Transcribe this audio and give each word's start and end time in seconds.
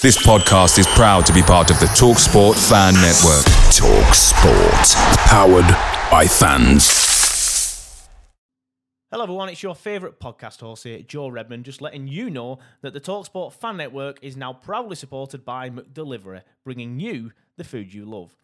This 0.00 0.16
podcast 0.24 0.78
is 0.78 0.86
proud 0.86 1.26
to 1.26 1.32
be 1.32 1.42
part 1.42 1.72
of 1.72 1.80
the 1.80 1.86
Talk 1.86 2.20
Sport 2.20 2.56
Fan 2.56 2.94
Network. 2.94 3.44
Talk 3.74 4.14
Sport. 4.14 4.94
Powered 5.26 5.66
by 6.08 6.24
fans. 6.24 8.08
Hello, 9.10 9.24
everyone. 9.24 9.48
It's 9.48 9.64
your 9.64 9.74
favourite 9.74 10.20
podcast 10.20 10.60
host 10.60 10.84
here, 10.84 11.02
Joe 11.02 11.26
Redmond, 11.26 11.64
just 11.64 11.82
letting 11.82 12.06
you 12.06 12.30
know 12.30 12.60
that 12.80 12.92
the 12.92 13.00
Talksport 13.00 13.54
Fan 13.54 13.76
Network 13.76 14.20
is 14.22 14.36
now 14.36 14.52
proudly 14.52 14.94
supported 14.94 15.44
by 15.44 15.68
McDelivery, 15.68 16.42
bringing 16.62 17.00
you 17.00 17.32
the 17.56 17.64
food 17.64 17.92
you 17.92 18.04
love. 18.04 18.36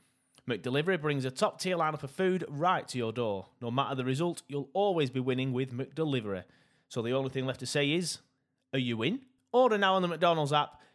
McDelivery 0.51 1.01
brings 1.01 1.25
a 1.25 1.31
top 1.31 1.61
tier 1.61 1.77
lineup 1.77 2.03
of 2.03 2.11
food 2.11 2.45
right 2.49 2.89
to 2.89 2.99
your 2.99 3.13
door. 3.13 3.47
No 3.61 3.71
matter 3.71 3.95
the 3.95 4.05
result, 4.05 4.43
you'll 4.49 4.71
always 4.73 5.09
be 5.09 5.21
winning 5.21 5.53
with 5.53 5.73
McDelivery. 5.73 6.43
So 6.89 7.01
the 7.01 7.13
only 7.13 7.31
thing 7.31 7.47
left 7.47 7.61
to 7.61 7.67
say 7.67 7.93
is, 7.93 8.19
are 8.73 8.81
you 8.81 9.03
in? 9.05 9.21
Order 9.53 9.79
now 9.79 9.95
on 9.95 10.03
the 10.03 10.09
McDonald's 10.09 10.53
app. 10.53 10.81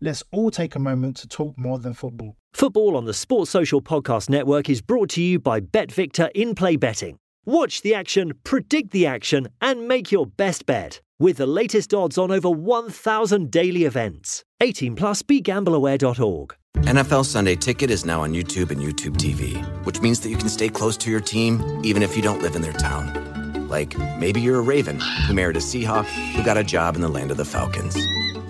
Let's 0.00 0.22
all 0.30 0.52
take 0.52 0.76
a 0.76 0.78
moment 0.78 1.16
to 1.16 1.28
talk 1.28 1.58
more 1.58 1.80
than 1.80 1.92
football. 1.92 2.36
Football 2.52 2.96
on 2.96 3.04
the 3.04 3.14
Sports 3.14 3.50
Social 3.50 3.82
Podcast 3.82 4.30
Network 4.30 4.70
is 4.70 4.80
brought 4.80 5.10
to 5.10 5.20
you 5.20 5.40
by 5.40 5.60
BetVictor 5.60 6.30
in 6.36 6.54
play 6.54 6.76
betting. 6.76 7.18
Watch 7.44 7.82
the 7.82 7.94
action, 7.94 8.32
predict 8.44 8.92
the 8.92 9.06
action, 9.06 9.48
and 9.60 9.88
make 9.88 10.12
your 10.12 10.24
best 10.26 10.66
bet 10.66 11.00
with 11.18 11.38
the 11.38 11.48
latest 11.48 11.92
odds 11.92 12.16
on 12.16 12.30
over 12.30 12.48
1,000 12.48 13.50
daily 13.50 13.84
events. 13.84 14.44
18 14.60 14.94
plus 14.94 15.22
begambleaware.org. 15.22 16.54
NFL 16.76 17.24
Sunday 17.24 17.56
Ticket 17.56 17.90
is 17.90 18.04
now 18.04 18.20
on 18.22 18.32
YouTube 18.32 18.70
and 18.70 18.80
YouTube 18.80 19.16
TV, 19.16 19.60
which 19.84 20.00
means 20.00 20.20
that 20.20 20.28
you 20.28 20.36
can 20.36 20.48
stay 20.48 20.68
close 20.68 20.96
to 20.98 21.10
your 21.10 21.20
team 21.20 21.80
even 21.82 22.04
if 22.04 22.16
you 22.16 22.22
don't 22.22 22.40
live 22.40 22.54
in 22.54 22.62
their 22.62 22.72
town. 22.72 23.66
Like 23.66 23.98
maybe 24.20 24.40
you're 24.40 24.58
a 24.58 24.62
Raven 24.62 25.00
who 25.26 25.34
married 25.34 25.56
a 25.56 25.60
Seahawk 25.60 26.04
who 26.04 26.44
got 26.44 26.56
a 26.56 26.62
job 26.62 26.94
in 26.94 27.02
the 27.02 27.08
land 27.08 27.32
of 27.32 27.36
the 27.36 27.44
Falcons. 27.44 27.96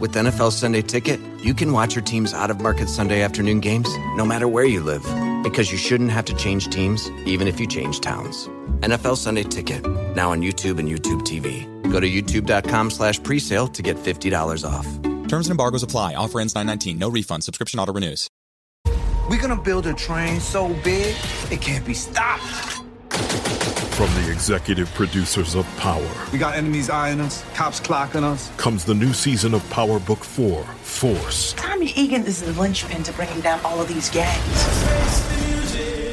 With 0.01 0.13
NFL 0.13 0.53
Sunday 0.53 0.83
Ticket, 0.83 1.19
you 1.43 1.55
can 1.55 1.73
watch 1.73 1.97
your 1.97 2.05
team's 2.05 2.33
out 2.33 2.51
of 2.51 2.61
market 2.61 2.89
Sunday 2.89 3.23
afternoon 3.23 3.59
games 3.59 3.89
no 4.15 4.25
matter 4.25 4.47
where 4.47 4.65
you 4.65 4.81
live 4.81 5.03
because 5.43 5.73
you 5.73 5.79
shouldn't 5.79 6.11
have 6.11 6.25
to 6.27 6.35
change 6.35 6.69
teams 6.69 7.11
even 7.27 7.49
if 7.49 7.59
you 7.59 7.67
change 7.67 8.01
towns. 8.01 8.47
NFL 8.81 9.17
Sunday 9.17 9.43
Ticket, 9.43 9.85
now 10.15 10.31
on 10.31 10.41
YouTube 10.41 10.79
and 10.79 10.89
YouTube 10.89 11.23
TV. 11.23 11.67
Go 11.91 11.99
to 11.99 12.09
youtube.com 12.09 12.91
slash 12.91 13.21
presale 13.21 13.73
to 13.73 13.83
get 13.83 13.97
$50 13.97 14.65
off. 14.65 14.87
Terms 15.29 15.49
and 15.49 15.53
embargoes 15.53 15.83
apply. 15.83 16.15
Offer 16.15 16.41
ends 16.41 16.55
919. 16.55 16.97
No 16.97 17.09
refund. 17.11 17.43
Subscription 17.43 17.81
auto 17.81 17.93
renews. 17.93 18.29
We're 19.29 19.43
gonna 19.43 19.61
build 19.61 19.87
a 19.87 19.95
train 19.95 20.41
so 20.41 20.69
big 20.85 21.15
it 21.51 21.61
can't 21.61 21.85
be 21.85 21.93
stopped. 21.93 22.78
From 23.99 24.15
the 24.23 24.31
executive 24.31 24.89
producers 24.95 25.57
of 25.57 25.67
Power 25.77 26.09
We 26.33 26.39
got 26.39 26.55
enemies 26.55 26.89
eyeing 26.89 27.21
us, 27.21 27.43
cops 27.55 27.81
clocking 27.81 28.23
us. 28.23 28.49
comes 28.57 28.85
the 28.85 28.95
new 28.95 29.13
season 29.13 29.55
of 29.55 29.71
Power 29.71 29.99
Book 29.99 30.23
4 30.23 30.63
Force. 30.63 31.53
Tommy 31.55 31.93
Egan 31.97 32.25
is 32.25 32.41
the 32.41 32.53
linchpin 32.53 33.03
to 33.03 33.13
bringing 33.15 33.41
down 33.41 33.59
all 33.65 33.81
of 33.81 33.89
these 33.89 34.09
gangs. 34.09 34.47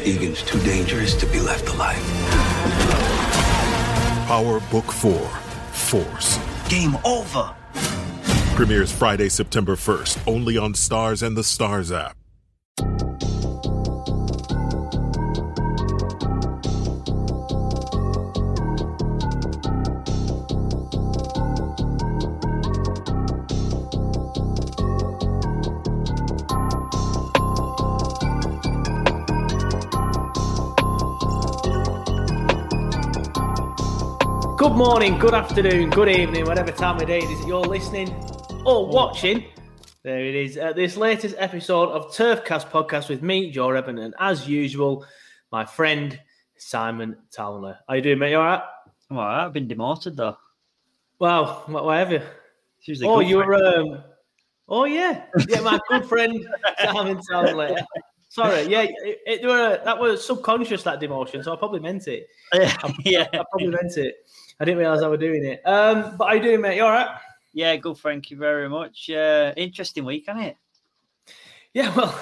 Egan's 0.03 0.41
too 0.41 0.59
dangerous 0.61 1.13
to 1.13 1.27
be 1.27 1.39
left 1.39 1.69
alive. 1.69 2.01
Power 4.25 4.61
Book 4.71 4.91
4 4.91 5.13
Force. 5.13 6.39
Game 6.67 6.97
over. 7.05 7.53
Premieres 8.55 8.91
Friday, 8.91 9.29
September 9.29 9.75
1st, 9.75 10.17
only 10.25 10.57
on 10.57 10.73
Starz 10.73 11.21
and 11.21 11.37
the 11.37 11.43
Starz 11.43 11.95
app. 11.95 12.17
Good 34.75 34.83
morning, 34.83 35.17
good 35.17 35.33
afternoon, 35.33 35.89
good 35.89 36.09
evening, 36.09 36.43
whatever 36.43 36.69
time 36.69 36.99
of 36.99 37.07
day 37.07 37.19
it 37.19 37.29
is 37.29 37.39
that 37.39 37.47
you're 37.47 37.61
listening 37.61 38.13
or 38.65 38.85
watching. 38.85 39.45
There 40.03 40.19
it 40.19 40.35
is. 40.35 40.57
Uh, 40.57 40.73
this 40.73 40.97
latest 40.97 41.33
episode 41.37 41.91
of 41.91 42.07
Turfcast 42.07 42.69
podcast 42.71 43.07
with 43.07 43.21
me, 43.21 43.51
Joe 43.51 43.69
Redmond, 43.69 43.99
and 43.99 44.13
as 44.19 44.49
usual, 44.49 45.05
my 45.49 45.63
friend 45.63 46.19
Simon 46.57 47.15
Townley. 47.31 47.71
How 47.87 47.93
you 47.93 48.01
doing, 48.01 48.19
mate? 48.19 48.31
You 48.31 48.39
all 48.39 48.43
right? 48.43 48.63
I'm 49.09 49.17
all 49.17 49.23
right. 49.23 49.45
I've 49.45 49.53
been 49.53 49.69
demoted 49.69 50.17
though. 50.17 50.35
Wow, 51.19 51.63
what, 51.67 51.85
what 51.85 51.95
have 51.95 52.11
you? 52.11 52.21
Oh, 53.05 53.21
you 53.21 53.37
were. 53.37 53.53
Um, 53.53 54.03
oh 54.67 54.83
yeah, 54.83 55.23
yeah, 55.47 55.61
my 55.61 55.79
good 55.87 56.03
friend 56.03 56.45
Simon 56.83 57.21
Townley. 57.31 57.77
Sorry, 58.27 58.63
yeah, 58.63 58.81
it, 58.81 59.19
it 59.25 59.45
were 59.45 59.79
that 59.85 59.97
was 59.97 60.27
subconscious 60.27 60.83
that 60.83 60.99
demotion, 60.99 61.45
so 61.45 61.53
I 61.53 61.55
probably 61.55 61.79
meant 61.79 62.09
it. 62.09 62.27
yeah, 62.53 62.75
yeah, 63.05 63.27
I 63.31 63.43
probably 63.49 63.67
meant 63.67 63.95
it. 63.95 64.15
I 64.59 64.65
didn't 64.65 64.79
realize 64.79 65.01
I 65.01 65.07
was 65.07 65.19
doing 65.19 65.43
it. 65.43 65.61
Um, 65.65 66.15
but 66.17 66.27
how 66.27 66.33
you 66.33 66.41
doing, 66.41 66.61
mate? 66.61 66.77
You 66.77 66.85
all 66.85 66.91
right? 66.91 67.17
yeah. 67.53 67.75
Good. 67.77 67.97
Thank 67.97 68.31
you 68.31 68.37
very 68.37 68.69
much. 68.69 69.09
Uh, 69.09 69.53
interesting 69.57 70.05
week, 70.05 70.25
isn't 70.29 70.41
it? 70.41 70.57
Yeah, 71.73 71.93
well, 71.93 72.17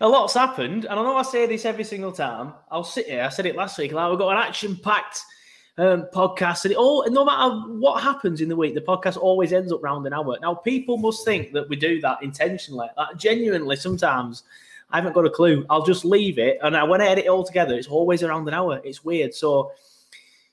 a 0.00 0.08
lot's 0.08 0.34
happened, 0.34 0.86
and 0.86 0.98
I 0.98 1.02
know 1.04 1.16
I 1.16 1.22
say 1.22 1.46
this 1.46 1.64
every 1.64 1.84
single 1.84 2.10
time. 2.10 2.52
I'll 2.68 2.82
sit 2.82 3.06
here. 3.06 3.22
I 3.22 3.28
said 3.28 3.46
it 3.46 3.54
last 3.54 3.78
week. 3.78 3.92
Like 3.92 4.10
we've 4.10 4.18
got 4.18 4.32
an 4.32 4.42
action-packed 4.42 5.20
um, 5.78 6.08
podcast, 6.12 6.64
and 6.64 6.72
it 6.72 6.76
all. 6.76 7.08
No 7.08 7.24
matter 7.24 7.54
what 7.78 8.02
happens 8.02 8.40
in 8.40 8.48
the 8.48 8.56
week, 8.56 8.74
the 8.74 8.80
podcast 8.80 9.16
always 9.16 9.52
ends 9.52 9.72
up 9.72 9.84
round 9.84 10.04
an 10.08 10.12
hour. 10.12 10.36
Now, 10.42 10.54
people 10.54 10.96
must 10.96 11.24
think 11.24 11.52
that 11.52 11.68
we 11.68 11.76
do 11.76 12.00
that 12.00 12.24
intentionally. 12.24 12.88
Like 12.96 13.16
genuinely, 13.16 13.76
sometimes 13.76 14.42
I 14.90 14.96
haven't 14.96 15.12
got 15.12 15.26
a 15.26 15.30
clue. 15.30 15.64
I'll 15.70 15.84
just 15.84 16.04
leave 16.04 16.40
it, 16.40 16.58
and 16.62 16.76
I, 16.76 16.82
when 16.82 17.00
I 17.00 17.06
edit 17.06 17.26
it 17.26 17.28
all 17.28 17.44
together, 17.44 17.76
it's 17.76 17.86
always 17.86 18.24
around 18.24 18.48
an 18.48 18.54
hour. 18.54 18.80
It's 18.84 19.04
weird. 19.04 19.32
So. 19.32 19.70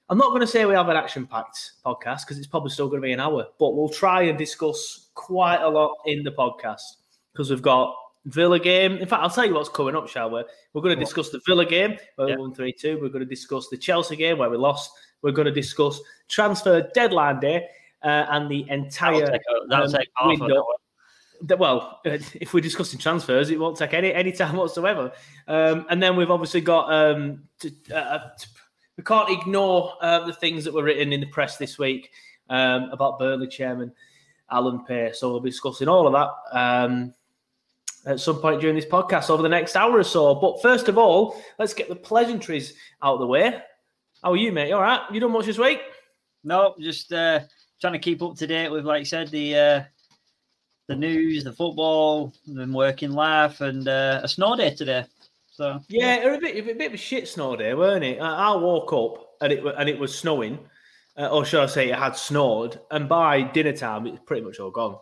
I'm 0.10 0.18
not 0.18 0.30
going 0.30 0.42
to 0.42 0.48
say 0.48 0.66
we 0.66 0.74
have 0.74 0.90
an 0.90 0.98
action-packed 0.98 1.72
podcast 1.86 2.22
because 2.26 2.38
it's 2.40 2.48
probably 2.48 2.72
still 2.72 2.88
going 2.90 3.02
to 3.02 3.06
be 3.06 3.12
an 3.14 3.20
hour, 3.20 3.46
but 3.60 3.76
we'll 3.76 3.90
try 3.90 4.24
and 4.24 4.38
discuss 4.38 5.10
quite 5.14 5.62
a 5.62 5.70
lot 5.70 5.98
in 6.06 6.24
the 6.24 6.32
podcast 6.32 6.82
because 7.32 7.52
we've 7.52 7.62
got 7.62 7.96
Villa 8.26 8.60
game. 8.60 8.94
In 8.94 9.08
fact, 9.08 9.22
I'll 9.22 9.30
tell 9.30 9.46
you 9.46 9.54
what's 9.54 9.70
coming 9.70 9.96
up, 9.96 10.08
shall 10.08 10.32
we? 10.32 10.44
We're 10.74 10.82
going 10.82 10.98
to 10.98 11.00
discuss 11.04 11.30
the 11.30 11.40
Villa 11.46 11.66
game 11.66 11.98
where 12.16 12.30
Yeah. 12.30 12.36
we 12.38 12.42
won 12.42 12.54
3 12.56 12.74
2. 12.74 12.96
We're 13.02 13.10
going 13.10 13.20
to 13.24 13.26
discuss 13.30 13.68
the 13.70 13.78
Chelsea 13.78 14.16
game 14.16 14.40
where 14.40 14.50
we 14.50 14.58
lost. 14.58 14.92
We're 15.22 15.32
going 15.32 15.46
to 15.46 15.52
discuss 15.54 16.00
transfer 16.28 16.90
deadline 16.96 17.40
day 17.40 17.68
uh, 18.04 18.26
and 18.32 18.50
the 18.50 18.64
That'll 18.64 18.84
entire 18.86 19.28
take, 19.28 19.42
that'll 19.70 19.86
um, 19.86 19.92
take 19.92 20.10
window. 20.42 20.58
hour. 20.58 21.58
Well, 21.58 22.00
uh, 22.06 22.18
if 22.34 22.54
we're 22.54 22.60
discussing 22.62 23.00
transfers, 23.00 23.50
it 23.52 23.60
won't 23.60 23.78
take 23.78 23.94
any 23.94 24.14
any 24.14 24.32
time 24.32 24.56
whatsoever. 24.58 25.12
Um, 25.48 25.86
and 25.90 26.02
then 26.02 26.16
we've 26.18 26.32
obviously 26.32 26.62
got 26.62 26.92
um, 26.92 27.44
to, 27.60 27.72
uh, 27.96 28.20
to, 28.38 28.48
we 29.00 29.04
can't 29.04 29.30
ignore 29.30 29.94
uh, 30.02 30.26
the 30.26 30.34
things 30.34 30.66
that 30.66 30.74
were 30.74 30.84
written 30.84 31.14
in 31.14 31.22
the 31.22 31.26
press 31.28 31.56
this 31.56 31.80
week 31.80 32.12
um, 32.50 32.90
about 32.92 33.18
Burnley 33.18 33.48
chairman 33.48 33.94
Alan 34.52 34.84
Pace. 34.84 35.22
So 35.22 35.32
we'll 35.32 35.40
be 35.40 35.52
discussing 35.52 35.88
all 35.88 36.06
of 36.06 36.12
that 36.12 36.60
um, 36.60 37.14
at 38.06 38.20
some 38.20 38.42
point 38.42 38.60
during 38.60 38.76
this 38.76 38.86
podcast 38.86 39.30
over 39.30 39.42
the 39.42 39.48
next 39.48 39.78
hour 39.78 39.98
or 39.98 40.04
so. 40.04 40.36
But 40.36 40.62
first 40.62 40.90
of 40.90 40.98
all, 40.98 41.42
let's 41.58 41.74
get 41.74 41.88
the 41.88 41.96
pleasantries 41.96 42.74
out 43.02 43.14
of 43.14 43.20
the 43.22 43.28
way. 43.28 43.62
How 44.22 44.34
are 44.34 44.36
you, 44.36 44.52
mate? 44.52 44.74
All 44.74 44.82
right? 44.82 45.00
You 45.14 45.22
done 45.22 45.32
much 45.32 45.46
this 45.46 45.58
week? 45.58 45.80
No, 46.44 46.76
just 46.78 47.14
uh, 47.14 47.40
trying 47.80 47.94
to 47.94 48.00
keep 48.00 48.22
up 48.22 48.36
to 48.36 48.48
date 48.48 48.70
with, 48.70 48.84
like 48.84 49.00
I 49.00 49.04
said, 49.04 49.30
the 49.30 49.56
uh, 49.56 49.84
the 50.88 50.96
news, 50.98 51.46
the 51.46 51.54
football. 51.54 52.34
Been 52.54 52.74
working 52.74 53.12
life, 53.12 53.62
and 53.62 53.88
uh, 53.88 54.20
a 54.24 54.28
snow 54.28 54.58
day 54.58 54.76
today. 54.76 55.06
So 55.60 55.78
Yeah, 55.90 56.16
it 56.24 56.26
was 56.30 56.38
a 56.38 56.40
bit, 56.40 56.58
a 56.70 56.74
bit 56.74 56.88
of 56.88 56.94
a 56.94 56.98
shit 56.98 57.28
snow 57.28 57.54
day, 57.58 57.74
weren't 57.74 58.06
it? 58.06 58.18
I 58.22 58.54
I 58.54 58.56
woke 58.56 58.94
up 58.94 59.32
and 59.42 59.52
it 59.52 59.62
and 59.78 59.90
it 59.90 60.00
was 60.00 60.18
snowing, 60.18 60.58
uh, 61.18 61.28
or 61.28 61.44
should 61.44 61.60
I 61.60 61.66
say, 61.66 61.90
it 61.90 61.96
had 62.00 62.16
snowed, 62.16 62.80
and 62.92 63.10
by 63.10 63.42
dinner 63.42 63.74
time, 63.74 64.08
it's 64.08 64.22
pretty 64.26 64.42
much 64.42 64.58
all 64.62 64.72
gone. 64.72 64.96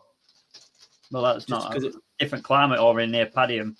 well, 1.11 1.21
that's 1.21 1.45
Just 1.45 1.49
not 1.49 1.75
a 1.75 1.85
it- 1.89 1.95
different 2.17 2.43
climate 2.43 2.79
over 2.79 2.99
in 3.01 3.11
near 3.11 3.27
Padiham. 3.27 3.75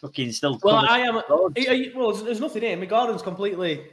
Fucking 0.00 0.30
still. 0.30 0.56
Well, 0.62 0.76
I 0.76 1.00
am. 1.00 1.16
you- 1.56 1.92
well, 1.96 2.12
there's, 2.12 2.38
nothing 2.38 2.62
here. 2.62 2.76
My 2.76 2.86
garden's 2.86 3.22
completely, 3.22 3.86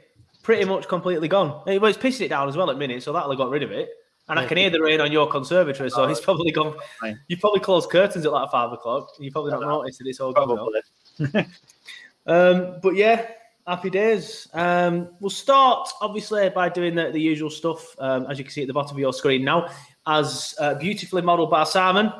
pretty 0.44 0.64
much 0.64 0.86
completely 0.86 1.26
gone. 1.26 1.60
Well, 1.66 1.86
it's 1.86 1.98
pissing 1.98 2.20
it 2.26 2.28
down 2.28 2.48
as 2.48 2.56
well 2.56 2.70
at 2.70 2.78
minute, 2.78 3.02
so 3.02 3.12
that'll 3.12 3.30
have 3.32 3.38
got 3.38 3.50
rid 3.50 3.64
of 3.64 3.72
it. 3.72 3.90
And 4.28 4.38
I 4.38 4.46
can 4.46 4.58
hear 4.58 4.70
the 4.70 4.80
rain 4.80 5.00
on 5.00 5.10
your 5.10 5.26
conservatory, 5.28 5.90
so 5.90 6.04
it's 6.04 6.20
probably 6.20 6.52
gone. 6.52 6.76
You 7.26 7.36
probably 7.36 7.58
closed 7.60 7.90
curtains 7.90 8.24
at 8.26 8.30
like 8.32 8.48
five 8.52 8.70
o'clock. 8.72 9.08
You 9.18 9.32
probably 9.32 9.50
not 9.50 9.62
noticed 9.62 9.98
that 9.98 10.06
it's 10.06 10.20
all 10.20 10.32
gone. 10.32 10.70
Um, 12.28 12.78
but 12.82 12.94
yeah, 12.94 13.26
happy 13.66 13.90
days. 13.90 14.46
Um, 14.52 15.08
we'll 15.18 15.30
start 15.30 15.88
obviously 16.00 16.48
by 16.50 16.68
doing 16.68 16.94
the, 16.94 17.10
the 17.10 17.20
usual 17.20 17.50
stuff, 17.50 17.96
um, 17.98 18.26
as 18.30 18.38
you 18.38 18.44
can 18.44 18.52
see 18.52 18.62
at 18.62 18.68
the 18.68 18.74
bottom 18.74 18.94
of 18.94 19.00
your 19.00 19.12
screen 19.12 19.42
now, 19.42 19.68
as 20.06 20.54
uh, 20.60 20.74
beautifully 20.74 21.22
modelled 21.22 21.50
by 21.50 21.64
Simon. 21.64 22.12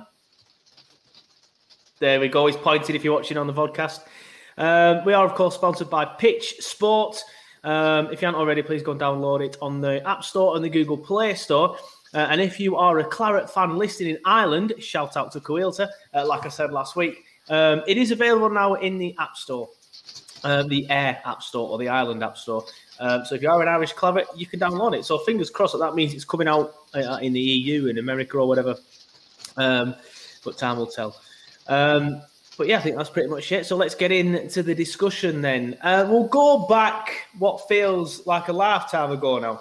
There 2.00 2.18
we 2.18 2.28
go. 2.28 2.46
He's 2.46 2.56
pointed 2.56 2.96
if 2.96 3.04
you're 3.04 3.14
watching 3.14 3.36
on 3.36 3.46
the 3.46 3.52
podcast. 3.52 4.00
Um, 4.56 5.04
we 5.04 5.12
are, 5.12 5.24
of 5.24 5.34
course, 5.34 5.54
sponsored 5.54 5.90
by 5.90 6.04
Pitch 6.04 6.56
Sport. 6.60 7.22
Um, 7.64 8.06
if 8.06 8.22
you 8.22 8.26
haven't 8.26 8.40
already, 8.40 8.62
please 8.62 8.82
go 8.82 8.92
and 8.92 9.00
download 9.00 9.44
it 9.44 9.56
on 9.60 9.80
the 9.80 10.06
App 10.08 10.24
Store 10.24 10.56
and 10.56 10.64
the 10.64 10.70
Google 10.70 10.96
Play 10.96 11.34
Store. 11.34 11.76
Uh, 12.14 12.26
and 12.30 12.40
if 12.40 12.58
you 12.58 12.76
are 12.76 13.00
a 13.00 13.04
Claret 13.04 13.50
fan 13.50 13.76
listening 13.76 14.10
in 14.10 14.18
Ireland, 14.24 14.72
shout 14.78 15.16
out 15.16 15.32
to 15.32 15.40
Coelta, 15.40 15.88
uh, 16.14 16.26
like 16.26 16.46
I 16.46 16.48
said 16.48 16.72
last 16.72 16.96
week. 16.96 17.24
Um, 17.48 17.82
it 17.86 17.96
is 17.96 18.10
available 18.10 18.50
now 18.50 18.74
in 18.74 18.98
the 18.98 19.14
App 19.18 19.36
Store, 19.36 19.68
um, 20.44 20.68
the 20.68 20.88
Air 20.90 21.20
App 21.24 21.42
Store 21.42 21.68
or 21.68 21.78
the 21.78 21.88
Ireland 21.88 22.22
App 22.22 22.36
Store. 22.36 22.64
Um, 23.00 23.24
so 23.24 23.34
if 23.34 23.42
you 23.42 23.50
are 23.50 23.62
an 23.62 23.68
Irish 23.68 23.92
Claret, 23.92 24.26
you 24.36 24.46
can 24.46 24.60
download 24.60 24.96
it. 24.96 25.04
So 25.04 25.18
fingers 25.18 25.50
crossed 25.50 25.72
that 25.74 25.78
that 25.78 25.94
means 25.94 26.14
it's 26.14 26.24
coming 26.24 26.48
out 26.48 26.74
uh, 26.94 27.18
in 27.22 27.32
the 27.32 27.40
EU, 27.40 27.86
in 27.86 27.98
America, 27.98 28.38
or 28.38 28.48
whatever. 28.48 28.76
Um, 29.56 29.94
but 30.44 30.58
time 30.58 30.76
will 30.78 30.86
tell. 30.86 31.16
Um, 31.66 32.22
but 32.56 32.66
yeah, 32.66 32.78
I 32.78 32.80
think 32.80 32.96
that's 32.96 33.10
pretty 33.10 33.28
much 33.28 33.52
it. 33.52 33.66
So 33.66 33.76
let's 33.76 33.94
get 33.94 34.10
into 34.10 34.62
the 34.62 34.74
discussion 34.74 35.42
then. 35.42 35.78
Uh, 35.80 36.06
we'll 36.08 36.26
go 36.26 36.66
back 36.66 37.26
what 37.38 37.68
feels 37.68 38.26
like 38.26 38.48
a 38.48 38.52
lifetime 38.52 39.12
ago 39.12 39.38
now. 39.38 39.60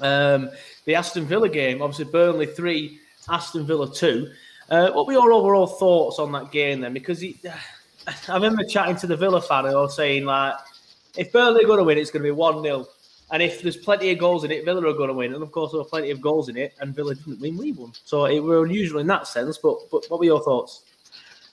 Um, 0.00 0.50
the 0.84 0.96
Aston 0.96 1.26
Villa 1.26 1.48
game, 1.48 1.80
obviously 1.80 2.06
Burnley 2.06 2.46
three, 2.46 2.98
Aston 3.28 3.66
Villa 3.66 3.92
two. 3.92 4.32
Uh, 4.68 4.90
what 4.90 5.06
were 5.06 5.12
your 5.12 5.32
overall 5.32 5.66
thoughts 5.66 6.18
on 6.18 6.32
that 6.32 6.50
game 6.50 6.80
then? 6.80 6.92
Because 6.92 7.20
he, 7.20 7.38
I 8.28 8.34
remember 8.34 8.64
chatting 8.64 8.96
to 8.96 9.06
the 9.06 9.16
Villa 9.16 9.40
fan 9.40 9.66
and 9.66 9.74
was 9.74 9.96
saying 9.96 10.24
like, 10.24 10.54
if 11.16 11.32
Burnley 11.32 11.64
are 11.64 11.66
going 11.66 11.78
to 11.78 11.84
win, 11.84 11.98
it's 11.98 12.10
going 12.10 12.22
to 12.22 12.26
be 12.26 12.30
one 12.30 12.62
0 12.62 12.86
and 13.32 13.42
if 13.42 13.62
there's 13.62 13.78
plenty 13.78 14.10
of 14.10 14.18
goals 14.18 14.44
in 14.44 14.50
it, 14.50 14.64
Villa 14.66 14.86
are 14.86 14.92
going 14.92 15.08
to 15.08 15.14
win. 15.14 15.32
And 15.32 15.42
of 15.42 15.50
course, 15.50 15.72
there 15.72 15.80
were 15.80 15.86
plenty 15.86 16.10
of 16.10 16.20
goals 16.20 16.50
in 16.50 16.56
it, 16.58 16.74
and 16.80 16.94
Villa 16.94 17.14
didn't 17.14 17.40
win. 17.40 17.56
We 17.56 17.72
won, 17.72 17.92
so 18.04 18.26
it 18.26 18.40
were 18.40 18.62
unusual 18.64 19.00
in 19.00 19.06
that 19.06 19.26
sense. 19.26 19.56
But 19.56 19.90
but 19.90 20.04
what 20.08 20.20
were 20.20 20.26
your 20.26 20.42
thoughts? 20.44 20.82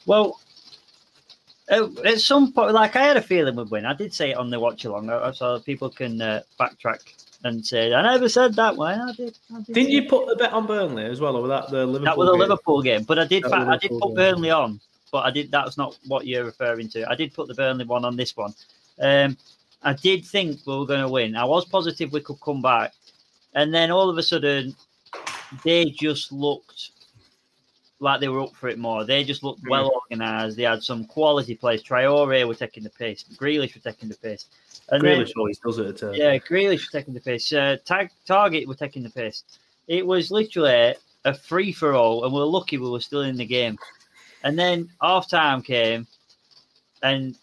Well, 0.05 0.41
at 1.69 2.19
some 2.19 2.51
point, 2.51 2.73
like 2.73 2.97
I 2.97 3.03
had 3.05 3.15
a 3.15 3.21
feeling 3.21 3.55
we'd 3.55 3.71
win. 3.71 3.85
I 3.85 3.93
did 3.93 4.13
say 4.13 4.31
it 4.31 4.37
on 4.37 4.49
the 4.49 4.59
watch 4.59 4.83
along, 4.83 5.09
uh, 5.09 5.31
so 5.31 5.59
people 5.59 5.89
can 5.89 6.21
uh, 6.21 6.41
backtrack 6.59 6.99
and 7.45 7.65
say 7.65 7.93
I 7.93 8.01
never 8.01 8.27
said 8.27 8.55
that 8.55 8.75
one. 8.75 8.99
I 8.99 9.13
did. 9.13 9.37
I 9.53 9.61
did 9.61 9.73
Didn't 9.73 9.91
you 9.91 10.03
put 10.03 10.27
the 10.27 10.35
bet 10.35 10.51
on 10.51 10.67
Burnley 10.67 11.05
as 11.05 11.21
well, 11.21 11.37
or 11.37 11.43
was 11.43 11.49
that 11.49 11.71
the 11.71 11.85
Liverpool? 11.85 12.05
That 12.05 12.17
was 12.17 12.27
a 12.27 12.31
game? 12.33 12.39
Liverpool 12.39 12.81
game, 12.81 13.03
but 13.03 13.19
I 13.19 13.25
did. 13.25 13.43
Fa- 13.43 13.55
I 13.55 13.77
did 13.77 13.91
put 13.91 14.07
game. 14.07 14.15
Burnley 14.15 14.51
on, 14.51 14.81
but 15.11 15.25
I 15.25 15.31
did. 15.31 15.51
That's 15.51 15.77
not 15.77 15.97
what 16.07 16.25
you're 16.27 16.45
referring 16.45 16.89
to. 16.89 17.09
I 17.09 17.15
did 17.15 17.33
put 17.33 17.47
the 17.47 17.53
Burnley 17.55 17.85
one 17.85 18.05
on 18.05 18.15
this 18.15 18.35
one. 18.35 18.53
Um, 18.99 19.37
I 19.81 19.93
did 19.93 20.25
think 20.25 20.59
we 20.65 20.77
were 20.77 20.85
going 20.85 21.01
to 21.01 21.07
win. 21.09 21.35
I 21.35 21.45
was 21.45 21.65
positive 21.65 22.11
we 22.11 22.21
could 22.21 22.39
come 22.41 22.61
back, 22.61 22.93
and 23.53 23.73
then 23.73 23.91
all 23.91 24.09
of 24.09 24.17
a 24.17 24.23
sudden, 24.23 24.75
they 25.63 25.85
just 25.85 26.31
looked 26.31 26.91
like 28.01 28.21
they 28.21 28.29
were 28.29 28.41
up 28.41 28.55
for 28.55 28.69
it 28.69 28.79
more. 28.79 29.03
They 29.03 29.23
just 29.23 29.43
looked 29.43 29.63
Mm. 29.63 29.69
well 29.71 29.91
organised. 29.93 30.55
They 30.55 30.63
had 30.63 30.83
some 30.83 31.05
quality 31.05 31.55
plays. 31.55 31.83
Traore 31.83 32.47
were 32.47 32.55
taking 32.55 32.83
the 32.83 32.89
pace. 32.89 33.25
Grealish 33.35 33.75
were 33.75 33.81
taking 33.91 34.07
the 34.09 34.15
pace. 34.15 34.45
And 34.89 35.03
then- 35.03 35.25
always 35.37 35.59
does 35.59 35.77
it. 35.79 36.01
Uh, 36.01 36.11
yeah, 36.11 36.37
Grealish 36.37 36.85
were 36.87 36.99
taking 36.99 37.13
the 37.13 37.19
pace. 37.19 37.51
Uh, 37.51 37.77
tag, 37.85 38.09
Targett 38.25 38.67
were 38.67 38.75
taking 38.75 39.03
the 39.03 39.09
pace. 39.09 39.43
It 39.87 40.05
was 40.05 40.31
literally 40.31 40.95
a 41.25 41.33
free 41.33 41.73
for 41.73 41.93
all, 41.93 42.23
and 42.23 42.33
we 42.33 42.39
are 42.39 42.45
lucky 42.45 42.77
we 42.77 42.89
were 42.89 43.01
still 43.01 43.21
in 43.21 43.35
the 43.35 43.45
game. 43.45 43.77
And 44.43 44.57
then 44.57 44.89
half 45.01 45.29
time 45.29 45.61
came, 45.61 46.07
and 47.03 47.35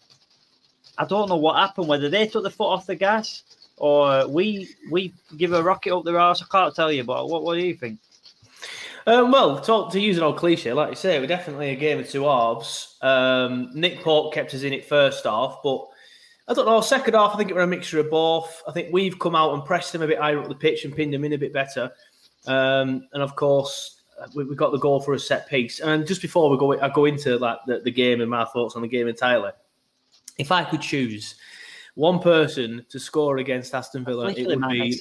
I 0.97 1.05
don't 1.05 1.29
know 1.29 1.35
what 1.35 1.57
happened. 1.57 1.87
Whether 1.87 2.09
they 2.09 2.27
took 2.27 2.43
the 2.43 2.49
foot 2.49 2.69
off 2.69 2.87
the 2.87 2.95
gas 2.95 3.43
or 3.77 4.27
we 4.27 4.69
we 4.89 5.13
give 5.37 5.53
a 5.53 5.63
rocket 5.63 5.95
up 5.95 6.03
their 6.03 6.19
arse. 6.19 6.41
I 6.41 6.45
can't 6.51 6.75
tell 6.75 6.91
you, 6.91 7.03
but 7.03 7.29
what 7.29 7.43
what 7.43 7.55
do 7.55 7.65
you 7.65 7.75
think? 7.75 7.99
Um, 9.05 9.31
well, 9.31 9.61
to, 9.61 9.87
to 9.89 10.01
use 10.01 10.17
an 10.17 10.23
old 10.23 10.35
cliche, 10.35 10.73
like 10.73 10.89
you 10.89 10.95
say, 10.95 11.17
we're 11.17 11.27
definitely 11.27 11.69
a 11.69 11.75
game 11.75 11.97
of 11.97 12.09
two 12.09 12.23
halves. 12.23 12.97
Um, 13.01 13.69
Nick 13.73 14.01
Pope 14.01 14.33
kept 14.33 14.53
us 14.53 14.63
in 14.63 14.73
it 14.73 14.83
first 14.83 15.23
half, 15.23 15.59
but 15.63 15.87
I 16.49 16.53
don't 16.53 16.65
know. 16.65 16.81
Second 16.81 17.13
half, 17.13 17.33
I 17.33 17.37
think 17.37 17.49
it 17.49 17.55
was 17.55 17.63
a 17.63 17.67
mixture 17.67 18.01
of 18.01 18.09
both. 18.09 18.61
I 18.67 18.73
think 18.73 18.89
we've 18.91 19.17
come 19.17 19.33
out 19.33 19.53
and 19.53 19.63
pressed 19.63 19.93
them 19.93 20.01
a 20.01 20.07
bit 20.07 20.19
higher 20.19 20.39
up 20.39 20.49
the 20.49 20.55
pitch 20.55 20.83
and 20.83 20.93
pinned 20.93 21.13
them 21.13 21.23
in 21.23 21.31
a 21.31 21.37
bit 21.37 21.53
better. 21.53 21.89
Um, 22.47 23.07
and 23.13 23.23
of 23.23 23.33
course, 23.37 23.96
we, 24.33 24.43
we 24.43 24.55
got 24.55 24.71
the 24.71 24.79
goal 24.79 24.99
for 24.99 25.13
a 25.13 25.19
set 25.19 25.47
piece. 25.47 25.79
And 25.79 26.05
just 26.07 26.21
before 26.21 26.49
we 26.49 26.57
go, 26.57 26.79
I 26.79 26.89
go 26.89 27.05
into 27.05 27.37
like 27.37 27.59
the, 27.67 27.79
the 27.79 27.91
game 27.91 28.21
and 28.21 28.29
my 28.29 28.45
thoughts 28.45 28.75
on 28.75 28.81
the 28.81 28.87
game 28.87 29.07
entirely. 29.07 29.51
If 30.37 30.51
I 30.51 30.63
could 30.63 30.81
choose 30.81 31.35
one 31.95 32.19
person 32.19 32.85
to 32.89 32.99
score 32.99 33.37
against 33.37 33.73
Aston 33.73 34.05
Villa, 34.05 34.31
it 34.31 34.47
would 34.47 34.69
be. 34.69 34.99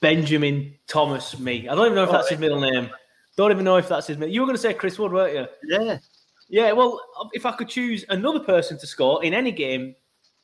Benjamin 0.00 0.74
Thomas. 0.86 1.38
Me. 1.38 1.68
I 1.68 1.74
don't 1.74 1.84
even 1.84 1.94
know 1.94 2.04
if 2.04 2.10
that's 2.10 2.30
his 2.30 2.38
middle 2.38 2.60
name. 2.60 2.90
Don't 3.36 3.50
even 3.50 3.64
know 3.64 3.76
if 3.76 3.88
that's 3.88 4.06
his 4.06 4.16
middle. 4.16 4.32
You 4.32 4.40
were 4.40 4.46
going 4.46 4.56
to 4.56 4.62
say 4.62 4.74
Chris 4.74 4.98
Wood, 4.98 5.12
weren't 5.12 5.34
you? 5.34 5.46
Yeah. 5.64 5.98
Yeah. 6.48 6.72
Well, 6.72 7.00
if 7.32 7.46
I 7.46 7.52
could 7.52 7.68
choose 7.68 8.04
another 8.08 8.40
person 8.40 8.78
to 8.78 8.86
score 8.86 9.22
in 9.22 9.34
any 9.34 9.52
game 9.52 9.94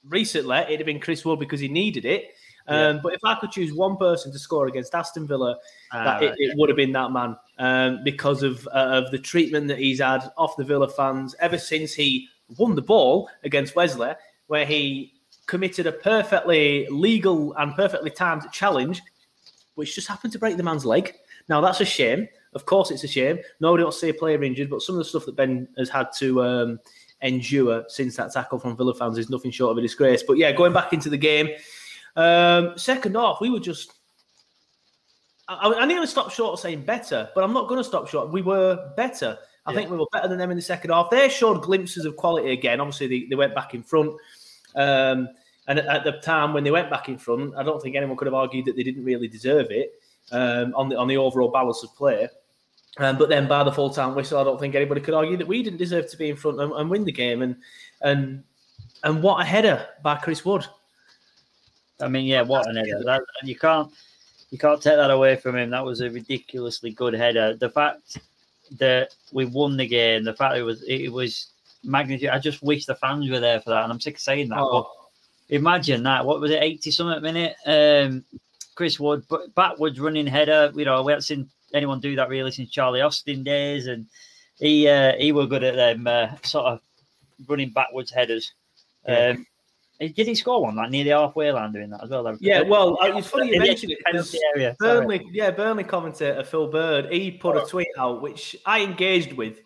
recently, 0.05 0.59
it'd 0.59 0.81
have 0.81 0.87
been 0.87 1.01
Chris 1.01 1.25
Wood 1.25 1.39
because 1.39 1.61
he 1.61 1.69
needed 1.69 2.05
it. 2.05 2.35
Um, 2.69 3.01
But 3.03 3.15
if 3.15 3.21
I 3.25 3.35
could 3.37 3.51
choose 3.51 3.73
one 3.73 3.97
person 3.97 4.33
to 4.33 4.39
score 4.39 4.67
against 4.67 4.95
Aston 4.95 5.27
Villa, 5.27 5.57
Ah, 5.93 6.05
that 6.05 6.23
it, 6.23 6.27
right, 6.31 6.37
it 6.39 6.57
would 6.57 6.69
have 6.69 6.77
been 6.77 6.93
that 6.93 7.13
man 7.13 7.37
um, 7.59 8.03
because 8.05 8.43
of 8.43 8.67
uh, 8.69 9.03
of 9.05 9.11
the 9.11 9.19
treatment 9.19 9.69
that 9.69 9.79
he's 9.79 10.01
had 10.01 10.31
off 10.37 10.57
the 10.57 10.65
Villa 10.65 10.89
fans 10.89 11.35
ever 11.41 11.59
since 11.59 11.95
he 11.95 12.29
won 12.59 12.75
the 12.75 12.83
ball 12.83 13.29
against 13.45 13.77
Wesley, 13.77 14.13
where 14.47 14.67
he 14.67 15.13
committed 15.47 15.87
a 15.87 15.93
perfectly 15.93 16.87
legal 16.91 17.55
and 17.55 17.75
perfectly 17.75 18.11
timed 18.11 18.43
challenge, 18.53 19.01
which 19.77 19.95
just 19.95 20.09
happened 20.09 20.33
to 20.33 20.39
break 20.39 20.57
the 20.57 20.63
man's 20.63 20.85
leg. 20.85 21.15
Now 21.49 21.61
that's 21.61 21.81
a 21.81 21.85
shame. 21.85 22.29
Of 22.55 22.67
course, 22.67 22.91
it's 22.91 23.05
a 23.05 23.09
shame. 23.09 23.39
Nobody 23.61 23.85
wants 23.85 24.01
to 24.01 24.07
see 24.07 24.11
a 24.11 24.15
player 24.15 24.43
injured, 24.43 24.71
but 24.71 24.83
some 24.83 24.95
of 24.95 24.99
the 24.99 25.05
stuff 25.05 25.27
that 25.27 25.37
Ben 25.37 25.69
has 25.77 25.89
had 25.91 26.09
to 26.19 26.43
um, 26.43 26.81
endure 27.21 27.85
since 27.89 28.17
that 28.17 28.33
tackle 28.33 28.59
from 28.59 28.77
Villa 28.77 28.95
fans 28.95 29.19
is 29.19 29.31
nothing 29.31 29.51
short 29.51 29.73
of 29.73 29.79
a 29.79 29.83
disgrace. 29.83 30.23
But 30.23 30.39
yeah, 30.39 30.53
going 30.53 30.73
back 30.73 30.93
into 30.93 31.11
the 31.11 31.19
game, 31.19 31.51
um, 32.17 32.77
second 32.77 33.15
half, 33.15 33.39
we 33.41 33.51
were 33.51 33.61
just. 33.61 33.93
I, 35.49 35.73
I 35.73 35.87
nearly 35.87 36.09
stopped 36.09 36.33
short 36.33 36.55
of 36.55 36.61
saying 36.61 36.83
better, 36.83 37.31
but 37.35 37.45
I'm 37.45 37.53
not 37.53 37.69
going 37.69 37.79
to 37.79 37.85
stop 37.85 38.09
short. 38.09 38.33
We 38.33 38.43
were 38.43 38.93
better. 38.97 39.39
I 39.65 39.75
think 39.75 39.91
we 39.91 39.97
were 39.97 40.07
better 40.13 40.29
than 40.29 40.39
them 40.39 40.51
in 40.51 40.57
the 40.57 40.63
second 40.63 40.91
half. 40.91 41.11
They 41.11 41.29
showed 41.29 41.63
glimpses 41.63 42.05
of 42.05 42.17
quality 42.17 42.53
again. 42.53 42.81
Obviously, 42.81 43.07
they, 43.09 43.27
they 43.29 43.37
went 43.37 43.55
back 43.55 43.75
in 43.75 43.83
front. 43.83 44.13
Um, 44.77 45.29
and 45.69 45.79
at, 45.81 45.87
at 45.87 46.05
the 46.05 46.13
time 46.13 46.53
when 46.53 46.65
they 46.65 46.71
went 46.71 46.91
back 46.91 47.09
in 47.09 47.19
front, 47.19 47.55
I 47.57 47.63
don't 47.63 47.83
think 47.83 47.97
anyone 47.97 48.17
could 48.17 48.27
have 48.27 48.35
argued 48.35 48.67
that 48.67 48.77
they 48.77 48.85
didn't 48.85 49.05
really 49.05 49.29
deserve 49.29 49.71
it 49.71 50.01
um, 50.31 50.73
on 50.75 50.89
the 50.89 50.97
on 50.97 51.09
the 51.09 51.17
overall 51.17 51.51
balance 51.51 51.83
of 51.83 51.95
play. 51.97 52.29
Um, 52.99 53.19
but 53.19 53.29
then 53.29 53.47
by 53.47 53.63
the 53.63 53.73
full 53.73 53.91
time 53.91 54.15
whistle, 54.15 54.39
I 54.39 54.45
don't 54.45 54.59
think 54.59 54.75
anybody 54.75 55.01
could 55.01 55.15
argue 55.15 55.37
that 55.37 55.47
we 55.47 55.63
didn't 55.63 55.79
deserve 55.79 56.09
to 56.11 56.17
be 56.17 56.31
in 56.31 56.37
front 56.37 56.61
and, 56.61 56.73
and 56.73 56.89
win 56.89 57.05
the 57.05 57.13
game. 57.13 57.43
And 57.43 57.57
and 58.03 58.45
and 59.03 59.23
what 59.23 59.41
a 59.41 59.45
header 59.45 59.87
by 60.03 60.17
Chris 60.17 60.45
Wood. 60.45 60.65
I 62.01 62.09
mean, 62.09 62.27
yeah, 62.27 62.43
what 62.43 62.69
an 62.69 62.77
header! 62.77 63.03
That, 63.05 63.23
you 63.43 63.57
can't 63.57 63.91
you 64.51 64.59
can't 64.59 64.83
take 64.83 64.97
that 64.97 65.11
away 65.11 65.37
from 65.37 65.57
him. 65.57 65.71
That 65.71 65.85
was 65.85 66.01
a 66.01 66.11
ridiculously 66.11 66.91
good 66.91 67.15
header. 67.15 67.55
The 67.55 67.71
fact 67.71 68.19
that 68.79 69.15
we 69.33 69.45
won 69.45 69.77
the 69.77 69.87
game, 69.87 70.25
the 70.25 70.35
fact 70.35 70.57
it 70.57 70.63
was 70.63 70.83
it 70.83 71.13
was 71.13 71.49
magnitude. 71.83 72.31
I 72.31 72.39
just 72.39 72.63
wish 72.63 72.85
the 72.85 72.95
fans 72.95 73.31
were 73.31 73.41
there 73.41 73.61
for 73.61 73.71
that, 73.71 73.85
and 73.85 73.93
I'm 73.93 74.01
sick 74.01 74.15
of 74.17 74.21
saying 74.21 74.49
that. 74.51 74.59
Oh. 74.59 74.83
But 75.49 75.57
imagine 75.57 76.03
that. 76.03 76.25
What 76.25 76.41
was 76.41 76.51
it, 76.51 76.63
eighty 76.63 76.91
something 76.91 77.23
minute? 77.23 77.57
Um, 77.67 78.25
Chris 78.75 79.01
Wood, 79.01 79.25
but 79.29 79.55
backwards 79.55 79.99
running 79.99 80.27
header. 80.27 80.73
You 80.75 80.85
know, 80.85 81.03
we 81.03 81.13
haven't 81.13 81.23
seen 81.23 81.49
anyone 81.73 82.01
do 82.01 82.15
that 82.17 82.29
really 82.29 82.51
since 82.51 82.71
Charlie 82.71 83.01
Austin 83.01 83.43
days, 83.43 83.87
and 83.87 84.07
he 84.59 84.89
uh, 84.89 85.15
he 85.19 85.33
were 85.33 85.47
good 85.47 85.65
at 85.65 85.77
them 85.77 86.07
uh, 86.07 86.29
sort 86.43 86.67
of 86.67 86.81
running 87.49 87.71
backwards 87.71 88.11
headers. 88.11 88.53
Yeah. 89.09 89.37
Did 89.99 90.27
he 90.27 90.35
score 90.35 90.63
one 90.63 90.77
like 90.77 90.91
near 90.91 91.05
the 91.05 91.11
halfway 91.11 91.51
line 91.51 91.73
doing 91.73 91.91
that 91.91 92.05
as 92.05 92.11
well? 92.11 92.37
Yeah, 92.41 92.61
well, 92.63 92.99
uh, 93.01 93.17
it's 93.17 93.29
funny 93.29 93.55
you 93.55 93.59
mentioned 93.59 93.93
it 93.93 93.99
area. 94.55 94.77
sorry. 94.81 95.01
Burnley, 95.01 95.27
yeah, 95.33 95.51
Burnley 95.51 95.85
commentator 95.85 96.45
Phil 96.45 96.69
Bird, 96.69 97.11
he 97.11 97.31
put 97.31 97.57
a 97.57 97.67
tweet 97.67 97.89
out 97.97 98.21
which 98.21 98.55
I 98.67 98.83
engaged 98.83 99.33
with, 99.33 99.61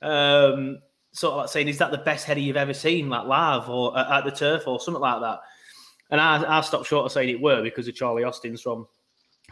um, 0.00 0.78
sort 1.12 1.32
of 1.32 1.38
like 1.40 1.48
saying, 1.50 1.68
"Is 1.68 1.78
that 1.78 1.90
the 1.90 1.98
best 1.98 2.24
header 2.24 2.40
you've 2.40 2.56
ever 2.56 2.72
seen, 2.72 3.10
like 3.10 3.26
live 3.26 3.68
or 3.68 3.98
at, 3.98 4.10
at 4.10 4.24
the 4.24 4.30
turf 4.30 4.66
or 4.66 4.80
something 4.80 5.02
like 5.02 5.20
that?" 5.20 5.40
And 6.10 6.20
I, 6.20 6.58
I 6.58 6.60
stopped 6.62 6.86
short 6.86 7.04
of 7.04 7.12
saying 7.12 7.28
it 7.28 7.40
were 7.40 7.62
because 7.62 7.86
of 7.86 7.94
Charlie 7.94 8.24
Austin's 8.24 8.62
from 8.62 8.86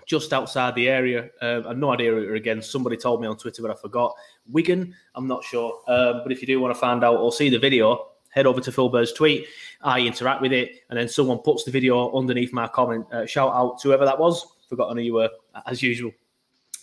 just 0.07 0.33
outside 0.33 0.75
the 0.75 0.89
area. 0.89 1.29
Um, 1.43 1.67
I've 1.69 1.79
no 1.79 1.93
idea 1.93 2.11
who 2.11 2.23
it 2.23 2.27
were 2.27 2.35
again. 2.35 2.63
Somebody 2.63 2.97
told 2.97 3.21
me 3.21 3.27
on 3.27 3.37
Twitter, 3.37 3.61
but 3.61 3.71
I 3.71 3.75
forgot. 3.75 4.15
Wigan, 4.51 4.95
I'm 5.15 5.27
not 5.27 5.45
sure. 5.45 5.83
Um, 5.89 6.21
but 6.23 6.33
if 6.33 6.41
you 6.41 6.47
do 6.47 6.61
want 6.61 6.75
to 6.75 6.81
find 6.81 7.05
out 7.05 7.17
or 7.17 7.33
see 7.33 7.51
the 7.51 7.59
video, 7.59 8.12
head 8.33 8.47
over 8.47 8.61
to 8.61 8.73
Phil 8.73 8.89
Bird's 8.89 9.13
tweet. 9.13 9.47
I 9.83 10.01
interact 10.01 10.43
with 10.43 10.53
it, 10.53 10.81
and 10.91 10.99
then 10.99 11.09
someone 11.09 11.39
puts 11.39 11.65
the 11.65 11.71
video 11.71 12.13
underneath 12.17 12.53
my 12.53 12.67
comment. 12.67 13.07
Uh, 13.13 13.27
shout 13.27 13.53
out 13.53 13.79
to 13.81 13.89
whoever 13.89 14.05
that 14.05 14.19
was. 14.19 14.45
Forgotten 14.69 14.97
who 14.97 15.03
you 15.03 15.15
were, 15.15 15.31
as 15.67 15.83
usual. 15.83 16.13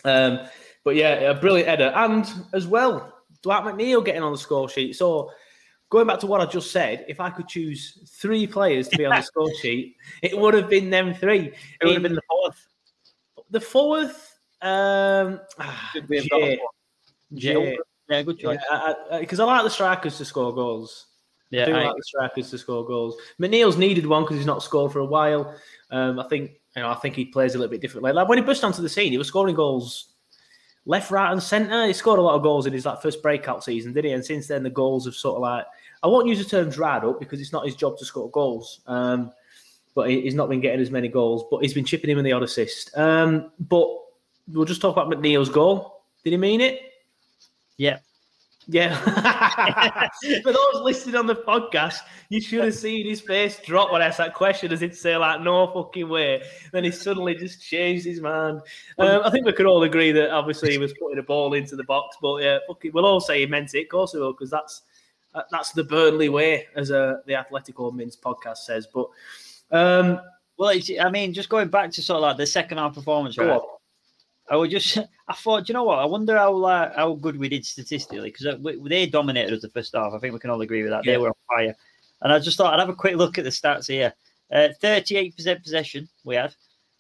Um, 0.06 0.48
but 0.84 0.96
yeah, 0.96 1.32
a 1.32 1.34
brilliant 1.34 1.68
header. 1.68 1.92
And 1.96 2.32
as 2.54 2.68
well, 2.68 3.14
Dwight 3.42 3.64
McNeil 3.64 4.06
getting 4.06 4.22
on 4.22 4.32
the 4.32 4.38
score 4.38 4.70
sheet. 4.70 4.96
So 4.96 5.32
going 5.90 6.08
back 6.08 6.20
to 6.20 6.28
what 6.28 6.40
I 6.40 6.46
just 6.46 6.72
said, 6.72 7.06
if 7.08 7.20
I 7.20 7.30
could 7.30 7.48
choose 7.48 8.08
three 8.08 8.46
players 8.46 8.88
to 8.90 8.98
be 8.98 9.06
on 9.06 9.16
the 9.16 9.22
score 9.24 9.54
sheet, 9.56 9.96
it 10.22 10.38
would 10.38 10.54
have 10.54 10.70
been 10.70 10.90
them 10.90 11.14
three. 11.14 11.52
It 11.82 11.86
would 11.86 11.94
have 11.94 12.04
been 12.04 12.16
the 12.16 12.22
fourth. 12.30 12.68
The 13.50 13.62
fourth, 13.62 14.40
um, 14.62 15.42
Jay. 16.08 16.60
Jay. 17.34 17.78
Yeah, 18.10 18.22
good 18.24 18.40
choice. 18.40 18.60
Because 19.20 19.40
I, 19.40 19.46
I, 19.46 19.48
I, 19.48 19.56
like 19.58 19.64
the 19.64 19.70
strikers 19.70 20.18
to 20.18 20.26
score 20.26 20.54
goals. 20.54 21.08
Yeah, 21.50 21.64
I 21.64 21.66
do 21.66 21.76
I, 21.76 21.84
like 21.86 21.96
the 21.96 22.04
strikers 22.04 22.50
to 22.52 22.58
score 22.58 22.86
goals. 22.86 23.18
McNeil's 23.40 23.78
needed 23.78 24.06
one 24.06 24.24
because 24.24 24.38
he's 24.38 24.46
not 24.46 24.64
scored 24.64 24.92
for 24.92 25.00
a 25.00 25.06
while. 25.06 25.56
Um, 25.92 26.20
I 26.20 26.28
think 26.28 26.52
you 26.76 26.84
know. 26.84 26.90
I 26.90 26.96
think 26.96 27.16
he 27.16 27.26
plays 27.26 27.56
a 27.56 27.58
little 27.58 27.72
bit 27.72 27.82
differently. 27.82 28.12
Like 28.12 28.28
when 28.28 28.38
he 28.38 28.44
burst 28.44 28.64
onto 28.64 28.82
the 28.82 28.90
scene, 28.90 29.12
he 29.12 29.18
was 29.18 29.28
scoring 29.28 29.56
goals 29.56 30.10
left, 30.86 31.12
right, 31.12 31.32
and 31.32 31.42
centre. 31.42 31.88
He 31.88 31.94
scored 31.94 32.20
a 32.20 32.22
lot 32.22 32.36
of 32.36 32.44
goals 32.44 32.66
in 32.66 32.74
his 32.74 32.86
like 32.86 33.02
first 33.02 33.24
breakout 33.24 33.64
season, 33.64 33.94
did 33.94 34.06
he? 34.06 34.12
And 34.12 34.24
since 34.24 34.48
then, 34.48 34.64
the 34.64 34.70
goals 34.70 35.06
have 35.06 35.16
sort 35.16 35.38
of 35.38 35.42
like 35.42 35.66
I 36.04 36.08
won't 36.08 36.28
use 36.28 36.38
the 36.38 36.46
term 36.46 36.70
dried 36.70 37.04
up 37.04 37.20
because 37.20 37.42
it's 37.42 37.52
not 37.52 37.66
his 37.66 37.76
job 37.76 37.98
to 37.98 38.06
score 38.06 38.30
goals. 38.30 38.82
Um, 38.86 39.32
but 39.96 40.10
he's 40.10 40.36
not 40.36 40.50
been 40.50 40.62
getting 40.62 40.80
as 40.80 40.92
many 40.92 41.08
goals. 41.08 41.46
But 41.50 41.62
he's 41.62 41.74
been 41.74 41.86
chipping 41.86 42.10
in 42.10 42.16
with 42.16 42.26
the 42.26 42.32
odd 42.32 42.44
assist. 42.44 42.96
Um, 42.98 43.52
but 43.60 43.88
we'll 44.48 44.66
just 44.66 44.82
talk 44.82 44.96
about 44.96 45.10
McNeil's 45.10 45.50
goal. 45.50 46.04
Did 46.24 46.32
he 46.32 46.38
mean 46.38 46.62
it? 46.62 46.82
Yeah. 47.78 48.00
Yeah. 48.68 48.96
For 50.44 50.52
those 50.52 50.82
listening 50.82 51.16
on 51.16 51.26
the 51.26 51.36
podcast, 51.36 52.00
you 52.30 52.40
should 52.40 52.64
have 52.64 52.76
seen 52.76 53.08
his 53.08 53.22
face 53.22 53.60
drop 53.66 53.92
when 53.92 54.02
I 54.02 54.08
asked 54.08 54.20
that 54.20 54.34
question 54.34 54.72
as 54.72 54.82
it 54.82 54.96
say 54.96 55.18
like, 55.18 55.42
no 55.42 55.68
fucking 55.68 56.08
way. 56.08 56.44
Then 56.72 56.84
he 56.84 56.92
suddenly 56.92 57.36
just 57.36 57.62
changed 57.62 58.06
his 58.06 58.22
mind. 58.22 58.62
Um, 59.00 59.22
I 59.24 59.32
think 59.32 59.46
we 59.46 59.54
could 59.54 59.66
all 59.66 59.84
agree 59.84 60.12
that 60.12 60.32
obviously 60.32 60.72
he 60.72 60.78
was 60.78 60.94
putting 61.00 61.18
a 61.20 61.24
ball 61.24 61.54
into 61.54 61.76
the 61.76 61.84
box, 61.84 62.18
but 62.22 62.44
yeah, 62.44 62.60
fucking, 62.68 62.92
we'll 62.94 63.06
all 63.06 63.20
say 63.20 63.40
he 63.40 63.46
meant 63.48 63.74
it. 63.74 63.84
Of 63.84 63.90
course 63.90 64.14
we 64.14 64.20
will, 64.20 64.34
because 64.34 64.52
that's 64.52 64.84
that's 65.52 65.72
the 65.72 65.84
Burnley 65.84 66.30
way, 66.30 66.68
as 66.76 66.92
uh, 66.92 67.18
the 67.26 67.34
Athletico 67.34 67.94
Mince 67.94 68.16
podcast 68.16 68.58
says. 68.58 68.88
But 68.94 69.08
um, 69.72 70.22
well, 70.58 70.78
I 71.00 71.10
mean, 71.10 71.34
just 71.34 71.50
going 71.50 71.70
back 71.70 71.92
to 71.92 72.02
sort 72.02 72.18
of 72.18 72.22
like 72.24 72.38
the 72.38 72.46
second 72.46 72.78
half 72.78 72.96
performance, 72.96 73.38
right? 73.38 73.62
I 74.50 74.56
would 74.56 74.72
just, 74.72 74.98
I 75.28 75.34
thought, 75.34 75.70
you 75.70 75.74
know 75.74 75.84
what? 75.84 76.00
I 76.00 76.06
wonder 76.06 76.38
how 76.38 76.64
uh, 76.64 76.94
how 76.96 77.14
good 77.14 77.38
we 77.38 77.50
did 77.50 77.66
statistically 77.66 78.32
because 78.32 78.58
they 78.86 79.06
dominated 79.06 79.54
us 79.54 79.62
the 79.62 79.70
first 79.70 79.96
half. 79.96 80.14
I 80.14 80.20
think 80.20 80.34
we 80.34 80.40
can 80.40 80.50
all 80.50 80.62
agree 80.62 80.82
with 80.82 80.92
that. 80.92 81.06
Yeah. 81.06 81.14
They 81.14 81.18
were 81.18 81.30
on 81.30 81.34
fire, 81.48 81.76
and 82.22 82.34
I 82.34 82.40
just 82.40 82.58
thought 82.58 82.74
I'd 82.74 82.80
have 82.80 82.90
a 82.90 82.96
quick 82.96 83.16
look 83.16 83.38
at 83.38 83.44
the 83.44 83.50
stats 83.50 83.88
here. 83.88 84.14
Uh, 84.52 84.70
thirty-eight 84.82 85.36
percent 85.36 85.64
possession 85.64 86.10
we 86.24 86.36
had. 86.36 86.56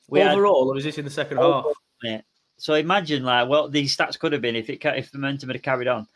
We 0.07 0.21
Overall, 0.21 0.65
had, 0.65 0.71
or 0.71 0.73
was 0.75 0.83
this 0.83 0.97
in 0.97 1.05
the 1.05 1.11
second 1.11 1.37
half? 1.37 1.65
Yeah. 2.03 2.21
So 2.57 2.73
imagine 2.73 3.23
like 3.23 3.47
well 3.49 3.69
these 3.69 3.95
stats 3.95 4.19
could 4.19 4.33
have 4.33 4.41
been 4.41 4.55
if 4.55 4.69
it 4.69 4.83
if 4.83 5.11
the 5.11 5.17
momentum 5.17 5.49
had 5.49 5.63
carried 5.63 5.87
on. 5.87 6.07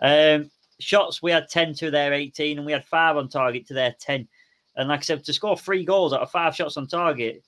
Um, 0.00 0.50
shots 0.80 1.22
we 1.22 1.30
had 1.30 1.48
ten 1.48 1.74
to 1.74 1.90
their 1.90 2.12
eighteen, 2.12 2.58
and 2.58 2.66
we 2.66 2.72
had 2.72 2.84
five 2.84 3.16
on 3.16 3.28
target 3.28 3.66
to 3.68 3.74
their 3.74 3.94
ten. 3.98 4.28
And 4.76 4.88
like 4.88 5.00
I 5.00 5.02
said, 5.02 5.24
to 5.24 5.32
score 5.32 5.56
three 5.56 5.84
goals 5.84 6.12
out 6.12 6.22
of 6.22 6.30
five 6.30 6.54
shots 6.56 6.76
on 6.76 6.86
target, 6.86 7.44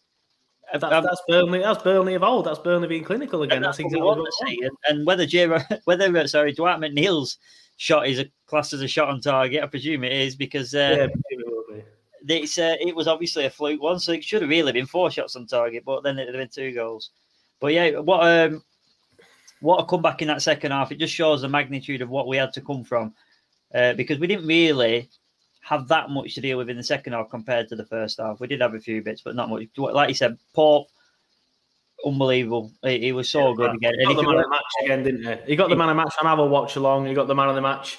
that's, 0.73 0.85
um, 0.85 1.05
that's 1.05 1.23
Burnley. 1.29 1.61
That's 1.61 1.83
Burnley 1.83 2.15
of 2.15 2.23
old. 2.23 2.47
That's 2.47 2.59
Burnley 2.59 2.89
being 2.89 3.05
clinical 3.05 3.43
again. 3.43 3.63
That's, 3.63 3.79
that's 3.79 3.87
exactly 3.87 4.03
what 4.03 4.17
to 4.17 4.47
see. 4.47 4.61
And, 4.63 4.77
and 4.89 5.07
whether 5.07 5.27
J- 5.27 5.47
whether 5.85 6.17
uh, 6.17 6.27
sorry 6.27 6.53
Dwight 6.53 6.81
McNeil's 6.81 7.39
shot 7.77 8.09
is 8.09 8.19
a 8.19 8.27
class 8.47 8.73
as 8.73 8.83
a 8.83 8.89
shot 8.89 9.09
on 9.09 9.21
target, 9.21 9.63
I 9.63 9.67
presume 9.67 10.05
it 10.05 10.13
is 10.13 10.37
because 10.37 10.75
uh, 10.75 11.09
yeah, 11.31 11.81
it's 12.29 12.59
uh, 12.59 12.77
it 12.81 12.95
was 12.95 13.07
obviously 13.07 13.45
a 13.45 13.51
fluke 13.51 13.83
one, 13.83 14.01
so 14.01 14.13
it 14.13 14.25
should 14.25 14.43
have 14.43 14.51
really 14.51 14.73
been 14.73 14.87
four 14.87 15.11
shots 15.11 15.37
on 15.37 15.47
target, 15.47 15.85
but 15.85 16.03
then 16.03 16.19
it 16.19 16.27
would 16.27 16.35
have 16.35 16.43
been 16.43 16.49
two 16.49 16.75
goals. 16.75 17.11
But 17.61 17.73
yeah, 17.73 17.99
what 17.99 18.27
um 18.27 18.63
what 19.61 19.81
a 19.81 19.85
comeback 19.85 20.23
in 20.23 20.29
that 20.29 20.43
second 20.43 20.73
half! 20.73 20.93
It 20.93 20.99
just 20.99 21.15
shows 21.15 21.43
the 21.43 21.49
magnitude 21.49 22.03
of 22.03 22.11
what 22.11 22.27
we 22.27 22.37
had 22.37 22.53
to 22.55 22.61
come 22.61 22.85
from 22.85 23.15
uh, 23.75 23.93
because 23.95 24.19
we 24.19 24.27
didn't 24.27 24.47
really 24.47 25.09
have 25.65 25.89
that 25.89 26.11
much 26.11 26.35
to 26.35 26.41
deal 26.41 26.59
with 26.59 26.69
in 26.69 26.77
the 26.77 26.83
second 26.83 27.15
half 27.15 27.31
compared 27.31 27.69
to 27.69 27.77
the 27.77 27.87
first 27.87 28.21
half. 28.21 28.39
We 28.39 28.47
did 28.47 28.61
have 28.61 28.75
a 28.75 28.81
few 28.81 29.03
bits, 29.03 29.23
but 29.23 29.35
not 29.35 29.49
much. 29.49 29.67
Like 29.77 30.09
you 30.11 30.15
said, 30.15 30.37
Pope, 30.55 30.89
unbelievable. 32.05 32.71
He, 32.83 33.01
he 33.01 33.13
was 33.13 33.31
so 33.31 33.51
yeah, 33.51 33.55
good 33.57 33.75
again. 33.77 33.95
He 33.99 34.05
got 34.05 34.17
the 34.17 34.23
man 34.23 34.37
of 34.37 34.43
the 34.43 34.51
match 34.51 34.63
again, 34.83 35.03
didn't 35.03 35.25
he? 35.25 35.51
He 35.51 35.57
got 35.57 35.71
the 35.71 35.77
man 35.77 35.89
of 35.89 35.97
the 35.97 36.03
match 36.03 36.15
on 36.21 36.27
our 36.27 36.47
watch 36.47 36.77
along. 36.77 37.07
He 37.07 37.15
got 37.15 37.29
the 37.29 37.35
man 37.35 37.49
of 37.49 37.55
the 37.55 37.63
match 37.63 37.99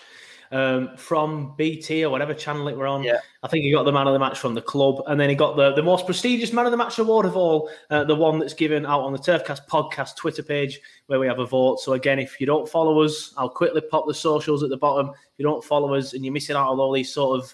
um, 0.52 0.96
from 0.98 1.54
BT 1.58 2.04
or 2.04 2.10
whatever 2.10 2.34
channel 2.34 2.68
it 2.68 2.78
were 2.78 2.88
on. 2.88 3.04
Yeah. 3.04 3.20
I 3.44 3.48
think 3.48 3.64
he 3.64 3.72
got 3.72 3.84
the 3.84 3.92
man 3.92 4.08
of 4.08 4.14
the 4.14 4.20
match 4.20 4.40
from 4.40 4.54
the 4.54 4.62
club, 4.62 5.04
and 5.08 5.20
then 5.20 5.30
he 5.30 5.36
got 5.36 5.56
the, 5.56 5.74
the 5.74 5.84
most 5.84 6.06
prestigious 6.06 6.54
man 6.54 6.66
of 6.66 6.72
the 6.72 6.78
match 6.78 7.00
award 7.00 7.25
of 7.25 7.38
all, 7.38 7.70
uh, 7.90 8.04
the 8.04 8.16
one 8.16 8.40
that's 8.40 8.54
given 8.54 8.86
out 8.86 9.02
on 9.02 9.14
the 9.14 9.20
Turfcast 9.20 9.68
podcast 9.68 10.16
Twitter 10.16 10.44
page 10.44 10.80
where 11.08 11.20
we 11.20 11.28
have 11.28 11.40
a 11.40 11.46
vote. 11.46 11.80
So 11.80 11.94
again, 11.94 12.20
if 12.20 12.40
you 12.40 12.48
don't 12.48 12.68
follow 12.68 13.02
us, 13.02 13.34
I'll 13.38 13.50
quickly 13.50 13.82
pop 13.82 14.08
the 14.08 14.14
socials 14.14 14.64
at 14.64 14.70
the 14.70 14.78
bottom. 14.78 15.10
If 15.10 15.38
you 15.38 15.46
don't 15.46 15.64
follow 15.64 15.94
us 15.94 16.14
and 16.14 16.24
you're 16.24 16.34
missing 16.34 16.56
out 16.56 16.72
on 16.72 16.80
all 16.80 16.92
these 16.92 17.14
sort 17.14 17.40
of 17.40 17.54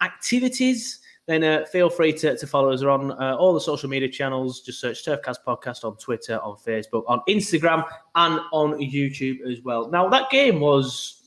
activities, 0.00 1.00
then 1.26 1.44
uh, 1.44 1.64
feel 1.66 1.88
free 1.88 2.12
to, 2.12 2.36
to 2.36 2.46
follow 2.46 2.72
us 2.72 2.82
on 2.82 3.12
uh, 3.12 3.36
all 3.38 3.54
the 3.54 3.60
social 3.60 3.88
media 3.88 4.08
channels. 4.08 4.62
Just 4.62 4.80
search 4.80 5.04
Turfcast 5.04 5.36
Podcast 5.46 5.84
on 5.84 5.96
Twitter, 5.96 6.40
on 6.40 6.56
Facebook, 6.56 7.04
on 7.06 7.20
Instagram, 7.28 7.86
and 8.16 8.40
on 8.52 8.72
YouTube 8.80 9.40
as 9.48 9.60
well. 9.62 9.88
Now, 9.90 10.08
that 10.08 10.28
game 10.30 10.58
was 10.58 11.19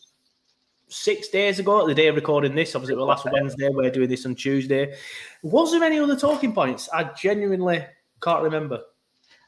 six 0.93 1.29
days 1.29 1.59
ago, 1.59 1.87
the 1.87 1.95
day 1.95 2.07
of 2.07 2.15
recording 2.15 2.55
this. 2.55 2.75
Obviously, 2.75 2.95
was 2.95 3.05
last 3.05 3.25
Wednesday. 3.31 3.69
We're 3.69 3.89
doing 3.89 4.09
this 4.09 4.25
on 4.25 4.35
Tuesday. 4.35 4.95
Was 5.41 5.71
there 5.71 5.83
any 5.83 5.99
other 5.99 6.15
talking 6.15 6.53
points? 6.53 6.87
I 6.93 7.05
genuinely 7.05 7.85
can't 8.21 8.43
remember. 8.43 8.81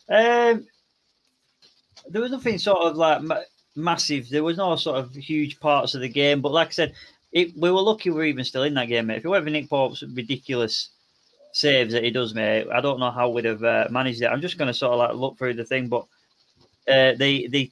Um, 0.10 0.66
there 2.10 2.22
was 2.22 2.32
nothing 2.32 2.58
sort 2.58 2.80
of 2.80 2.98
like 2.98 3.22
ma- 3.22 3.40
massive. 3.76 4.30
There 4.30 4.44
was 4.44 4.58
no 4.58 4.76
sort 4.76 4.98
of 4.98 5.14
huge 5.14 5.60
parts 5.60 5.96
of 5.96 6.02
the 6.02 6.10
game. 6.10 6.42
But 6.42 6.52
like 6.52 6.70
I 6.70 6.72
said, 6.72 6.94
it, 7.32 7.56
we 7.58 7.72
were 7.72 7.82
lucky 7.82 8.10
we 8.10 8.22
are 8.22 8.26
even 8.26 8.46
still 8.46 8.64
in 8.64 8.74
that 8.76 8.88
game, 8.88 9.08
mate. 9.08 9.18
If 9.18 9.26
it 9.26 9.30
weren't 9.30 9.44
for 9.44 9.50
Nick 9.52 9.70
Pope's 9.70 10.04
ridiculous 10.04 10.90
saves 11.52 11.94
that 11.94 12.04
he 12.04 12.12
does, 12.12 12.34
mate, 12.34 12.68
I 12.74 12.82
don't 12.82 13.00
know 13.00 13.12
how 13.12 13.30
we'd 13.30 13.46
have 13.46 13.64
uh, 13.64 13.88
managed 13.90 14.22
it. 14.22 14.28
I'm 14.28 14.42
just 14.42 14.58
going 14.58 14.68
to 14.68 14.74
sort 14.74 14.94
of 14.94 15.00
like 15.00 15.16
look 15.16 15.38
through 15.38 15.54
the 15.54 15.66
thing, 15.66 15.88
but 15.88 16.06
uh, 16.88 17.14
the 17.18 17.48
the 17.50 17.72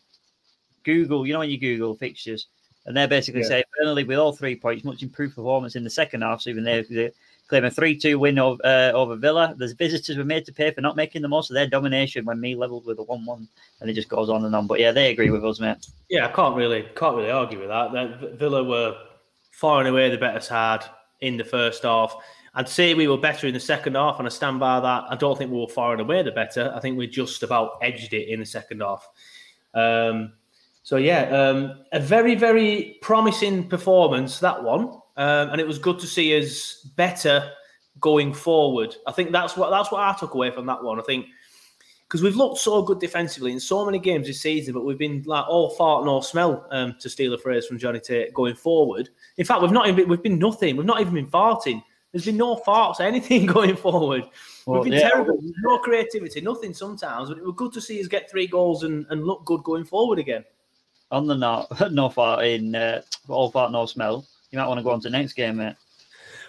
Google, 0.84 1.26
you 1.26 1.34
know, 1.34 1.40
when 1.40 1.50
you 1.50 1.60
Google 1.60 1.96
fixtures, 1.96 2.48
and 2.86 2.96
they're 2.96 3.08
basically 3.08 3.42
yeah. 3.42 3.48
saying 3.48 3.64
Burnley 3.80 4.04
with 4.04 4.18
all 4.18 4.34
three 4.34 4.56
points, 4.56 4.84
much 4.84 5.04
improved 5.04 5.36
performance 5.36 5.76
in 5.76 5.84
the 5.84 5.90
second 5.90 6.22
half. 6.22 6.42
So 6.42 6.50
even 6.50 6.64
they, 6.64 6.82
they 6.84 7.12
claim 7.48 7.66
a 7.66 7.72
3 7.72 7.98
2 7.98 8.20
win 8.20 8.40
over, 8.40 8.60
uh, 8.66 8.92
over 8.92 9.16
Villa. 9.16 9.56
The 9.58 9.74
visitors 9.74 10.18
were 10.18 10.26
made 10.26 10.46
to 10.46 10.54
pay 10.54 10.72
for 10.72 10.82
not 10.82 10.96
making 10.96 11.22
the 11.22 11.28
most 11.28 11.50
of 11.50 11.54
their 11.54 11.68
domination 11.68 12.26
when 12.26 12.40
me 12.40 12.56
leveled 12.56 12.86
with 12.86 13.00
a 13.00 13.04
1 13.04 13.26
1. 13.26 13.48
And 13.80 13.90
it 13.90 13.94
just 13.94 14.10
goes 14.10 14.30
on 14.30 14.44
and 14.46 14.56
on. 14.56 14.68
But 14.68 14.80
yeah, 14.80 14.92
they 14.92 15.12
agree 15.12 15.30
with 15.30 15.46
us, 15.46 15.60
mate. 15.60 15.86
Yeah, 16.10 16.28
I 16.28 16.32
can't 16.32 16.56
really 16.56 16.84
can't 16.96 17.16
really 17.16 17.32
argue 17.32 17.60
with 17.60 17.70
that. 17.70 18.38
Villa 18.38 18.64
were 18.64 18.98
far 19.52 19.80
and 19.80 19.88
away 19.88 20.10
the 20.10 20.18
better 20.18 20.42
side 20.42 20.84
in 21.22 21.38
the 21.38 21.46
first 21.46 21.84
half. 21.84 22.16
I'd 22.56 22.70
say 22.70 22.94
we 22.94 23.08
were 23.08 23.18
better 23.18 23.48
in 23.48 23.54
the 23.54 23.60
second 23.60 23.96
half, 23.96 24.20
and 24.20 24.28
I 24.28 24.30
stand 24.30 24.60
by 24.60 24.80
that. 24.80 25.06
I 25.10 25.16
don't 25.16 25.38
think 25.38 25.52
we 25.52 25.58
were 25.58 25.68
far 25.68 25.94
and 25.94 26.02
away 26.02 26.22
the 26.22 26.32
better. 26.32 26.72
I 26.76 26.80
think 26.80 26.98
we 26.98 27.08
just 27.08 27.42
about 27.42 27.80
edged 27.82 28.14
it 28.14 28.28
in 28.28 28.42
the 28.42 28.46
second 28.46 28.82
half. 28.82 29.08
Um, 29.74 30.34
so 30.84 30.98
yeah, 30.98 31.24
um, 31.30 31.80
a 31.94 32.00
very 32.00 32.36
very 32.36 32.98
promising 33.02 33.70
performance 33.70 34.40
that 34.40 34.62
one, 34.62 34.90
um, 35.16 35.50
and 35.50 35.62
it 35.62 35.66
was 35.66 35.80
good 35.80 35.98
to 36.00 36.08
see 36.08 36.38
us 36.38 36.86
better 36.98 37.50
going 38.02 38.34
forward. 38.34 38.94
I 39.08 39.14
think 39.14 39.32
that's 39.32 39.56
what 39.56 39.70
that's 39.70 39.92
what 39.94 40.02
I 40.02 40.14
took 40.20 40.34
away 40.34 40.52
from 40.52 40.66
that 40.66 40.84
one. 40.84 41.00
I 41.00 41.04
think 41.04 41.28
because 42.04 42.22
we've 42.22 42.36
looked 42.36 42.60
so 42.60 42.82
good 42.82 43.00
defensively 43.00 43.54
in 43.54 43.62
so 43.62 43.86
many 43.86 43.98
games 43.98 44.28
this 44.28 44.42
season, 44.42 44.74
but 44.74 44.84
we've 44.84 44.98
been 44.98 45.24
like 45.26 45.48
all 45.48 45.70
fart 45.70 46.04
no 46.04 46.20
smell 46.20 46.68
um, 46.72 46.96
to 47.00 47.10
steal 47.10 47.34
a 47.34 47.38
phrase 47.38 47.66
from 47.66 47.80
Johnny 47.80 48.02
Tate 48.02 48.34
going 48.34 48.56
forward. 48.56 49.10
In 49.38 49.46
fact, 49.46 49.62
we've 49.62 49.72
not 49.72 49.88
even 49.88 50.10
we've 50.10 50.22
been 50.22 50.38
nothing. 50.38 50.76
We've 50.76 50.86
not 50.86 51.00
even 51.00 51.14
been 51.14 51.28
farting. 51.28 51.82
There's 52.12 52.26
been 52.26 52.38
no 52.38 52.58
farts 52.58 53.00
or 53.00 53.04
anything 53.04 53.46
going 53.58 53.78
forward. 53.78 54.26
Well, 54.66 54.82
we've 54.82 54.92
been 54.92 55.00
yeah. 55.00 55.10
terrible. 55.12 55.40
No 55.62 55.78
creativity, 55.78 56.42
nothing 56.42 56.74
sometimes. 56.74 57.30
But 57.30 57.38
it 57.38 57.46
was 57.46 57.56
good 57.56 57.72
to 57.72 57.82
see 57.82 58.02
us 58.02 58.08
get 58.08 58.30
three 58.30 58.48
goals 58.48 58.84
and, 58.84 59.06
and 59.10 59.24
look 59.24 59.46
good 59.46 59.64
going 59.64 59.86
forward 59.86 60.20
again 60.20 60.44
on 61.14 61.28
the 61.28 61.36
no, 61.36 61.68
no 61.92 62.10
fart 62.10 62.46
in 62.46 62.76
uh, 62.76 63.02
all 63.30 63.50
fart 63.52 63.72
no 63.72 63.86
smell, 63.86 64.26
you 64.52 64.60
might 64.60 64.68
want 64.68 64.80
to 64.80 64.84
go 64.84 64.92
on 64.92 65.00
to 65.02 65.10
the 65.10 65.18
next 65.18 65.34
game, 65.34 65.58
mate. 65.58 65.76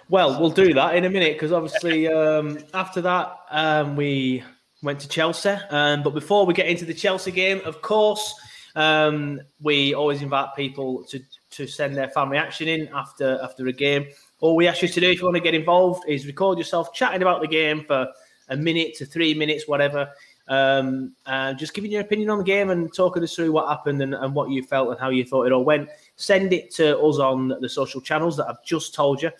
Well, 0.09 0.39
we'll 0.41 0.51
do 0.51 0.75
that 0.75 0.97
in 0.97 1.05
a 1.05 1.11
minute 1.11 1.35
because 1.35 1.53
obviously 1.53 2.09
um, 2.09 2.59
after 2.75 3.01
that 3.03 3.39
um, 3.51 3.97
we 3.97 4.43
went 4.83 5.01
to 5.01 5.09
Chelsea. 5.09 5.57
Um, 5.71 6.03
but 6.03 6.11
before 6.11 6.45
we 6.45 6.53
get 6.53 6.67
into 6.67 6.85
the 6.85 6.93
Chelsea 6.93 7.31
game, 7.31 7.63
of 7.65 7.81
course, 7.81 8.35
um, 8.75 9.41
we 9.63 9.95
always 9.95 10.21
invite 10.23 10.49
people 10.57 11.05
to 11.05 11.21
to 11.53 11.67
send 11.69 11.95
their 11.97 12.09
fan 12.09 12.29
reaction 12.29 12.69
in 12.69 12.89
after 12.89 13.41
after 13.43 13.67
a 13.69 13.73
game. 13.73 14.07
All 14.41 14.57
we 14.57 14.67
ask 14.67 14.83
you 14.83 14.89
to 14.89 15.01
do 15.01 15.11
if 15.11 15.19
you 15.19 15.25
want 15.25 15.37
to 15.37 15.43
get 15.43 15.55
involved 15.55 16.05
is 16.09 16.27
record 16.27 16.59
yourself 16.59 16.93
chatting 16.93 17.23
about 17.23 17.41
the 17.41 17.49
game 17.49 17.85
for 17.87 18.09
a 18.49 18.57
minute 18.57 18.95
to 18.97 19.07
three 19.07 19.33
minutes, 19.33 19.67
whatever. 19.67 20.11
Um, 20.47 21.15
and 21.27 21.59
just 21.59 21.73
giving 21.73 21.91
your 21.91 22.03
opinion 22.03 22.29
on 22.29 22.39
the 22.39 22.45
game 22.45 22.71
and 22.71 22.93
talking 22.93 23.23
us 23.23 23.35
through 23.35 23.53
what 23.53 23.69
happened 23.69 24.03
and, 24.03 24.15
and 24.15 24.35
what 24.35 24.51
you 24.51 24.63
felt 24.63 24.91
and 24.91 25.01
how 25.01 25.09
you 25.09 25.25
thought 25.25 25.47
it 25.47 25.53
all 25.53 25.65
went. 25.65 25.89
Send 26.17 26.53
it 26.53 26.71
to 26.75 26.99
us 26.99 27.19
on 27.19 27.49
the 27.61 27.69
social 27.69 28.01
channels 28.01 28.37
that 28.37 28.47
I've 28.49 28.63
just 28.65 28.95
told 28.95 29.23
you 29.23 29.31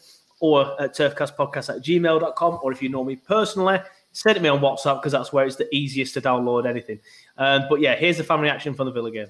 or 0.41 0.81
at 0.81 0.95
turfcastpodcast 0.95 1.77
at 1.77 1.83
gmail.com. 1.83 2.59
Or 2.63 2.73
if 2.73 2.83
you 2.83 2.89
know 2.89 3.05
me 3.05 3.17
personally, 3.17 3.79
send 4.13 4.37
it 4.37 4.43
me 4.43 4.49
on 4.49 4.61
WhatsApp 4.61 5.01
because 5.01 5.13
that's 5.13 5.33
where 5.33 5.47
it's 5.47 5.57
the 5.57 5.73
easiest 5.75 6.15
to 6.15 6.21
download 6.21 6.67
anything. 6.67 7.01
Um, 7.37 7.65
but 7.69 7.81
yeah, 7.81 7.95
here's 7.97 8.19
the 8.19 8.25
fan 8.25 8.41
reaction 8.41 8.75
from 8.75 8.87
the 8.87 8.93
Villa 8.93 9.11
game. 9.11 9.29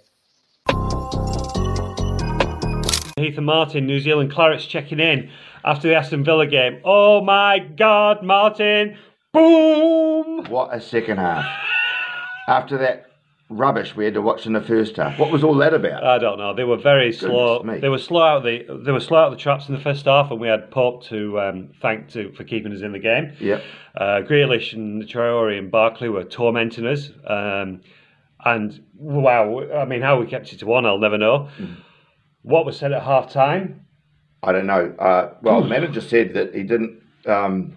Heath 3.16 3.36
and 3.36 3.46
Martin, 3.46 3.86
New 3.86 4.00
Zealand 4.00 4.32
Clarets 4.32 4.68
checking 4.68 4.98
in 4.98 5.30
after 5.64 5.88
the 5.88 5.94
Aston 5.94 6.24
Villa 6.24 6.46
game. 6.46 6.80
Oh 6.84 7.20
my 7.20 7.58
God, 7.60 8.22
Martin! 8.22 8.98
Boom! 9.34 10.44
What 10.48 10.72
a 10.72 10.80
second 10.80 11.18
half. 11.18 11.44
After 12.48 12.78
that 12.78 13.06
rubbish 13.50 13.94
we 13.94 14.04
had 14.04 14.14
to 14.14 14.22
watch 14.22 14.46
in 14.46 14.52
the 14.52 14.60
first 14.60 14.96
half. 14.96 15.18
What 15.18 15.30
was 15.30 15.44
all 15.44 15.56
that 15.56 15.74
about? 15.74 16.04
I 16.04 16.18
don't 16.18 16.38
know. 16.38 16.54
They 16.54 16.64
were 16.64 16.76
very 16.76 17.12
slow. 17.12 17.62
me. 17.62 17.78
They 17.80 17.88
were 17.88 17.98
slow 17.98 18.22
out 18.22 18.44
the 18.44 18.64
they 18.84 18.92
were 18.92 19.00
slow 19.00 19.18
out 19.18 19.30
the 19.30 19.36
traps 19.36 19.68
in 19.68 19.74
the 19.74 19.80
first 19.80 20.04
half, 20.06 20.30
and 20.30 20.40
we 20.40 20.48
had 20.48 20.70
Pope 20.70 21.04
to 21.06 21.40
um, 21.40 21.70
thank 21.82 22.08
to 22.10 22.32
for 22.32 22.44
keeping 22.44 22.72
us 22.72 22.82
in 22.82 22.92
the 22.92 22.98
game. 22.98 23.32
Yep. 23.40 23.62
Uh, 23.96 24.20
Grealish 24.28 24.72
and 24.72 25.02
Traore 25.02 25.58
and 25.58 25.70
Barkley 25.70 26.08
were 26.08 26.24
tormenting 26.24 26.86
us. 26.86 27.10
Um, 27.26 27.80
and 28.44 28.80
wow, 28.94 29.62
I 29.74 29.84
mean, 29.84 30.02
how 30.02 30.20
we 30.20 30.26
kept 30.26 30.52
it 30.52 30.58
to 30.60 30.66
one, 30.66 30.86
I'll 30.86 30.98
never 30.98 31.18
know. 31.18 31.48
Mm. 31.58 31.76
What 32.42 32.66
was 32.66 32.76
said 32.78 32.92
at 32.92 33.02
half 33.02 33.32
time? 33.32 33.86
I 34.42 34.52
don't 34.52 34.66
know. 34.66 34.94
Uh, 34.98 35.34
well, 35.42 35.62
the 35.62 35.68
manager 35.68 36.02
said 36.02 36.34
that 36.34 36.54
he 36.54 36.62
didn't. 36.62 37.00
Um, 37.26 37.74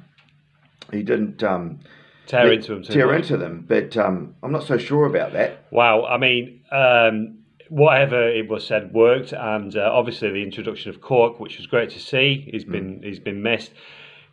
he 0.91 1.03
didn't 1.03 1.43
um, 1.43 1.79
Tear 2.27 2.51
into 2.51 2.73
them 2.75 2.83
Tear 2.83 3.07
much. 3.07 3.15
into 3.21 3.37
them, 3.37 3.63
but 3.67 3.95
um, 3.95 4.35
I'm 4.43 4.51
not 4.51 4.63
so 4.63 4.77
sure 4.77 5.05
about 5.05 5.31
that. 5.33 5.65
Wow, 5.71 6.05
I 6.05 6.17
mean, 6.17 6.61
um, 6.71 7.37
whatever 7.69 8.27
it 8.29 8.49
was 8.49 8.65
said 8.67 8.93
worked, 8.93 9.31
and 9.33 9.75
uh, 9.77 9.89
obviously 9.93 10.29
the 10.31 10.43
introduction 10.43 10.89
of 10.89 10.99
Cork, 11.01 11.39
which 11.39 11.57
was 11.57 11.67
great 11.67 11.89
to 11.91 11.99
see, 11.99 12.47
he's 12.51 12.65
been 12.65 13.01
he's 13.01 13.19
been 13.19 13.41
missed. 13.41 13.71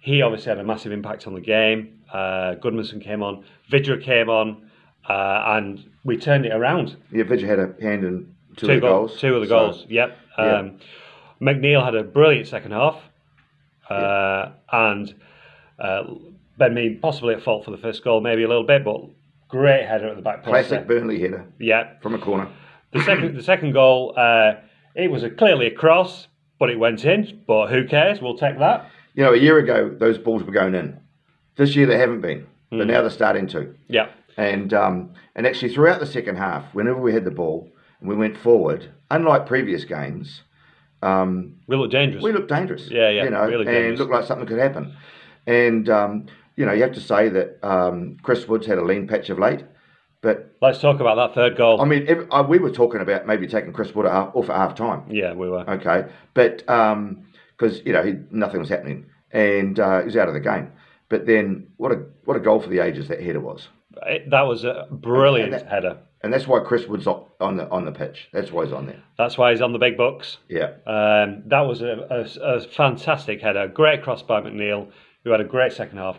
He 0.01 0.23
obviously 0.23 0.51
had 0.51 0.59
a 0.59 0.65
massive 0.65 0.93
impact 0.93 1.27
on 1.27 1.35
the 1.35 1.41
game. 1.41 2.01
Uh, 2.13 2.57
Gudmundsson 2.63 3.01
came 3.03 3.23
on, 3.23 3.45
Vydra 3.71 3.99
came 4.03 4.29
on, 4.29 4.69
uh, 5.09 5.43
and 5.57 5.83
we 6.05 6.17
turned 6.17 6.45
it 6.47 6.53
around. 6.53 6.97
Yeah, 7.13 7.23
Vydra 7.25 7.49
had 7.49 7.59
a 7.61 7.75
hand 7.81 8.05
in 8.05 8.35
two, 8.57 8.67
two 8.67 8.73
of 8.73 8.81
the 8.81 8.87
goal- 8.87 9.07
goals. 9.07 9.21
Two 9.21 9.35
of 9.37 9.41
the 9.41 9.47
so- 9.49 9.59
goals. 9.59 9.87
Yep. 9.89 10.19
yeah. 10.39 10.45
Um, 10.59 10.79
McNeil 11.41 11.85
had 11.85 11.95
a 11.95 12.03
brilliant 12.05 12.47
second 12.49 12.73
half, 12.73 13.01
uh, 13.89 14.51
and 14.73 15.15
uh, 15.79 16.05
Ben 16.59 16.75
Mee 16.75 16.99
possibly 17.01 17.35
at 17.35 17.43
fault 17.43 17.65
for 17.65 17.71
the 17.71 17.77
first 17.79 18.05
goal, 18.05 18.21
maybe 18.21 18.43
a 18.43 18.49
little 18.49 18.65
bit, 18.67 18.85
but 18.85 19.01
great 19.49 19.87
header 19.87 20.09
at 20.09 20.17
the 20.17 20.23
back 20.23 20.43
post. 20.43 20.49
Classic. 20.69 20.87
Burnley 20.87 21.21
header. 21.21 21.45
Yeah. 21.59 21.95
From 22.03 22.15
a 22.15 22.19
corner. 22.19 22.49
The 22.93 23.03
second, 23.03 23.37
the 23.37 23.43
second 23.43 23.73
goal, 23.73 24.15
uh, 24.17 24.55
it 24.95 25.11
was 25.11 25.23
a, 25.25 25.31
clearly 25.31 25.67
a 25.67 25.71
cross, 25.73 26.29
but 26.61 26.71
it 26.71 26.79
went 26.79 27.05
in. 27.05 27.43
But 27.47 27.71
who 27.71 27.87
cares? 27.87 28.21
We'll 28.21 28.37
take 28.39 28.59
that. 28.61 28.89
You 29.15 29.25
know, 29.25 29.33
a 29.33 29.37
year 29.39 29.59
ago 29.59 29.89
those 29.99 30.19
balls 30.19 30.43
were 30.45 30.53
going 30.53 30.75
in. 30.75 30.99
This 31.57 31.75
year 31.77 31.87
they 31.87 31.99
haven't 31.99 32.21
been, 32.21 32.47
but 32.71 32.79
Mm. 32.81 32.87
now 32.89 33.01
they're 33.03 33.11
starting 33.11 33.47
to. 33.49 33.75
Yeah. 33.89 34.09
And 34.37 34.73
um, 34.75 35.11
and 35.37 35.47
actually 35.47 35.73
throughout 35.75 36.01
the 36.01 36.07
second 36.07 36.37
half, 36.37 36.65
whenever 36.75 37.01
we 37.01 37.13
had 37.13 37.25
the 37.25 37.31
ball 37.31 37.69
and 38.01 38.09
we 38.09 38.17
went 38.17 38.37
forward, 38.37 38.91
unlike 39.11 39.47
previous 39.47 39.85
games, 39.85 40.43
um, 41.03 41.55
we 41.69 41.77
looked 41.77 41.93
dangerous. 41.93 42.23
We 42.25 42.33
looked 42.33 42.49
dangerous. 42.49 42.89
Yeah, 42.91 43.11
yeah, 43.11 43.25
You 43.25 43.31
know, 43.31 43.47
really 43.47 43.89
and 43.89 43.99
looked 43.99 44.11
like 44.13 44.25
something 44.25 44.47
could 44.47 44.59
happen. 44.59 44.97
And 45.47 45.89
um, 45.89 46.27
you 46.57 46.65
know, 46.67 46.73
you 46.73 46.83
have 46.83 46.93
to 46.95 47.01
say 47.01 47.29
that 47.29 47.59
um, 47.67 48.17
Chris 48.23 48.47
Woods 48.49 48.67
had 48.67 48.79
a 48.79 48.85
lean 48.85 49.07
patch 49.09 49.31
of 49.31 49.39
late. 49.39 49.65
But 50.23 50.55
let's 50.63 50.81
talk 50.81 51.01
about 51.01 51.17
that 51.17 51.35
third 51.35 51.55
goal. 51.57 51.83
I 51.83 51.85
mean, 51.85 52.07
every, 52.09 52.27
uh, 52.31 52.43
we 52.43 52.59
were 52.59 52.71
talking 52.71 53.03
about 53.03 53.27
maybe 53.27 53.47
taking 53.47 53.73
Chris 53.75 53.95
Wood 53.95 54.07
off 54.07 54.35
off 54.35 54.49
at 54.49 54.57
half 54.57 54.75
time. 54.75 55.05
Yeah, 55.11 55.35
we 55.35 55.51
were. 55.51 55.69
Okay, 55.69 56.07
but 56.33 56.59
because 57.57 57.83
you 57.85 57.93
know 57.93 58.03
he, 58.03 58.15
nothing 58.31 58.61
was 58.61 58.71
happening 58.71 59.07
and 59.33 59.79
uh, 59.79 59.99
he 59.99 60.07
was 60.07 60.17
out 60.17 60.29
of 60.29 60.35
the 60.35 60.41
game. 60.41 60.73
But 61.11 61.27
then 61.27 61.67
what 61.77 61.93
a 61.93 62.07
what 62.25 62.37
a 62.39 62.41
goal 62.41 62.61
for 62.61 62.71
the 62.71 62.79
ages 62.79 63.09
that 63.09 63.21
header 63.23 63.41
was. 63.41 63.69
It- 64.07 64.31
that 64.31 64.43
was 64.43 64.65
a 64.65 64.87
brilliant 64.91 65.53
And 65.53 65.63
that- 65.63 65.71
header. 65.71 65.99
And 66.23 66.33
that's 66.33 66.47
why 66.47 66.61
Chris 66.61 66.87
Wood's 66.87 67.07
on 67.07 67.59
the 67.59 67.69
on 67.69 67.85
the 67.85 67.93
pitch. 67.93 68.29
That's 68.33 68.51
why 68.51 68.65
he's 68.65 68.73
on 68.73 68.87
there. 68.87 69.03
That's 69.19 69.37
why 69.37 69.51
he's 69.51 69.61
on 69.61 69.75
the 69.75 69.79
big 69.79 69.99
bucks. 69.99 70.39
Yeah. 70.49 70.71
Um, 70.87 71.43
that 71.49 71.61
was 71.69 71.83
a, 71.83 72.07
a, 72.41 72.57
a 72.57 72.61
fantastic 72.63 73.43
header. 73.43 73.69
Great 73.69 74.03
cross 74.03 74.23
by 74.23 74.41
McNeil, 74.41 74.89
who 75.23 75.33
had 75.33 75.43
a 75.43 75.45
great 75.45 75.75
second 75.75 75.99
half. 75.99 76.19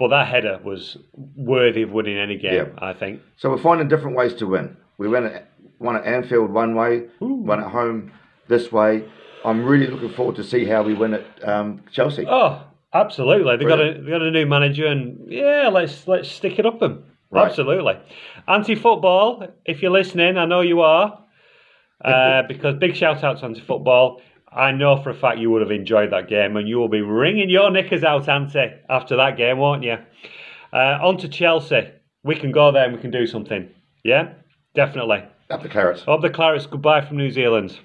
But 0.00 0.08
that 0.08 0.28
header 0.28 0.58
was 0.64 0.96
worthy 1.36 1.82
of 1.82 1.90
winning 1.90 2.16
any 2.16 2.38
game, 2.38 2.54
Yeah. 2.54 2.68
I 2.78 2.94
think. 2.94 3.20
So 3.36 3.50
we're 3.50 3.58
finding 3.58 3.86
different 3.86 4.16
ways 4.16 4.32
to 4.36 4.46
win. 4.46 4.78
We 4.96 5.08
won 5.08 5.26
at 5.26 5.50
one 5.76 5.94
at 5.94 6.06
Anfield 6.06 6.50
one 6.50 6.74
way, 6.74 7.08
one 7.18 7.60
at 7.60 7.70
home 7.70 8.10
this 8.48 8.72
way. 8.72 9.04
I'm 9.44 9.62
really 9.62 9.88
looking 9.88 10.08
forward 10.08 10.36
to 10.36 10.44
see 10.44 10.64
how 10.64 10.82
we 10.82 10.94
win 10.94 11.12
at 11.12 11.48
um, 11.48 11.82
Chelsea. 11.92 12.24
Oh, 12.26 12.62
absolutely. 12.94 13.58
They 13.58 13.66
got 13.66 13.78
a 13.78 14.00
they 14.00 14.10
got 14.10 14.22
a 14.22 14.30
new 14.30 14.46
manager, 14.46 14.86
and 14.86 15.30
yeah, 15.30 15.68
let's 15.70 16.08
let's 16.08 16.30
stick 16.30 16.58
it 16.58 16.64
up 16.64 16.80
them. 16.80 17.04
Right. 17.30 17.48
Absolutely. 17.48 17.98
Anti 18.48 18.76
football, 18.76 19.46
if 19.66 19.82
you're 19.82 19.92
listening, 19.92 20.38
I 20.38 20.46
know 20.46 20.62
you 20.62 20.80
are. 20.80 21.18
Uh, 22.02 22.42
because 22.48 22.76
big 22.76 22.96
shout 22.96 23.22
out 23.22 23.38
to 23.40 23.44
anti 23.44 23.60
football. 23.60 24.22
I 24.52 24.72
know 24.72 25.00
for 25.00 25.10
a 25.10 25.14
fact 25.14 25.38
you 25.38 25.48
would 25.50 25.62
have 25.62 25.70
enjoyed 25.70 26.10
that 26.10 26.28
game, 26.28 26.56
and 26.56 26.68
you 26.68 26.78
will 26.78 26.88
be 26.88 27.02
wringing 27.02 27.48
your 27.48 27.70
knickers 27.70 28.02
out, 28.02 28.28
Anti, 28.28 28.66
after 28.88 29.16
that 29.16 29.36
game, 29.36 29.58
won't 29.58 29.84
you? 29.84 29.96
Uh, 30.72 30.98
on 31.02 31.18
to 31.18 31.28
Chelsea. 31.28 31.88
We 32.24 32.34
can 32.34 32.50
go 32.50 32.72
there 32.72 32.84
and 32.84 32.94
we 32.94 33.00
can 33.00 33.12
do 33.12 33.26
something. 33.26 33.70
Yeah, 34.02 34.32
definitely. 34.74 35.22
Up 35.50 35.62
the 35.62 35.68
Clarets. 35.68 36.06
Up 36.08 36.20
the 36.20 36.30
Clarets. 36.30 36.68
Goodbye 36.68 37.02
from 37.02 37.16
New 37.16 37.30
Zealand. 37.30 37.78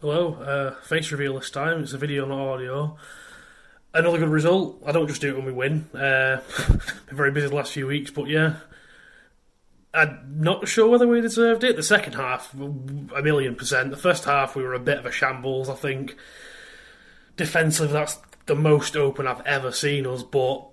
Hello, 0.00 0.34
uh, 0.34 0.74
face 0.82 1.10
reveal 1.12 1.38
this 1.38 1.50
time. 1.50 1.82
It's 1.82 1.92
a 1.92 1.98
video, 1.98 2.26
not 2.26 2.38
audio. 2.38 2.96
Another 3.94 4.18
good 4.18 4.28
result. 4.28 4.82
I 4.84 4.92
don't 4.92 5.08
just 5.08 5.20
do 5.20 5.30
it 5.30 5.36
when 5.36 5.46
we 5.46 5.52
win. 5.52 5.88
Uh, 5.94 6.40
been 7.06 7.16
very 7.16 7.30
busy 7.30 7.48
the 7.48 7.54
last 7.54 7.72
few 7.72 7.86
weeks, 7.86 8.10
but 8.10 8.26
yeah. 8.26 8.56
I'm 9.98 10.42
not 10.42 10.68
sure 10.68 10.88
whether 10.88 11.08
we 11.08 11.20
deserved 11.20 11.64
it. 11.64 11.76
The 11.76 11.82
second 11.82 12.14
half, 12.14 12.54
a 12.54 13.22
million 13.22 13.56
percent. 13.56 13.90
The 13.90 13.96
first 13.96 14.24
half, 14.24 14.54
we 14.54 14.62
were 14.62 14.74
a 14.74 14.80
bit 14.80 14.98
of 14.98 15.06
a 15.06 15.10
shambles, 15.10 15.68
I 15.68 15.74
think. 15.74 16.16
Defensively, 17.36 17.92
that's 17.92 18.18
the 18.46 18.54
most 18.54 18.96
open 18.96 19.26
I've 19.26 19.46
ever 19.46 19.72
seen 19.72 20.06
us, 20.06 20.22
but 20.22 20.66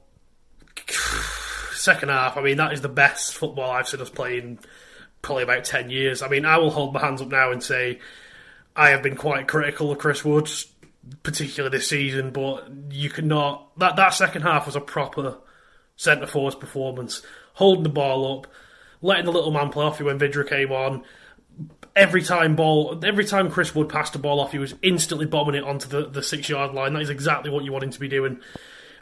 second 1.74 2.10
half, 2.10 2.38
I 2.38 2.42
mean, 2.42 2.58
that 2.58 2.74
is 2.74 2.82
the 2.82 2.90
best 2.90 3.36
football 3.36 3.72
I've 3.72 3.88
seen 3.88 4.02
us 4.02 4.10
play 4.10 4.38
in 4.38 4.60
probably 5.22 5.44
about 5.44 5.64
10 5.64 5.90
years. 5.90 6.22
I 6.22 6.28
mean, 6.28 6.46
I 6.46 6.58
will 6.58 6.72
hold 6.72 6.94
my 6.94 7.02
hands 7.02 7.22
up 7.22 7.30
now 7.30 7.52
and 7.52 7.62
say 7.62 8.00
I 8.76 8.90
have 8.90 9.04
been 9.04 9.16
quite 9.16 9.48
critical 9.48 9.92
of 9.92 9.98
Chris 9.98 10.24
Woods, 10.24 10.68
particularly 11.24 11.78
this 11.78 11.90
season, 11.90 12.32
but 12.32 12.68
you 12.92 13.10
cannot. 13.10 13.78
That, 13.78 13.96
that 13.96 14.14
second 14.14 14.44
half 14.44 14.66
was 14.66 14.76
a 14.76 14.82
proper 14.82 15.38
centre 15.96 16.28
forwards 16.28 16.56
performance. 16.56 17.22
Holding 17.54 17.84
the 17.84 17.90
ball 17.90 18.40
up, 18.40 18.48
letting 19.02 19.26
the 19.26 19.32
little 19.32 19.52
man 19.52 19.70
play 19.70 19.86
off 19.86 20.00
you 20.00 20.06
when 20.06 20.20
Vydra 20.20 20.48
came 20.48 20.72
on. 20.72 21.04
Every 21.96 22.22
time 22.22 22.56
ball, 22.56 23.02
every 23.06 23.26
time 23.26 23.50
Chris 23.50 23.74
Wood 23.74 23.90
passed 23.90 24.14
the 24.14 24.20
ball 24.20 24.40
off, 24.40 24.52
he 24.52 24.60
was 24.60 24.76
instantly 24.82 25.26
bombing 25.26 25.56
it 25.56 25.64
onto 25.64 25.88
the, 25.88 26.08
the 26.08 26.22
six 26.22 26.50
yard 26.50 26.74
line. 26.74 26.94
That 26.94 27.02
is 27.02 27.10
exactly 27.10 27.50
what 27.50 27.64
you 27.64 27.72
want 27.72 27.86
him 27.86 27.92
to 27.92 28.00
be 28.00 28.10
doing. 28.10 28.40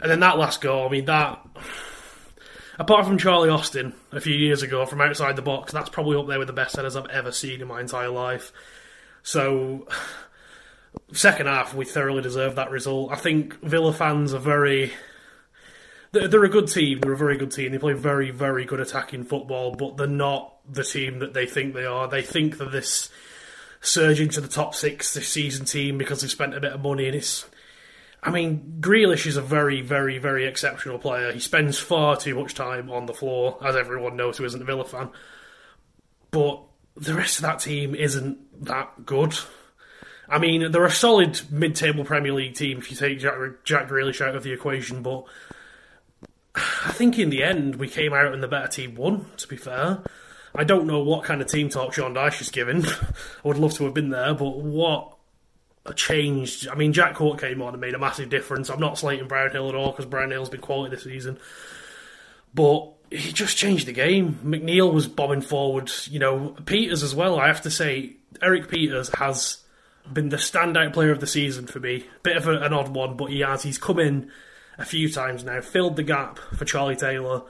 And 0.00 0.10
then 0.10 0.20
that 0.20 0.38
last 0.38 0.60
goal, 0.60 0.86
I 0.86 0.90
mean, 0.90 1.06
that 1.06 1.44
apart 2.78 3.06
from 3.06 3.18
Charlie 3.18 3.48
Austin 3.48 3.94
a 4.12 4.20
few 4.20 4.34
years 4.34 4.62
ago 4.62 4.86
from 4.86 5.00
outside 5.00 5.36
the 5.36 5.42
box, 5.42 5.72
that's 5.72 5.88
probably 5.88 6.16
up 6.16 6.28
there 6.28 6.38
with 6.38 6.48
the 6.48 6.52
best 6.52 6.76
headers 6.76 6.96
I've 6.96 7.06
ever 7.06 7.32
seen 7.32 7.60
in 7.60 7.68
my 7.68 7.80
entire 7.80 8.10
life. 8.10 8.52
So, 9.22 9.88
second 11.12 11.46
half, 11.46 11.74
we 11.74 11.84
thoroughly 11.84 12.22
deserved 12.22 12.56
that 12.56 12.70
result. 12.70 13.12
I 13.12 13.16
think 13.16 13.60
Villa 13.60 13.92
fans 13.92 14.34
are 14.34 14.38
very. 14.38 14.92
They're, 16.14 16.44
a 16.44 16.48
good 16.48 16.68
team. 16.68 17.00
They're 17.00 17.12
a 17.12 17.16
very 17.16 17.36
good 17.36 17.50
team. 17.50 17.72
They 17.72 17.78
play 17.78 17.92
very, 17.92 18.30
very 18.30 18.64
good 18.64 18.80
attacking 18.80 19.24
football, 19.24 19.74
but 19.74 19.96
they're 19.96 20.06
not 20.06 20.54
the 20.70 20.84
team 20.84 21.18
that 21.18 21.34
they 21.34 21.46
think 21.46 21.74
they 21.74 21.84
are. 21.84 22.08
They 22.08 22.22
think 22.22 22.58
that 22.58 22.72
this 22.72 23.10
surge 23.80 24.20
into 24.20 24.40
the 24.40 24.48
top 24.48 24.74
six 24.74 25.12
this 25.12 25.28
season 25.28 25.66
team 25.66 25.98
because 25.98 26.20
they've 26.20 26.30
spent 26.30 26.54
a 26.54 26.60
bit 26.60 26.72
of 26.72 26.82
money, 26.82 27.06
and 27.06 27.16
it's. 27.16 27.46
I 28.22 28.30
mean, 28.30 28.78
Grealish 28.80 29.26
is 29.26 29.36
a 29.36 29.42
very, 29.42 29.82
very, 29.82 30.16
very 30.16 30.46
exceptional 30.46 30.98
player. 30.98 31.30
He 31.32 31.40
spends 31.40 31.78
far 31.78 32.16
too 32.16 32.34
much 32.34 32.54
time 32.54 32.90
on 32.90 33.04
the 33.04 33.12
floor, 33.12 33.58
as 33.62 33.76
everyone 33.76 34.16
knows 34.16 34.38
who 34.38 34.44
isn't 34.44 34.62
a 34.62 34.64
Villa 34.64 34.86
fan. 34.86 35.10
But 36.30 36.62
the 36.96 37.14
rest 37.14 37.38
of 37.38 37.42
that 37.42 37.58
team 37.58 37.94
isn't 37.94 38.64
that 38.64 39.04
good. 39.04 39.34
I 40.28 40.38
mean, 40.38 40.72
they're 40.72 40.84
a 40.84 40.90
solid 40.90 41.40
mid-table 41.50 42.04
Premier 42.04 42.32
League 42.32 42.54
team 42.54 42.78
if 42.78 42.90
you 42.90 42.96
take 42.96 43.18
Jack, 43.18 43.34
Jack 43.64 43.88
Grealish 43.88 44.26
out 44.26 44.34
of 44.34 44.42
the 44.42 44.52
equation, 44.52 45.02
but 45.02 45.24
I 46.54 46.92
think 46.92 47.18
in 47.18 47.30
the 47.30 47.42
end 47.42 47.76
we 47.76 47.88
came 47.88 48.12
out 48.12 48.32
and 48.32 48.42
the 48.42 48.48
better 48.48 48.68
team 48.68 48.94
won. 48.94 49.26
To 49.38 49.48
be 49.48 49.56
fair, 49.56 50.02
I 50.54 50.64
don't 50.64 50.86
know 50.86 51.00
what 51.00 51.24
kind 51.24 51.40
of 51.40 51.48
team 51.48 51.68
talk 51.68 51.94
Sean 51.94 52.14
Dyche 52.14 52.40
is 52.40 52.50
giving. 52.50 52.84
I 52.86 53.12
would 53.42 53.58
love 53.58 53.74
to 53.74 53.84
have 53.84 53.94
been 53.94 54.10
there, 54.10 54.34
but 54.34 54.58
what 54.58 55.16
a 55.86 55.94
change. 55.94 56.68
I 56.68 56.74
mean, 56.74 56.92
Jack 56.92 57.14
Cork 57.14 57.40
came 57.40 57.60
on 57.60 57.74
and 57.74 57.80
made 57.80 57.94
a 57.94 57.98
massive 57.98 58.30
difference. 58.30 58.70
I'm 58.70 58.80
not 58.80 58.98
slating 58.98 59.28
Brownhill 59.28 59.68
at 59.68 59.74
all 59.74 59.90
because 59.90 60.06
Brownhill's 60.06 60.48
been 60.48 60.60
quality 60.60 60.94
this 60.94 61.04
season. 61.04 61.38
But 62.54 62.92
he 63.10 63.32
just 63.32 63.56
changed 63.56 63.86
the 63.86 63.92
game. 63.92 64.38
McNeil 64.44 64.92
was 64.92 65.08
bombing 65.08 65.40
forward. 65.42 65.90
You 66.06 66.20
know, 66.20 66.56
Pieters 66.62 67.02
as 67.02 67.14
well. 67.14 67.38
I 67.38 67.48
have 67.48 67.62
to 67.62 67.70
say, 67.70 68.16
Erik 68.40 68.68
Pieters 68.68 69.14
has 69.16 69.58
been 70.10 70.28
the 70.28 70.36
standout 70.36 70.92
player 70.92 71.10
of 71.10 71.20
the 71.20 71.26
season 71.26 71.66
for 71.66 71.80
me. 71.80 72.06
Bit 72.22 72.36
of 72.36 72.46
a, 72.46 72.58
an 72.58 72.72
odd 72.72 72.94
one, 72.94 73.16
but 73.16 73.30
he 73.30 73.40
has. 73.40 73.62
He's 73.62 73.78
come 73.78 73.98
in 73.98 74.30
a 74.78 74.84
few 74.84 75.10
times 75.10 75.44
now, 75.44 75.60
filled 75.60 75.96
the 75.96 76.02
gap 76.02 76.38
for 76.38 76.64
Charlie 76.64 76.96
Taylor, 76.96 77.42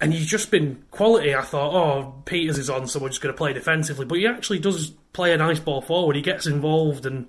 and 0.00 0.12
he's 0.12 0.26
just 0.26 0.50
been 0.50 0.84
quality. 0.90 1.34
I 1.34 1.42
thought, 1.42 1.74
oh, 1.74 2.22
Pieters 2.24 2.58
is 2.58 2.70
on, 2.70 2.88
so 2.88 3.00
we're 3.00 3.08
just 3.08 3.20
going 3.20 3.34
to 3.34 3.38
play 3.38 3.52
defensively, 3.52 4.04
but 4.04 4.18
he 4.18 4.26
actually 4.26 4.58
does 4.58 4.90
play 5.12 5.32
a 5.32 5.36
nice 5.36 5.60
ball 5.60 5.80
forward. 5.80 6.16
He 6.16 6.22
gets 6.22 6.46
involved 6.46 7.06
and 7.06 7.28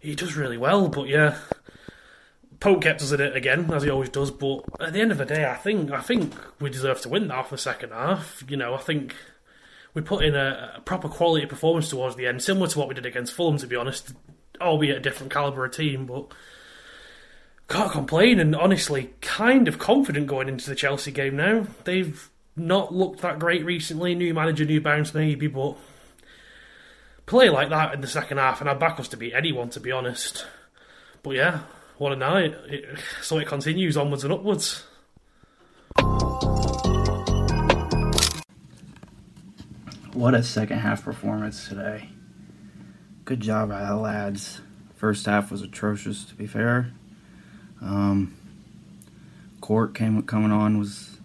he 0.00 0.14
does 0.14 0.36
really 0.36 0.56
well. 0.56 0.88
But 0.88 1.08
yeah, 1.08 1.36
Pope 2.58 2.82
kept 2.82 3.02
us 3.02 3.12
in 3.12 3.20
it 3.20 3.36
again, 3.36 3.70
as 3.72 3.82
he 3.82 3.90
always 3.90 4.08
does. 4.08 4.30
But 4.30 4.64
at 4.80 4.92
the 4.92 5.00
end 5.00 5.12
of 5.12 5.18
the 5.18 5.24
day, 5.24 5.44
I 5.44 5.56
think 5.56 5.90
I 5.90 6.00
think 6.00 6.34
we 6.60 6.70
deserve 6.70 7.00
to 7.02 7.08
win 7.08 7.28
that 7.28 7.46
for 7.46 7.56
the 7.56 7.62
second 7.62 7.90
half. 7.90 8.42
You 8.48 8.56
know, 8.56 8.74
I 8.74 8.78
think 8.78 9.14
we 9.94 10.02
put 10.02 10.24
in 10.24 10.34
a, 10.34 10.74
a, 10.76 10.80
proper 10.80 11.08
quality 11.08 11.46
performance 11.46 11.90
towards 11.90 12.16
the 12.16 12.26
end, 12.26 12.42
similar 12.42 12.68
to 12.68 12.78
what 12.78 12.88
we 12.88 12.94
did 12.94 13.06
against 13.06 13.34
Fulham, 13.34 13.58
to 13.58 13.66
be 13.66 13.76
honest, 13.76 14.12
albeit 14.60 14.96
a 14.96 15.00
different 15.00 15.32
calibre 15.32 15.66
of 15.66 15.74
team, 15.74 16.06
but 16.06 16.32
can't 17.70 17.92
complain. 17.92 18.38
And 18.40 18.54
honestly, 18.54 19.10
kind 19.22 19.68
of 19.68 19.78
confident 19.78 20.26
going 20.26 20.48
into 20.48 20.68
the 20.68 20.76
Chelsea 20.76 21.12
game 21.12 21.36
now. 21.36 21.66
They've 21.84 22.28
not 22.56 22.92
looked 22.92 23.22
that 23.22 23.38
great 23.38 23.64
recently. 23.64 24.14
New 24.14 24.34
manager, 24.34 24.64
new 24.64 24.80
bounce, 24.80 25.14
maybe, 25.14 25.46
but 25.46 25.76
play 27.26 27.48
like 27.48 27.70
that 27.70 27.94
in 27.94 28.00
the 28.00 28.08
second 28.08 28.38
half, 28.38 28.60
and 28.60 28.68
I'd 28.68 28.80
back 28.80 28.98
us 28.98 29.08
to 29.08 29.16
beat 29.16 29.32
anyone, 29.34 29.70
to 29.70 29.80
be 29.80 29.92
honest. 29.92 30.46
But 31.22 31.36
yeah, 31.36 31.60
what 31.96 32.12
a 32.12 32.16
night. 32.16 32.54
It, 32.66 32.98
so 33.22 33.38
it 33.38 33.46
continues 33.46 33.96
onwards 33.96 34.24
and 34.24 34.32
upwards. 34.32 34.84
What 40.12 40.34
a 40.34 40.42
second 40.42 40.80
half 40.80 41.04
performance 41.04 41.68
today. 41.68 42.10
Good 43.24 43.40
job 43.40 43.68
by 43.68 43.84
the 43.84 43.94
lads. 43.94 44.60
First 44.96 45.24
half 45.26 45.52
was 45.52 45.62
atrocious, 45.62 46.24
to 46.24 46.34
be 46.34 46.48
fair. 46.48 46.92
Um, 47.82 48.34
Cork 49.60 49.94
came 49.94 50.20
coming 50.22 50.52
on 50.52 50.78
was 50.78 51.18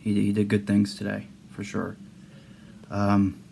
he, 0.00 0.14
he 0.14 0.32
did 0.32 0.48
good 0.48 0.66
things 0.66 0.94
today 0.94 1.26
for 1.50 1.64
sure. 1.64 1.96
Um, 2.90 3.42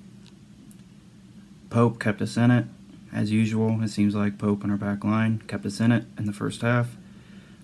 Pope 1.70 2.00
kept 2.00 2.20
us 2.20 2.36
in 2.36 2.50
it 2.50 2.66
as 3.12 3.30
usual. 3.30 3.82
It 3.82 3.88
seems 3.88 4.14
like 4.14 4.38
Pope 4.38 4.62
and 4.62 4.72
our 4.72 4.78
back 4.78 5.04
line 5.04 5.42
kept 5.46 5.64
us 5.64 5.80
in 5.80 5.92
it 5.92 6.04
in 6.18 6.26
the 6.26 6.32
first 6.32 6.62
half. 6.62 6.96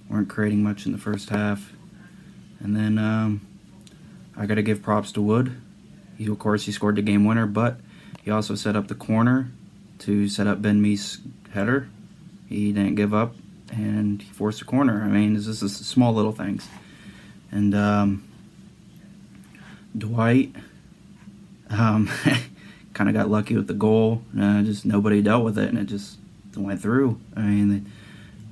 weren't 0.09 0.29
creating 0.29 0.63
much 0.63 0.87
in 0.87 0.93
the 0.93 0.99
first 0.99 1.31
half, 1.31 1.73
and 2.61 2.77
then 2.77 2.99
um, 2.99 3.41
I 4.37 4.47
got 4.47 4.55
to 4.55 4.63
give 4.63 4.83
props 4.83 5.13
to 5.13 5.23
Wood. 5.23 5.61
He, 6.17 6.27
of 6.27 6.39
course, 6.39 6.65
he 6.65 6.73
scored 6.73 6.97
the 6.97 7.03
game 7.03 7.25
winner, 7.25 7.47
but 7.47 7.79
he 8.23 8.31
also 8.31 8.55
set 8.55 8.77
up 8.77 8.89
the 8.89 8.95
corner 8.95 9.51
to 10.01 10.29
set 10.29 10.47
up 10.47 10.63
Ben 10.63 10.81
Mee's 10.81 11.19
header. 11.53 11.89
He 12.49 12.73
didn't 12.73 12.95
give 12.95 13.13
up, 13.13 13.35
and 13.77 14.23
he 14.23 14.31
forced 14.33 14.63
a 14.63 14.65
corner. 14.65 15.03
I 15.03 15.09
mean, 15.09 15.35
this 15.35 15.47
is 15.47 15.77
small 15.77 16.13
little 16.15 16.33
things. 16.33 16.67
And 17.51 17.75
um, 17.75 18.25
Dwight 19.97 20.55
um, 21.71 22.11
kind 22.95 23.09
of 23.09 23.15
got 23.15 23.31
lucky 23.31 23.57
with 23.57 23.67
the 23.67 23.75
goal. 23.75 24.23
Uh, 24.39 24.63
just 24.63 24.85
nobody 24.85 25.23
dealt 25.23 25.45
with 25.45 25.59
it, 25.59 25.69
and 25.69 25.79
it 25.79 25.87
just 25.87 26.19
went 26.57 26.81
through. 26.81 27.21
I 27.37 27.43
mean, 27.43 27.91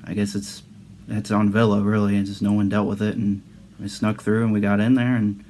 I 0.04 0.14
guess 0.14 0.34
it's 0.34 0.62
it's 1.08 1.30
on 1.30 1.50
Villa 1.50 1.80
really, 1.80 2.16
and 2.16 2.26
just 2.26 2.42
no 2.42 2.52
one 2.52 2.68
dealt 2.68 2.88
with 2.88 3.02
it, 3.02 3.16
and 3.16 3.42
we 3.80 3.88
snuck 3.88 4.22
through, 4.22 4.44
and 4.44 4.52
we 4.52 4.60
got 4.60 4.80
in 4.80 4.94
there, 4.94 5.16
and 5.16 5.44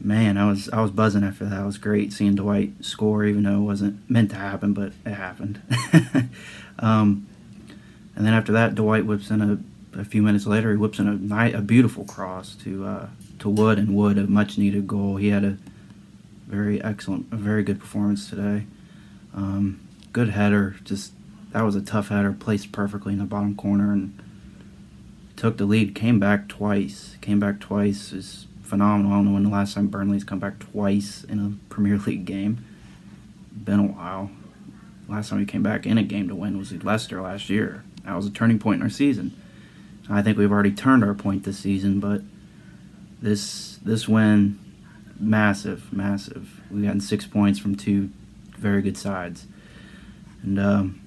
man, 0.00 0.36
I 0.36 0.48
was 0.48 0.68
I 0.70 0.80
was 0.80 0.90
buzzing 0.90 1.24
after 1.24 1.44
that. 1.46 1.60
It 1.60 1.66
was 1.66 1.78
great 1.78 2.12
seeing 2.12 2.34
Dwight 2.34 2.84
score, 2.84 3.24
even 3.24 3.44
though 3.44 3.56
it 3.56 3.64
wasn't 3.64 4.08
meant 4.10 4.30
to 4.30 4.36
happen, 4.36 4.72
but 4.72 4.92
it 5.04 5.14
happened. 5.14 5.60
um, 6.78 7.27
and 8.18 8.26
then 8.26 8.34
after 8.34 8.50
that, 8.50 8.74
Dwight 8.74 9.06
whips 9.06 9.30
in 9.30 9.40
a, 9.40 10.00
a 10.00 10.04
few 10.04 10.22
minutes 10.22 10.44
later. 10.44 10.72
He 10.72 10.76
whips 10.76 10.98
in 10.98 11.30
a 11.30 11.56
a 11.56 11.60
beautiful 11.60 12.04
cross 12.04 12.56
to 12.64 12.84
uh, 12.84 13.08
to 13.38 13.48
Wood, 13.48 13.78
and 13.78 13.94
Wood 13.94 14.18
a 14.18 14.26
much 14.26 14.58
needed 14.58 14.88
goal. 14.88 15.16
He 15.16 15.28
had 15.28 15.44
a 15.44 15.56
very 16.48 16.82
excellent, 16.82 17.26
a 17.30 17.36
very 17.36 17.62
good 17.62 17.78
performance 17.78 18.28
today. 18.28 18.66
Um, 19.32 19.86
good 20.12 20.30
header, 20.30 20.74
just 20.82 21.12
that 21.52 21.62
was 21.62 21.76
a 21.76 21.80
tough 21.80 22.08
header, 22.08 22.32
placed 22.32 22.72
perfectly 22.72 23.12
in 23.12 23.20
the 23.20 23.24
bottom 23.24 23.54
corner, 23.54 23.92
and 23.92 24.20
took 25.36 25.56
the 25.56 25.64
lead. 25.64 25.94
Came 25.94 26.18
back 26.18 26.48
twice. 26.48 27.16
Came 27.20 27.38
back 27.38 27.60
twice 27.60 28.12
is 28.12 28.48
phenomenal. 28.64 29.12
I 29.12 29.14
don't 29.14 29.26
know 29.26 29.32
when 29.34 29.44
the 29.44 29.50
last 29.50 29.74
time 29.74 29.86
Burnley's 29.86 30.24
come 30.24 30.40
back 30.40 30.58
twice 30.58 31.22
in 31.22 31.38
a 31.38 31.72
Premier 31.72 31.98
League 32.06 32.24
game. 32.24 32.64
Been 33.52 33.78
a 33.78 33.86
while. 33.86 34.32
Last 35.08 35.30
time 35.30 35.38
he 35.38 35.46
came 35.46 35.62
back 35.62 35.86
in 35.86 35.98
a 35.98 36.02
game 36.02 36.26
to 36.26 36.34
win 36.34 36.58
was 36.58 36.72
Leicester 36.82 37.22
last 37.22 37.48
year. 37.48 37.84
That 38.08 38.16
was 38.16 38.26
a 38.26 38.30
turning 38.30 38.58
point 38.58 38.78
in 38.78 38.82
our 38.82 38.88
season. 38.88 39.36
I 40.08 40.22
think 40.22 40.38
we've 40.38 40.50
already 40.50 40.72
turned 40.72 41.04
our 41.04 41.12
point 41.12 41.44
this 41.44 41.58
season, 41.58 42.00
but 42.00 42.22
this 43.20 43.78
this 43.82 44.08
win, 44.08 44.58
massive, 45.20 45.92
massive. 45.92 46.62
We've 46.70 46.84
gotten 46.84 47.02
six 47.02 47.26
points 47.26 47.58
from 47.58 47.74
two 47.74 48.08
very 48.56 48.80
good 48.80 48.96
sides, 48.96 49.46
and 50.42 50.58
um, 50.58 51.00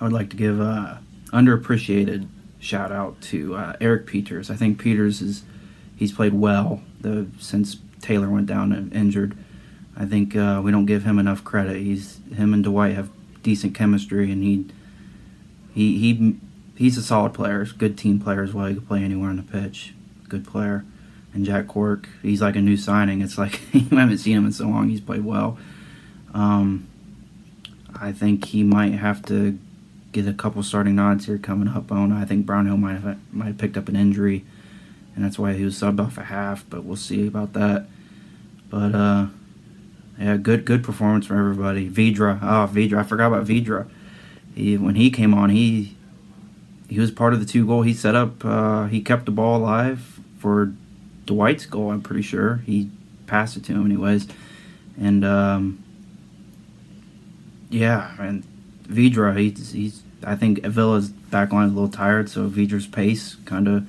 I 0.00 0.02
would 0.02 0.12
like 0.12 0.28
to 0.30 0.36
give 0.36 0.58
a 0.58 1.00
underappreciated 1.26 2.26
shout 2.58 2.90
out 2.90 3.20
to 3.20 3.54
uh, 3.54 3.76
Erik 3.80 4.08
Pieters. 4.08 4.50
I 4.50 4.56
think 4.56 4.82
Pieters 4.82 5.22
is 5.22 5.44
he's 5.94 6.10
played 6.10 6.34
well 6.34 6.82
the, 7.00 7.28
since 7.38 7.76
Taylor 8.00 8.28
went 8.28 8.46
down 8.46 8.72
and 8.72 8.92
injured. 8.92 9.36
I 9.96 10.06
think 10.06 10.34
uh, 10.34 10.60
we 10.64 10.72
don't 10.72 10.86
give 10.86 11.04
him 11.04 11.20
enough 11.20 11.44
credit. 11.44 11.76
He's 11.76 12.18
him 12.34 12.52
and 12.52 12.64
Dwight 12.64 12.96
have 12.96 13.10
decent 13.44 13.76
chemistry, 13.76 14.32
and 14.32 14.42
he 14.42 14.66
he 15.72 15.98
he 15.98 16.36
he's 16.76 16.96
a 16.96 17.02
solid 17.02 17.34
player, 17.34 17.64
good 17.64 17.96
team 17.98 18.20
player 18.20 18.42
as 18.42 18.52
well. 18.52 18.66
He 18.66 18.74
can 18.74 18.86
play 18.86 19.02
anywhere 19.02 19.30
on 19.30 19.36
the 19.36 19.42
pitch, 19.42 19.94
good 20.28 20.46
player. 20.46 20.84
And 21.34 21.46
Jack 21.46 21.66
Cork, 21.66 22.08
he's 22.20 22.42
like 22.42 22.56
a 22.56 22.60
new 22.60 22.76
signing. 22.76 23.22
It's 23.22 23.38
like 23.38 23.60
you 23.72 23.96
haven't 23.96 24.18
seen 24.18 24.36
him 24.36 24.46
in 24.46 24.52
so 24.52 24.66
long. 24.66 24.88
He's 24.88 25.00
played 25.00 25.24
well. 25.24 25.58
Um, 26.34 26.88
I 27.98 28.12
think 28.12 28.46
he 28.46 28.62
might 28.62 28.92
have 28.92 29.24
to 29.26 29.58
get 30.12 30.28
a 30.28 30.34
couple 30.34 30.62
starting 30.62 30.96
nods 30.96 31.26
here 31.26 31.38
coming 31.38 31.68
up 31.68 31.90
on. 31.90 32.12
I 32.12 32.24
think 32.24 32.44
Brownhill 32.44 32.76
might 32.76 33.00
have 33.00 33.18
might 33.32 33.46
have 33.46 33.58
picked 33.58 33.76
up 33.76 33.88
an 33.88 33.96
injury 33.96 34.44
and 35.14 35.24
that's 35.24 35.38
why 35.38 35.52
he 35.52 35.64
was 35.64 35.74
subbed 35.78 36.00
off 36.00 36.18
a 36.18 36.24
half. 36.24 36.64
But 36.68 36.84
we'll 36.84 36.96
see 36.96 37.26
about 37.26 37.52
that. 37.52 37.86
But 38.70 38.94
uh, 38.94 39.26
yeah, 40.18 40.36
good 40.36 40.64
good 40.64 40.82
performance 40.82 41.26
from 41.26 41.38
everybody. 41.38 41.88
Vydra, 41.88 42.38
oh 42.42 42.66
Vydra, 42.72 43.00
I 43.00 43.02
forgot 43.02 43.28
about 43.28 43.46
Vydra. 43.46 43.88
He 44.54 44.76
when 44.76 44.94
he 44.94 45.10
came 45.10 45.34
on, 45.34 45.50
he 45.50 45.96
he 46.88 46.98
was 47.00 47.10
part 47.10 47.32
of 47.32 47.40
the 47.40 47.46
two 47.46 47.66
goal 47.66 47.82
he 47.82 47.94
set 47.94 48.14
up. 48.14 48.44
Uh, 48.44 48.86
he 48.86 49.00
kept 49.00 49.26
the 49.26 49.32
ball 49.32 49.58
alive 49.58 50.20
for 50.38 50.72
Dwight's 51.26 51.66
goal. 51.66 51.90
I'm 51.90 52.02
pretty 52.02 52.22
sure 52.22 52.56
he 52.66 52.90
passed 53.26 53.56
it 53.56 53.64
to 53.64 53.72
him 53.72 53.86
anyways, 53.86 54.28
and 55.00 55.24
um, 55.24 55.82
yeah, 57.70 58.14
and 58.18 58.44
Vydra, 58.86 59.36
he's, 59.38 59.72
he's 59.72 60.02
I 60.24 60.36
think 60.36 60.62
Villa's 60.64 61.08
back 61.08 61.52
line 61.52 61.66
is 61.66 61.72
a 61.72 61.74
little 61.74 61.88
tired, 61.88 62.28
so 62.28 62.48
Vydra's 62.48 62.86
pace 62.86 63.36
kind 63.46 63.66
of 63.66 63.86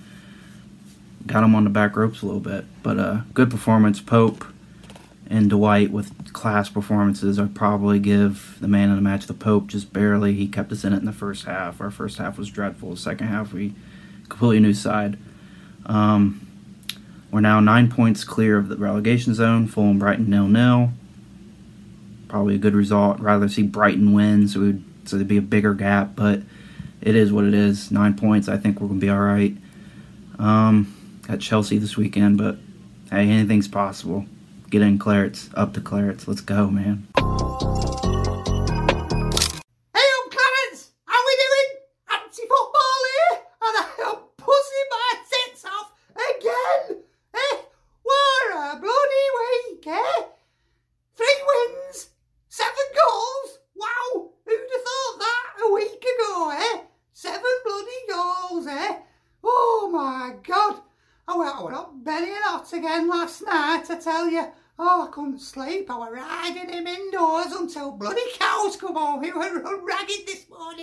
got 1.27 1.43
him 1.43 1.55
on 1.55 1.63
the 1.63 1.69
back 1.69 1.95
ropes 1.95 2.21
a 2.21 2.25
little 2.25 2.41
bit. 2.41 2.65
But 2.81 2.99
uh, 2.99 3.21
good 3.33 3.51
performance. 3.51 3.99
Pope 3.99 4.45
and 5.33 5.49
Dwight 5.49 5.91
with 5.91 6.31
class 6.31 6.69
performances. 6.69 7.39
I'd 7.39 7.55
probably 7.55 7.97
give 7.97 8.55
the 8.61 8.67
man 8.67 8.89
in 8.89 8.95
the 8.95 9.01
match 9.01 9.25
the 9.25 9.33
Pope 9.33 9.65
just 9.65 9.91
barely. 9.91 10.33
He 10.33 10.47
kept 10.47 10.71
us 10.71 10.83
in 10.83 10.93
it 10.93 10.97
in 10.97 11.05
the 11.05 11.11
first 11.11 11.45
half. 11.45 11.81
Our 11.81 11.89
first 11.89 12.19
half 12.19 12.37
was 12.37 12.49
dreadful. 12.49 12.91
The 12.91 12.97
second 12.97 13.29
half, 13.29 13.51
we 13.51 13.73
completely 14.29 14.59
new 14.59 14.75
side. 14.75 15.17
Um, 15.87 16.45
we're 17.31 17.41
now 17.41 17.59
nine 17.59 17.89
points 17.89 18.23
clear 18.23 18.59
of 18.59 18.69
the 18.69 18.77
relegation 18.77 19.33
zone. 19.33 19.65
Fulham 19.65 19.97
Brighton 19.97 20.29
nil 20.29 20.47
nil. 20.47 20.91
Probably 22.27 22.53
a 22.53 22.59
good 22.59 22.75
result. 22.75 23.19
Rather 23.19 23.49
see 23.49 23.63
Brighton 23.63 24.13
win, 24.13 24.47
so 24.47 24.59
would 24.59 24.83
so 25.05 25.15
there'd 25.15 25.27
be 25.27 25.37
a 25.37 25.41
bigger 25.41 25.73
gap. 25.73 26.15
But 26.15 26.43
it 27.01 27.15
is 27.15 27.33
what 27.33 27.45
it 27.45 27.55
is. 27.55 27.89
Nine 27.89 28.15
points. 28.15 28.47
I 28.47 28.57
think 28.57 28.79
we're 28.79 28.87
gonna 28.87 28.99
be 28.99 29.09
all 29.09 29.19
right. 29.19 29.57
Um, 30.37 30.93
at 31.27 31.41
Chelsea 31.41 31.79
this 31.79 31.97
weekend, 31.97 32.37
but 32.37 32.57
hey, 33.09 33.27
anything's 33.29 33.67
possible. 33.67 34.27
Get 34.73 34.81
in 34.81 34.97
Clarets, 34.97 35.51
up 35.53 35.75
to 35.75 35.81
Clarets. 35.81 36.27
Let's 36.27 36.41
go, 36.41 36.67
man. 36.67 37.07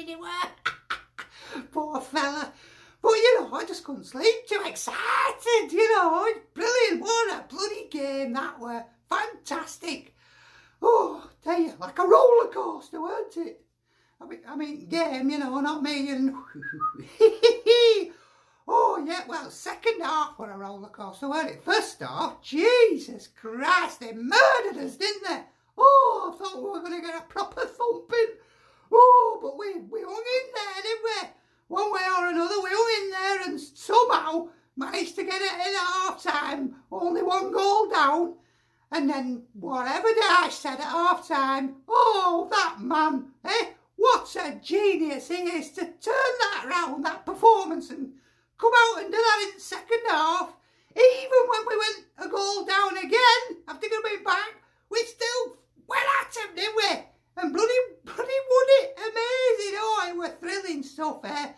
Poor 1.73 2.01
fella. 2.01 2.53
But, 3.03 3.13
you 3.13 3.41
know, 3.41 3.55
I 3.55 3.65
just 3.65 3.85
couldn't 3.85 4.05
sleep. 4.05 4.47
Too 4.47 4.63
excited, 4.65 5.73
you 5.73 5.97
know. 5.97 6.29
Brilliant. 6.55 7.03
What 7.03 7.35
a 7.35 7.45
bloody 7.49 7.89
game 7.91 8.33
that 8.35 8.61
were. 8.61 8.85
Fantastic. 9.09 10.15
Oh, 10.83 11.29
tell 11.43 11.61
you, 11.61 11.75
like 11.79 11.99
a 11.99 12.07
roller 12.07 12.49
coaster, 12.53 13.01
weren't 13.01 13.37
it? 13.37 13.63
I 14.21 14.27
mean, 14.27 14.41
I 14.47 14.57
mean, 14.57 14.87
game, 14.87 15.31
you 15.31 15.39
know, 15.39 15.61
not 15.61 15.83
me 15.83 16.11
and... 16.11 16.35
oh, 18.69 19.05
yeah, 19.07 19.23
well, 19.27 19.51
second 19.51 20.03
half 20.03 20.39
were 20.39 20.51
a 20.51 20.59
roller 20.59 20.89
coaster, 20.89 21.29
weren't 21.29 21.51
it? 21.51 21.65
First 21.65 22.01
half, 22.01 22.43
Jesus 22.43 23.29
Christ, 23.29 24.01
they 24.01 24.13
murdered 24.13 24.77
us, 24.79 24.97
didn't 24.97 25.25
they? 25.27 25.43
Oh, 25.79 26.35
I 26.35 26.39
thought 26.39 26.63
we 26.63 26.71
were 26.71 26.81
going 26.81 27.01
to 27.01 27.07
get 27.07 27.19
a 27.19 27.23
proper 27.23 27.65
thumping. 27.65 28.37
Oh, 28.93 29.39
but 29.43 29.59
we, 29.59 29.75
we 29.81 30.01
hung 30.03 30.25
in 30.39 30.53
there, 30.55 30.83
didn't 30.83 31.05
we? 31.05 31.29
One 31.69 31.93
way 31.93 32.01
or 32.19 32.29
another, 32.29 32.61
we 32.61 32.71
hung 32.73 33.05
in 33.05 33.11
there 33.11 33.49
and 33.49 33.61
somehow 33.61 34.49
managed 34.77 35.17
to 35.17 35.25
get 35.25 35.41
it 35.41 35.53
in 35.53 35.61
at 35.61 35.77
half 35.77 36.23
time. 36.23 36.75
Only 36.91 37.23
one 37.23 37.53
goal 37.53 37.89
down. 37.89 38.35
And 38.93 39.09
then 39.09 39.45
whatever 39.55 40.09
Dash 40.19 40.55
said 40.55 40.81
at 40.81 40.81
half 40.81 41.29
time, 41.29 41.77
oh, 41.89 42.49
that 42.51 42.81
man, 42.81 43.27
eh? 43.45 43.67
What 43.97 44.35
a 44.37 44.59
genius 44.63 45.29
he 45.29 45.35
is 45.35 45.71
to 45.73 45.83
turn 45.83 46.33
that 46.41 46.67
round, 46.69 47.05
that 47.05 47.27
performance, 47.27 47.91
and 47.91 48.13
come 48.59 48.73
out 48.75 49.03
and 49.03 49.13
do 49.13 49.19
that 49.19 49.47
in 49.47 49.55
the 49.55 49.61
second 49.61 50.01
half. 50.09 50.55
Even 50.97 51.49
when 51.49 51.61
we 51.69 51.77
went 51.77 52.07
a 52.19 52.29
goal 52.29 52.65
down 52.65 52.97
again, 52.97 53.63
after 53.69 53.89
coming 53.89 54.25
back, 54.25 54.55
we 54.91 54.99
still 55.05 55.57
went 55.87 56.03
at 56.21 56.35
him, 56.35 56.57
didn't 56.57 56.77
we? 56.77 57.05
And 57.37 57.53
bloody, 57.53 57.73
bloody 58.05 58.21
won 58.23 58.67
it. 58.81 58.99
Amazing. 58.99 59.79
Oh, 59.79 60.07
it 60.09 60.17
were 60.17 60.29
thrilling 60.29 60.83
stuff, 60.83 61.21
eh? 61.25 61.53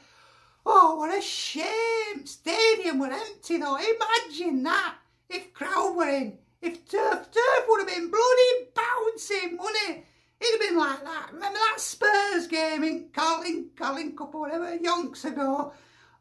Oh, 0.64 0.96
what 0.96 1.16
a 1.16 1.20
shame. 1.20 2.24
Stadium 2.24 2.98
were 2.98 3.12
empty, 3.12 3.58
though. 3.58 3.76
Imagine 3.76 4.62
that. 4.62 4.96
If 5.28 5.52
crowd 5.52 5.94
were 5.96 6.08
in. 6.08 6.38
If 6.60 6.88
turf, 6.88 7.28
turf 7.32 7.64
would 7.68 7.80
have 7.80 7.88
been 7.88 8.10
bloody 8.10 8.70
bouncing, 8.74 9.58
wouldn't 9.58 9.90
it? 9.90 10.04
It'd 10.40 10.60
have 10.60 10.68
been 10.68 10.78
like 10.78 11.04
that. 11.04 11.30
Remember 11.32 11.58
that 11.58 11.80
Spurs 11.80 12.46
game 12.46 12.84
in 12.84 13.08
Carling, 13.12 13.70
Carling 13.76 14.16
Cup 14.16 14.34
or 14.34 14.42
whatever, 14.42 14.78
yonks 14.78 15.24
ago? 15.24 15.72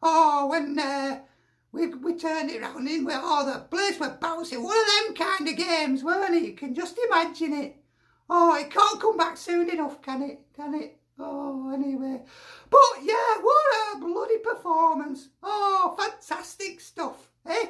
Oh, 0.02 0.48
when 0.48 0.80
uh, 0.80 1.20
we, 1.72 1.88
we 1.88 2.16
turned 2.16 2.50
it 2.50 2.62
round 2.62 2.88
in 2.88 3.06
where 3.06 3.20
all 3.20 3.46
the 3.46 3.60
place 3.60 4.00
were 4.00 4.18
bouncing. 4.20 4.64
One 4.64 4.78
of 4.78 5.16
them 5.16 5.28
kind 5.28 5.48
of 5.48 5.58
games, 5.58 6.04
weren't 6.04 6.36
it? 6.36 6.44
You 6.44 6.54
can 6.54 6.74
just 6.74 6.98
imagine 7.08 7.54
it. 7.54 7.76
Oh, 8.34 8.56
it 8.56 8.70
can't 8.72 9.02
come 9.02 9.18
back 9.18 9.36
soon 9.36 9.70
enough, 9.70 10.02
can 10.02 10.22
it? 10.22 10.40
Can 10.56 10.74
it? 10.74 10.98
Oh, 11.20 11.70
anyway. 11.74 12.22
But 12.70 13.04
yeah, 13.04 13.42
what 13.42 13.94
a 13.94 14.00
bloody 14.00 14.38
performance. 14.38 15.28
Oh, 15.44 15.94
fantastic 16.00 16.80
stuff, 16.80 17.28
eh? 17.46 17.66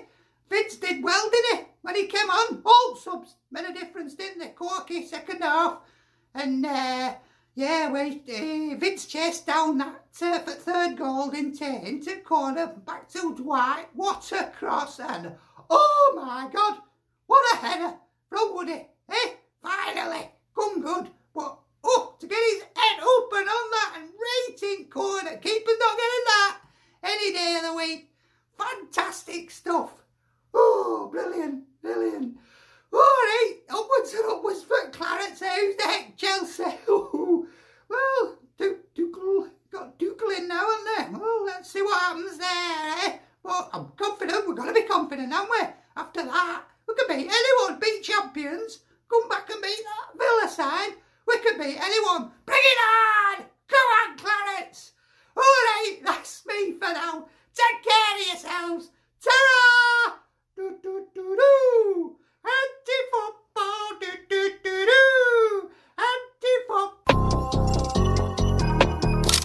Vince 0.51 0.75
did 0.75 1.03
well, 1.03 1.29
didn't 1.31 1.57
he? 1.57 1.65
When 1.81 1.95
he 1.95 2.05
came 2.05 2.29
on, 2.29 2.61
all 2.63 2.95
subs 2.95 3.37
made 3.49 3.65
a 3.65 3.73
difference, 3.73 4.13
didn't 4.13 4.37
they? 4.37 4.49
Corky, 4.49 5.07
second 5.07 5.41
half. 5.41 5.79
And, 6.35 6.63
uh, 6.63 7.15
yeah, 7.55 7.91
we, 7.91 8.21
uh, 8.29 8.77
Vince 8.77 9.07
chased 9.07 9.47
down 9.47 9.79
that 9.79 10.05
uh, 10.21 10.37
third 10.39 10.95
goal, 10.95 11.31
didn't 11.31 11.57
he? 11.57 11.89
Into 11.89 12.17
corner, 12.17 12.67
back 12.67 13.09
to 13.09 13.33
Dwight. 13.33 13.87
What 13.95 14.31
a 14.31 14.51
cross. 14.55 14.99
And, 14.99 15.31
oh 15.71 16.13
my 16.15 16.47
God, 16.53 16.77
what 17.25 17.55
a 17.55 17.57
header 17.57 17.95
from 18.29 18.53
Woody, 18.53 18.85
eh? 19.09 19.29
Finally, 19.63 20.29
come 20.55 20.81
good. 20.81 21.09
But, 21.33 21.57
oh, 21.83 22.15
to 22.19 22.27
get 22.27 22.37
his 22.37 22.63
head 22.75 23.03
open 23.03 23.47
on 23.47 23.71
that 23.71 23.97
and 23.99 24.09
rating 24.27 24.89
corner. 24.89 25.37
Keeper's 25.37 25.79
not 25.79 25.97
getting 25.97 26.25
that 26.25 26.57
any 27.03 27.33
day 27.33 27.55
of 27.57 27.63
the 27.69 27.73
week. 27.75 28.09
Fantastic 28.57 29.51
stuff. 29.51 29.91
Oh, 30.53 31.09
brilliant, 31.11 31.63
brilliant. 31.81 32.37
All 32.93 32.99
right, 32.99 33.55
upwards 33.69 34.13
and 34.13 34.31
upwards 34.31 34.63
for 34.63 34.89
Clarets 34.91 35.39
Who's 35.39 35.75
next? 35.77 36.17
Chelsea. 36.17 36.63
Well, 37.91 38.37
Tuchel 38.57 39.49
got 39.69 39.99
Tuchel 39.99 40.37
in 40.37 40.47
now, 40.47 40.65
haven't 40.65 41.13
they? 41.13 41.19
Well, 41.19 41.45
let's 41.45 41.69
see 41.69 41.81
what 41.81 41.99
happens 41.99 42.37
there, 42.37 42.47
eh? 42.47 43.17
But 43.43 43.69
I'm 43.73 43.91
confident, 43.97 44.47
we've 44.47 44.55
got 44.55 44.67
to 44.67 44.73
be 44.73 44.83
confident, 44.83 45.33
haven't 45.33 45.49
we? 45.51 45.67
After 45.97 46.23
that, 46.23 46.63
we 46.87 46.95
can 46.95 47.07
beat 47.09 47.29
anyone, 47.29 47.81
beat 47.81 48.01
champions, 48.03 48.79
come 49.11 49.27
back 49.27 49.49
and 49.49 49.61
beat 49.61 49.83
that 49.83 50.17
Villa 50.17 50.49
side. 50.49 50.93
We 51.27 51.37
can 51.39 51.57
beat 51.59 51.77
anyone. 51.79 52.31
Bring 52.45 52.61
it 52.63 52.79
on! 52.79 53.45
Come 53.67 53.89
on, 53.99 54.17
Clarets! 54.17 54.91
All 55.35 55.43
right, 55.43 55.99
that's 56.03 56.45
me 56.45 56.73
for 56.73 56.93
now. 56.93 57.27
Take 57.53 57.83
care 57.83 58.15
of 58.19 58.27
yourselves. 58.27 58.89
Ta-ra! 59.21 60.15
Do, 60.55 60.77
do, 60.81 61.07
do, 61.13 61.35
do. 61.35 62.15
Anti-football. 62.45 63.99
Do, 63.99 64.07
do, 64.29 64.41
do, 64.63 64.85
do. 64.85 65.69
Anti-football. 65.97 67.01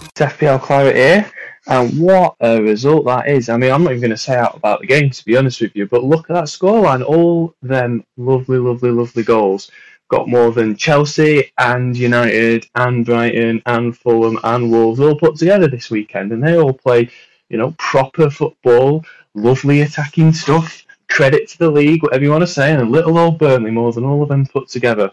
It's 0.09 0.21
FPL 0.21 0.61
Claret 0.61 0.95
here, 0.95 1.31
and 1.67 1.99
what 1.99 2.35
a 2.39 2.61
result 2.61 3.05
that 3.05 3.27
is. 3.27 3.49
I 3.49 3.57
mean, 3.57 3.71
I'm 3.71 3.83
not 3.83 3.91
even 3.91 4.01
going 4.01 4.11
to 4.11 4.17
say 4.17 4.35
out 4.35 4.55
about 4.55 4.81
the 4.81 4.87
game, 4.87 5.09
to 5.09 5.25
be 5.25 5.37
honest 5.37 5.61
with 5.61 5.75
you, 5.75 5.85
but 5.85 6.03
look 6.03 6.29
at 6.29 6.33
that 6.33 6.45
scoreline. 6.45 7.03
All 7.05 7.55
them 7.61 8.05
lovely, 8.15 8.57
lovely, 8.57 8.91
lovely 8.91 9.23
goals 9.23 9.69
got 10.09 10.29
more 10.29 10.51
than 10.51 10.77
Chelsea 10.77 11.51
and 11.57 11.97
United 11.97 12.65
and 12.75 13.05
Brighton 13.05 13.61
and 13.65 13.97
Fulham 13.97 14.39
and 14.43 14.71
Wolves 14.71 15.01
all 15.01 15.19
put 15.19 15.35
together 15.35 15.67
this 15.67 15.91
weekend, 15.91 16.31
and 16.31 16.41
they 16.43 16.57
all 16.57 16.73
play, 16.73 17.09
you 17.49 17.57
know, 17.57 17.75
proper 17.77 18.29
football, 18.29 19.03
lovely 19.35 19.81
attacking 19.81 20.33
stuff. 20.33 20.85
Credit 21.09 21.47
to 21.49 21.57
the 21.57 21.71
league, 21.71 22.03
whatever 22.03 22.23
you 22.23 22.31
want 22.31 22.41
to 22.41 22.47
say, 22.47 22.71
and 22.71 22.81
a 22.81 22.85
little 22.85 23.17
old 23.17 23.39
Burnley 23.39 23.71
more 23.71 23.93
than 23.93 24.03
all 24.03 24.23
of 24.23 24.29
them 24.29 24.45
put 24.45 24.67
together. 24.67 25.11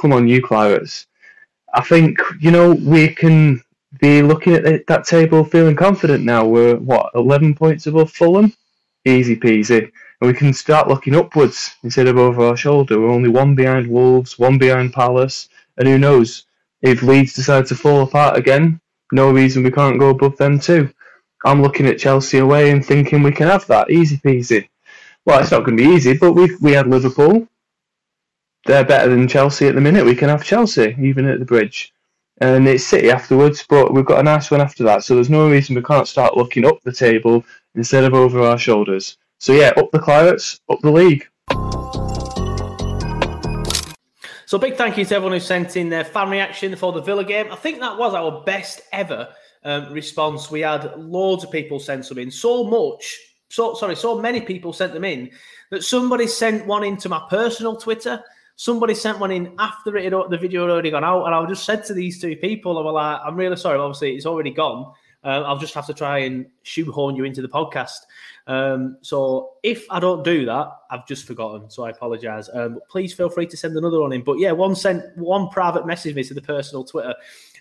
Come 0.00 0.12
on, 0.12 0.28
you 0.28 0.40
Clarets. 0.40 1.06
I 1.74 1.82
think 1.82 2.18
you 2.40 2.50
know 2.50 2.72
we 2.72 3.08
can 3.14 3.62
be 4.00 4.22
looking 4.22 4.54
at 4.54 4.86
that 4.86 5.04
table 5.04 5.44
feeling 5.44 5.76
confident 5.76 6.24
now. 6.24 6.46
We're 6.46 6.76
what 6.76 7.10
eleven 7.14 7.54
points 7.54 7.86
above 7.86 8.10
Fulham, 8.10 8.52
easy 9.04 9.36
peasy, 9.36 9.90
and 10.20 10.28
we 10.28 10.34
can 10.34 10.52
start 10.52 10.88
looking 10.88 11.14
upwards 11.14 11.74
instead 11.82 12.08
of 12.08 12.18
over 12.18 12.42
our 12.44 12.56
shoulder. 12.56 13.00
We're 13.00 13.10
only 13.10 13.28
one 13.28 13.54
behind 13.54 13.86
Wolves, 13.86 14.38
one 14.38 14.58
behind 14.58 14.92
Palace, 14.92 15.48
and 15.76 15.88
who 15.88 15.98
knows 15.98 16.44
if 16.82 17.02
Leeds 17.02 17.34
decide 17.34 17.66
to 17.66 17.74
fall 17.74 18.02
apart 18.02 18.36
again? 18.36 18.80
No 19.12 19.30
reason 19.30 19.62
we 19.62 19.70
can't 19.70 19.98
go 19.98 20.10
above 20.10 20.36
them 20.36 20.58
too. 20.58 20.92
I'm 21.44 21.62
looking 21.62 21.86
at 21.86 21.98
Chelsea 21.98 22.38
away 22.38 22.70
and 22.70 22.84
thinking 22.84 23.22
we 23.22 23.32
can 23.32 23.48
have 23.48 23.66
that 23.68 23.90
easy 23.90 24.16
peasy. 24.18 24.68
Well, 25.24 25.40
it's 25.40 25.50
not 25.50 25.64
going 25.64 25.76
to 25.76 25.82
be 25.84 25.90
easy, 25.90 26.16
but 26.16 26.32
we 26.32 26.54
we 26.60 26.72
had 26.72 26.86
Liverpool. 26.88 27.48
They're 28.64 28.84
better 28.84 29.10
than 29.10 29.28
Chelsea 29.28 29.68
at 29.68 29.74
the 29.76 29.80
minute. 29.80 30.04
We 30.04 30.16
can 30.16 30.28
have 30.28 30.42
Chelsea 30.42 30.96
even 31.00 31.26
at 31.28 31.38
the 31.38 31.44
bridge, 31.44 31.92
and 32.40 32.68
it's 32.68 32.84
City 32.84 33.10
afterwards. 33.10 33.64
But 33.68 33.92
we've 33.92 34.04
got 34.04 34.20
a 34.20 34.22
nice 34.22 34.50
one 34.50 34.60
after 34.60 34.84
that, 34.84 35.04
so 35.04 35.14
there's 35.14 35.30
no 35.30 35.50
reason 35.50 35.74
we 35.74 35.82
can't 35.82 36.08
start 36.08 36.36
looking 36.36 36.64
up 36.64 36.82
the 36.82 36.92
table 36.92 37.44
instead 37.74 38.04
of 38.04 38.14
over 38.14 38.40
our 38.40 38.58
shoulders. 38.58 39.16
So 39.38 39.52
yeah, 39.52 39.72
up 39.76 39.90
the 39.90 39.98
Clarets, 39.98 40.60
up 40.68 40.80
the 40.80 40.90
league. 40.90 41.28
So 44.46 44.58
big 44.58 44.76
thank 44.76 44.96
you 44.96 45.04
to 45.04 45.14
everyone 45.16 45.32
who 45.32 45.40
sent 45.40 45.76
in 45.76 45.88
their 45.88 46.04
fan 46.04 46.30
reaction 46.30 46.76
for 46.76 46.92
the 46.92 47.02
Villa 47.02 47.24
game. 47.24 47.52
I 47.52 47.56
think 47.56 47.80
that 47.80 47.98
was 47.98 48.14
our 48.14 48.44
best 48.44 48.82
ever 48.92 49.28
um, 49.64 49.92
response. 49.92 50.50
We 50.50 50.60
had 50.60 50.96
loads 50.96 51.42
of 51.42 51.50
people 51.50 51.80
send 51.80 52.04
some 52.04 52.18
in, 52.18 52.30
so 52.30 52.62
much, 52.62 53.18
so 53.48 53.74
sorry, 53.74 53.96
so 53.96 54.20
many 54.20 54.40
people 54.40 54.72
sent 54.72 54.92
them 54.92 55.04
in 55.04 55.30
that 55.70 55.82
somebody 55.82 56.28
sent 56.28 56.64
one 56.64 56.84
into 56.84 57.08
my 57.08 57.26
personal 57.28 57.76
Twitter. 57.76 58.22
Somebody 58.56 58.94
sent 58.94 59.18
one 59.18 59.30
in 59.30 59.54
after 59.58 59.96
it 59.98 60.04
had, 60.04 60.30
the 60.30 60.38
video 60.38 60.62
had 60.62 60.70
already 60.70 60.90
gone 60.90 61.04
out, 61.04 61.26
and 61.26 61.34
I 61.34 61.44
just 61.46 61.64
said 61.64 61.84
to 61.84 61.94
these 61.94 62.18
two 62.18 62.36
people, 62.36 62.78
"I 62.78 62.80
was 62.80 62.94
like, 62.94 63.20
I'm 63.22 63.36
really 63.36 63.56
sorry. 63.56 63.78
Obviously, 63.78 64.16
it's 64.16 64.24
already 64.24 64.50
gone. 64.50 64.94
Um, 65.24 65.44
I'll 65.44 65.58
just 65.58 65.74
have 65.74 65.86
to 65.86 65.94
try 65.94 66.20
and 66.20 66.46
shoehorn 66.62 67.16
you 67.16 67.24
into 67.24 67.42
the 67.42 67.48
podcast." 67.48 67.98
Um, 68.46 68.96
so 69.02 69.54
if 69.62 69.86
I 69.90 70.00
don't 70.00 70.24
do 70.24 70.46
that, 70.46 70.70
I've 70.90 71.06
just 71.06 71.26
forgotten. 71.26 71.68
So 71.68 71.84
I 71.84 71.90
apologise. 71.90 72.48
Um, 72.50 72.80
please 72.88 73.12
feel 73.12 73.28
free 73.28 73.46
to 73.46 73.56
send 73.58 73.76
another 73.76 74.00
one 74.00 74.14
in. 74.14 74.22
But 74.22 74.38
yeah, 74.38 74.52
one 74.52 74.74
sent 74.74 75.04
one 75.18 75.48
private 75.50 75.86
message 75.86 76.14
me 76.14 76.24
to 76.24 76.32
the 76.32 76.40
personal 76.40 76.82
Twitter, 76.82 77.14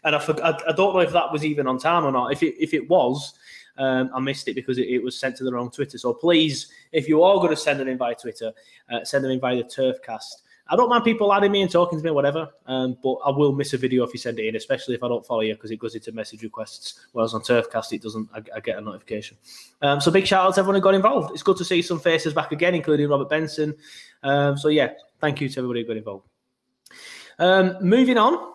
and 0.06 0.16
I, 0.16 0.20
forg 0.20 0.40
I, 0.40 0.58
I 0.70 0.72
don't 0.72 0.94
know 0.94 1.02
if 1.02 1.12
that 1.12 1.30
was 1.30 1.44
even 1.44 1.68
on 1.68 1.78
time 1.78 2.06
or 2.06 2.12
not. 2.14 2.32
If 2.32 2.42
it 2.42 2.56
if 2.58 2.74
it 2.74 2.90
was, 2.90 3.34
um, 3.78 4.12
I 4.16 4.22
missed 4.22 4.48
it 4.48 4.54
because 4.54 4.78
it, 4.78 4.88
it 4.88 5.04
was 5.04 5.20
sent 5.20 5.36
to 5.38 5.44
the 5.44 5.52
wrong 5.52 5.72
Twitter. 5.72 5.98
So 5.98 6.14
please, 6.14 6.70
if 6.94 7.10
you 7.10 7.22
are 7.22 7.36
going 7.36 7.50
to 7.50 7.58
send 7.58 7.82
them 7.82 7.90
in 7.90 7.98
via 7.98 8.16
Twitter, 8.16 8.54
uh, 8.90 9.04
send 9.04 9.26
them 9.26 9.32
in 9.32 9.42
via 9.42 9.58
the 9.58 9.64
Turfcast 9.64 10.44
I 10.68 10.76
don't 10.76 10.90
mind 10.90 11.04
people 11.04 11.32
adding 11.32 11.52
me 11.52 11.62
and 11.62 11.70
talking 11.70 12.00
to 12.00 12.04
me, 12.04 12.10
whatever. 12.10 12.50
Um, 12.66 12.98
but 13.04 13.18
I 13.26 13.30
will 13.30 13.54
miss 13.54 13.74
a 13.74 13.78
video 13.78 14.04
if 14.04 14.14
you 14.14 14.20
send 14.20 14.40
it 14.40 14.48
in, 14.48 14.56
especially 14.56 14.96
if 14.96 15.04
I 15.04 15.08
don't 15.08 15.26
follow 15.26 15.42
you 15.42 15.54
because 15.54 15.70
it 15.70 15.78
goes 15.78 15.94
into 15.94 16.12
message 16.12 16.42
requests. 16.42 17.06
Whereas 17.12 17.36
on 17.36 17.42
Turfcast, 17.42 17.94
it 17.94 18.02
doesn't. 18.02 18.30
I, 18.34 18.42
I 18.56 18.60
get 18.62 18.78
a 18.78 18.82
notification. 18.82 19.38
Um, 19.82 20.02
so 20.02 20.10
big 20.10 20.26
shout 20.26 20.48
out 20.48 20.56
to 20.56 20.62
everyone 20.62 20.76
who 20.76 20.82
got 20.82 20.96
involved. 20.96 21.34
It's 21.34 21.44
good 21.44 21.58
to 21.58 21.66
see 21.66 21.84
some 21.84 22.00
faces 22.00 22.34
back 22.34 22.52
again, 22.52 22.74
including 22.74 23.10
Robert 23.10 23.30
Benson. 23.30 23.76
Um, 24.24 24.58
so 24.58 24.70
yeah, 24.70 24.94
thank 25.22 25.40
you 25.40 25.50
to 25.50 25.60
everybody 25.60 25.82
who 25.82 25.88
got 25.88 25.98
involved. 25.98 26.28
Um, 27.38 27.78
moving 27.82 28.18
on, 28.18 28.54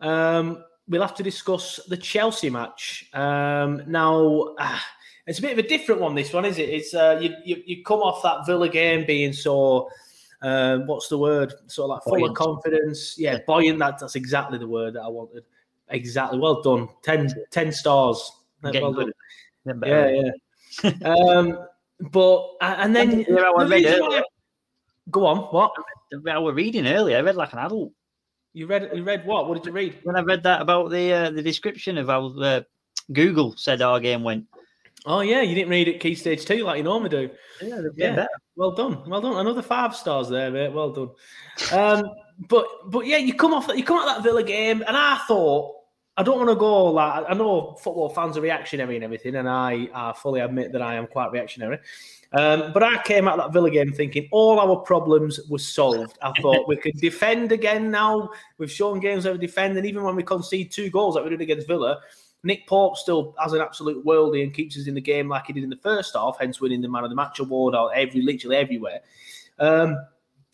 um, 0.00 0.64
we'll 0.86 1.02
have 1.02 1.16
to 1.16 1.24
discuss 1.24 1.80
the 1.88 1.96
Chelsea 1.96 2.50
match. 2.50 3.08
Um, 3.12 3.82
now, 3.88 4.54
ah, 4.60 4.84
it's 5.26 5.40
a 5.40 5.42
bit 5.42 5.58
of 5.58 5.58
a 5.58 5.66
different 5.66 6.00
one. 6.00 6.14
This 6.14 6.32
one, 6.32 6.44
is 6.44 6.58
it? 6.58 6.68
It's 6.68 6.94
uh, 6.94 7.18
you, 7.20 7.34
you 7.44 7.62
you 7.66 7.84
come 7.84 7.98
off 7.98 8.22
that 8.22 8.46
Villa 8.46 8.68
game 8.68 9.04
being 9.04 9.32
so. 9.32 9.90
Uh, 10.46 10.78
what's 10.86 11.08
the 11.08 11.18
word? 11.18 11.52
Sort 11.66 11.86
of 11.86 11.96
like 11.96 12.02
full 12.04 12.12
Buoyant. 12.12 12.30
of 12.30 12.36
confidence. 12.36 13.18
Yeah, 13.18 13.38
buoyant. 13.46 13.80
That, 13.80 13.98
that's 13.98 14.14
exactly 14.14 14.58
the 14.58 14.68
word 14.68 14.94
that 14.94 15.02
I 15.02 15.08
wanted. 15.08 15.42
Exactly. 15.88 16.38
Well 16.38 16.62
done. 16.62 16.88
10, 17.02 17.34
10 17.50 17.72
stars. 17.72 18.30
Well 18.62 18.92
done. 18.92 19.12
Yeah, 19.84 20.30
yeah. 20.84 20.90
um, 21.04 21.58
but 22.12 22.48
and 22.60 22.94
then 22.94 23.26
I 23.28 23.64
the 23.64 23.66
reason 23.68 24.22
Go 25.10 25.26
on. 25.26 25.38
What? 25.38 25.72
I 26.30 26.38
was 26.38 26.54
reading 26.54 26.86
earlier. 26.86 27.16
I 27.16 27.22
read 27.22 27.36
like 27.36 27.52
an 27.52 27.58
adult. 27.58 27.92
You 28.52 28.66
read? 28.68 28.90
You 28.94 29.02
read 29.02 29.26
what? 29.26 29.48
What 29.48 29.56
did 29.56 29.66
you 29.66 29.72
read? 29.72 29.98
When 30.04 30.16
I 30.16 30.20
read 30.20 30.44
that 30.44 30.60
about 30.60 30.90
the 30.90 31.12
uh, 31.12 31.30
the 31.30 31.42
description 31.42 31.98
of 31.98 32.06
how 32.06 32.26
uh, 32.40 32.62
Google 33.12 33.54
said 33.56 33.82
our 33.82 33.98
game 34.00 34.22
went. 34.22 34.46
Oh 35.06 35.20
yeah, 35.20 35.40
you 35.40 35.54
didn't 35.54 35.70
read 35.70 35.86
it 35.86 36.00
key 36.00 36.16
stage 36.16 36.44
two 36.44 36.64
like 36.64 36.78
you 36.78 36.82
normally 36.82 37.10
do. 37.10 37.30
Yeah, 37.62 37.80
Yeah, 37.94 38.26
well 38.56 38.72
done, 38.72 39.08
well 39.08 39.20
done. 39.20 39.36
Another 39.36 39.62
five 39.62 39.94
stars 39.94 40.28
there, 40.28 40.50
mate. 40.50 40.72
Well 40.72 40.90
done. 40.90 41.10
Um, 41.72 42.10
but 42.48 42.66
but 42.86 43.06
yeah, 43.06 43.18
you 43.18 43.34
come 43.34 43.54
off 43.54 43.68
that 43.68 43.78
you 43.78 43.84
come 43.84 43.98
out 43.98 44.06
that 44.06 44.24
Villa 44.24 44.42
game, 44.42 44.82
and 44.86 44.96
I 44.96 45.18
thought 45.28 45.76
I 46.16 46.24
don't 46.24 46.38
want 46.38 46.50
to 46.50 46.56
go 46.56 46.86
like 46.86 47.24
I 47.28 47.34
know 47.34 47.76
football 47.80 48.08
fans 48.08 48.36
are 48.36 48.40
reactionary 48.40 48.96
and 48.96 49.04
everything, 49.04 49.36
and 49.36 49.48
I, 49.48 49.88
I 49.94 50.12
fully 50.12 50.40
admit 50.40 50.72
that 50.72 50.82
I 50.82 50.94
am 50.94 51.06
quite 51.06 51.30
reactionary. 51.30 51.78
Um, 52.32 52.72
but 52.72 52.82
I 52.82 53.00
came 53.02 53.28
out 53.28 53.36
that 53.36 53.52
Villa 53.52 53.70
game 53.70 53.92
thinking 53.92 54.28
all 54.32 54.58
our 54.58 54.76
problems 54.76 55.38
were 55.48 55.60
solved. 55.60 56.18
I 56.20 56.32
thought 56.42 56.66
we 56.66 56.76
could 56.76 56.96
defend 56.96 57.52
again 57.52 57.90
now. 57.90 58.30
We've 58.58 58.70
shown 58.70 58.98
games 58.98 59.24
we 59.24 59.38
defend, 59.38 59.76
and 59.76 59.86
even 59.86 60.02
when 60.02 60.16
we 60.16 60.24
concede 60.24 60.72
two 60.72 60.90
goals 60.90 61.14
like 61.14 61.24
we 61.24 61.30
did 61.30 61.42
against 61.42 61.68
Villa, 61.68 62.00
Nick 62.46 62.66
Pope 62.66 62.96
still 62.96 63.34
has 63.40 63.52
an 63.52 63.60
absolute 63.60 64.04
worldie 64.06 64.42
and 64.42 64.54
keeps 64.54 64.78
us 64.78 64.86
in 64.86 64.94
the 64.94 65.00
game 65.00 65.28
like 65.28 65.46
he 65.46 65.52
did 65.52 65.64
in 65.64 65.70
the 65.70 65.76
first 65.76 66.14
half, 66.14 66.36
hence 66.38 66.60
winning 66.60 66.80
the 66.80 66.88
man 66.88 67.02
of 67.02 67.10
the 67.10 67.16
match 67.16 67.40
award 67.40 67.74
out 67.74 67.88
every 67.88 68.22
literally 68.22 68.56
everywhere. 68.56 69.00
Um, 69.58 69.98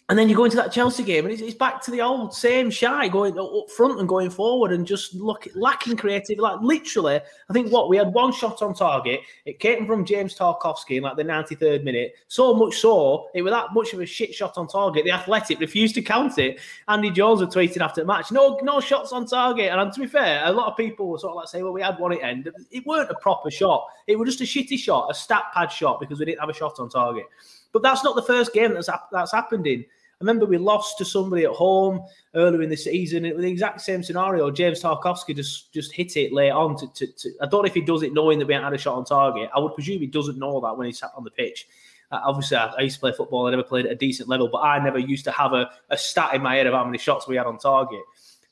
and 0.09 0.19
then 0.19 0.29
you 0.29 0.35
go 0.35 0.45
into 0.45 0.57
that 0.57 0.73
Chelsea 0.73 1.05
game, 1.05 1.25
and 1.25 1.33
it's, 1.33 1.41
it's 1.41 1.55
back 1.55 1.81
to 1.83 1.91
the 1.91 2.03
old 2.03 2.35
same 2.35 2.71
shy 2.71 3.09
going 3.09 3.39
up 3.39 3.71
front 3.71 3.99
and 4.01 4.09
going 4.09 4.31
forward, 4.31 4.73
and 4.73 4.87
just 4.87 5.15
look 5.15 5.47
lacking 5.55 5.97
creative. 5.97 6.39
Like 6.39 6.61
literally, 6.61 7.21
I 7.49 7.53
think 7.53 7.73
what 7.73 7.89
we 7.89 7.97
had 7.97 8.13
one 8.13 8.33
shot 8.33 8.61
on 8.63 8.75
target. 8.75 9.21
It 9.45 9.61
came 9.61 9.87
from 9.87 10.05
James 10.05 10.37
Tarkowski 10.37 10.97
in 10.97 11.05
like 11.05 11.17
the 11.17 11.25
ninety 11.25 11.55
third 11.55 11.85
minute. 11.85 12.15
So 12.29 12.53
much 12.53 12.79
so 12.79 13.29
it 13.33 13.43
was 13.43 13.53
that 13.53 13.73
much 13.73 13.93
of 13.93 14.01
a 14.01 14.07
shit 14.07 14.35
shot 14.35 14.59
on 14.59 14.67
target. 14.67 15.05
The 15.05 15.13
Athletic 15.13 15.61
refused 15.61 15.95
to 15.95 16.03
count 16.03 16.37
it. 16.39 16.59
Andy 16.89 17.11
Jones 17.11 17.41
was 17.41 17.55
tweeting 17.55 17.81
after 17.81 18.01
the 18.01 18.07
match, 18.07 18.33
no 18.33 18.59
no 18.63 18.81
shots 18.81 19.13
on 19.13 19.27
target. 19.27 19.73
And 19.73 19.93
to 19.93 20.01
be 20.01 20.07
fair, 20.07 20.43
a 20.45 20.53
lot 20.53 20.69
of 20.69 20.77
people 20.77 21.09
were 21.09 21.19
sort 21.19 21.31
of 21.31 21.37
like 21.37 21.49
saying, 21.49 21.65
well, 21.65 21.73
we 21.73 21.81
had 21.81 21.99
one 21.99 22.13
at 22.13 22.23
end. 22.23 22.51
It 22.71 22.85
weren't 22.87 23.11
a 23.11 23.15
proper 23.15 23.51
shot. 23.51 23.87
It 24.07 24.19
was 24.19 24.37
just 24.37 24.41
a 24.41 24.45
shitty 24.45 24.79
shot, 24.79 25.09
a 25.11 25.15
stat 25.15 25.45
pad 25.55 25.71
shot 25.71 26.01
because 26.01 26.19
we 26.19 26.25
didn't 26.25 26.41
have 26.41 26.49
a 26.49 26.55
shot 26.55 26.81
on 26.81 26.89
target. 26.89 27.27
But 27.73 27.83
that's 27.83 28.05
not 28.05 28.17
the 28.17 28.23
first 28.23 28.53
game 28.53 28.75
that's 28.75 28.91
that's 29.11 29.33
happened 29.33 29.67
in. 29.67 29.81
I 29.81 30.25
remember 30.25 30.47
we 30.47 30.57
lost 30.57 30.99
to 30.99 31.05
somebody 31.05 31.45
at 31.45 31.51
home 31.51 32.01
earlier 32.35 32.63
in 32.63 32.71
the 32.71 32.77
season. 32.77 33.25
It 33.25 33.35
was 33.35 33.43
the 33.43 33.51
exact 33.51 33.81
same 33.81 34.05
scenario. 34.05 34.53
James 34.53 34.81
Tarkowski 34.81 35.35
just 35.35 35.73
just 35.73 35.93
hit 35.93 36.17
it 36.17 36.33
late 36.33 36.51
on. 36.51 36.77
To, 36.77 36.87
to, 36.87 37.07
to 37.07 37.31
I 37.41 37.47
don't 37.47 37.63
know 37.63 37.67
if 37.67 37.75
he 37.75 37.81
does 37.81 38.03
it 38.03 38.13
knowing 38.13 38.39
that 38.39 38.47
we 38.47 38.55
had 38.55 38.73
a 38.73 38.79
shot 38.79 38.97
on 38.97 39.05
target. 39.05 39.51
I 39.55 39.59
would 39.59 39.75
presume 39.75 40.01
he 40.01 40.07
doesn't 40.07 40.39
know 40.39 40.61
that 40.61 40.77
when 40.77 40.87
he 40.87 40.93
sat 40.93 41.11
on 41.17 41.25
the 41.25 41.31
pitch. 41.31 41.67
Uh, 42.13 42.21
obviously, 42.25 42.57
I, 42.57 42.67
I 42.67 42.81
used 42.83 42.97
to 42.97 43.01
play 43.01 43.13
football. 43.13 43.47
I 43.47 43.51
never 43.51 43.63
played 43.63 43.87
at 43.87 43.93
a 43.93 43.97
decent 43.97 44.29
level, 44.29 44.47
but 44.47 44.59
I 44.59 44.79
never 44.85 44.99
used 44.99 45.25
to 45.25 45.33
have 45.33 45.55
a, 45.55 45.71
a 45.91 45.97
stat 45.97 46.35
in 46.35 46.43
my 46.43 46.55
head 46.57 46.67
of 46.67 46.75
how 46.75 46.85
many 46.85 46.99
shots 46.99 47.27
we 47.27 47.37
had 47.37 47.47
on 47.47 47.59
target. 47.59 48.03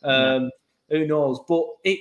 Um, 0.02 0.50
Who 0.88 1.06
knows? 1.06 1.40
But 1.46 1.66
it, 1.84 2.00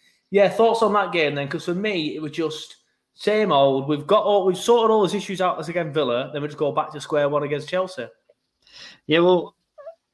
yeah, 0.30 0.50
thoughts 0.50 0.82
on 0.82 0.92
that 0.92 1.12
game 1.12 1.34
then? 1.34 1.46
Because 1.46 1.64
for 1.64 1.74
me, 1.74 2.14
it 2.14 2.22
was 2.22 2.32
just 2.32 2.76
same 3.20 3.52
old. 3.52 3.86
We've 3.86 4.06
got 4.06 4.24
all 4.24 4.46
we've 4.46 4.56
sorted 4.56 4.90
all 4.90 5.02
those 5.02 5.14
issues 5.14 5.42
out 5.42 5.60
as 5.60 5.68
against 5.68 5.92
Villa. 5.92 6.30
Then 6.32 6.40
we 6.40 6.48
just 6.48 6.58
go 6.58 6.72
back 6.72 6.90
to 6.92 7.00
square 7.02 7.28
one 7.28 7.42
against 7.42 7.68
Chelsea. 7.68 8.06
Yeah, 9.06 9.18
well, 9.18 9.54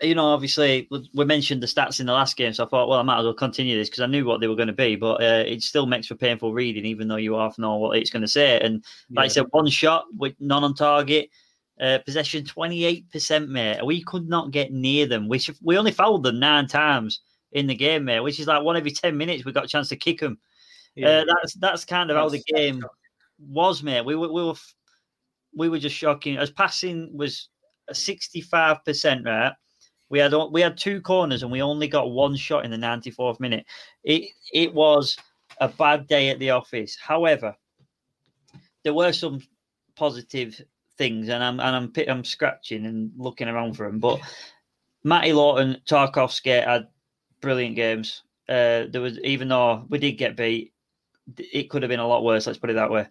you 0.02 0.16
know, 0.16 0.26
obviously 0.26 0.88
we 1.14 1.24
mentioned 1.24 1.62
the 1.62 1.68
stats 1.68 2.00
in 2.00 2.06
the 2.06 2.12
last 2.12 2.36
game, 2.36 2.52
so 2.52 2.64
I 2.64 2.68
thought, 2.68 2.88
well, 2.88 2.98
I 2.98 3.02
might 3.02 3.20
as 3.20 3.24
well 3.24 3.32
continue 3.32 3.78
this 3.78 3.88
because 3.88 4.00
I 4.00 4.06
knew 4.06 4.24
what 4.24 4.40
they 4.40 4.48
were 4.48 4.56
going 4.56 4.66
to 4.66 4.72
be, 4.74 4.96
but 4.96 5.22
uh, 5.22 5.44
it 5.46 5.62
still 5.62 5.86
makes 5.86 6.08
for 6.08 6.16
painful 6.16 6.52
reading, 6.52 6.84
even 6.84 7.06
though 7.06 7.14
you 7.16 7.34
half 7.34 7.58
know 7.58 7.76
what 7.76 7.96
it's 7.96 8.10
going 8.10 8.22
to 8.22 8.28
say. 8.28 8.58
And 8.60 8.84
like 9.12 9.26
I 9.26 9.28
said, 9.28 9.46
one 9.50 9.68
shot 9.68 10.06
with 10.18 10.34
none 10.40 10.64
on 10.64 10.74
target, 10.74 11.30
uh, 11.80 11.98
possession 12.04 12.44
twenty 12.44 12.84
eight 12.84 13.08
percent, 13.12 13.48
mate. 13.48 13.86
We 13.86 14.02
could 14.02 14.28
not 14.28 14.50
get 14.50 14.72
near 14.72 15.06
them. 15.06 15.28
We 15.28 15.38
should, 15.38 15.56
we 15.62 15.78
only 15.78 15.92
fouled 15.92 16.24
them 16.24 16.40
nine 16.40 16.66
times 16.66 17.20
in 17.52 17.68
the 17.68 17.76
game, 17.76 18.04
mate, 18.04 18.20
which 18.20 18.40
is 18.40 18.48
like 18.48 18.64
one 18.64 18.76
every 18.76 18.90
ten 18.90 19.16
minutes. 19.16 19.44
We 19.44 19.52
got 19.52 19.66
a 19.66 19.68
chance 19.68 19.90
to 19.90 19.96
kick 19.96 20.18
them. 20.18 20.38
Yeah. 20.96 21.08
Uh, 21.08 21.24
that's 21.26 21.54
that's 21.54 21.84
kind 21.84 22.10
of 22.10 22.16
how 22.16 22.28
the 22.28 22.38
That's- 22.38 22.44
that's 22.50 22.60
game 22.60 22.84
was, 23.38 23.82
mate. 23.82 24.04
We 24.04 24.16
were 24.16 24.32
we 24.32 24.42
were 24.44 24.54
we 25.54 25.68
were 25.68 25.78
just 25.78 25.96
shocking. 25.96 26.38
As 26.38 26.50
passing 26.50 27.16
was 27.16 27.48
sixty 27.92 28.40
five 28.40 28.84
percent, 28.84 29.24
right? 29.24 29.52
We 30.08 30.18
had 30.18 30.32
we 30.50 30.60
had 30.60 30.76
two 30.78 31.00
corners 31.00 31.42
and 31.42 31.52
we 31.52 31.62
only 31.62 31.88
got 31.88 32.10
one 32.10 32.36
shot 32.36 32.64
in 32.64 32.70
the 32.70 32.78
ninety 32.78 33.10
fourth 33.10 33.40
minute. 33.40 33.66
It 34.04 34.30
it 34.52 34.72
was 34.72 35.16
a 35.60 35.68
bad 35.68 36.06
day 36.06 36.30
at 36.30 36.38
the 36.38 36.50
office. 36.50 36.96
However, 36.96 37.54
there 38.84 38.94
were 38.94 39.12
some 39.12 39.40
positive 39.96 40.60
things, 40.96 41.28
and 41.28 41.42
I'm 41.42 41.60
and 41.60 41.76
I'm 41.76 41.92
I'm 42.08 42.24
scratching 42.24 42.86
and 42.86 43.10
looking 43.16 43.48
around 43.48 43.74
for 43.74 43.86
them. 43.86 43.98
But 43.98 44.20
Matty 45.04 45.32
Lowton, 45.32 45.80
Tarkowski 45.86 46.64
had 46.64 46.88
brilliant 47.40 47.76
games. 47.76 48.22
Uh, 48.48 48.84
there 48.88 49.00
was 49.00 49.18
even 49.20 49.48
though 49.48 49.84
we 49.88 49.98
did 49.98 50.12
get 50.12 50.36
beat, 50.36 50.72
it 51.36 51.70
could 51.70 51.82
have 51.82 51.88
been 51.90 52.00
a 52.00 52.06
lot 52.06 52.24
worse. 52.24 52.46
Let's 52.46 52.58
put 52.58 52.70
it 52.70 52.74
that 52.74 52.90
way. 52.90 53.06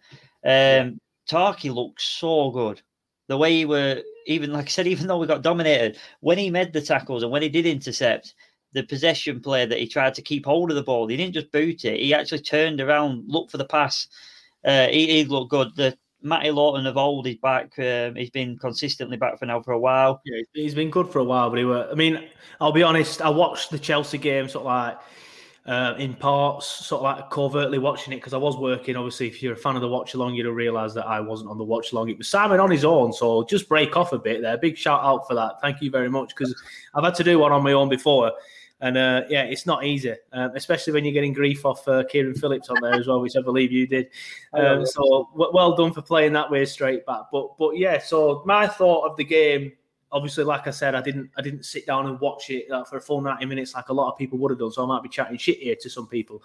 Um, 0.45 0.99
Tarky 1.29 1.73
looked 1.73 2.01
so 2.01 2.51
good. 2.51 2.81
The 3.27 3.37
way 3.37 3.53
he 3.53 3.65
were, 3.65 4.01
even 4.27 4.51
like 4.51 4.65
I 4.65 4.69
said, 4.69 4.87
even 4.87 5.07
though 5.07 5.17
we 5.17 5.27
got 5.27 5.41
dominated, 5.41 5.97
when 6.21 6.37
he 6.37 6.49
made 6.49 6.73
the 6.73 6.81
tackles 6.81 7.23
and 7.23 7.31
when 7.31 7.41
he 7.41 7.49
did 7.49 7.65
intercept, 7.65 8.33
the 8.73 8.83
possession 8.83 9.39
play 9.39 9.65
that 9.65 9.79
he 9.79 9.87
tried 9.87 10.13
to 10.15 10.21
keep 10.21 10.45
hold 10.45 10.69
of 10.69 10.75
the 10.75 10.83
ball, 10.83 11.07
he 11.07 11.17
didn't 11.17 11.33
just 11.33 11.51
boot 11.51 11.85
it. 11.85 11.99
He 11.99 12.13
actually 12.13 12.41
turned 12.41 12.81
around, 12.81 13.23
looked 13.27 13.51
for 13.51 13.57
the 13.57 13.65
pass. 13.65 14.07
Uh, 14.65 14.87
he, 14.87 15.07
he 15.07 15.23
looked 15.23 15.51
good. 15.51 15.69
The 15.75 15.97
Matty 16.21 16.51
Lowton 16.51 16.87
of 16.87 16.97
old 16.97 17.27
is 17.27 17.37
back. 17.37 17.77
Um, 17.79 18.15
he's 18.15 18.31
been 18.31 18.57
consistently 18.57 19.15
back 19.15 19.39
for 19.39 19.45
now 19.45 19.61
for 19.61 19.71
a 19.71 19.79
while. 19.79 20.21
Yeah, 20.25 20.41
he's 20.53 20.75
been 20.75 20.89
good 20.89 21.07
for 21.07 21.19
a 21.19 21.23
while, 21.23 21.49
but 21.49 21.59
he 21.59 21.65
were. 21.65 21.87
I 21.89 21.95
mean, 21.95 22.27
I'll 22.59 22.71
be 22.71 22.83
honest. 22.83 23.21
I 23.21 23.29
watched 23.29 23.69
the 23.69 23.79
Chelsea 23.79 24.17
game 24.17 24.49
sort 24.49 24.63
of 24.63 24.67
like 24.67 24.97
uh, 25.65 25.95
in 25.97 26.13
parts, 26.13 26.67
sort 26.67 26.99
of 26.99 27.03
like 27.03 27.29
covertly 27.31 27.79
watching 27.79 28.13
it 28.13 28.17
because 28.17 28.33
I 28.33 28.37
was 28.37 28.55
working. 28.55 28.95
Obviously, 28.95 29.27
if 29.27 29.41
you're 29.41 29.53
a 29.53 29.57
fan 29.57 29.75
of 29.75 29.81
the 29.81 29.87
watch 29.87 30.13
along, 30.13 30.35
you'd 30.35 30.45
have 30.45 30.55
realised 30.55 30.95
that 30.95 31.07
I 31.07 31.19
wasn't 31.19 31.49
on 31.49 31.57
the 31.57 31.63
watch 31.63 31.91
along. 31.91 32.09
It 32.09 32.17
was 32.17 32.27
Simon 32.27 32.59
on 32.59 32.69
his 32.69 32.85
own, 32.85 33.11
so 33.11 33.43
just 33.45 33.67
break 33.67 33.97
off 33.97 34.13
a 34.13 34.19
bit 34.19 34.41
there. 34.41 34.57
Big 34.57 34.77
shout 34.77 35.03
out 35.03 35.27
for 35.27 35.33
that. 35.33 35.59
Thank 35.61 35.81
you 35.81 35.89
very 35.89 36.09
much 36.09 36.35
because 36.35 36.55
I've 36.93 37.03
had 37.03 37.15
to 37.15 37.23
do 37.23 37.39
one 37.39 37.51
on 37.51 37.63
my 37.63 37.73
own 37.73 37.89
before. 37.89 38.31
And 38.81 38.97
uh, 38.97 39.23
yeah, 39.29 39.43
it's 39.43 39.65
not 39.65 39.85
easy, 39.85 40.13
um, 40.33 40.51
especially 40.53 40.93
when 40.93 41.05
you're 41.05 41.13
getting 41.13 41.33
grief 41.33 41.65
off 41.65 41.87
uh, 41.87 42.03
Kieran 42.03 42.35
Phillips 42.35 42.69
on 42.69 42.77
there 42.81 42.93
as 42.93 43.07
well, 43.07 43.21
which 43.21 43.35
I 43.35 43.41
believe 43.41 43.71
you 43.71 43.87
did. 43.87 44.09
Um, 44.53 44.85
so 44.85 45.29
w- 45.31 45.51
well 45.53 45.75
done 45.75 45.93
for 45.93 46.01
playing 46.01 46.33
that 46.33 46.51
way 46.51 46.65
straight 46.65 47.05
back. 47.05 47.23
But 47.31 47.57
but 47.57 47.77
yeah, 47.77 47.99
so 47.99 48.43
my 48.45 48.67
thought 48.67 49.09
of 49.09 49.17
the 49.17 49.23
game, 49.23 49.71
obviously, 50.15 50.45
like 50.45 50.65
I 50.65 50.71
said, 50.71 50.95
I 50.95 51.01
didn't 51.01 51.29
I 51.37 51.41
didn't 51.41 51.65
sit 51.65 51.85
down 51.85 52.07
and 52.07 52.19
watch 52.21 52.49
it 52.49 52.71
uh, 52.71 52.85
for 52.85 52.97
a 52.97 53.01
full 53.01 53.21
ninety 53.21 53.45
minutes 53.45 53.75
like 53.75 53.89
a 53.89 53.93
lot 53.93 54.11
of 54.11 54.17
people 54.17 54.39
would 54.39 54.49
have 54.49 54.59
done. 54.59 54.71
So 54.71 54.83
I 54.83 54.87
might 54.87 55.03
be 55.03 55.09
chatting 55.09 55.37
shit 55.37 55.59
here 55.59 55.75
to 55.81 55.89
some 55.89 56.07
people. 56.07 56.41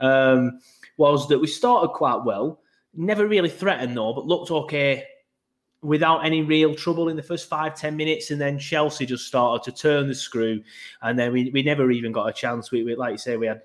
Um, 0.00 0.60
was 0.96 1.28
that 1.28 1.38
we 1.38 1.46
started 1.46 1.88
quite 1.88 2.24
well, 2.24 2.60
never 2.94 3.28
really 3.28 3.50
threatened 3.50 3.96
though, 3.96 4.14
but 4.14 4.26
looked 4.26 4.50
okay 4.50 5.04
without 5.82 6.24
any 6.24 6.42
real 6.42 6.74
trouble 6.74 7.08
in 7.08 7.16
the 7.16 7.22
first 7.22 7.48
five 7.48 7.74
ten 7.74 7.94
minutes, 7.96 8.30
and 8.30 8.40
then 8.40 8.58
Chelsea 8.58 9.04
just 9.06 9.26
started 9.26 9.62
to 9.70 9.76
turn 9.76 10.08
the 10.08 10.14
screw, 10.14 10.62
and 11.02 11.18
then 11.18 11.32
we, 11.32 11.50
we 11.50 11.62
never 11.62 11.90
even 11.90 12.12
got 12.12 12.26
a 12.26 12.32
chance. 12.32 12.70
We, 12.70 12.82
we 12.84 12.96
like 12.96 13.12
you 13.12 13.18
say 13.18 13.36
we 13.36 13.46
had 13.46 13.60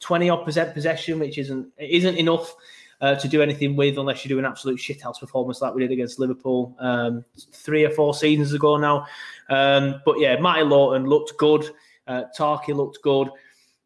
twenty 0.00 0.28
odd 0.28 0.44
percent 0.44 0.74
possession, 0.74 1.20
which 1.20 1.38
isn't 1.38 1.72
isn't 1.78 2.16
enough 2.16 2.54
uh, 3.00 3.14
to 3.16 3.28
do 3.28 3.42
anything 3.42 3.76
with 3.76 3.98
unless 3.98 4.24
you 4.24 4.28
do 4.28 4.38
an 4.38 4.44
absolute 4.44 4.78
shithouse 4.78 5.20
performance 5.20 5.60
like 5.60 5.74
we 5.74 5.82
did 5.82 5.92
against 5.92 6.18
Liverpool 6.18 6.74
um, 6.78 7.24
three 7.52 7.84
or 7.84 7.90
four 7.90 8.14
seasons 8.14 8.52
ago 8.52 8.76
now. 8.76 9.06
Um, 9.48 10.00
but 10.04 10.18
yeah, 10.18 10.38
Matty 10.40 10.64
Lowton 10.64 11.06
looked 11.06 11.36
good. 11.38 11.70
Uh, 12.06 12.24
Tarky 12.36 12.74
looked 12.74 13.02
good. 13.02 13.28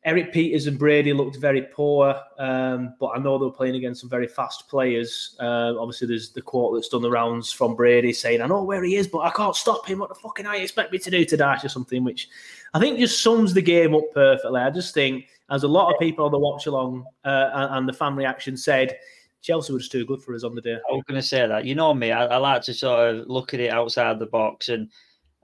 Erik 0.05 0.33
Pieters 0.33 0.67
and 0.67 0.79
Brady 0.79 1.13
looked 1.13 1.37
very 1.37 1.61
poor, 1.61 2.19
um, 2.39 2.95
but 2.99 3.09
I 3.09 3.19
know 3.19 3.39
they 3.39 3.45
were 3.45 3.53
playing 3.53 3.77
against 3.77 4.01
some 4.01 4.09
very 4.09 4.27
fast 4.27 4.67
players. 4.67 5.37
Uh, 5.39 5.75
obviously, 5.79 6.09
there's 6.09 6.31
the 6.31 6.41
quote 6.41 6.75
that's 6.75 6.89
done 6.89 7.03
the 7.03 7.11
rounds 7.11 7.53
from 7.53 7.77
Brady 7.77 8.15
saying, 8.15 8.41
"I 8.41 8.47
know 8.47 8.65
where 8.65 8.83
he 8.83 8.97
is, 8.97 9.07
but 9.07 9.19
I 9.19 9.31
can't 9.31 9.55
stop 9.55 9.87
him. 9.87 9.99
What 9.99 10.09
the 10.09 10.15
fucking 10.15 10.47
I 10.47 10.57
expect 10.57 10.91
me 10.91 10.99
to 10.99 11.11
do 11.11 11.25
to 11.27 11.37
dash 11.37 11.65
or 11.65 11.69
something?" 11.69 12.03
Which 12.03 12.31
I 12.73 12.81
think 12.81 12.99
just 12.99 13.23
sums 13.23 13.53
the 13.53 13.61
game 13.61 13.95
up 13.95 14.05
perfectly. 14.15 14.61
I 14.63 14.71
just 14.71 14.95
think, 14.95 15.27
as 15.51 15.65
a 15.65 15.69
lot 15.69 15.93
of 15.93 16.01
people 16.01 16.25
on 16.25 16.33
the 16.33 16.39
watch 16.39 16.65
along 16.65 17.05
uh, 17.25 17.69
and, 17.73 17.87
the 17.87 17.93
fan 17.93 18.17
reaction 18.17 18.57
said, 18.57 18.97
Chelsea 19.43 19.77
just 19.77 19.93
too 19.93 20.07
good 20.07 20.23
for 20.23 20.35
us 20.35 20.45
on 20.45 20.55
the 20.55 20.63
day. 20.63 20.79
I 20.91 20.93
was 20.93 21.05
going 21.07 21.21
to 21.21 21.27
say 21.27 21.47
that. 21.47 21.67
You 21.67 21.75
know 21.75 21.93
me, 21.93 22.11
I, 22.11 22.25
I 22.25 22.37
like 22.39 22.63
to 22.63 22.75
sort 22.75 23.15
of 23.15 23.29
look 23.29 23.53
at 23.53 23.61
it 23.61 23.71
outside 23.71 24.19
the 24.19 24.27
box 24.27 24.71
and 24.71 24.89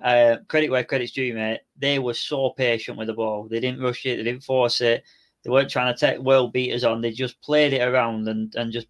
uh, 0.02 0.36
credit 0.48 0.70
where 0.70 0.84
credit's 0.84 1.12
due, 1.12 1.34
mate. 1.34 1.60
They 1.78 1.98
were 1.98 2.14
so 2.14 2.50
patient 2.50 2.98
with 2.98 3.08
the 3.08 3.14
ball. 3.14 3.48
They 3.48 3.60
didn't 3.60 3.80
rush 3.80 4.04
it. 4.06 4.16
They 4.16 4.24
didn't 4.24 4.44
force 4.44 4.80
it. 4.80 5.04
They 5.42 5.50
weren't 5.50 5.70
trying 5.70 5.94
to 5.94 5.98
take 5.98 6.18
world 6.18 6.52
beaters 6.52 6.84
on. 6.84 7.00
They 7.00 7.12
just 7.12 7.40
played 7.40 7.72
it 7.72 7.80
around 7.80 8.28
and, 8.28 8.54
and 8.56 8.72
just 8.72 8.88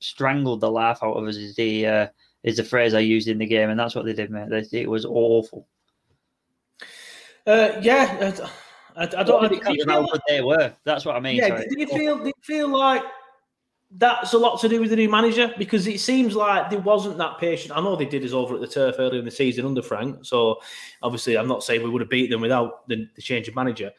strangled 0.00 0.60
the 0.60 0.70
life 0.70 0.98
out 1.02 1.16
of 1.16 1.26
us. 1.26 1.36
Is 1.36 1.54
the 1.56 1.86
uh, 1.86 2.06
is 2.42 2.56
the 2.56 2.64
phrase 2.64 2.94
I 2.94 3.00
used 3.00 3.28
in 3.28 3.38
the 3.38 3.46
game, 3.46 3.70
and 3.70 3.78
that's 3.78 3.94
what 3.94 4.04
they 4.04 4.12
did, 4.12 4.30
mate. 4.30 4.48
They, 4.50 4.80
it 4.80 4.90
was 4.90 5.04
awful. 5.04 5.66
Uh, 7.46 7.72
yeah, 7.80 8.32
I, 8.96 9.02
I 9.02 9.22
don't. 9.22 9.48
Because 9.50 9.84
how 9.86 10.06
good 10.06 10.20
they 10.28 10.40
were. 10.40 10.72
That's 10.84 11.04
what 11.04 11.16
I 11.16 11.20
mean. 11.20 11.36
Yeah, 11.36 11.48
sorry. 11.48 11.68
did 11.68 11.78
you 11.78 11.86
feel? 11.86 12.18
Did 12.18 12.26
you 12.26 12.32
feel 12.42 12.68
like 12.68 13.02
that's 13.92 14.32
a 14.32 14.38
lot 14.38 14.60
to 14.60 14.68
do 14.68 14.80
with 14.80 14.90
the 14.90 14.96
new 14.96 15.08
manager 15.08 15.52
because 15.56 15.86
it 15.86 16.00
seems 16.00 16.34
like 16.34 16.68
there 16.68 16.80
wasn't 16.80 17.18
that 17.18 17.38
patient. 17.38 17.76
I 17.76 17.80
know 17.80 17.94
they 17.94 18.04
did 18.04 18.24
us 18.24 18.32
over 18.32 18.54
at 18.54 18.60
the 18.60 18.66
turf 18.66 18.96
earlier 18.98 19.20
in 19.20 19.24
the 19.24 19.30
season 19.30 19.64
under 19.64 19.82
Frank, 19.82 20.24
so 20.24 20.60
obviously 21.02 21.38
I'm 21.38 21.48
not 21.48 21.62
saying 21.62 21.82
we 21.82 21.90
would 21.90 22.02
have 22.02 22.10
beat 22.10 22.30
them 22.30 22.40
without 22.40 22.88
the, 22.88 23.08
the 23.14 23.22
change 23.22 23.46
of 23.46 23.54
manager. 23.54 23.92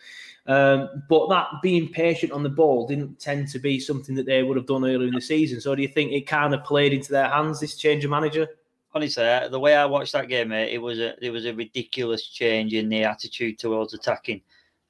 Um, 0.48 1.04
but 1.10 1.30
that 1.30 1.48
being 1.64 1.90
patient 1.90 2.32
on 2.32 2.44
the 2.44 2.50
ball 2.50 2.86
didn't 2.86 3.20
tend 3.20 3.48
to 3.50 3.60
be 3.60 3.80
something 3.80 4.14
that 4.16 4.26
they 4.26 4.44
would 4.44 4.58
have 4.58 4.68
done 4.68 4.86
earlier 4.86 5.08
in 5.08 5.14
the 5.14 5.22
season. 5.22 5.60
So 5.60 5.74
do 5.74 5.82
you 5.82 5.88
think 5.88 6.12
it 6.12 6.28
kind 6.28 6.54
of 6.54 6.64
played 6.64 6.94
into 6.94 7.12
their 7.12 7.30
hands 7.30 7.60
this 7.60 7.78
change 7.78 8.06
of 8.06 8.12
manager? 8.12 8.48
Honestly, 8.94 9.24
uh, 9.24 9.50
the 9.50 9.60
way 9.60 9.76
I 9.76 9.86
watched 9.86 10.14
that 10.14 10.30
game, 10.30 10.50
mate, 10.50 10.72
it 10.72 10.78
was 10.78 11.00
a 11.00 11.16
it 11.24 11.32
was 11.32 11.46
a 11.46 11.54
ridiculous 11.54 12.28
change 12.28 12.74
in 12.74 12.90
the 12.90 13.04
attitude 13.04 13.60
towards 13.60 13.94
attacking. 13.94 14.42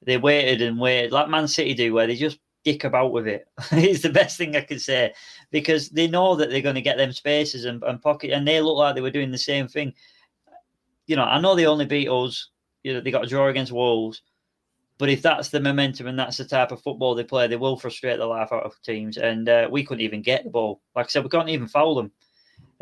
They 0.02 0.18
waited 0.18 0.62
and 0.62 0.78
waited, 0.78 1.10
like 1.10 1.28
Man 1.28 1.48
City 1.48 1.74
do, 1.74 1.92
where 1.92 2.06
they 2.06 2.14
just 2.14 2.38
dick 2.66 2.82
about 2.82 3.12
with 3.12 3.28
it. 3.28 3.46
it's 3.70 4.02
the 4.02 4.10
best 4.10 4.36
thing 4.36 4.56
I 4.56 4.60
can 4.60 4.80
say 4.80 5.14
because 5.52 5.88
they 5.88 6.08
know 6.08 6.34
that 6.34 6.50
they're 6.50 6.60
going 6.60 6.74
to 6.74 6.82
get 6.82 6.96
them 6.96 7.12
spaces 7.12 7.64
and, 7.64 7.80
and 7.84 8.02
pocket, 8.02 8.32
and 8.32 8.46
they 8.46 8.60
look 8.60 8.76
like 8.76 8.96
they 8.96 9.00
were 9.00 9.10
doing 9.10 9.30
the 9.30 9.38
same 9.38 9.68
thing. 9.68 9.94
You 11.06 11.14
know, 11.14 11.22
I 11.22 11.40
know 11.40 11.54
they 11.54 11.66
only 11.66 11.86
beat 11.86 12.08
us. 12.08 12.50
You 12.82 12.94
know, 12.94 13.00
they 13.00 13.12
got 13.12 13.24
a 13.24 13.28
draw 13.28 13.46
against 13.46 13.70
Wolves, 13.70 14.22
but 14.98 15.08
if 15.08 15.22
that's 15.22 15.48
the 15.50 15.60
momentum 15.60 16.08
and 16.08 16.18
that's 16.18 16.38
the 16.38 16.44
type 16.44 16.72
of 16.72 16.82
football 16.82 17.14
they 17.14 17.22
play, 17.22 17.46
they 17.46 17.56
will 17.56 17.76
frustrate 17.76 18.18
the 18.18 18.26
life 18.26 18.52
out 18.52 18.64
of 18.64 18.80
teams. 18.82 19.16
And 19.16 19.48
uh, 19.48 19.68
we 19.70 19.84
couldn't 19.84 20.02
even 20.02 20.22
get 20.22 20.42
the 20.42 20.50
ball. 20.50 20.80
Like 20.96 21.06
I 21.06 21.08
said, 21.08 21.22
we 21.22 21.30
couldn't 21.30 21.50
even 21.50 21.68
foul 21.68 21.94
them. 21.94 22.10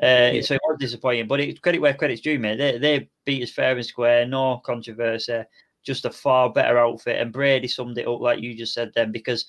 Uh, 0.02 0.32
yeah. 0.32 0.40
So 0.40 0.54
it 0.54 0.60
was 0.66 0.78
disappointing. 0.80 1.26
But 1.26 1.40
it's 1.40 1.60
credit 1.60 1.80
where 1.80 1.92
credit's 1.92 2.22
due, 2.22 2.38
mate. 2.38 2.56
They, 2.56 2.78
they 2.78 3.10
beat 3.26 3.42
us 3.42 3.50
fair 3.50 3.76
and 3.76 3.84
square, 3.84 4.26
no 4.26 4.58
controversy, 4.58 5.42
just 5.82 6.06
a 6.06 6.10
far 6.10 6.50
better 6.50 6.78
outfit. 6.78 7.20
And 7.20 7.32
Brady 7.32 7.68
summed 7.68 7.98
it 7.98 8.08
up 8.08 8.20
like 8.20 8.40
you 8.40 8.54
just 8.54 8.72
said 8.74 8.92
then 8.94 9.12
because 9.12 9.44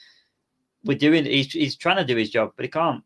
we're 0.86 0.98
doing. 0.98 1.26
He's 1.26 1.52
he's 1.52 1.76
trying 1.76 1.98
to 1.98 2.06
do 2.06 2.16
his 2.16 2.30
job, 2.30 2.54
but 2.56 2.66
he 2.66 2.72
can't. 2.72 3.04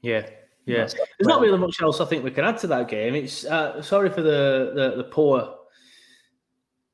Yeah, 0.00 0.26
yeah. 0.64 0.86
There's 0.86 0.96
not 1.20 1.40
really 1.40 1.58
much 1.58 1.82
else 1.82 2.00
I 2.00 2.04
think 2.04 2.24
we 2.24 2.30
can 2.30 2.44
add 2.44 2.58
to 2.58 2.66
that 2.68 2.88
game. 2.88 3.14
It's 3.14 3.44
uh, 3.44 3.82
sorry 3.82 4.10
for 4.10 4.22
the, 4.22 4.72
the, 4.74 4.94
the 4.98 5.04
poor 5.04 5.56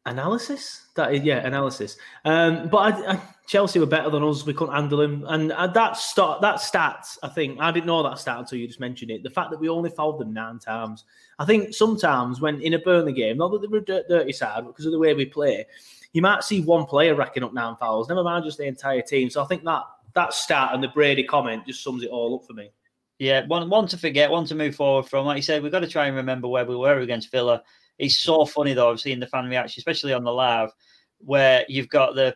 analysis. 0.07 0.89
That 0.97 1.13
is, 1.15 1.23
yeah, 1.23 1.47
analysis. 1.47 1.97
Um, 2.25 2.69
but 2.69 2.79
I, 2.79 3.13
I, 3.13 3.21
Chelsea 3.47 3.81
were 3.81 3.87
better 3.87 4.11
than 4.11 4.23
us. 4.23 4.47
We 4.47 4.55
couldn't 4.55 4.75
handle 4.75 4.99
them, 4.99 5.25
and 5.29 5.53
uh, 5.53 5.67
that 5.69 5.97
start 5.97 6.41
that 6.43 6.57
stats. 6.57 7.19
I 7.23 7.29
think 7.29 7.61
I 7.61 7.73
didn't 7.73 7.87
know 7.87 8.03
that 8.03 8.19
stat 8.19 8.39
until 8.39 8.59
you 8.59 8.67
just 8.67 8.81
mentioned 8.81 9.11
it. 9.11 9.23
The 9.23 9.31
fact 9.31 9.51
that 9.51 9.61
we 9.61 9.69
only 9.69 9.91
fouled 9.91 10.21
them 10.21 10.33
nine 10.33 10.59
times. 10.59 11.05
I 11.39 11.45
think 11.45 11.75
sometimes 11.75 12.41
when 12.41 12.61
in 12.63 12.75
a 12.75 12.79
Burnley 12.79 13.13
game, 13.13 13.39
not 13.39 13.51
that 13.53 13.61
they 13.61 13.67
were 13.67 13.79
a 13.79 14.03
dirty 14.09 14.33
side, 14.33 14.67
because 14.67 14.87
of 14.87 14.93
the 14.93 14.99
way 14.99 15.15
we 15.15 15.27
play, 15.27 15.67
you 16.13 16.23
might 16.23 16.45
see 16.45 16.61
one 16.61 16.87
player 16.87 17.17
racking 17.17 17.43
up 17.43 17.53
nine 17.53 17.77
fouls. 17.77 18.09
Never 18.09 18.23
mind 18.23 18.45
just 18.45 18.59
the 18.59 18.67
entire 18.67 19.03
team. 19.03 19.29
So 19.29 19.43
I 19.43 19.47
think 19.47 19.65
that 19.65 19.83
that 20.15 20.33
stat 20.33 20.71
and 20.73 20.83
the 20.83 20.89
Brady 20.89 21.25
comment 21.25 21.67
just 21.67 21.83
sums 21.83 22.03
it 22.03 22.11
all 22.11 22.37
up 22.37 22.47
for 22.47 22.53
me. 22.53 22.71
Yeah, 23.19 23.47
one 23.47 23.69
one 23.71 23.87
to 23.89 23.99
forget, 23.99 24.31
one 24.31 24.47
to 24.47 24.55
move 24.55 24.75
forward 24.75 25.07
from. 25.07 25.27
Like 25.27 25.37
you 25.37 25.43
said, 25.43 25.63
we've 25.63 25.73
got 25.73 25.81
to 25.81 25.89
try 25.89 26.07
and 26.07 26.17
remember 26.17 26.49
where 26.49 26.65
we 26.65 26.77
were 26.77 26.99
against 27.01 27.31
Villa. 27.31 27.63
It's 27.99 28.17
so 28.17 28.45
funny 28.45 28.75
though, 28.75 28.91
I've 28.91 29.01
seen 29.01 29.21
the 29.21 29.27
fan 29.27 29.47
reaction, 29.47 29.81
especially 29.81 30.13
on 30.13 30.25
the 30.25 30.33
live, 30.33 30.71
where 31.19 31.65
you've 31.69 31.89
got 31.89 32.15
the 32.15 32.35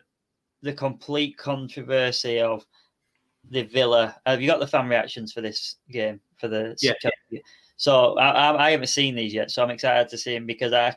the 0.61 0.73
complete 0.73 1.37
controversy 1.37 2.39
of 2.39 2.65
the 3.49 3.63
Villa. 3.63 4.15
Have 4.25 4.41
you 4.41 4.47
got 4.47 4.59
the 4.59 4.67
fan 4.67 4.87
reactions 4.87 5.33
for 5.33 5.41
this 5.41 5.75
game 5.89 6.19
for 6.37 6.47
the 6.47 6.75
yeah. 6.81 6.93
So 7.77 8.17
I, 8.17 8.67
I 8.67 8.71
haven't 8.71 8.87
seen 8.87 9.15
these 9.15 9.33
yet, 9.33 9.51
so 9.51 9.63
I'm 9.63 9.69
excited 9.69 10.09
to 10.09 10.17
see 10.17 10.35
him 10.35 10.45
because 10.45 10.73
I, 10.73 10.95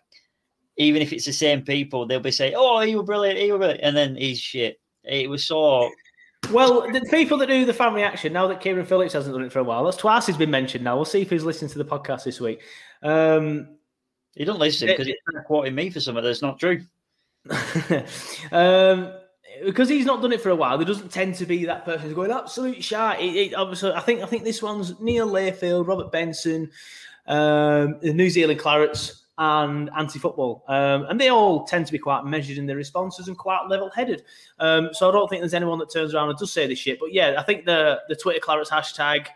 even 0.79 1.01
if 1.01 1.13
it's 1.13 1.27
the 1.27 1.33
same 1.33 1.63
people, 1.63 2.07
they'll 2.07 2.19
be 2.21 2.33
saying, 2.33 2.55
"Oh, 2.57 2.81
he 2.81 2.97
was 2.97 3.07
brilliant, 3.07 3.39
he 3.39 3.53
was 3.53 3.59
brilliant," 3.59 3.83
and 3.85 3.97
then 3.97 4.17
he's 4.17 4.41
shit. 4.41 4.81
It 5.05 5.31
was 5.31 5.47
so 5.47 5.91
well, 6.51 6.91
the 6.91 7.01
people 7.11 7.39
that 7.39 7.47
do 7.47 7.65
the 7.65 7.75
fan 7.75 7.95
reaction, 7.95 8.33
now 8.33 8.47
that 8.49 8.61
Kieran 8.61 8.85
Phillips 8.85 9.13
hasn't 9.13 9.35
done 9.35 9.45
it 9.45 9.53
for 9.53 9.61
a 9.61 9.65
while, 9.65 9.85
that's 9.85 9.97
twice 9.97 10.27
he's 10.27 10.37
been 10.37 10.51
mentioned 10.51 10.85
now. 10.85 10.97
We'll 10.97 11.05
see 11.05 11.23
if 11.23 11.31
he's 11.31 11.45
listening 11.45 11.71
to 11.71 11.79
the 11.79 11.85
podcast 11.85 12.25
this 12.25 12.41
week. 12.41 12.61
Um, 13.03 13.77
he 14.35 14.45
don't 14.45 14.59
listen 14.59 14.89
because 14.89 15.07
he's 15.07 15.17
quoting 15.47 15.75
me 15.75 15.91
for 15.91 16.01
something 16.01 16.25
that's 16.25 16.43
not 16.43 16.59
true. 16.59 16.83
um, 18.53 19.13
because 19.65 19.89
he's 19.89 20.07
not 20.07 20.23
done 20.23 20.33
it 20.33 20.41
for 20.41 20.51
a 20.51 20.57
while, 20.57 20.79
there 20.79 20.87
doesn't 20.87 21.13
tend 21.13 21.35
to 21.37 21.47
be 21.47 21.65
that 21.67 21.85
person 21.85 22.07
who's 22.07 22.15
going 22.15 22.31
absolute 22.31 22.83
shite. 22.83 23.21
It, 23.21 23.37
it, 23.37 23.55
obviously, 23.55 23.93
I 23.93 24.01
think 24.01 24.23
I 24.23 24.27
think 24.27 24.45
this 24.45 24.63
one's 24.63 24.99
Neil 25.01 25.29
Layfield, 25.29 25.87
Robert 25.87 26.11
Benson, 26.11 26.71
um, 27.27 27.99
the 28.01 28.13
New 28.13 28.31
Zealand 28.31 28.61
Clarets 28.61 29.22
and 29.43 29.91
anti-football, 29.97 30.63
um, 30.69 31.05
and 31.09 31.21
they 31.21 31.29
all 31.29 31.65
tend 31.65 31.85
to 31.85 31.91
be 31.91 31.99
quite 31.99 32.25
measured 32.25 32.59
in 32.59 32.67
their 32.67 32.77
responses 32.77 33.27
and 33.27 33.37
quite 33.37 33.69
level-headed. 33.69 34.23
Um, 34.61 34.91
so 34.93 35.09
I 35.09 35.13
don't 35.13 35.29
think 35.29 35.43
there's 35.43 35.53
anyone 35.53 35.81
that 35.81 35.91
turns 35.91 36.15
around 36.15 36.29
and 36.29 36.39
does 36.39 36.53
say 36.53 36.69
this 36.69 36.79
shit. 36.79 37.01
But 37.01 37.13
yeah, 37.13 37.35
I 37.37 37.43
think 37.43 37.65
the 37.65 38.01
the 38.09 38.15
Twitter 38.15 38.39
Clarets 38.39 38.71
hashtag, 38.71 39.27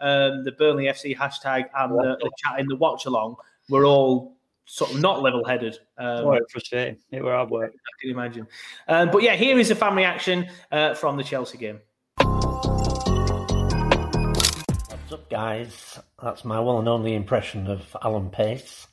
um, 0.00 0.44
the 0.44 0.52
Burnley 0.52 0.84
FC 0.84 1.16
hashtag, 1.16 1.64
and 1.78 1.92
the, 1.92 2.18
the 2.20 2.30
chat 2.36 2.60
in 2.60 2.66
the 2.66 2.76
watch 2.76 3.06
along 3.06 3.36
were 3.70 3.86
all 3.86 4.36
sort 4.66 4.90
of 4.92 5.00
not 5.00 5.22
level-headed. 5.22 5.78
Um, 5.96 6.26
oh, 6.26 6.38
frustrating. 6.50 6.98
It 7.10 7.24
were 7.24 7.32
hard 7.32 7.48
work. 7.48 7.72
I 7.72 7.92
can 8.02 8.10
imagine. 8.10 8.46
Um, 8.86 9.10
but 9.10 9.22
yeah, 9.22 9.34
here 9.34 9.58
is 9.58 9.70
a 9.70 9.74
fan 9.74 9.96
reaction 9.96 10.46
uh, 10.72 10.92
from 10.92 11.16
the 11.16 11.24
Chelsea 11.24 11.56
game. 11.56 11.80
What's 14.88 15.12
up, 15.12 15.30
guys? 15.30 15.98
That's 16.22 16.44
my 16.44 16.60
one 16.60 16.80
and 16.80 16.88
only 16.88 17.14
impression 17.14 17.66
of 17.66 17.96
Alan 18.02 18.28
Pace. 18.28 18.88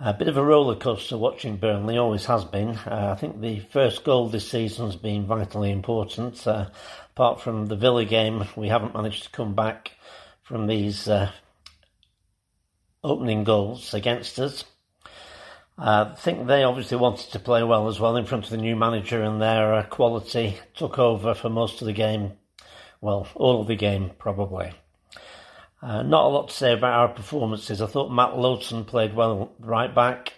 A 0.00 0.14
bit 0.14 0.28
of 0.28 0.36
a 0.36 0.44
roller 0.44 0.76
coaster 0.76 1.18
watching 1.18 1.56
Burnley, 1.56 1.98
always 1.98 2.26
has 2.26 2.44
been. 2.44 2.68
Uh, 2.68 3.12
I 3.16 3.18
think 3.18 3.40
the 3.40 3.58
first 3.58 4.04
goal 4.04 4.28
this 4.28 4.48
season 4.48 4.86
has 4.86 4.94
been 4.94 5.26
vitally 5.26 5.72
important. 5.72 6.46
Uh, 6.46 6.68
apart 7.16 7.40
from 7.40 7.66
the 7.66 7.74
Villa 7.74 8.04
game, 8.04 8.44
we 8.54 8.68
haven't 8.68 8.94
managed 8.94 9.24
to 9.24 9.30
come 9.30 9.56
back 9.56 9.90
from 10.44 10.68
these 10.68 11.08
uh, 11.08 11.32
opening 13.02 13.42
goals 13.42 13.92
against 13.92 14.38
us. 14.38 14.64
Uh, 15.76 16.10
I 16.12 16.14
think 16.14 16.46
they 16.46 16.62
obviously 16.62 16.96
wanted 16.96 17.32
to 17.32 17.40
play 17.40 17.64
well 17.64 17.88
as 17.88 17.98
well 17.98 18.14
in 18.16 18.24
front 18.24 18.44
of 18.44 18.50
the 18.50 18.56
new 18.56 18.76
manager, 18.76 19.20
and 19.20 19.42
their 19.42 19.74
uh, 19.74 19.82
quality 19.82 20.58
took 20.76 21.00
over 21.00 21.34
for 21.34 21.50
most 21.50 21.80
of 21.80 21.86
the 21.86 21.92
game. 21.92 22.34
Well, 23.00 23.26
all 23.34 23.62
of 23.62 23.66
the 23.66 23.74
game, 23.74 24.12
probably. 24.16 24.70
Uh, 25.80 26.02
not 26.02 26.24
a 26.24 26.28
lot 26.28 26.48
to 26.48 26.54
say 26.54 26.72
about 26.72 26.92
our 26.92 27.08
performances. 27.08 27.80
I 27.80 27.86
thought 27.86 28.12
Matt 28.12 28.36
Lowton 28.36 28.84
played 28.84 29.14
well 29.14 29.52
right 29.60 29.94
back. 29.94 30.32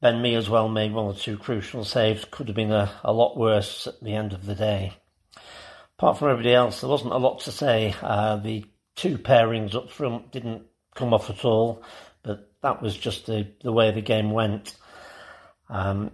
Ben 0.00 0.20
Mee 0.20 0.34
as 0.34 0.50
well 0.50 0.68
made 0.68 0.92
one 0.92 1.06
or 1.06 1.14
two 1.14 1.38
crucial 1.38 1.84
saves. 1.84 2.24
Could 2.28 2.48
have 2.48 2.56
been 2.56 2.72
a, 2.72 2.92
a 3.04 3.12
lot 3.12 3.36
worse 3.36 3.86
at 3.86 4.02
the 4.02 4.14
end 4.14 4.32
of 4.32 4.44
the 4.44 4.56
day. 4.56 4.94
Apart 5.98 6.18
from 6.18 6.30
everybody 6.30 6.52
else, 6.52 6.80
there 6.80 6.90
wasn't 6.90 7.12
a 7.12 7.18
lot 7.18 7.40
to 7.40 7.52
say. 7.52 7.94
Uh, 8.02 8.36
the 8.36 8.64
two 8.96 9.18
pairings 9.18 9.76
up 9.76 9.90
front 9.90 10.32
didn't 10.32 10.64
come 10.96 11.14
off 11.14 11.30
at 11.30 11.44
all, 11.44 11.84
but 12.24 12.50
that 12.62 12.82
was 12.82 12.96
just 12.96 13.26
the, 13.26 13.46
the 13.62 13.72
way 13.72 13.92
the 13.92 14.00
game 14.00 14.32
went. 14.32 14.74
Um, 15.68 16.10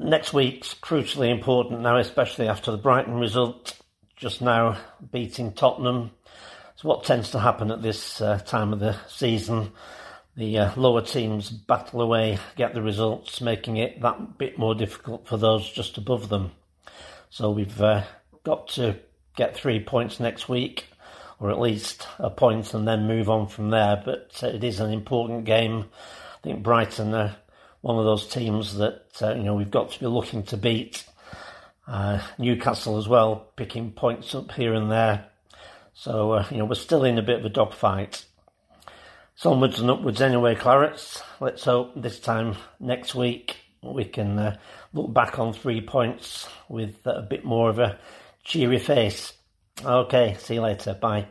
next 0.00 0.32
week's 0.32 0.74
crucially 0.74 1.30
important 1.30 1.82
now, 1.82 1.98
especially 1.98 2.48
after 2.48 2.72
the 2.72 2.78
Brighton 2.78 3.14
result. 3.14 3.78
Just 4.16 4.42
now 4.42 4.78
beating 5.12 5.52
Tottenham 5.52 6.10
what 6.84 7.02
tends 7.02 7.30
to 7.30 7.38
happen 7.38 7.70
at 7.70 7.82
this 7.82 8.20
uh, 8.20 8.38
time 8.38 8.72
of 8.72 8.78
the 8.78 8.96
season. 9.08 9.72
The 10.36 10.58
uh, 10.58 10.72
lower 10.76 11.00
teams 11.00 11.48
battle 11.48 12.02
away, 12.02 12.38
get 12.56 12.74
the 12.74 12.82
results, 12.82 13.40
making 13.40 13.78
it 13.78 14.02
that 14.02 14.36
bit 14.36 14.58
more 14.58 14.74
difficult 14.74 15.26
for 15.26 15.38
those 15.38 15.68
just 15.70 15.96
above 15.96 16.28
them. 16.28 16.52
So 17.30 17.50
we've 17.50 17.80
uh, 17.80 18.02
got 18.42 18.68
to 18.70 18.96
get 19.34 19.56
three 19.56 19.80
points 19.80 20.20
next 20.20 20.48
week, 20.48 20.88
or 21.40 21.50
at 21.50 21.60
least 21.60 22.06
a 22.18 22.28
point, 22.28 22.74
and 22.74 22.86
then 22.86 23.06
move 23.06 23.30
on 23.30 23.46
from 23.46 23.70
there. 23.70 24.02
But 24.04 24.38
uh, 24.42 24.48
it 24.48 24.62
is 24.62 24.80
an 24.80 24.92
important 24.92 25.44
game. 25.46 25.86
I 26.38 26.42
think 26.42 26.62
Brighton 26.62 27.14
are 27.14 27.36
one 27.80 27.98
of 27.98 28.04
those 28.04 28.28
teams 28.28 28.76
that 28.76 29.22
uh, 29.22 29.34
you 29.34 29.44
know 29.44 29.54
we've 29.54 29.70
got 29.70 29.92
to 29.92 30.00
be 30.00 30.06
looking 30.06 30.42
to 30.44 30.58
beat. 30.58 31.06
Uh, 31.86 32.20
Newcastle 32.38 32.98
as 32.98 33.08
well, 33.08 33.52
picking 33.56 33.92
points 33.92 34.34
up 34.34 34.52
here 34.52 34.74
and 34.74 34.90
there. 34.90 35.26
So, 35.94 36.32
uh, 36.32 36.46
you 36.50 36.58
know, 36.58 36.64
we're 36.64 36.74
still 36.74 37.04
in 37.04 37.18
a 37.18 37.22
bit 37.22 37.38
of 37.38 37.44
a 37.44 37.48
dogfight. 37.48 38.24
It's 39.34 39.46
onwards 39.46 39.80
and 39.80 39.90
upwards 39.90 40.20
anyway, 40.20 40.54
Clarets. 40.54 41.22
Let's 41.40 41.64
hope 41.64 41.92
this 41.96 42.20
time 42.20 42.56
next 42.80 43.14
week 43.14 43.56
we 43.82 44.04
can 44.04 44.38
uh, 44.38 44.56
look 44.92 45.12
back 45.12 45.38
on 45.38 45.52
three 45.52 45.80
points 45.80 46.48
with 46.68 47.06
a 47.06 47.22
bit 47.22 47.44
more 47.44 47.68
of 47.70 47.78
a 47.78 47.98
cheery 48.44 48.78
face. 48.78 49.32
Okay, 49.84 50.36
see 50.38 50.54
you 50.54 50.60
later. 50.62 50.94
Bye. 50.94 51.26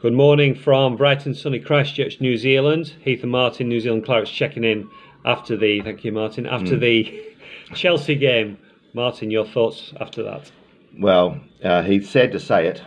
Good 0.00 0.14
morning 0.14 0.54
from 0.54 0.96
Brighton, 0.96 1.34
sunny 1.34 1.58
Christchurch, 1.58 2.20
New 2.20 2.36
Zealand. 2.36 2.94
Heath 3.02 3.22
and 3.22 3.32
Martin, 3.32 3.68
New 3.68 3.80
Zealand 3.80 4.06
Clarets, 4.06 4.32
checking 4.32 4.64
in 4.64 4.88
after 5.26 5.56
the. 5.56 5.82
Thank 5.82 6.04
you, 6.04 6.12
Martin. 6.12 6.46
After 6.46 6.76
Mm. 6.76 6.80
the 6.80 7.22
Chelsea 7.74 8.14
game. 8.14 8.58
Martin, 8.94 9.30
your 9.30 9.44
thoughts 9.44 9.92
after 10.00 10.22
that? 10.22 10.50
Well, 10.98 11.40
uh, 11.62 11.82
he's 11.82 12.08
sad 12.08 12.32
to 12.32 12.40
say 12.40 12.66
it, 12.66 12.82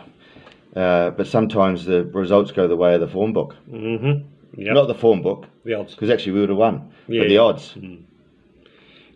uh, 0.76 1.10
but 1.10 1.26
sometimes 1.26 1.84
the 1.84 2.04
results 2.04 2.52
go 2.52 2.68
the 2.68 2.76
way 2.76 2.94
of 2.94 3.00
the 3.00 3.08
form 3.08 3.32
book. 3.32 3.56
Mm-hmm. 3.70 4.60
Yep. 4.60 4.74
Not 4.74 4.86
the 4.86 4.94
form 4.94 5.22
book. 5.22 5.46
The 5.64 5.74
odds. 5.74 5.94
Because 5.94 6.10
actually 6.10 6.32
we 6.32 6.40
would 6.40 6.48
have 6.50 6.58
won. 6.58 6.92
Yeah, 7.08 7.22
but 7.22 7.28
the 7.28 7.34
yeah. 7.34 7.40
odds. 7.40 7.74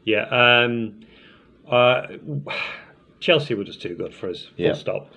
Yeah. 0.04 0.24
Um, 0.64 1.00
uh, 1.70 2.06
Chelsea 3.20 3.54
were 3.54 3.64
just 3.64 3.80
too 3.82 3.94
good 3.94 4.14
for 4.14 4.30
us. 4.30 4.44
Full 4.56 4.66
Yeah. 4.66 4.72
stop. 4.72 5.12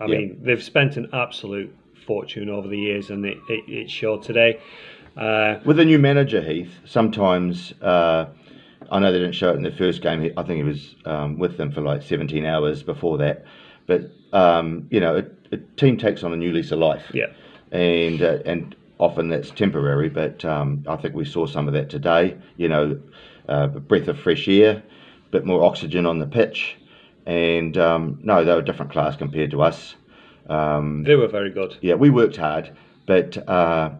I 0.00 0.06
mean, 0.06 0.40
they've 0.42 0.62
spent 0.62 0.96
an 0.96 1.08
absolute 1.12 1.74
fortune 2.06 2.48
over 2.48 2.66
the 2.66 2.78
years, 2.78 3.10
and 3.10 3.24
it, 3.24 3.38
it, 3.48 3.64
it 3.68 3.90
showed 3.90 4.22
today. 4.24 4.58
Uh, 5.16 5.60
With 5.64 5.78
a 5.78 5.84
new 5.84 5.98
manager, 5.98 6.42
Heath, 6.42 6.74
sometimes 6.84 7.72
uh, 7.80 8.26
I 8.92 8.98
know 8.98 9.10
they 9.10 9.18
didn't 9.18 9.34
show 9.34 9.50
it 9.50 9.56
in 9.56 9.62
the 9.62 9.72
first 9.72 10.02
game. 10.02 10.32
I 10.36 10.42
think 10.42 10.58
he 10.58 10.62
was 10.62 10.94
um, 11.06 11.38
with 11.38 11.56
them 11.56 11.72
for 11.72 11.80
like 11.80 12.02
17 12.02 12.44
hours 12.44 12.82
before 12.82 13.16
that. 13.18 13.44
But 13.86 14.10
um, 14.34 14.86
you 14.90 15.00
know, 15.00 15.16
a, 15.16 15.54
a 15.54 15.56
team 15.76 15.96
takes 15.96 16.22
on 16.22 16.32
a 16.32 16.36
new 16.36 16.52
lease 16.52 16.70
of 16.72 16.78
life. 16.78 17.04
Yeah. 17.12 17.32
And 17.70 18.22
uh, 18.22 18.38
and 18.44 18.76
often 18.98 19.30
that's 19.30 19.50
temporary. 19.50 20.10
But 20.10 20.44
um, 20.44 20.84
I 20.86 20.96
think 20.96 21.14
we 21.14 21.24
saw 21.24 21.46
some 21.46 21.68
of 21.68 21.74
that 21.74 21.88
today. 21.88 22.36
You 22.58 22.68
know, 22.68 23.00
uh, 23.48 23.68
a 23.74 23.80
breath 23.80 24.08
of 24.08 24.20
fresh 24.20 24.46
air, 24.46 24.82
a 25.26 25.30
bit 25.30 25.46
more 25.46 25.64
oxygen 25.64 26.04
on 26.04 26.18
the 26.18 26.26
pitch, 26.26 26.76
and 27.24 27.78
um, 27.78 28.20
no, 28.22 28.44
they 28.44 28.52
were 28.52 28.60
a 28.60 28.64
different 28.64 28.92
class 28.92 29.16
compared 29.16 29.50
to 29.52 29.62
us. 29.62 29.94
Um, 30.50 31.04
they 31.04 31.16
were 31.16 31.28
very 31.28 31.50
good. 31.50 31.78
yeah, 31.80 31.94
we 31.94 32.10
worked 32.10 32.36
hard, 32.36 32.76
but 33.06 33.48
uh, 33.48 33.90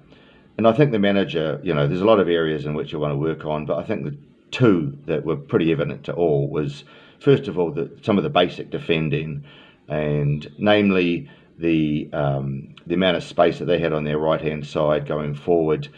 and 0.59 0.69
I 0.69 0.73
think 0.73 0.93
the 0.93 0.99
manager, 0.99 1.61
you 1.63 1.73
know, 1.73 1.87
there's 1.89 2.03
a 2.03 2.05
lot 2.05 2.21
of 2.21 2.29
areas 2.29 2.67
in 2.67 2.75
which 2.75 2.93
you 2.93 2.99
want 2.99 3.13
to 3.13 3.17
work 3.17 3.47
on, 3.47 3.65
but 3.65 3.79
I 3.79 3.85
think 3.85 4.05
the 4.05 4.17
two 4.53 4.97
that 5.07 5.25
were 5.25 5.37
pretty 5.37 5.73
evident 5.73 6.05
to 6.05 6.13
all 6.13 6.49
was 6.49 6.85
first 7.19 7.49
of 7.49 7.59
all 7.59 7.73
the, 7.73 7.91
some 8.03 8.17
of 8.17 8.25
the 8.25 8.31
basic 8.31 8.71
defending, 8.71 9.45
and 9.89 10.49
namely 10.59 11.29
the 11.59 12.09
um, 12.13 12.75
the 12.87 12.95
amount 12.95 13.17
of 13.17 13.25
space 13.25 13.59
that 13.59 13.65
they 13.65 13.79
had 13.79 13.93
on 13.93 14.05
their 14.05 14.19
right 14.19 14.41
hand 14.41 14.67
side 14.67 15.07
going 15.07 15.35
forward. 15.35 15.89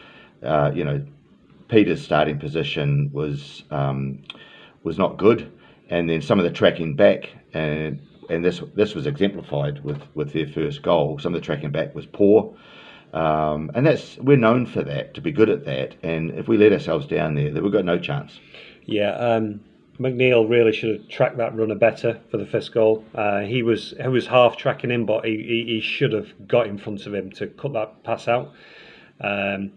Uh, 0.43 0.71
you 0.75 0.85
know, 0.85 1.05
Pieters' 1.69 1.99
starting 1.99 2.39
position 2.39 3.11
was 3.13 3.65
um, 3.71 4.23
was 4.83 4.99
not 4.99 5.19
good, 5.19 5.51
and 5.91 6.09
then 6.09 6.23
some 6.23 6.39
of 6.39 6.45
the 6.45 6.51
tracking 6.51 6.95
back 6.97 7.31
and 7.53 8.01
and 8.31 8.45
this 8.45 8.63
this 8.75 8.95
was 8.95 9.07
exemplified 9.07 9.83
with 9.85 10.01
with 10.15 10.33
their 10.33 10.47
first 10.47 10.83
goal. 10.83 11.19
Some 11.19 11.35
of 11.35 11.41
the 11.41 11.45
tracking 11.45 11.71
back 11.71 11.95
was 11.95 12.07
poor, 12.07 12.55
um, 13.15 13.71
and 13.75 13.87
that's 13.87 14.19
we're 14.19 14.37
known 14.37 14.67
for 14.67 14.83
that 14.83 15.15
to 15.15 15.21
be 15.21 15.31
good 15.31 15.49
at 15.49 15.65
that. 15.65 15.95
And 16.03 16.33
if 16.33 16.49
we 16.49 16.59
let 16.59 16.73
ourselves 16.73 17.07
down 17.07 17.35
there, 17.37 17.51
then 17.53 17.63
we've 17.63 17.73
got 17.73 17.85
no 17.85 17.99
chance. 17.99 18.41
Yeah, 18.87 19.13
um, 19.13 19.61
McNeil 20.01 20.51
really 20.51 20.73
should 20.73 20.99
have 20.99 21.09
tracked 21.09 21.37
that 21.37 21.55
runner 21.57 21.77
better 21.77 22.21
for 22.31 22.39
the 22.39 22.47
first 22.47 22.75
goal. 22.75 23.05
Uh, 23.15 23.43
he 23.43 23.63
was 23.63 23.95
he 24.01 24.09
was 24.09 24.27
half 24.27 24.57
tracking 24.57 24.91
him, 24.91 25.07
but 25.07 25.25
he, 25.25 25.37
he, 25.37 25.75
he 25.75 25.81
should 25.81 26.13
have 26.13 26.49
got 26.49 26.67
in 26.67 26.77
front 26.77 27.07
of 27.07 27.15
him 27.15 27.31
to 27.33 27.47
cut 27.47 27.73
that 27.75 28.03
pass 28.03 28.27
out. 28.27 28.53
Um, 29.21 29.73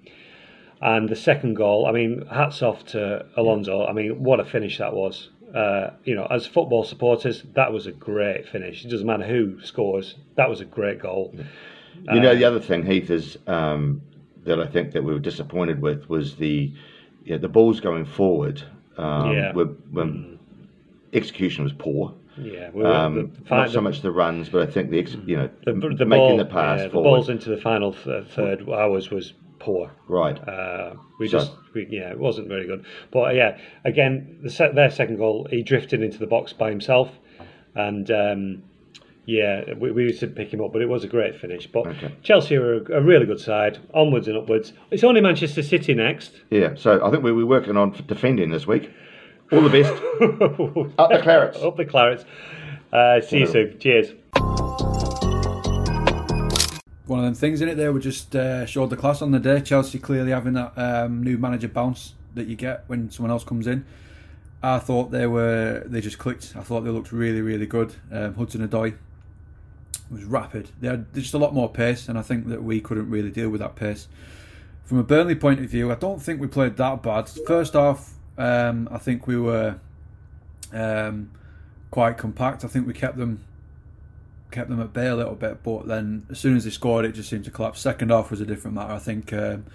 and 0.82 1.08
the 1.08 1.16
second 1.16 1.56
goal, 1.56 1.86
I 1.86 1.92
mean, 1.92 2.26
hats 2.28 2.64
off 2.64 2.86
to 2.86 3.26
Alonso. 3.36 3.86
I 3.86 3.94
mean, 3.94 4.24
what 4.24 4.40
a 4.40 4.46
finish 4.46 4.80
that 4.80 4.94
was. 4.94 5.30
Uh, 5.56 5.92
you 6.04 6.16
know, 6.16 6.28
as 6.30 6.46
football 6.46 6.84
supporters, 6.84 7.44
that 7.54 7.72
was 7.72 7.86
a 7.86 7.92
great 7.92 8.48
finish. 8.48 8.84
It 8.84 8.90
doesn't 8.90 9.08
matter 9.08 9.26
who 9.26 9.62
scores. 9.64 10.16
That 10.36 10.50
was 10.50 10.60
a 10.60 10.66
great 10.66 11.00
goal. 11.00 11.34
You 12.14 12.20
know, 12.22 12.32
Uh, 12.32 12.36
the 12.36 12.45
other 12.45 12.60
thing, 12.60 12.86
Heath, 12.86 13.10
is 13.10 13.38
um, 13.48 14.02
that 14.45 14.60
I 14.60 14.66
think 14.68 14.91
that 14.93 15.04
we 15.04 15.14
were 15.14 15.20
disappointed 15.20 15.82
with 15.82 16.10
was 16.10 16.36
the 16.36 16.72
yeah, 17.26 17.38
the 17.38 17.50
balls 17.50 17.80
going 17.82 18.06
forward. 18.06 18.62
Um, 18.98 19.32
Yeah. 19.34 19.52
were, 19.54 19.70
were, 19.91 20.10
execution 21.14 21.64
was 21.64 21.74
poor. 21.74 22.14
Yeah, 22.39 22.70
we 22.74 22.84
um, 22.86 23.16
the- 23.16 23.22
the- 23.50 23.56
not 23.56 23.70
so 23.72 23.82
much 23.82 24.02
the 24.02 24.12
runs, 24.12 24.48
but 24.50 24.62
I 24.68 24.72
think 24.72 24.91
the 24.91 25.00
ex- 25.00 25.18
you 25.26 25.36
know 25.38 25.50
the, 25.66 25.74
the 25.74 26.06
making 26.06 26.08
ball, 26.08 26.38
the 26.38 26.45
pass 26.45 26.80
yeah, 26.80 26.88
the 26.88 26.93
balls 26.93 27.30
into 27.30 27.50
the 27.50 27.58
final 27.58 27.93
th- 27.93 28.28
third 28.28 28.70
hours 28.70 29.10
was 29.10 29.34
poor. 29.60 29.91
Right. 30.08 30.38
Uh, 30.48 30.93
we 31.20 31.28
So- 31.28 31.39
just, 31.39 31.52
we, 31.74 31.88
yeah, 31.89 32.12
it 32.12 32.20
wasn't 32.20 32.48
very 32.48 32.68
good. 32.68 32.86
But 33.12 33.30
uh, 33.30 33.32
yeah, 33.32 33.58
again, 33.86 34.38
the 34.43 34.50
set, 34.52 34.76
their 34.76 34.91
second 34.91 35.18
goal, 35.18 35.48
he 35.50 35.64
drifted 35.64 36.02
into 36.04 36.20
the 36.20 36.28
box 36.28 36.54
by 36.54 36.70
himself, 36.70 37.10
and 37.76 38.10
um, 38.12 38.64
yeah, 39.28 39.74
we, 39.74 39.92
we 39.92 40.04
used 40.04 40.22
to 40.22 40.28
pick 40.28 40.52
him 40.54 40.62
up, 40.62 40.72
but 40.74 40.82
it 40.82 40.88
was 40.90 41.04
a 41.04 41.08
great 41.08 41.36
finish. 41.40 41.68
But 41.68 41.94
Chelsea 42.24 42.56
are 42.56 42.76
a, 42.78 42.94
a 42.94 43.02
really 43.02 43.26
good 43.26 43.40
side, 43.42 43.78
onwards 43.94 44.28
and 44.28 44.38
upwards. 44.38 44.74
It's 44.90 45.04
only 45.04 45.22
Manchester 45.22 45.62
City 45.62 45.94
next. 45.94 46.32
Yeah, 46.50 46.76
so 46.76 47.06
I 47.06 47.12
think 47.12 47.24
we- 47.24 47.34
we're 47.34 47.46
working 47.46 47.76
on 47.78 47.92
defending 48.08 48.50
this 48.50 48.66
week. 48.66 48.90
All 49.52 49.62
the 49.62 49.70
best. 49.70 49.92
Up 51.00 51.10
the 51.10 51.20
clarets. 51.22 51.62
Up 51.62 51.78
the 51.78 51.86
clarets. 51.86 52.24
Uh, 52.92 53.22
see 53.22 53.40
you 53.40 53.48
soon. 53.48 53.78
Cheers. 53.80 54.14
one 57.06 57.20
of 57.20 57.26
them 57.26 57.34
things 57.36 57.62
in 57.62 57.70
it 57.70 57.76
there. 57.76 57.92
We 57.94 58.02
just 58.02 58.36
uh, 58.36 58.66
showed 58.66 58.90
the 58.90 58.98
class 58.98 59.22
on 59.22 59.32
the 59.32 59.40
day. 59.40 59.62
Chelsea 59.62 60.00
clearly 60.00 60.32
having 60.32 60.54
that 60.54 60.78
um, 60.78 61.24
new 61.24 61.38
manager 61.38 61.68
bounce 61.70 62.14
that 62.36 62.48
you 62.48 62.56
get 62.56 62.84
when 62.88 63.10
someone 63.10 63.32
else 63.32 63.44
comes 63.44 63.68
in. 63.68 63.86
I 64.62 64.80
thought 64.80 65.12
they 65.12 65.28
were 65.28 65.84
they 65.86 66.02
just 66.02 66.18
clicked. 66.18 66.54
I 66.58 66.62
thought 66.62 66.82
they 66.82 66.90
looked 66.90 67.12
really 67.12 67.42
really 67.42 67.66
good. 67.68 67.94
Um, 68.12 68.34
Hudson 68.36 68.68
Odoi 68.68 68.96
was 70.12 70.24
rapid. 70.24 70.70
They 70.80 70.88
had 70.88 71.14
just 71.14 71.34
a 71.34 71.38
lot 71.38 71.53
more 71.53 71.70
pace, 71.70 72.08
and 72.08 72.18
I 72.18 72.22
think 72.22 72.47
that 72.47 72.64
we 72.64 72.82
couldn't 72.82 73.10
really 73.10 73.32
deal 73.32 73.49
with 73.49 73.62
that 73.62 73.76
pace. 73.76 74.08
From 74.86 74.99
a 74.99 75.03
Burnley 75.03 75.36
point 75.36 75.60
of 75.60 75.70
view, 75.70 75.91
I 75.91 75.95
don't 75.95 76.22
think 76.22 76.39
we 76.39 76.47
played 76.47 76.78
that 76.78 77.03
bad. 77.03 77.30
First 77.45 77.74
half, 77.74 78.14
um, 78.38 78.88
I 78.91 78.97
think 78.97 79.28
we 79.28 79.38
were 79.38 79.80
um, 80.72 81.32
quite 81.91 82.18
compact. 82.18 82.64
I 82.64 82.68
think 82.68 82.88
we 82.88 82.93
kept 82.93 83.18
them 83.18 83.43
kept 84.49 84.70
them 84.70 84.80
at 84.80 84.93
bay 84.93 85.08
a 85.08 85.16
little 85.16 85.36
bit, 85.36 85.62
but 85.62 85.88
then 85.88 86.26
as 86.30 86.39
soon 86.39 86.55
as 86.55 86.64
they 86.64 86.70
scored, 86.70 87.03
it 87.03 87.12
just 87.12 87.30
seemed 87.30 87.43
to 87.43 87.51
collapse. 87.51 87.82
Second 87.82 88.12
half 88.12 88.32
was 88.32 88.39
a 88.39 88.45
different 88.45 88.76
matter. 88.76 88.93
I 88.93 88.99
think 88.99 89.34
um, 89.34 89.66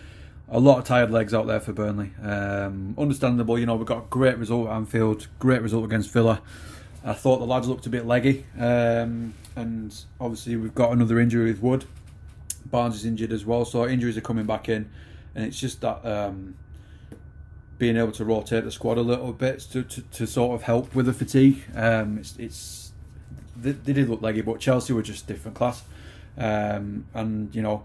a 0.49 0.59
lot 0.59 0.78
of 0.78 0.85
tired 0.85 1.11
legs 1.11 1.35
out 1.35 1.47
there 1.47 1.61
for 1.61 1.72
Burnley. 1.72 2.12
Um, 2.22 2.95
understandable, 2.97 3.59
you 3.59 3.66
know, 3.66 3.76
we 3.76 3.85
got 3.85 3.99
a 3.99 4.07
great 4.09 4.39
result 4.39 4.68
at 4.68 4.74
Anfield, 4.74 5.28
great 5.39 5.62
result 5.62 5.85
against 5.85 6.11
Villa. 6.11 6.41
I 7.05 7.15
thought 7.15 7.39
the 7.39 7.47
lads 7.47 7.69
looked 7.69 7.87
a 7.87 7.91
bit 7.91 8.07
leggy, 8.07 8.47
um, 8.59 9.35
and 9.57 9.95
obviously 10.21 10.57
we've 10.57 10.75
got 10.75 10.93
another 10.93 11.19
injury 11.19 11.47
with 11.47 11.61
Wood. 11.61 11.85
Barnes 12.67 12.95
is 12.95 13.05
injured 13.05 13.33
as 13.33 13.45
well, 13.45 13.65
so 13.65 13.87
injuries 13.87 14.17
are 14.17 14.23
coming 14.23 14.47
back 14.47 14.69
in, 14.69 14.89
and 15.35 15.45
it's 15.45 15.59
just 15.59 15.81
that 15.81 16.05
um, 16.07 16.55
being 17.79 17.97
able 17.97 18.13
to 18.13 18.25
rotate 18.25 18.65
the 18.65 18.71
squad 18.71 18.99
a 18.99 19.03
little 19.03 19.33
bit 19.33 19.61
to, 19.73 19.83
to, 19.83 20.03
to 20.03 20.27
sort 20.27 20.55
of 20.55 20.63
help 20.63 20.95
with 20.95 21.07
the 21.07 21.13
fatigue. 21.13 21.65
Um, 21.75 22.19
it's, 22.19 22.37
it's 22.39 22.93
they, 23.57 23.73
they 23.73 23.93
did 23.93 24.09
look 24.09 24.23
leggy, 24.23 24.41
but 24.41 24.61
Chelsea 24.61 24.93
were 24.93 25.03
just 25.03 25.27
different 25.27 25.57
class. 25.57 25.83
Um, 26.39 27.07
and 27.15 27.55
you 27.55 27.63
know, 27.63 27.85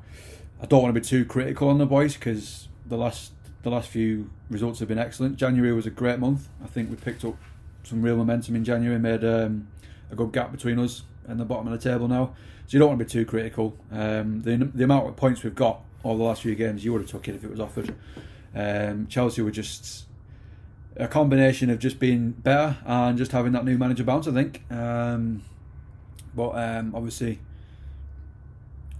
I 0.61 0.67
don't 0.67 0.83
want 0.83 0.93
to 0.93 0.99
be 0.99 1.05
too 1.05 1.25
critical 1.25 1.69
on 1.69 1.79
the 1.79 1.85
boys 1.85 2.13
because 2.13 2.67
the 2.85 2.97
last 2.97 3.31
the 3.63 3.71
last 3.71 3.89
few 3.89 4.29
results 4.49 4.79
have 4.79 4.87
been 4.87 4.99
excellent. 4.99 5.37
January 5.37 5.73
was 5.73 5.85
a 5.85 5.89
great 5.89 6.19
month. 6.19 6.47
I 6.63 6.67
think 6.67 6.89
we 6.89 6.95
picked 6.95 7.25
up 7.25 7.35
some 7.87 8.01
real 8.01 8.17
momentum 8.17 8.55
in 8.55 8.63
January, 8.63 8.99
made 8.99 9.23
um, 9.23 9.67
a 10.11 10.15
good 10.15 10.31
gap 10.31 10.51
between 10.51 10.79
us 10.79 11.03
and 11.27 11.39
the 11.39 11.45
bottom 11.45 11.67
of 11.67 11.79
the 11.79 11.89
table 11.89 12.07
now. 12.07 12.33
So 12.67 12.75
you 12.75 12.79
don't 12.79 12.89
want 12.89 12.99
to 12.99 13.05
be 13.05 13.11
too 13.11 13.25
critical. 13.25 13.77
Um, 13.91 14.41
the 14.41 14.57
the 14.57 14.83
amount 14.83 15.07
of 15.07 15.15
points 15.15 15.43
we've 15.43 15.55
got 15.55 15.81
over 16.03 16.17
the 16.17 16.23
last 16.23 16.41
few 16.41 16.55
games, 16.55 16.83
you 16.83 16.91
would 16.93 17.01
have 17.01 17.09
took 17.09 17.27
it 17.27 17.35
if 17.35 17.43
it 17.43 17.49
was 17.49 17.59
offered. 17.59 17.95
Um, 18.53 19.07
Chelsea 19.07 19.41
were 19.41 19.51
just 19.51 20.05
a 20.95 21.07
combination 21.07 21.69
of 21.69 21.79
just 21.79 21.99
being 21.99 22.31
better 22.31 22.77
and 22.85 23.17
just 23.17 23.31
having 23.31 23.51
that 23.53 23.65
new 23.65 23.77
manager 23.77 24.03
bounce. 24.03 24.27
I 24.27 24.31
think. 24.31 24.63
Um, 24.71 25.43
but 26.35 26.49
um, 26.51 26.93
obviously, 26.93 27.39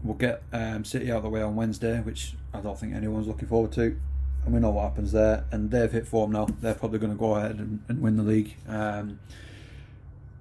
we'll 0.03 0.15
get 0.15 0.43
um, 0.53 0.85
City 0.85 1.11
out 1.11 1.17
of 1.17 1.23
the 1.23 1.29
way 1.29 1.41
on 1.41 1.55
Wednesday, 1.55 1.99
which 2.01 2.35
I 2.53 2.61
don't 2.61 2.79
think 2.79 2.95
anyone's 2.95 3.27
looking 3.27 3.47
forward 3.47 3.71
to. 3.73 3.99
And 4.47 4.53
we 4.53 4.61
know 4.61 4.69
what 4.69 4.83
happens 4.83 5.11
there. 5.11 5.43
And 5.51 5.69
they've 5.69 5.91
hit 5.91 6.07
form 6.07 6.31
now. 6.31 6.47
They're 6.61 6.73
probably 6.73 6.99
going 6.99 7.11
to 7.11 7.17
go 7.17 7.35
ahead 7.35 7.57
and, 7.57 7.83
and 7.89 8.01
win 8.01 8.15
the 8.15 8.23
league. 8.23 8.55
Um, 8.65 9.19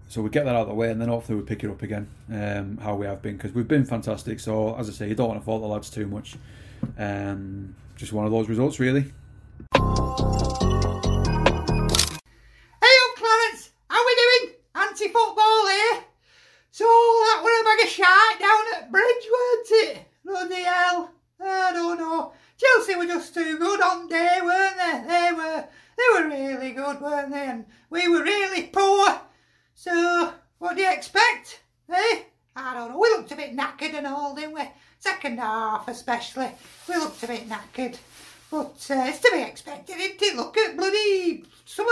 so 0.06 0.22
we 0.22 0.30
get 0.30 0.44
that 0.44 0.54
out 0.54 0.62
of 0.62 0.68
the 0.68 0.74
way, 0.74 0.92
and 0.92 1.00
then 1.00 1.08
hopefully 1.08 1.40
we 1.40 1.44
pick 1.44 1.64
it 1.64 1.70
up 1.70 1.82
again, 1.82 2.06
um, 2.32 2.78
how 2.78 2.94
we 2.94 3.04
have 3.06 3.20
been, 3.20 3.36
because 3.36 3.52
we've 3.52 3.66
been 3.66 3.84
fantastic. 3.84 4.38
So 4.38 4.76
as 4.76 4.88
I 4.88 4.92
say, 4.92 5.08
you 5.08 5.16
don't 5.16 5.26
want 5.26 5.40
to 5.40 5.44
fault 5.44 5.60
the 5.60 5.66
lads 5.66 5.90
too 5.90 6.06
much. 6.06 6.36
Um, 6.96 7.74
just 7.96 8.12
one 8.12 8.24
of 8.24 8.30
those 8.30 8.48
results, 8.48 8.78
really. 8.78 9.12
Knackered. 37.76 37.98
But 38.50 38.86
uh, 38.90 39.04
it's 39.06 39.20
to 39.20 39.30
be 39.32 39.42
expected, 39.42 39.96
isn't 39.96 40.22
it? 40.22 40.36
Look 40.36 40.56
at 40.56 40.76
bloody 40.76 41.44
some 41.64 41.86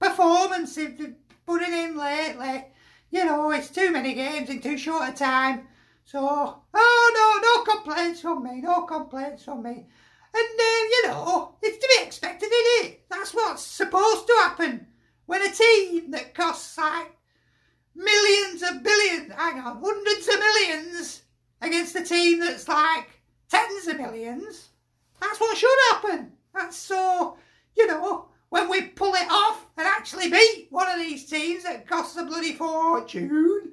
performance 0.00 0.74
they've 0.74 1.14
putting 1.46 1.72
in 1.72 1.96
lately. 1.96 2.66
You 3.10 3.24
know, 3.24 3.50
it's 3.50 3.70
too 3.70 3.90
many 3.92 4.14
games 4.14 4.50
in 4.50 4.60
too 4.60 4.78
short 4.78 5.10
a 5.10 5.12
time. 5.12 5.68
So, 6.04 6.18
oh 6.20 7.64
no, 7.64 7.64
no 7.64 7.74
complaints 7.74 8.20
from 8.20 8.44
me, 8.44 8.60
no 8.60 8.82
complaints 8.82 9.44
from 9.44 9.62
me. 9.62 9.86
And, 10.36 10.60
uh, 10.60 10.84
you 10.90 11.02
know, 11.06 11.54
it's 11.62 11.78
to 11.78 11.94
be 11.96 12.06
expected, 12.06 12.50
isn't 12.52 12.90
it? 12.90 13.04
That's 13.08 13.32
what's 13.32 13.62
supposed 13.62 14.26
to 14.26 14.34
happen. 14.42 14.86
When 15.26 15.42
a 15.42 15.50
team 15.50 16.10
that 16.10 16.34
costs 16.34 16.76
like 16.76 17.16
millions 17.94 18.62
of 18.62 18.82
billions, 18.82 19.32
hang 19.32 19.60
on, 19.60 19.80
hundreds 19.82 20.28
of 20.28 20.38
millions 20.38 21.22
against 21.62 21.96
a 21.96 22.02
team 22.02 22.40
that's 22.40 22.68
like 22.68 23.08
tens 23.48 23.86
of 23.86 23.98
millions, 23.98 24.70
that's 25.20 25.40
what 25.40 25.56
should 25.56 25.78
happen. 25.90 26.32
That's 26.54 26.76
so, 26.76 27.36
you 27.76 27.86
know, 27.86 28.26
when 28.50 28.68
we 28.68 28.82
pull 28.82 29.14
it 29.14 29.30
off 29.30 29.66
and 29.76 29.86
actually 29.86 30.30
beat 30.30 30.68
one 30.70 30.88
of 30.88 30.98
these 30.98 31.26
teams 31.26 31.64
that 31.64 31.88
costs 31.88 32.16
a 32.16 32.24
bloody 32.24 32.54
fortune, 32.54 33.72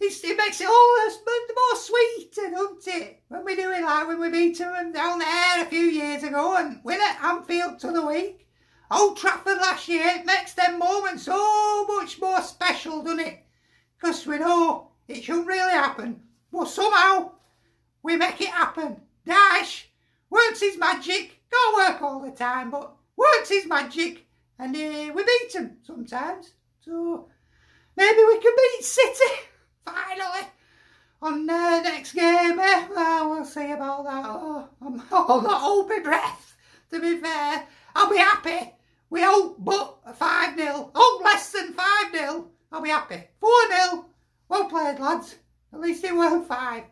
it 0.00 0.36
makes 0.36 0.60
it 0.60 0.68
all 0.68 0.96
the 1.24 1.54
more 1.54 1.80
sweeter, 1.80 2.50
doesn't 2.50 3.02
it? 3.02 3.22
When 3.28 3.44
we 3.44 3.56
do 3.56 3.72
it 3.72 3.82
like 3.82 4.06
when 4.06 4.20
we 4.20 4.30
beat 4.30 4.58
them 4.58 4.92
down 4.92 5.18
there 5.18 5.62
a 5.62 5.66
few 5.66 5.80
years 5.80 6.22
ago 6.22 6.56
and 6.56 6.80
win 6.84 7.00
at 7.00 7.22
Anfield 7.24 7.78
to 7.80 7.90
the 7.90 8.04
week. 8.06 8.46
Old 8.90 9.16
Trafford 9.16 9.56
last 9.56 9.88
year, 9.88 10.06
it 10.06 10.26
makes 10.26 10.52
them 10.52 10.78
moments 10.78 11.24
so 11.24 11.86
much 11.86 12.20
more 12.20 12.42
special, 12.42 13.02
doesn't 13.02 13.20
it? 13.20 13.44
Because 13.98 14.26
we 14.26 14.38
know 14.38 14.90
it 15.08 15.24
shouldn't 15.24 15.46
really 15.46 15.72
happen, 15.72 16.20
but 16.52 16.68
somehow 16.68 17.32
we 18.02 18.16
make 18.16 18.40
it 18.40 18.48
happen. 18.48 19.00
Dyche 19.26 19.84
works 20.34 20.60
his 20.60 20.76
magic, 20.76 21.40
can't 21.50 21.76
work 21.76 22.02
all 22.02 22.20
the 22.20 22.32
time, 22.32 22.70
but 22.70 22.94
works 23.16 23.48
his 23.48 23.66
magic, 23.66 24.26
and 24.58 24.74
uh, 24.74 25.12
we 25.14 25.22
beat 25.22 25.52
them 25.52 25.78
sometimes. 25.84 26.52
So 26.80 27.28
maybe 27.96 28.18
we 28.18 28.40
can 28.40 28.52
beat 28.56 28.84
City 28.84 29.34
finally 29.84 30.48
on 31.22 31.48
uh, 31.48 31.80
next 31.82 32.12
game. 32.12 32.58
Eh? 32.58 32.86
Well, 32.90 33.30
we'll 33.30 33.44
see 33.44 33.70
about 33.70 34.04
that. 34.04 34.24
Oh, 34.26 34.68
I'm, 34.82 35.02
oh, 35.12 35.40
not 35.40 35.88
my 35.88 36.00
breath. 36.00 36.56
To 36.90 37.00
be 37.00 37.16
fair, 37.16 37.66
I'll 37.94 38.10
be 38.10 38.18
happy. 38.18 38.72
We 39.10 39.22
hope, 39.22 39.56
but 39.58 40.16
5 40.16 40.58
0. 40.58 40.90
Oh, 40.94 41.22
less 41.24 41.52
than 41.52 41.72
5 41.72 41.86
0. 42.12 42.48
I'll 42.72 42.82
be 42.82 42.90
happy. 42.90 43.22
4 43.40 43.50
0. 43.90 44.06
Well 44.48 44.68
played, 44.68 44.98
lads. 44.98 45.36
At 45.72 45.80
least 45.80 46.04
it 46.04 46.14
weren't 46.14 46.46
5. 46.46 46.82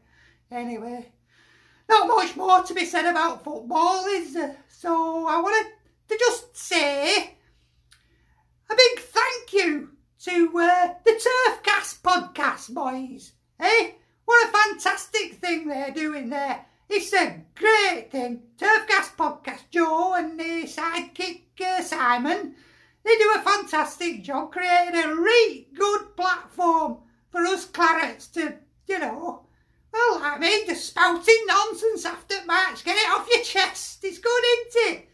Anyway, 0.51 1.13
not 1.93 2.09
much 2.09 2.37
more 2.37 2.63
to 2.63 2.73
be 2.73 2.87
said 2.87 3.05
about 3.05 3.45
football, 3.45 4.07
is 4.07 4.33
there? 4.33 4.57
So 4.69 5.27
I 5.27 5.39
wanted 5.41 5.73
to 6.09 6.19
just 6.19 6.57
say 6.57 7.37
a 8.71 8.75
big 8.75 8.99
thank 8.99 9.53
you 9.53 9.91
to 10.21 10.59
uh, 10.59 10.95
the 11.05 11.13
Turfcast 11.13 12.01
podcast, 12.01 12.73
boys. 12.73 13.33
Hey, 13.61 13.79
eh? 13.81 13.91
what 14.25 14.49
a 14.49 14.53
fantastic 14.53 15.35
thing 15.35 15.69
they're 15.69 15.91
doing 15.91 16.31
there. 16.31 16.65
It's 16.89 17.13
a 17.13 17.45
great 17.55 18.11
thing. 18.11 18.43
Turfcast 18.57 19.17
podcast, 19.17 19.69
Joe 19.71 20.15
and 20.15 20.41
the 20.41 20.65
sidekick 20.65 21.43
uh, 21.61 21.83
Simon, 21.83 22.55
they 23.05 23.17
do 23.19 23.35
a 23.37 23.43
fantastic 23.43 24.23
job 24.23 24.51
creating 24.53 24.99
a 24.99 25.15
really 25.15 25.69
good 25.75 26.17
platform 26.17 26.99
for 27.31 27.45
us 27.45 27.67
clarets 27.67 28.33
to, 28.33 28.55
you 28.87 28.99
know, 28.99 29.42
well, 29.93 30.21
I 30.23 30.39
mean, 30.39 30.67
the 30.67 30.75
spouting 30.75 31.45
nonsense 31.47 32.05
after 32.05 32.37
match. 32.47 32.85
Get 32.85 32.97
it 32.97 33.11
off 33.11 33.29
your 33.31 33.45
chest. 33.45 34.05
It's 34.05 34.19
good, 34.19 34.43
isn't 34.45 34.95
it? 34.95 35.09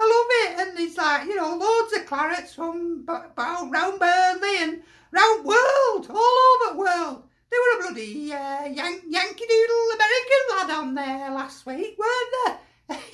I 0.00 0.04
love 0.04 0.60
it. 0.60 0.68
And 0.68 0.80
it's 0.80 0.96
like, 0.96 1.26
you 1.26 1.36
know, 1.36 1.56
loads 1.56 1.92
of 1.92 2.06
clarets 2.06 2.54
from 2.54 3.04
round 3.06 4.00
Burnley 4.00 4.62
and 4.62 4.82
round 5.10 5.44
world, 5.44 6.06
all 6.10 6.16
over 6.18 6.72
the 6.72 6.78
world. 6.78 7.22
There 7.50 7.60
were 7.60 7.80
a 7.80 7.82
bloody 7.92 8.32
uh, 8.32 8.64
Yan- 8.64 9.02
Yankee 9.08 9.44
Doodle 9.46 9.90
American 9.94 10.42
lad 10.50 10.70
on 10.70 10.94
there 10.94 11.30
last 11.32 11.66
week, 11.66 11.98
weren't 11.98 12.34
there? 12.46 12.58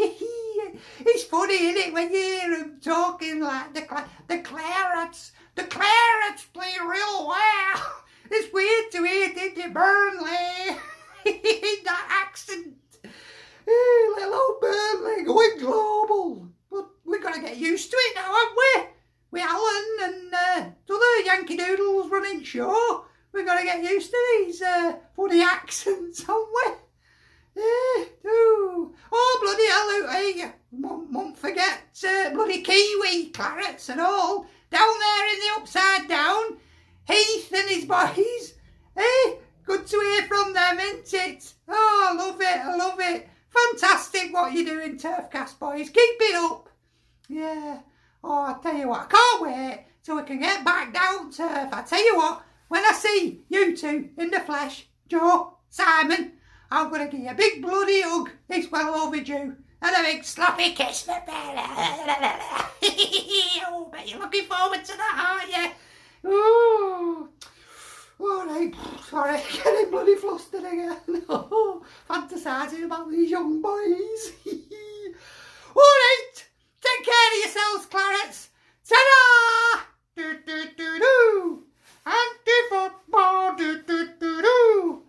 it's 1.00 1.24
funny, 1.24 1.54
isn't 1.54 1.88
it, 1.88 1.92
when 1.92 2.12
you 2.12 2.18
hear 2.18 2.56
him 2.56 2.78
talking 2.80 3.40
like 3.40 3.74
the, 3.74 4.04
the 4.28 4.38
Clarets. 4.38 5.32
The 5.56 5.64
Clarets 5.64 6.46
play 6.52 6.72
real 6.80 7.26
well. 7.26 7.94
It's 8.30 8.52
weird 8.52 8.92
to 8.92 9.04
hear 9.04 9.32
Diddy 9.32 9.70
Burnley 9.70 10.76
that 11.84 12.26
accent. 12.26 12.76
Hey, 13.02 14.08
little 14.16 14.58
Burnley 14.60 15.24
going 15.24 15.58
global. 15.58 16.48
But 16.70 16.88
we've 17.04 17.22
got 17.22 17.34
to 17.34 17.40
get 17.40 17.56
used 17.56 17.90
to 17.90 17.96
it 17.96 18.14
now, 18.16 18.34
haven't 18.34 18.56
we? 18.56 18.82
With 19.30 19.42
Alan 19.42 20.14
and 20.14 20.34
uh, 20.34 20.94
other 20.94 21.24
Yankee 21.24 21.56
Doodles 21.56 22.10
running 22.10 22.42
show. 22.42 23.04
We've 23.32 23.46
got 23.46 23.58
to 23.58 23.64
get 23.64 23.82
used 23.82 24.10
to 24.10 24.44
these 24.44 24.62
uh, 24.62 24.96
funny 25.14 25.42
accents, 25.42 26.22
haven't 26.22 26.48
we? 26.54 26.72
Yeah, 27.56 28.04
ooh. 28.26 28.94
Oh, 29.12 29.38
bloody 29.42 29.68
hell, 29.68 30.12
hey, 30.12 30.52
won't 30.70 31.36
forget 31.36 31.80
uh, 32.06 32.30
bloody 32.30 32.62
Kiwi 32.62 33.30
clarets 33.30 33.88
and 33.88 34.00
all. 34.00 34.46
Down 34.70 34.94
there 35.00 35.32
in 35.32 35.40
the 35.40 35.60
upside 35.60 36.08
down, 36.08 36.58
Heath 37.06 37.52
and 37.52 37.68
his 37.68 37.84
boys. 37.84 38.54
Hey, 38.96 39.38
good 39.68 39.86
to 39.86 40.00
hear 40.00 40.22
from 40.22 40.54
them, 40.54 40.80
isn't 40.80 41.12
it? 41.12 41.52
Oh, 41.68 42.08
I 42.10 42.14
love 42.14 42.40
it, 42.40 42.46
I 42.46 42.74
love 42.74 42.98
it. 42.98 43.28
Fantastic 43.50 44.32
what 44.32 44.52
you're 44.54 44.64
doing, 44.64 44.96
Turfcast 44.96 45.58
boys. 45.58 45.90
Keep 45.90 46.16
it 46.20 46.34
up. 46.36 46.70
Yeah. 47.28 47.80
Oh, 48.24 48.44
I 48.44 48.56
tell 48.62 48.74
you 48.74 48.88
what, 48.88 49.02
I 49.02 49.06
can't 49.06 49.42
wait 49.42 49.84
till 50.02 50.16
we 50.16 50.22
can 50.22 50.40
get 50.40 50.64
back 50.64 50.94
down 50.94 51.30
turf. 51.30 51.68
I 51.70 51.82
tell 51.82 52.02
you 52.02 52.16
what, 52.16 52.42
when 52.68 52.82
I 52.82 52.92
see 52.92 53.42
you 53.50 53.76
two 53.76 54.08
in 54.16 54.30
the 54.30 54.40
flesh, 54.40 54.86
Joe, 55.06 55.58
Simon, 55.68 56.32
I'm 56.70 56.88
going 56.88 57.04
to 57.04 57.14
give 57.14 57.24
you 57.24 57.30
a 57.30 57.34
big 57.34 57.60
bloody 57.60 58.00
hug. 58.00 58.30
It's 58.48 58.70
well 58.70 58.94
overdue. 58.94 59.54
And 59.80 59.96
a 59.96 60.02
big 60.02 60.24
sloppy 60.24 60.72
kiss 60.72 61.06
oh, 61.10 61.18
bet 63.92 64.10
you're 64.10 64.18
looking 64.18 64.44
forward 64.46 64.84
to 64.84 64.96
that, 64.96 65.38
aren't 65.40 65.52
you? 65.54 66.30
Ooh. 66.30 67.28
All 68.20 68.46
right, 68.46 68.74
sorry, 69.08 69.40
getting 69.64 69.90
bloody 69.90 70.16
flustered 70.16 70.64
again. 70.64 70.96
Fantasising 71.08 72.84
about 72.84 73.08
these 73.10 73.30
young 73.30 73.62
boys. 73.62 74.32
All 75.76 75.82
right, 75.82 76.32
take 76.80 77.04
care 77.04 77.28
of 77.28 77.38
yourselves, 77.44 77.86
Clarets. 77.86 78.48
Ta-da! 78.88 79.82
Do, 80.16 80.38
do, 80.44 80.64
do, 80.76 80.98
do. 80.98 81.62
Anti-football, 82.04 83.54
do, 83.56 83.82
do, 83.82 84.08
do, 84.18 84.42
do. 84.42 85.02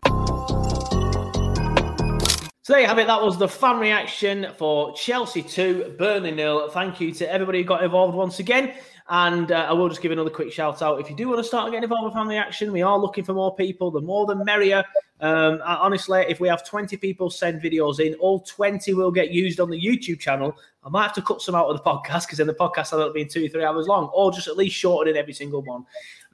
So 2.61 2.73
there 2.73 2.81
you 2.81 2.87
have 2.87 2.99
it. 2.99 3.07
That 3.07 3.23
was 3.23 3.39
the 3.39 3.47
fan 3.47 3.79
reaction 3.79 4.49
for 4.55 4.93
Chelsea 4.93 5.41
2, 5.41 5.95
Burnley 5.97 6.29
nil. 6.29 6.69
Thank 6.69 7.01
you 7.01 7.11
to 7.13 7.31
everybody 7.31 7.63
who 7.63 7.63
got 7.63 7.83
involved 7.83 8.15
once 8.15 8.37
again. 8.37 8.75
And 9.11 9.51
uh, 9.51 9.65
I 9.67 9.73
will 9.73 9.89
just 9.89 10.01
give 10.01 10.11
another 10.11 10.29
quick 10.29 10.51
shout 10.51 10.83
out. 10.83 11.01
If 11.01 11.09
you 11.09 11.15
do 11.15 11.27
want 11.27 11.39
to 11.39 11.43
start 11.43 11.71
getting 11.71 11.83
involved 11.83 12.05
with 12.05 12.13
family 12.13 12.37
action, 12.37 12.71
we 12.71 12.83
are 12.83 12.97
looking 12.97 13.23
for 13.23 13.33
more 13.33 13.55
people. 13.55 13.89
The 13.89 14.01
more 14.01 14.27
the 14.27 14.35
merrier. 14.35 14.83
Um, 15.19 15.61
honestly, 15.65 16.25
if 16.29 16.39
we 16.39 16.47
have 16.47 16.65
20 16.65 16.95
people 16.97 17.31
send 17.31 17.59
videos 17.59 17.99
in, 17.99 18.13
all 18.15 18.41
20 18.41 18.93
will 18.93 19.11
get 19.11 19.31
used 19.31 19.59
on 19.59 19.71
the 19.71 19.81
YouTube 19.81 20.19
channel. 20.19 20.55
I 20.83 20.89
might 20.89 21.03
have 21.03 21.13
to 21.13 21.23
cut 21.23 21.41
some 21.41 21.55
out 21.55 21.65
of 21.65 21.75
the 21.75 21.83
podcast 21.83 22.27
because 22.27 22.37
then 22.37 22.45
the 22.45 22.53
podcast 22.53 22.95
will 22.95 23.11
be 23.11 23.25
two, 23.25 23.49
three 23.49 23.65
hours 23.65 23.87
long, 23.87 24.11
or 24.13 24.31
just 24.31 24.47
at 24.47 24.55
least 24.55 24.75
shorten 24.75 25.11
in 25.11 25.17
every 25.17 25.33
single 25.33 25.63
one. 25.63 25.85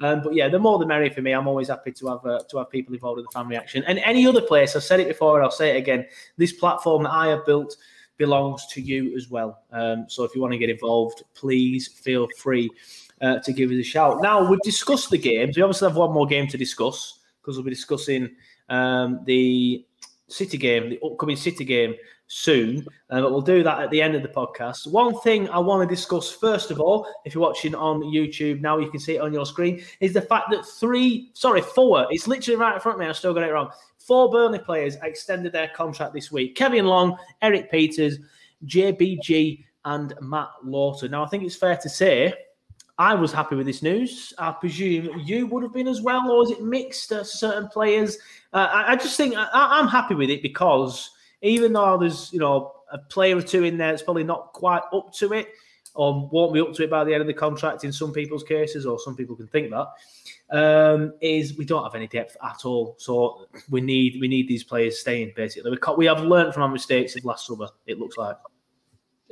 Um, 0.01 0.21
but 0.21 0.35
yeah, 0.35 0.49
the 0.49 0.59
more 0.59 0.77
the 0.77 0.85
merrier 0.85 1.11
for 1.11 1.21
me. 1.21 1.31
I'm 1.31 1.47
always 1.47 1.69
happy 1.69 1.93
to 1.93 2.07
have 2.07 2.25
uh, 2.25 2.43
to 2.49 2.57
have 2.57 2.69
people 2.69 2.93
involved 2.93 3.19
in 3.19 3.23
the 3.23 3.31
family 3.31 3.55
action. 3.55 3.85
And 3.87 3.99
any 3.99 4.27
other 4.27 4.41
place, 4.41 4.75
I've 4.75 4.83
said 4.83 4.99
it 4.99 5.07
before 5.07 5.37
and 5.37 5.45
I'll 5.45 5.51
say 5.51 5.75
it 5.75 5.77
again. 5.77 6.05
This 6.37 6.51
platform 6.51 7.03
that 7.03 7.13
I 7.13 7.27
have 7.27 7.45
built 7.45 7.77
belongs 8.17 8.65
to 8.67 8.81
you 8.81 9.15
as 9.15 9.29
well. 9.29 9.63
Um, 9.71 10.05
so 10.07 10.23
if 10.23 10.35
you 10.35 10.41
want 10.41 10.53
to 10.53 10.57
get 10.57 10.69
involved, 10.69 11.23
please 11.33 11.87
feel 11.87 12.27
free 12.37 12.69
uh, 13.21 13.39
to 13.39 13.53
give 13.53 13.71
us 13.71 13.77
a 13.77 13.83
shout. 13.83 14.21
Now, 14.21 14.49
we've 14.49 14.61
discussed 14.61 15.09
the 15.09 15.17
games. 15.17 15.57
We 15.57 15.63
obviously 15.63 15.87
have 15.87 15.97
one 15.97 16.13
more 16.13 16.27
game 16.27 16.47
to 16.47 16.57
discuss 16.57 17.19
because 17.41 17.57
we'll 17.57 17.65
be 17.65 17.71
discussing 17.71 18.29
um, 18.69 19.21
the 19.25 19.85
City 20.27 20.57
game, 20.57 20.89
the 20.89 20.99
upcoming 21.05 21.35
City 21.35 21.63
game 21.63 21.93
soon, 22.27 22.85
uh, 23.11 23.21
but 23.21 23.31
we'll 23.31 23.41
do 23.41 23.61
that 23.61 23.79
at 23.79 23.91
the 23.91 24.01
end 24.01 24.15
of 24.15 24.23
the 24.23 24.27
podcast. 24.27 24.87
One 24.87 25.19
thing 25.19 25.47
I 25.49 25.59
want 25.59 25.87
to 25.87 25.95
discuss 25.95 26.31
first 26.31 26.71
of 26.71 26.79
all, 26.79 27.07
if 27.23 27.35
you're 27.35 27.43
watching 27.43 27.75
on 27.75 28.01
YouTube 28.01 28.61
now, 28.61 28.79
you 28.79 28.89
can 28.89 28.99
see 28.99 29.17
it 29.17 29.21
on 29.21 29.31
your 29.31 29.45
screen, 29.45 29.83
is 29.99 30.13
the 30.13 30.21
fact 30.21 30.49
that 30.49 30.65
three, 30.65 31.29
sorry, 31.33 31.61
four, 31.61 32.07
it's 32.09 32.27
literally 32.27 32.59
right 32.59 32.73
in 32.73 32.81
front 32.81 32.95
of 32.95 32.99
me, 33.01 33.05
I 33.05 33.11
still 33.11 33.33
got 33.33 33.43
it 33.43 33.51
wrong. 33.51 33.69
Four 34.05 34.29
Burnley 34.29 34.59
players 34.59 34.97
extended 35.01 35.51
their 35.51 35.69
contract 35.69 36.13
this 36.13 36.31
week 36.31 36.55
Kevin 36.55 36.85
Long, 36.85 37.17
Erik 37.41 37.71
Pieters, 37.71 38.17
JBG, 38.65 39.63
and 39.83 40.13
Matt 40.21 40.49
Lowton. 40.63 41.11
Now, 41.11 41.25
I 41.25 41.27
think 41.27 41.43
it's 41.43 41.55
fair 41.55 41.75
to 41.77 41.89
say 41.89 42.33
I 42.99 43.15
was 43.15 43.31
happy 43.31 43.55
with 43.55 43.65
this 43.65 43.81
news. 43.81 44.31
I 44.37 44.51
presume 44.51 45.21
you 45.25 45.47
would 45.47 45.63
have 45.63 45.73
been 45.73 45.87
as 45.87 46.03
well, 46.03 46.29
or 46.29 46.43
is 46.43 46.51
it 46.51 46.61
mixed 46.61 47.09
to 47.09 47.25
certain 47.25 47.67
players? 47.67 48.17
Uh, 48.53 48.69
I, 48.71 48.91
I, 48.91 48.95
just 48.95 49.17
think 49.17 49.35
I, 49.35 49.47
I'm 49.51 49.87
happy 49.87 50.13
with 50.13 50.29
it 50.29 50.43
because 50.43 51.09
even 51.41 51.73
though 51.73 51.97
there's 51.97 52.31
you 52.31 52.39
know 52.39 52.73
a 52.91 52.99
player 52.99 53.35
or 53.37 53.41
two 53.41 53.63
in 53.63 53.75
there 53.77 53.91
that's 53.91 54.03
probably 54.03 54.23
not 54.23 54.53
quite 54.53 54.83
up 54.93 55.13
to 55.13 55.33
it, 55.33 55.49
or 55.95 56.29
won't 56.31 56.53
be 56.53 56.61
up 56.61 56.73
to 56.73 56.83
it 56.83 56.91
by 56.91 57.03
the 57.03 57.11
end 57.11 57.21
of 57.21 57.27
the 57.27 57.33
contract 57.33 57.83
in 57.83 57.91
some 57.91 58.13
people's 58.13 58.43
cases, 58.43 58.85
or 58.85 58.99
some 58.99 59.15
people 59.15 59.35
can 59.35 59.47
think 59.47 59.71
that 59.71 59.87
um, 60.51 61.13
is 61.21 61.57
we 61.57 61.65
don't 61.65 61.83
have 61.83 61.95
any 61.95 62.07
depth 62.07 62.37
at 62.43 62.65
all. 62.65 62.95
So 62.99 63.47
we 63.69 63.81
need 63.81 64.17
we 64.19 64.27
need 64.27 64.47
these 64.47 64.63
players 64.63 64.99
staying. 64.99 65.33
Basically, 65.35 65.71
we, 65.71 65.77
we 65.97 66.05
have 66.05 66.21
learned 66.21 66.53
from 66.53 66.63
our 66.63 66.69
mistakes 66.69 67.15
of 67.15 67.25
last 67.25 67.47
summer. 67.47 67.67
It 67.85 67.99
looks 67.99 68.17
like. 68.17 68.37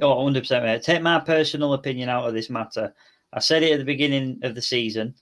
Oh, 0.01 0.16
100%, 0.16 0.64
mate. 0.64 0.82
Take 0.82 1.03
my 1.03 1.20
personal 1.20 1.74
opinion 1.74 2.09
out 2.09 2.28
of 2.28 2.34
this 2.34 2.49
matter. 2.49 2.91
I 3.32 3.39
said 3.39 3.61
it 3.61 3.74
at 3.74 3.78
the 3.78 3.86
beginning 3.86 4.39
of 4.41 4.55
the 4.55 4.61
season 4.61 5.14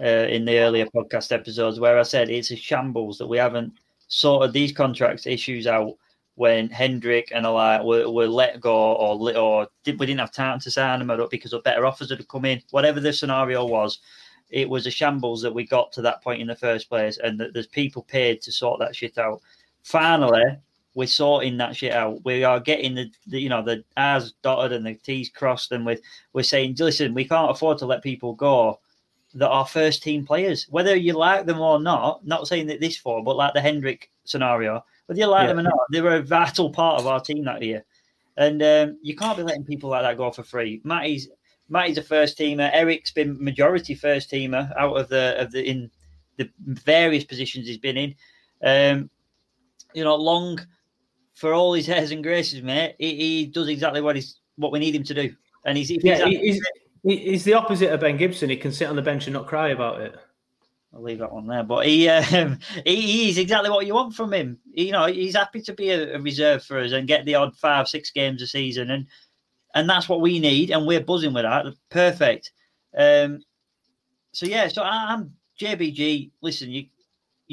uh, 0.00 0.26
in 0.28 0.44
the 0.44 0.58
earlier 0.60 0.86
podcast 0.86 1.32
episodes 1.32 1.80
where 1.80 1.98
I 1.98 2.04
said 2.04 2.30
it's 2.30 2.52
a 2.52 2.56
shambles 2.56 3.18
that 3.18 3.26
we 3.26 3.38
haven't 3.38 3.72
sorted 4.06 4.52
these 4.52 4.72
contracts 4.72 5.26
issues 5.26 5.66
out 5.66 5.94
when 6.34 6.68
Hendrick 6.68 7.30
and 7.34 7.44
a 7.44 7.50
like 7.50 7.82
were, 7.82 8.10
were 8.10 8.26
let 8.26 8.60
go 8.60 8.94
or 8.94 9.36
or 9.36 9.68
did, 9.84 9.98
we 9.98 10.06
didn't 10.06 10.20
have 10.20 10.32
time 10.32 10.58
to 10.60 10.70
sign 10.70 10.98
them 10.98 11.10
up 11.10 11.30
because 11.30 11.52
of 11.52 11.62
better 11.62 11.84
offers 11.84 12.10
had 12.10 12.26
come 12.28 12.44
in. 12.44 12.62
Whatever 12.70 13.00
the 13.00 13.12
scenario 13.12 13.64
was, 13.64 13.98
it 14.52 14.68
was 14.68 14.86
a 14.86 14.90
shambles 14.90 15.42
that 15.42 15.54
we 15.54 15.66
got 15.66 15.90
to 15.92 16.02
that 16.02 16.22
point 16.22 16.42
in 16.42 16.46
the 16.46 16.54
first 16.54 16.88
place, 16.88 17.18
and 17.18 17.40
that 17.40 17.54
there's 17.54 17.66
people 17.66 18.02
paid 18.02 18.42
to 18.42 18.52
sort 18.52 18.78
that 18.78 18.94
shit 18.94 19.18
out. 19.18 19.40
Finally, 19.82 20.58
we're 20.94 21.06
sorting 21.06 21.56
that 21.56 21.74
shit 21.74 21.92
out. 21.92 22.22
We 22.24 22.44
are 22.44 22.60
getting 22.60 22.94
the, 22.94 23.10
the, 23.26 23.40
you 23.40 23.48
know 23.48 23.62
the 23.62 23.82
R's 23.96 24.34
dotted 24.42 24.72
and 24.72 24.86
the 24.86 24.94
T's 24.94 25.30
crossed, 25.30 25.72
and 25.72 25.86
we're 25.86 25.98
we're 26.34 26.42
saying, 26.42 26.76
listen, 26.78 27.14
we 27.14 27.24
can't 27.24 27.50
afford 27.50 27.78
to 27.78 27.86
let 27.86 28.02
people 28.02 28.34
go 28.34 28.78
that 29.34 29.48
are 29.48 29.66
first 29.66 30.02
team 30.02 30.26
players, 30.26 30.66
whether 30.68 30.94
you 30.94 31.14
like 31.14 31.46
them 31.46 31.58
or 31.58 31.80
not. 31.80 32.24
Not 32.26 32.46
saying 32.46 32.66
that 32.66 32.80
this 32.80 32.98
for, 32.98 33.24
but 33.24 33.36
like 33.36 33.54
the 33.54 33.60
Hendrick 33.62 34.10
scenario, 34.24 34.84
whether 35.06 35.18
you 35.18 35.26
like 35.26 35.44
yeah. 35.44 35.54
them 35.54 35.60
or 35.60 35.62
not, 35.62 35.78
they 35.90 36.02
were 36.02 36.16
a 36.16 36.22
vital 36.22 36.70
part 36.70 37.00
of 37.00 37.06
our 37.06 37.20
team 37.20 37.44
that 37.44 37.62
year, 37.62 37.84
and 38.36 38.62
um, 38.62 38.98
you 39.02 39.16
can't 39.16 39.38
be 39.38 39.42
letting 39.42 39.64
people 39.64 39.88
like 39.88 40.02
that 40.02 40.18
go 40.18 40.30
for 40.30 40.42
free. 40.42 40.82
Matty's 40.84 41.28
Matty's 41.72 41.98
a 41.98 42.02
first 42.02 42.38
teamer. 42.38 42.70
Erik's 42.72 43.12
been 43.12 43.42
majority 43.42 43.94
first 43.94 44.30
teamer 44.30 44.72
out 44.78 44.94
of 44.94 45.08
the 45.08 45.40
of 45.40 45.50
the 45.50 45.68
in 45.68 45.90
the 46.36 46.50
various 46.66 47.24
positions 47.24 47.66
he's 47.66 47.78
been 47.78 47.96
in. 47.96 48.14
Um, 48.62 49.10
you 49.94 50.04
know, 50.04 50.14
Long 50.14 50.60
for 51.32 51.54
all 51.54 51.72
his 51.72 51.88
airs 51.88 52.10
and 52.10 52.22
graces, 52.22 52.62
mate, 52.62 52.94
he, 52.98 53.16
he 53.16 53.46
does 53.46 53.68
exactly 53.68 54.02
what 54.02 54.16
he's 54.16 54.38
what 54.56 54.70
we 54.70 54.78
need 54.78 54.94
him 54.94 55.02
to 55.04 55.14
do. 55.14 55.34
And 55.64 55.78
he's 55.78 55.90
yeah, 55.90 56.26
he's, 56.26 56.60
he's, 57.02 57.44
the 57.44 57.54
opposite 57.54 57.90
of 57.90 58.00
Ben 58.00 58.18
Gibson. 58.18 58.50
He 58.50 58.56
can 58.56 58.72
sit 58.72 58.88
on 58.88 58.96
the 58.96 59.02
bench 59.02 59.26
and 59.26 59.34
not 59.34 59.46
cry 59.46 59.68
about 59.68 60.00
it. 60.00 60.14
I'll 60.94 61.02
leave 61.02 61.20
that 61.20 61.32
one 61.32 61.46
there. 61.46 61.62
But 61.62 61.86
he, 61.86 62.08
um, 62.08 62.58
he 62.84 63.24
he's 63.24 63.38
exactly 63.38 63.70
what 63.70 63.86
you 63.86 63.94
want 63.94 64.14
from 64.14 64.32
him. 64.34 64.58
You 64.72 64.92
know, 64.92 65.06
he's 65.06 65.36
happy 65.36 65.62
to 65.62 65.72
be 65.72 65.90
a, 65.90 66.16
a, 66.16 66.20
reserve 66.20 66.64
for 66.64 66.78
us 66.78 66.92
and 66.92 67.08
get 67.08 67.24
the 67.24 67.36
odd 67.36 67.56
five, 67.56 67.88
six 67.88 68.10
games 68.10 68.42
a 68.42 68.46
season, 68.46 68.90
and 68.90 69.06
and 69.74 69.88
that's 69.88 70.08
what 70.08 70.20
we 70.20 70.38
need, 70.38 70.70
and 70.70 70.86
we're 70.86 71.00
buzzing 71.00 71.32
with 71.32 71.44
that. 71.44 71.66
Perfect. 71.90 72.52
Um, 72.96 73.42
so 74.32 74.46
yeah, 74.46 74.68
so 74.68 74.82
I'm 74.82 75.32
JBG. 75.60 76.30
Listen, 76.40 76.70
you 76.70 76.86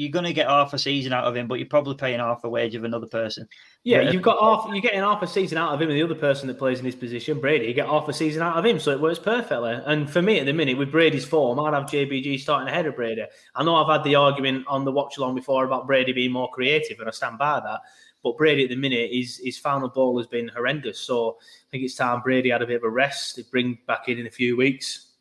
you're 0.00 0.10
going 0.10 0.24
to 0.24 0.32
get 0.32 0.46
half 0.46 0.72
a 0.72 0.78
season 0.78 1.12
out 1.12 1.24
of 1.24 1.36
him, 1.36 1.46
but 1.46 1.58
you're 1.58 1.68
probably 1.68 1.94
paying 1.94 2.20
half 2.20 2.40
the 2.40 2.48
wage 2.48 2.74
of 2.74 2.84
another 2.84 3.06
person. 3.06 3.46
Yeah, 3.84 4.10
you've 4.10 4.22
got 4.22 4.40
half. 4.40 4.72
You're 4.72 4.80
getting 4.80 5.00
half 5.00 5.20
a 5.20 5.26
season 5.26 5.58
out 5.58 5.74
of 5.74 5.82
him, 5.82 5.90
and 5.90 5.98
the 5.98 6.02
other 6.02 6.14
person 6.14 6.48
that 6.48 6.58
plays 6.58 6.78
in 6.78 6.86
his 6.86 6.94
position, 6.94 7.38
Brady, 7.38 7.66
you 7.66 7.74
get 7.74 7.86
half 7.86 8.08
a 8.08 8.12
season 8.14 8.42
out 8.42 8.56
of 8.56 8.64
him, 8.64 8.80
so 8.80 8.92
it 8.92 9.00
works 9.00 9.18
perfectly. 9.18 9.78
And 9.84 10.08
for 10.08 10.22
me, 10.22 10.38
at 10.40 10.46
the 10.46 10.54
minute, 10.54 10.78
with 10.78 10.90
Brady's 10.90 11.26
form, 11.26 11.60
I'd 11.60 11.74
have 11.74 11.84
JBG 11.84 12.40
starting 12.40 12.68
ahead 12.68 12.86
of 12.86 12.96
Brady. 12.96 13.24
I 13.54 13.62
know 13.62 13.76
I've 13.76 13.92
had 13.92 14.02
the 14.02 14.14
argument 14.14 14.64
on 14.68 14.86
the 14.86 14.92
watch 14.92 15.18
along 15.18 15.34
before 15.34 15.66
about 15.66 15.86
Brady 15.86 16.12
being 16.12 16.32
more 16.32 16.50
creative, 16.50 16.98
and 16.98 17.06
I 17.06 17.12
stand 17.12 17.36
by 17.36 17.60
that. 17.60 17.80
But 18.22 18.36
Brady 18.36 18.64
at 18.64 18.70
the 18.70 18.76
minute, 18.76 19.10
his 19.12 19.40
his 19.42 19.58
final 19.58 19.88
ball 19.88 20.18
has 20.18 20.26
been 20.26 20.48
horrendous. 20.48 21.00
So 21.00 21.38
I 21.40 21.66
think 21.70 21.84
it's 21.84 21.94
time 21.94 22.20
Brady 22.20 22.50
had 22.50 22.62
a 22.62 22.66
bit 22.66 22.76
of 22.76 22.84
a 22.84 22.90
rest. 22.90 23.36
To 23.36 23.44
bring 23.44 23.78
back 23.86 24.08
in 24.08 24.18
in 24.18 24.26
a 24.26 24.30
few 24.30 24.56
weeks, 24.56 25.12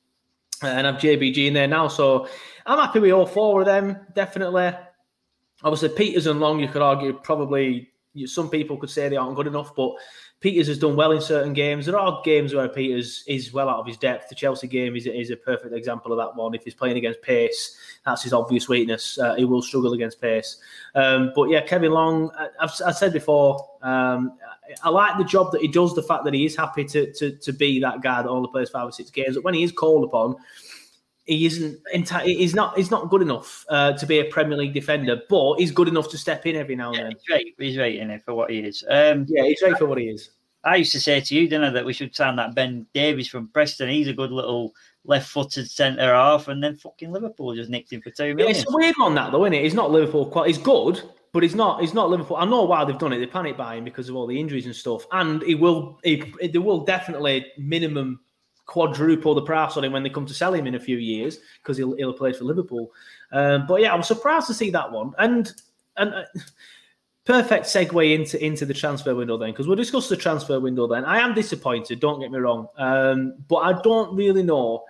uh, 0.63 0.67
and 0.67 0.85
I 0.85 0.91
have 0.91 1.01
JBG 1.01 1.47
in 1.47 1.53
there 1.53 1.67
now. 1.67 1.87
So 1.87 2.27
I'm 2.65 2.79
happy 2.79 2.99
with 2.99 3.11
all 3.11 3.25
four 3.25 3.61
of 3.61 3.65
them. 3.65 3.97
Definitely. 4.15 4.71
Obviously, 5.63 5.89
Pieters 5.89 6.29
and 6.29 6.39
Long, 6.39 6.59
you 6.59 6.67
could 6.67 6.81
argue 6.81 7.13
probably 7.13 7.89
some 8.25 8.49
people 8.49 8.77
could 8.77 8.89
say 8.89 9.07
they 9.07 9.17
aren't 9.17 9.35
good 9.35 9.47
enough, 9.47 9.75
but 9.75 9.91
Pieters 10.41 10.67
has 10.67 10.79
done 10.79 10.95
well 10.95 11.11
in 11.11 11.19
certain 11.19 11.51
games. 11.51 11.85
There 11.85 11.99
are 11.99 12.21
games 12.23 12.53
where 12.53 12.69
Pieters 12.69 13.23
is 13.27 13.51
well 13.51 13.67
out 13.67 13.79
of 13.79 13.85
his 13.85 13.97
depth. 13.97 14.29
The 14.29 14.35
Chelsea 14.35 14.67
game 14.67 14.95
is, 14.95 15.05
is 15.05 15.31
a 15.31 15.35
perfect 15.35 15.73
example 15.73 16.13
of 16.13 16.17
that 16.17 16.39
one. 16.39 16.53
If 16.53 16.63
he's 16.63 16.73
playing 16.73 16.95
against 16.95 17.21
pace, 17.21 17.75
that's 18.05 18.23
his 18.23 18.31
obvious 18.31 18.69
weakness. 18.69 19.19
Uh, 19.19 19.35
he 19.35 19.43
will 19.43 19.61
struggle 19.61 19.91
against 19.91 20.21
pace. 20.21 20.57
Um, 20.95 21.33
but 21.35 21.49
yeah, 21.49 21.61
Kevin 21.61 21.91
Long, 21.91 22.31
I've, 22.59 22.71
I've 22.85 22.95
said 22.95 23.11
before, 23.11 23.69
um, 23.81 24.37
I 24.81 24.89
like 24.89 25.17
the 25.17 25.25
job 25.25 25.51
that 25.51 25.61
he 25.61 25.67
does. 25.67 25.93
The 25.93 26.03
fact 26.03 26.23
that 26.23 26.33
he 26.33 26.45
is 26.45 26.55
happy 26.55 26.85
to 26.85 27.11
to, 27.13 27.31
to 27.31 27.51
be 27.51 27.79
that 27.79 28.01
guy 28.01 28.21
that 28.21 28.29
only 28.29 28.49
plays 28.49 28.69
five 28.69 28.87
or 28.87 28.91
six 28.91 29.09
games. 29.09 29.35
But 29.35 29.43
when 29.43 29.55
he 29.55 29.63
is 29.63 29.71
called 29.71 30.03
upon, 30.03 30.35
he 31.29 31.45
isn't 31.45 31.79
enti- 31.95 32.23
he's 32.23 32.55
not 32.55 32.75
he's 32.75 32.89
not 32.89 33.09
good 33.09 33.21
enough 33.21 33.63
uh, 33.69 33.93
to 33.93 34.05
be 34.07 34.19
a 34.19 34.25
Premier 34.25 34.57
League 34.57 34.73
defender, 34.73 35.21
but 35.29 35.57
he's 35.57 35.71
good 35.71 35.87
enough 35.87 36.09
to 36.09 36.17
step 36.17 36.47
in 36.47 36.55
every 36.55 36.75
now 36.75 36.89
and 36.89 36.97
yeah, 36.97 37.03
then. 37.03 37.11
He's 37.11 37.29
right, 37.29 37.45
he's 37.59 37.77
right 37.77 37.95
in 37.95 38.09
it 38.09 38.23
for 38.25 38.33
what 38.33 38.49
he 38.49 38.59
is. 38.59 38.83
Um, 38.89 39.27
yeah, 39.29 39.43
he's 39.43 39.61
right 39.61 39.77
for 39.77 39.85
what 39.85 39.99
he 39.99 40.09
is. 40.09 40.31
I 40.63 40.77
used 40.77 40.91
to 40.93 40.99
say 40.99 41.21
to 41.21 41.35
you, 41.35 41.47
didn't 41.47 41.65
I, 41.65 41.69
that 41.69 41.85
we 41.85 41.93
should 41.93 42.15
sign 42.15 42.35
that 42.37 42.55
Ben 42.55 42.85
Davies 42.93 43.29
from 43.29 43.47
Preston. 43.49 43.89
He's 43.89 44.07
a 44.07 44.13
good 44.13 44.31
little 44.31 44.73
left-footed 45.05 45.69
centre 45.69 46.13
half, 46.13 46.47
and 46.47 46.61
then 46.63 46.75
fucking 46.75 47.11
Liverpool 47.11 47.55
just 47.55 47.69
nicked 47.69 47.93
him 47.93 48.01
for 48.01 48.09
two 48.09 48.33
million. 48.33 48.55
Yeah, 48.55 48.61
it's 48.61 48.73
weird 48.73 48.95
on 48.99 49.13
that 49.15 49.31
though, 49.31 49.45
isn't 49.45 49.53
it? 49.53 49.63
He's 49.63 49.75
not 49.75 49.91
Liverpool. 49.91 50.25
Quite, 50.25 50.47
he's 50.47 50.57
good, 50.57 51.01
but 51.31 51.43
he's 51.43 51.55
not. 51.55 51.79
He's 51.79 51.93
not 51.93 52.09
Liverpool. 52.09 52.37
I 52.37 52.45
know 52.45 52.63
why 52.63 52.83
they've 52.85 52.97
done 52.97 53.13
it. 53.13 53.19
They 53.19 53.27
panic 53.27 53.55
buying 53.55 53.83
because 53.83 54.09
of 54.09 54.15
all 54.15 54.25
the 54.25 54.39
injuries 54.39 54.65
and 54.65 54.75
stuff, 54.75 55.05
and 55.11 55.43
he 55.43 55.53
will. 55.53 55.99
He, 56.03 56.23
they 56.41 56.57
will 56.57 56.83
definitely 56.83 57.45
minimum 57.59 58.19
quadruple 58.69 59.33
the 59.33 59.41
price 59.41 59.77
on 59.77 59.83
him 59.83 59.91
when 59.91 60.03
they 60.03 60.09
come 60.11 60.27
to 60.27 60.33
sell 60.33 60.53
him 60.53 60.67
in 60.67 60.75
a 60.75 60.79
few 60.79 60.97
years 60.97 61.39
because 61.61 61.75
he'll 61.75 61.95
he'll 61.95 62.13
play 62.13 62.31
for 62.31 62.43
Liverpool. 62.43 62.91
Um, 63.31 63.65
but 63.67 63.81
yeah, 63.81 63.91
I 63.91 63.95
was 63.95 64.07
surprised 64.07 64.45
to 64.47 64.53
see 64.53 64.69
that 64.71 64.91
one, 64.91 65.13
and 65.17 65.51
and. 65.97 66.13
Uh, 66.13 66.23
perfect 67.25 67.65
segue 67.65 68.15
into 68.15 68.43
into 68.43 68.65
the 68.65 68.73
transfer 68.73 69.13
window 69.13 69.37
then 69.37 69.51
because 69.51 69.67
we'll 69.67 69.75
discuss 69.75 70.09
the 70.09 70.17
transfer 70.17 70.59
window 70.59 70.87
then 70.87 71.05
i 71.05 71.19
am 71.19 71.35
disappointed 71.35 71.99
don't 71.99 72.19
get 72.19 72.31
me 72.31 72.39
wrong 72.39 72.67
um, 72.77 73.35
but 73.47 73.57
i 73.57 73.81
don't 73.83 74.15
really 74.15 74.41
know 74.41 74.83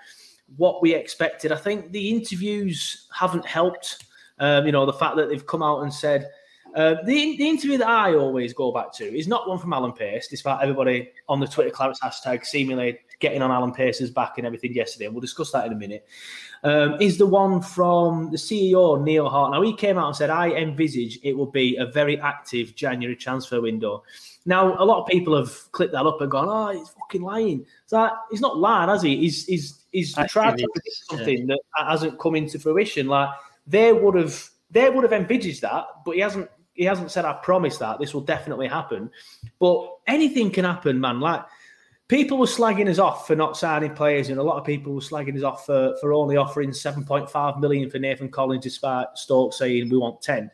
what 0.55 0.81
we 0.81 0.93
expected 0.93 1.51
i 1.51 1.55
think 1.57 1.91
the 1.91 2.09
interviews 2.09 3.07
haven't 3.13 3.45
helped 3.45 4.05
um, 4.39 4.65
you 4.65 4.71
know 4.71 4.85
the 4.85 4.93
fact 4.93 5.17
that 5.17 5.27
they've 5.27 5.47
come 5.47 5.61
out 5.61 5.81
and 5.81 5.93
said 5.93 6.29
uh, 6.75 6.95
the, 7.03 7.35
the 7.37 7.49
interview 7.49 7.77
that 7.79 7.87
I 7.87 8.13
always 8.13 8.53
go 8.53 8.71
back 8.71 8.93
to 8.93 9.03
is 9.03 9.27
not 9.27 9.49
one 9.49 9.57
from 9.57 9.73
Alan 9.73 9.91
Pace, 9.91 10.27
despite 10.27 10.61
everybody 10.61 11.09
on 11.27 11.39
the 11.39 11.47
Twitter 11.47 11.71
Clarets 11.71 11.99
hashtag 11.99 12.45
seemingly 12.45 12.99
getting 13.19 13.41
on 13.41 13.51
Alan 13.51 13.71
Pace's 13.71 14.09
back 14.09 14.37
and 14.37 14.47
everything 14.47 14.73
yesterday. 14.73 15.05
And 15.05 15.13
we'll 15.13 15.21
discuss 15.21 15.51
that 15.51 15.65
in 15.65 15.73
a 15.73 15.75
minute. 15.75 16.07
Um, 16.63 16.97
is 16.99 17.17
the 17.17 17.25
one 17.25 17.61
from 17.61 18.31
the 18.31 18.37
CEO, 18.37 19.01
Neil 19.01 19.29
Hart. 19.29 19.51
Now, 19.51 19.61
he 19.61 19.73
came 19.73 19.97
out 19.97 20.07
and 20.07 20.15
said, 20.15 20.29
I 20.29 20.51
envisage 20.51 21.19
it 21.23 21.37
will 21.37 21.51
be 21.51 21.77
a 21.77 21.85
very 21.85 22.19
active 22.19 22.75
January 22.75 23.15
transfer 23.15 23.61
window. 23.61 24.03
Now, 24.45 24.81
a 24.81 24.85
lot 24.85 25.01
of 25.01 25.07
people 25.07 25.37
have 25.37 25.71
clicked 25.71 25.93
that 25.93 26.05
up 26.05 26.21
and 26.21 26.31
gone, 26.31 26.47
oh, 26.49 26.77
he's 26.77 26.89
fucking 26.89 27.21
lying. 27.21 27.65
So 27.85 28.09
he's 28.31 28.41
not 28.41 28.57
lying, 28.57 28.89
has 28.89 29.01
he? 29.01 29.17
He's, 29.17 29.45
he's, 29.45 29.83
he's 29.91 30.13
tried 30.27 30.57
to 30.57 30.67
predict 30.73 30.97
something 31.09 31.47
yeah. 31.47 31.55
that 31.77 31.87
hasn't 31.87 32.19
come 32.19 32.35
into 32.35 32.57
fruition. 32.59 33.07
Like, 33.07 33.29
they 33.69 33.93
would 33.93 34.15
have 34.15 34.49
they 34.71 34.89
would 34.89 35.03
have 35.03 35.13
envisaged 35.13 35.61
that, 35.61 35.85
but 36.05 36.15
he 36.15 36.21
hasn't 36.21 36.49
he 36.73 36.85
hasn't 36.85 37.11
said 37.11 37.25
I 37.25 37.33
promise 37.33 37.77
that 37.77 37.99
this 37.99 38.13
will 38.13 38.21
definitely 38.21 38.67
happen. 38.67 39.11
But 39.59 39.97
anything 40.07 40.51
can 40.51 40.65
happen, 40.65 40.99
man. 40.99 41.19
Like 41.19 41.45
people 42.09 42.37
were 42.37 42.45
slagging 42.45 42.89
us 42.89 42.99
off 42.99 43.25
for 43.25 43.35
not 43.35 43.55
signing 43.55 43.93
players, 43.93 44.27
and 44.27 44.39
a 44.39 44.43
lot 44.43 44.57
of 44.57 44.65
people 44.65 44.93
were 44.93 44.99
slagging 44.99 45.37
us 45.37 45.43
off 45.43 45.65
for, 45.65 45.95
for 46.01 46.11
only 46.11 46.35
offering 46.35 46.71
7.5 46.71 47.59
million 47.59 47.89
for 47.89 47.99
Nathan 47.99 48.29
Collins, 48.29 48.63
despite 48.63 49.07
Stoke 49.15 49.53
saying 49.53 49.89
we 49.89 49.97
want 49.97 50.21
10. 50.21 50.51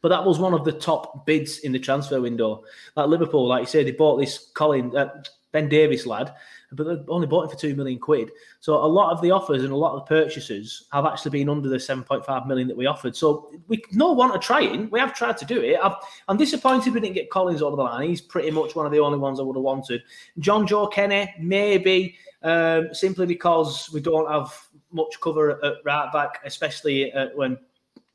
But 0.00 0.08
that 0.08 0.24
was 0.24 0.38
one 0.38 0.54
of 0.54 0.64
the 0.64 0.72
top 0.72 1.26
bids 1.26 1.58
in 1.58 1.72
the 1.72 1.78
transfer 1.78 2.20
window. 2.20 2.62
Like 2.96 3.08
Liverpool, 3.08 3.48
like 3.48 3.62
you 3.62 3.66
said, 3.66 3.86
they 3.86 3.92
bought 3.92 4.16
this 4.16 4.50
Colin, 4.54 4.96
uh, 4.96 5.22
Ben 5.52 5.68
Davies 5.68 6.06
lad, 6.06 6.34
but 6.72 6.86
they 6.86 7.12
only 7.12 7.26
bought 7.26 7.44
him 7.44 7.50
for 7.50 7.56
two 7.56 7.74
million 7.74 7.98
quid. 7.98 8.30
So 8.60 8.74
a 8.74 8.86
lot 8.86 9.12
of 9.12 9.20
the 9.22 9.30
offers 9.30 9.62
and 9.62 9.72
a 9.72 9.76
lot 9.76 9.94
of 9.94 10.00
the 10.00 10.06
purchases 10.06 10.86
have 10.92 11.06
actually 11.06 11.30
been 11.30 11.48
under 11.48 11.68
the 11.68 11.80
seven 11.80 12.04
point 12.04 12.24
five 12.24 12.46
million 12.46 12.68
that 12.68 12.76
we 12.76 12.86
offered. 12.86 13.16
So 13.16 13.50
we 13.68 13.82
no 13.92 14.12
want 14.12 14.32
to 14.34 14.38
trying. 14.38 14.90
We 14.90 15.00
have 15.00 15.14
tried 15.14 15.38
to 15.38 15.44
do 15.44 15.60
it. 15.60 15.78
i 15.82 15.96
am 16.28 16.36
disappointed 16.36 16.92
we 16.92 17.00
didn't 17.00 17.14
get 17.14 17.30
Collins 17.30 17.62
over 17.62 17.76
the 17.76 17.82
line. 17.82 18.08
He's 18.08 18.20
pretty 18.20 18.50
much 18.50 18.74
one 18.74 18.86
of 18.86 18.92
the 18.92 19.00
only 19.00 19.18
ones 19.18 19.40
I 19.40 19.42
would 19.42 19.56
have 19.56 19.62
wanted. 19.62 20.02
Jonjoe 20.40 20.92
Kenny 20.92 21.34
maybe 21.40 22.16
um, 22.42 22.88
simply 22.92 23.26
because 23.26 23.90
we 23.92 24.00
don't 24.00 24.30
have 24.30 24.68
much 24.90 25.20
cover 25.20 25.62
at 25.64 25.74
right 25.84 26.12
back, 26.12 26.40
especially 26.44 27.12
uh, 27.12 27.28
when 27.34 27.58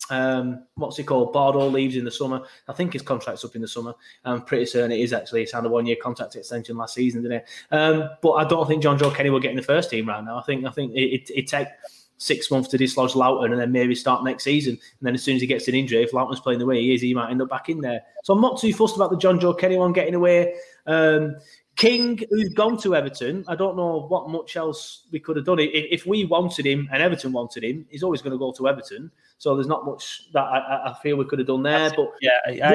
um, 0.10 0.66
what's 0.76 0.98
he 0.98 1.04
called? 1.04 1.34
Bordeaux 1.34 1.68
leaves 1.68 1.96
in 1.96 2.06
the 2.06 2.12
summer. 2.12 2.42
I 2.68 2.74
think 2.74 2.94
his 2.94 3.02
contract's 3.02 3.46
up 3.46 3.56
in 3.56 3.62
the 3.62 3.68
summer. 3.68 3.94
I'm 4.26 4.42
pretty 4.42 4.66
certain 4.66 4.92
it 4.92 5.00
is 5.00 5.14
actually. 5.14 5.42
He 5.42 5.46
signed 5.46 5.66
a 5.66 5.70
one 5.70 5.86
year 5.86 5.98
contract 6.02 6.36
extension 6.36 6.78
last 6.78 6.96
season, 6.96 7.24
didn't 7.24 7.38
it? 7.38 7.46
Um, 7.72 8.10
but 8.22 8.34
I 8.34 8.44
don't 8.44 8.68
think 8.68 8.84
Jonjoe 8.84 9.16
Kenny 9.16 9.30
will 9.30 9.40
get 9.40 9.52
in 9.52 9.58
the 9.58 9.64
first 9.64 9.90
team 9.90 10.08
right 10.08 10.24
now. 10.24 10.38
I 10.38 10.44
think 10.44 10.66
I 10.66 10.72
think 10.72 10.94
it, 10.94 11.02
it, 11.02 11.32
it 11.34 11.48
take 11.48 11.68
six 12.18 12.50
months 12.50 12.70
to 12.70 12.78
dislodge 12.78 13.16
Lowton 13.16 13.52
and 13.52 13.60
then 13.60 13.72
maybe 13.72 13.96
start 13.96 14.24
next 14.24 14.44
season. 14.44 14.74
And 14.74 15.02
then 15.02 15.14
as 15.14 15.24
soon 15.24 15.36
as 15.36 15.42
he 15.42 15.48
gets 15.48 15.68
an 15.68 15.76
injury, 15.76 16.04
if 16.04 16.14
Lowton's 16.14 16.40
playing 16.40 16.60
the 16.60 16.66
way 16.66 16.80
he 16.82 16.94
is, 16.94 17.02
he 17.02 17.14
might 17.14 17.32
end 17.32 17.42
up 17.42 17.50
back 17.50 17.70
in 17.70 17.82
there. 17.82 18.02
So 18.24 18.34
I'm 18.34 18.42
not 18.42 18.60
too 18.60 18.74
fussed 18.74 18.96
about 18.96 19.10
the 19.10 19.18
Jonjoe 19.18 19.60
Kenny 19.60 19.78
one 19.78 19.94
getting 19.94 20.16
away. 20.16 20.56
Um, 20.86 21.36
King, 21.76 22.20
who's 22.30 22.50
gone 22.50 22.78
to 22.78 22.96
Everton, 22.96 23.44
I 23.48 23.56
don't 23.56 23.76
know 23.76 24.06
what 24.08 24.30
much 24.30 24.56
else 24.56 25.08
we 25.12 25.20
could 25.20 25.38
have 25.38 25.46
done. 25.46 25.58
If, 25.60 26.06
we 26.06 26.26
wanted 26.26 26.66
him 26.66 26.88
and 26.92 27.02
Everton 27.02 27.32
wanted 27.32 27.64
him, 27.64 27.86
he's 27.90 28.04
always 28.04 28.22
going 28.22 28.32
to 28.32 28.38
go 28.38 28.52
to 28.52 28.68
Everton. 28.68 29.12
So 29.40 29.56
there's 29.56 29.68
not 29.68 29.86
much 29.86 30.32
that 30.34 30.44
I, 30.44 30.92
I 30.92 30.96
feel 31.02 31.18
we 31.18 31.26
could 31.26 31.40
have 31.40 31.48
done 31.48 31.64
there. 31.64 31.80
That's 31.80 31.96
but 31.96 32.12
yeah, 32.22 32.32
I, 32.46 32.52
the, 32.52 32.58
yeah. 32.60 32.70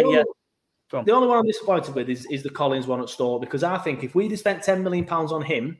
Only, 0.92 1.04
the 1.04 1.12
only 1.12 1.28
one 1.28 1.38
I'm 1.38 1.46
disappointed 1.46 1.94
with 1.94 2.08
is, 2.08 2.26
is 2.26 2.42
the 2.42 2.50
Collins 2.50 2.86
one 2.86 3.00
at 3.00 3.08
Stoke 3.08 3.40
because 3.40 3.62
I 3.62 3.78
think 3.78 4.02
if 4.02 4.14
we'd 4.14 4.32
have 4.32 4.40
spent 4.40 4.62
ten 4.62 4.82
million 4.82 5.04
pounds 5.04 5.30
on 5.30 5.42
him, 5.42 5.78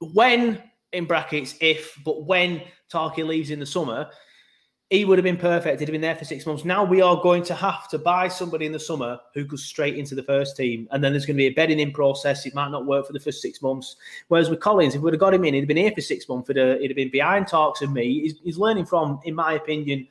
when 0.00 0.62
in 0.92 1.04
brackets 1.04 1.56
if, 1.60 1.98
but 2.04 2.24
when 2.24 2.62
Tarky 2.90 3.22
leaves 3.22 3.50
in 3.50 3.58
the 3.58 3.66
summer, 3.66 4.08
he 4.88 5.04
would 5.04 5.18
have 5.18 5.24
been 5.24 5.36
perfect. 5.36 5.80
He'd 5.80 5.88
have 5.88 5.92
been 5.92 6.00
there 6.00 6.14
for 6.14 6.24
six 6.24 6.46
months. 6.46 6.64
Now 6.64 6.84
we 6.84 7.00
are 7.00 7.20
going 7.20 7.42
to 7.44 7.54
have 7.54 7.88
to 7.88 7.98
buy 7.98 8.28
somebody 8.28 8.66
in 8.66 8.72
the 8.72 8.78
summer 8.78 9.18
who 9.34 9.44
goes 9.44 9.64
straight 9.64 9.96
into 9.96 10.14
the 10.14 10.22
first 10.22 10.56
team, 10.56 10.86
and 10.92 11.02
then 11.02 11.12
there's 11.12 11.26
going 11.26 11.36
to 11.36 11.38
be 11.38 11.46
a 11.46 11.50
bedding 11.50 11.80
in 11.80 11.90
process. 11.90 12.46
It 12.46 12.54
might 12.54 12.70
not 12.70 12.86
work 12.86 13.06
for 13.06 13.12
the 13.12 13.20
first 13.20 13.42
six 13.42 13.60
months. 13.60 13.96
Whereas 14.28 14.48
with 14.48 14.60
Collins, 14.60 14.94
if 14.94 15.00
we 15.00 15.04
would 15.04 15.14
have 15.14 15.20
got 15.20 15.34
him 15.34 15.44
in, 15.44 15.54
he'd 15.54 15.60
have 15.60 15.68
been 15.68 15.76
here 15.76 15.92
for 15.92 16.00
six 16.00 16.28
months. 16.28 16.48
He'd 16.48 16.56
have, 16.56 16.96
been 16.96 17.10
behind 17.10 17.48
talks 17.48 17.82
and 17.82 17.92
me. 17.92 18.20
He's, 18.20 18.34
he's, 18.44 18.58
learning 18.58 18.86
from, 18.86 19.18
in 19.24 19.34
my 19.34 19.54
opinion, 19.54 20.06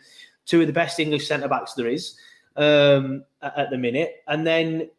two 0.46 0.60
of 0.60 0.68
the 0.68 0.74
best 0.74 1.00
English 1.00 1.26
centre 1.28 1.48
backs 1.48 1.74
there 1.74 1.88
is 1.88 2.18
um, 2.58 3.24
at, 3.42 3.58
at 3.58 3.70
the 3.70 3.78
minute, 3.78 4.24
and 4.28 4.46
then 4.46 4.90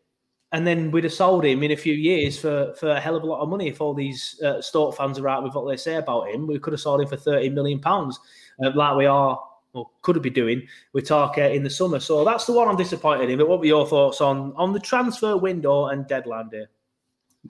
and 0.53 0.67
then 0.67 0.91
we'd 0.91 1.05
have 1.05 1.13
sold 1.13 1.45
him 1.45 1.63
in 1.65 1.73
a 1.73 1.77
few 1.77 1.93
years 1.93 2.39
for, 2.39 2.73
for 2.79 2.89
a 2.91 3.01
hell 3.01 3.17
of 3.17 3.25
a 3.25 3.27
lot 3.27 3.41
of 3.41 3.49
money. 3.49 3.69
If 3.69 3.81
all 3.81 3.93
these 3.93 4.41
uh, 4.43 4.63
Stoke 4.63 4.97
fans 4.97 5.19
are 5.19 5.23
right 5.23 5.43
with 5.43 5.55
what 5.55 5.69
they 5.69 5.77
say 5.77 5.97
about 5.97 6.29
him, 6.29 6.47
we 6.47 6.59
could 6.61 6.73
have 6.73 6.81
sold 6.81 7.01
him 7.03 7.09
for 7.09 7.17
thirty 7.17 7.51
million 7.51 7.81
pounds, 7.81 8.19
uh, 8.65 8.71
like 8.75 8.97
we 8.97 9.07
are 9.07 9.39
or 9.77 9.91
could 10.03 10.21
be 10.23 10.31
doing 10.31 10.67
with 10.93 11.07
Tarka 11.07 11.55
in 11.55 11.63
the 11.63 11.71
summer. 11.71 12.01
So 12.01 12.25
that's 12.25 12.47
the 12.47 12.53
one 12.53 12.69
I'm 12.69 12.77
disappointed 12.77 13.31
in. 13.31 13.39
But 13.39 13.49
what 13.49 13.61
were 13.61 13.67
your 13.67 13.87
thoughts 13.87 14.21
on 14.21 14.53
on 14.57 14.73
the 14.73 14.81
transfer 14.81 15.37
window 15.37 15.87
and 15.87 16.07
deadline 16.07 16.49
day? 16.49 16.65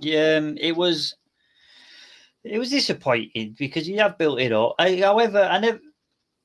Yeah, 0.01 0.37
um, 0.37 0.59
it 0.61 0.77
was 0.77 1.15
it 2.45 2.59
was 2.59 2.71
disappointing 2.71 3.57
because 3.59 3.89
you 3.89 3.99
have 3.99 4.19
built 4.19 4.41
it 4.41 4.53
up. 4.53 4.75
I, 4.79 4.97
however, 4.97 5.43
I 5.43 5.59
never. 5.59 5.81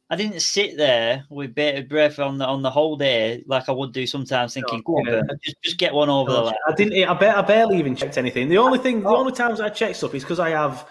I 0.10 0.18
didn't 0.18 0.42
sit 0.42 0.76
there 0.76 1.24
with 1.30 1.56
bated 1.56 1.88
breath 1.88 2.20
on 2.20 2.38
the 2.38 2.46
on 2.46 2.62
the 2.62 2.70
whole 2.70 2.98
day 2.98 3.46
like 3.48 3.70
I 3.70 3.72
would 3.72 3.94
do 3.94 4.06
sometimes, 4.06 4.54
thinking, 4.54 4.82
"Go 4.86 4.98
on, 4.98 5.06
yeah. 5.06 5.22
just 5.42 5.56
just 5.64 5.78
get 5.78 5.94
one 5.94 6.10
over 6.10 6.34
the 6.34 6.42
line." 6.42 6.56
I 6.68 6.74
didn't. 6.74 7.08
I, 7.08 7.14
bet, 7.14 7.38
I 7.38 7.42
barely 7.42 7.80
even 7.80 7.96
checked 7.96 8.18
anything. 8.18 8.50
The 8.50 8.58
only 8.58 8.78
thing, 8.78 9.04
the 9.04 9.08
only 9.08 9.32
times 9.32 9.62
I 9.62 9.70
check 9.70 9.96
stuff 9.96 10.14
is 10.14 10.24
because 10.24 10.40
I 10.40 10.50
have 10.50 10.86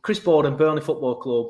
Chris 0.00 0.18
Boden, 0.18 0.56
Burnley 0.56 0.80
Football 0.80 1.16
Club, 1.16 1.48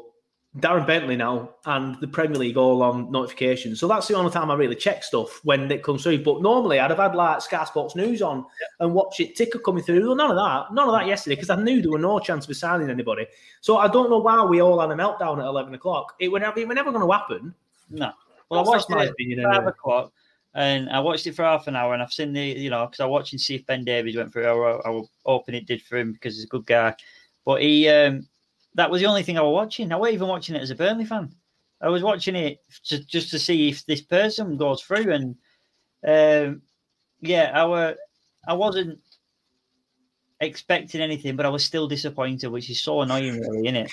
Darren 0.58 0.86
Bentley 0.86 1.16
now 1.16 1.50
and 1.66 2.00
the 2.00 2.06
Premier 2.06 2.38
League 2.38 2.56
all 2.56 2.82
on 2.82 3.10
notifications. 3.10 3.80
So 3.80 3.88
that's 3.88 4.06
the 4.06 4.14
only 4.14 4.30
time 4.30 4.52
I 4.52 4.54
really 4.54 4.76
check 4.76 5.02
stuff 5.02 5.40
when 5.42 5.70
it 5.70 5.82
comes 5.82 6.04
through. 6.04 6.22
But 6.22 6.42
normally 6.42 6.78
I'd 6.78 6.90
have 6.90 7.00
had 7.00 7.16
like 7.16 7.40
Sky 7.40 7.64
Sports 7.64 7.96
News 7.96 8.22
on 8.22 8.38
yeah. 8.38 8.86
and 8.86 8.94
watch 8.94 9.18
it 9.18 9.34
ticker 9.34 9.58
coming 9.58 9.82
through. 9.82 10.06
Well, 10.06 10.14
none 10.14 10.30
of 10.30 10.36
that. 10.36 10.72
None 10.72 10.88
of 10.88 10.94
that 10.94 11.08
yesterday 11.08 11.34
because 11.34 11.50
I 11.50 11.60
knew 11.60 11.82
there 11.82 11.90
were 11.90 11.98
no 11.98 12.20
chance 12.20 12.48
of 12.48 12.56
signing 12.56 12.88
anybody. 12.88 13.26
So 13.62 13.78
I 13.78 13.88
don't 13.88 14.10
know 14.10 14.18
why 14.18 14.44
we 14.44 14.62
all 14.62 14.78
had 14.78 14.90
a 14.90 14.94
meltdown 14.94 15.40
at 15.40 15.46
11 15.46 15.74
o'clock. 15.74 16.14
It 16.20 16.32
never, 16.32 16.58
it 16.58 16.68
was 16.68 16.74
never 16.76 16.92
going 16.92 17.04
to 17.04 17.12
happen. 17.12 17.54
No. 17.90 18.12
Well, 18.48 18.62
that's 18.62 18.88
I 18.90 18.94
watched 18.94 19.08
it 19.08 19.10
opinion, 19.10 19.40
at 19.40 19.46
5 19.46 19.54
anyway. 19.54 19.70
o'clock 19.70 20.12
and 20.54 20.88
I 20.88 21.00
watched 21.00 21.26
it 21.26 21.34
for 21.34 21.42
half 21.42 21.66
an 21.66 21.74
hour 21.74 21.94
and 21.94 22.02
I've 22.02 22.12
seen 22.12 22.32
the, 22.32 22.44
you 22.44 22.70
know, 22.70 22.86
because 22.86 23.00
I 23.00 23.06
watched 23.06 23.32
and 23.32 23.40
see 23.40 23.56
if 23.56 23.66
Ben 23.66 23.84
Davies 23.84 24.16
went 24.16 24.32
through 24.32 24.44
how, 24.44 24.80
how 24.84 25.08
open 25.26 25.54
it 25.54 25.66
did 25.66 25.82
for 25.82 25.96
him 25.96 26.12
because 26.12 26.36
he's 26.36 26.44
a 26.44 26.48
good 26.48 26.64
guy. 26.64 26.94
But 27.44 27.60
he, 27.60 27.88
um, 27.88 28.28
that 28.74 28.90
was 28.90 29.00
the 29.00 29.06
only 29.06 29.22
thing 29.22 29.38
I 29.38 29.42
was 29.42 29.54
watching. 29.54 29.92
I 29.92 29.96
wasn't 29.96 30.14
even 30.14 30.28
watching 30.28 30.56
it 30.56 30.62
as 30.62 30.70
a 30.70 30.74
Burnley 30.74 31.04
fan. 31.04 31.34
I 31.80 31.88
was 31.88 32.02
watching 32.02 32.34
it 32.34 32.60
to, 32.86 33.04
just 33.04 33.30
to 33.30 33.38
see 33.38 33.68
if 33.68 33.84
this 33.86 34.00
person 34.00 34.56
goes 34.56 34.82
through. 34.82 35.12
And 35.12 35.36
um, 36.06 36.62
yeah, 37.20 37.50
I 37.54 37.66
were, 37.66 37.96
I 38.46 38.54
wasn't 38.54 39.00
expecting 40.40 41.00
anything, 41.00 41.36
but 41.36 41.46
I 41.46 41.50
was 41.50 41.64
still 41.64 41.86
disappointed, 41.86 42.48
which 42.48 42.70
is 42.70 42.80
so 42.80 43.02
annoying, 43.02 43.40
really, 43.40 43.68
isn't 43.68 43.76
it? 43.76 43.92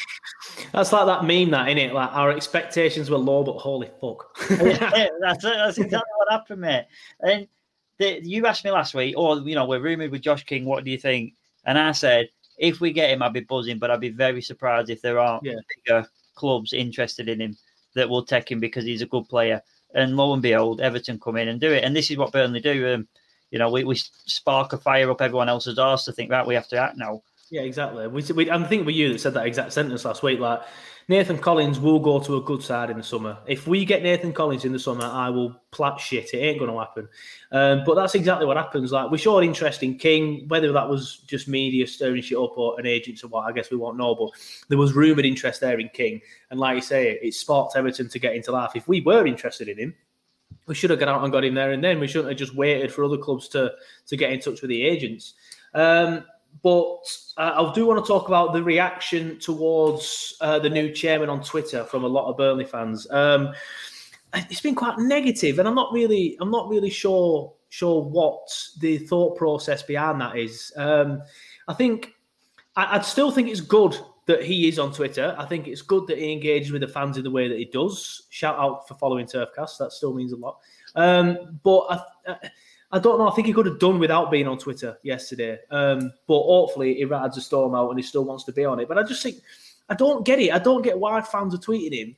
That's 0.72 0.92
like 0.92 1.06
that 1.06 1.26
meme, 1.26 1.52
that 1.52 1.68
isn't 1.68 1.78
it? 1.78 1.94
Like 1.94 2.12
our 2.14 2.32
expectations 2.32 3.10
were 3.10 3.18
low, 3.18 3.44
but 3.44 3.58
holy 3.58 3.90
fuck. 4.00 4.36
yeah, 4.50 5.08
that's 5.22 5.44
That's 5.44 5.78
exactly 5.78 6.12
what 6.18 6.32
happened, 6.32 6.62
mate. 6.62 6.86
And 7.20 7.48
the, 7.98 8.22
you 8.24 8.46
asked 8.46 8.66
me 8.66 8.72
last 8.72 8.94
week, 8.94 9.16
or 9.18 9.38
you 9.40 9.56
know, 9.56 9.66
we're 9.66 9.80
rumored 9.80 10.12
with 10.12 10.22
Josh 10.22 10.44
King. 10.44 10.66
What 10.66 10.84
do 10.84 10.92
you 10.92 10.98
think? 10.98 11.34
And 11.66 11.78
I 11.78 11.92
said 11.92 12.30
if 12.62 12.80
we 12.80 12.94
get 12.94 13.10
him, 13.10 13.24
I'd 13.24 13.34
be 13.34 13.40
buzzing, 13.40 13.80
but 13.80 13.90
I'd 13.90 14.00
be 14.00 14.10
very 14.10 14.42
surprised 14.42 14.92
if 14.92 15.02
there 15.02 15.20
aren't 15.20 15.44
yeah. 15.44 15.56
bigger 15.84 16.08
clubs 16.36 16.74
interested 16.74 17.28
in 17.28 17.42
him 17.42 17.58
that 17.96 18.08
will 18.08 18.24
take 18.24 18.50
him 18.50 18.60
because 18.60 18.86
he's 18.86 19.02
a 19.02 19.08
good 19.08 19.28
player. 19.28 19.62
And 19.96 20.16
lo 20.16 20.32
and 20.32 20.44
behold, 20.44 20.80
Everton 20.80 21.20
come 21.20 21.38
in 21.38 21.48
and 21.48 21.60
do 21.60 21.74
it. 21.74 21.84
And 21.84 21.96
this 21.96 22.12
is 22.12 22.18
what 22.18 22.32
Burnley 22.32 22.62
do. 22.62 22.94
Um, 22.94 23.08
you 23.50 23.58
know, 23.58 23.72
we, 23.72 23.84
we 23.84 23.96
spark 23.96 24.74
a 24.74 24.78
fire 24.78 25.10
up 25.10 25.22
everyone 25.22 25.50
else's 25.50 25.80
arse 25.80 26.06
to 26.06 26.14
think 26.14 26.30
that 26.30 26.46
we 26.46 26.54
have 26.54 26.68
to 26.70 26.78
act 26.78 26.98
now. 26.98 27.24
Yeah, 27.50 27.64
exactly. 27.64 28.08
We, 28.08 28.22
we, 28.34 28.52
I 28.52 28.64
think 28.68 28.82
it 28.82 28.86
was 28.86 28.96
you 28.96 29.12
that 29.12 29.20
said 29.20 29.34
that 29.34 29.48
exact 29.48 29.74
sentence 29.74 30.06
last 30.06 30.22
week. 30.22 30.40
Like, 30.40 30.62
Nathan 31.12 31.38
Collins 31.38 31.78
will 31.78 32.00
go 32.00 32.22
to 32.22 32.38
a 32.38 32.42
good 32.42 32.64
side 32.64 32.90
in 32.90 32.96
the 32.96 33.04
summer. 33.04 33.38
If 33.46 33.68
we 33.68 33.84
get 33.84 34.02
Nathan 34.02 34.32
Collins 34.32 34.64
in 34.64 34.72
the 34.72 34.80
summer, 34.80 35.04
I 35.04 35.30
will 35.30 35.54
plat 35.72 36.00
shit. 36.00 36.34
It 36.34 36.38
ain't 36.38 36.58
going 36.58 36.72
to 36.72 36.80
happen. 36.80 37.10
Um, 37.52 37.84
but 37.86 37.96
that's 37.96 38.16
exactly 38.16 38.46
what 38.46 38.56
happens. 38.56 38.94
Like 38.94 39.12
we 39.12 39.18
showed 39.18 39.44
interest 39.44 39.84
in 39.84 39.98
King, 39.98 40.46
whether 40.48 40.72
that 40.72 40.88
was 40.88 41.18
just 41.28 41.50
media 41.50 41.86
stirring 41.86 42.22
shit 42.22 42.38
up 42.38 42.58
or 42.58 42.80
an 42.80 42.86
agent 42.86 43.22
or 43.26 43.28
what, 43.28 43.42
I 43.42 43.52
guess 43.52 43.70
we 43.70 43.76
won't 43.76 43.98
know. 43.98 44.16
But 44.16 44.30
there 44.70 44.78
was 44.78 44.94
rumoured 44.94 45.26
interest 45.26 45.60
there 45.60 45.78
in 45.82 45.90
King, 45.90 46.22
and 46.50 46.62
like 46.62 46.78
you 46.78 46.82
say, 46.82 47.20
it 47.22 47.34
sparked 47.34 47.76
Everton 47.76 48.08
to 48.08 48.18
get 48.18 48.34
into 48.34 48.54
life. 48.54 48.72
If 48.76 48.88
we 48.88 49.02
were 49.02 49.28
interested 49.28 49.68
in 49.68 49.78
him, 49.78 49.94
we 50.68 50.76
should 50.76 50.92
have 50.92 51.00
got 51.00 51.10
out 51.10 51.24
and 51.24 51.32
got 51.34 51.44
him 51.44 51.56
there 51.56 51.74
and 51.74 51.84
then. 51.84 52.00
We 52.00 52.08
shouldn't 52.08 52.30
have 52.30 52.40
just 52.40 52.56
waited 52.56 52.90
for 52.94 53.04
other 53.04 53.18
clubs 53.18 53.50
to 53.50 53.74
to 54.08 54.16
get 54.16 54.32
in 54.32 54.40
touch 54.40 54.62
with 54.62 54.70
the 54.70 54.82
agents. 54.82 55.34
Um, 55.74 56.24
but 56.64 57.02
uh, 57.38 57.70
I 57.70 57.74
do 57.74 57.86
want 57.86 58.04
to 58.04 58.08
talk 58.08 58.28
about 58.28 58.54
the 58.54 58.64
reaction 58.64 59.40
towards 59.40 60.36
uh, 60.42 60.60
the 60.60 60.70
new 60.70 60.92
chairman 60.92 61.30
on 61.30 61.44
Twitter 61.44 61.84
from 61.86 62.04
a 62.04 62.08
lot 62.08 62.30
of 62.30 62.38
Burnley 62.38 62.66
fans. 62.66 63.10
Um, 63.10 63.54
it's 64.34 64.62
been 64.62 64.76
quite 64.76 64.98
negative, 64.98 65.60
and 65.60 65.68
I'm 65.68 65.76
not 65.76 65.92
really, 65.92 66.38
I'm 66.40 66.52
not 66.52 66.70
really 66.70 66.90
sure 66.90 67.54
sure 67.70 68.04
what 68.04 68.50
the 68.82 68.98
thought 68.98 69.38
process 69.38 69.82
behind 69.82 70.20
that 70.20 70.38
is. 70.38 70.74
Um, 70.76 71.24
I 71.70 71.74
think 71.74 72.14
I, 72.76 72.98
would 72.98 73.06
still 73.06 73.32
think 73.32 73.48
it's 73.48 73.62
good 73.62 73.98
that 74.28 74.44
he 74.44 74.68
is 74.68 74.78
on 74.78 74.94
Twitter. 74.94 75.36
I 75.38 75.46
think 75.46 75.68
it's 75.68 75.82
good 75.82 76.06
that 76.08 76.18
he 76.18 76.32
engages 76.34 76.72
with 76.72 76.82
the 76.82 76.88
fans 76.88 77.18
in 77.18 77.24
the 77.24 77.32
way 77.32 77.48
that 77.48 77.58
he 77.58 77.66
does. 77.66 78.28
Shout 78.30 78.60
out 78.60 78.88
for 78.88 78.96
following 78.96 79.26
Turfcast. 79.26 79.78
That 79.80 79.94
still 79.94 80.14
means 80.14 80.34
a 80.34 80.38
lot. 80.38 80.60
Um, 80.96 81.60
but 81.64 81.80
I, 81.90 82.02
I 82.28 82.38
don't 83.00 83.20
know. 83.20 83.30
I 83.30 83.34
think 83.34 83.48
he 83.48 83.54
could 83.54 83.66
have 83.66 83.80
done 83.80 84.00
without 84.00 84.32
being 84.32 84.48
on 84.48 84.58
Twitter 84.58 84.98
yesterday. 85.04 85.60
Um, 85.70 86.12
but 86.28 86.42
hopefully 86.42 86.96
he 86.96 87.06
rides 87.06 87.38
a 87.38 87.42
storm 87.42 87.74
out 87.76 87.90
and 87.90 88.00
he 88.00 88.04
still 88.04 88.26
wants 88.26 88.44
to 88.46 88.52
be 88.52 88.66
on 88.66 88.80
it. 88.80 88.88
But 88.88 88.98
I 88.98 89.04
just 89.04 89.24
think 89.24 89.38
I 89.90 89.96
don't 89.96 90.26
get 90.26 90.40
it. 90.40 90.54
I 90.54 90.60
don't 90.60 90.82
get 90.82 91.00
why 91.00 91.22
fans 91.22 91.54
are 91.54 91.58
tweeting 91.58 91.94
him, 91.94 92.16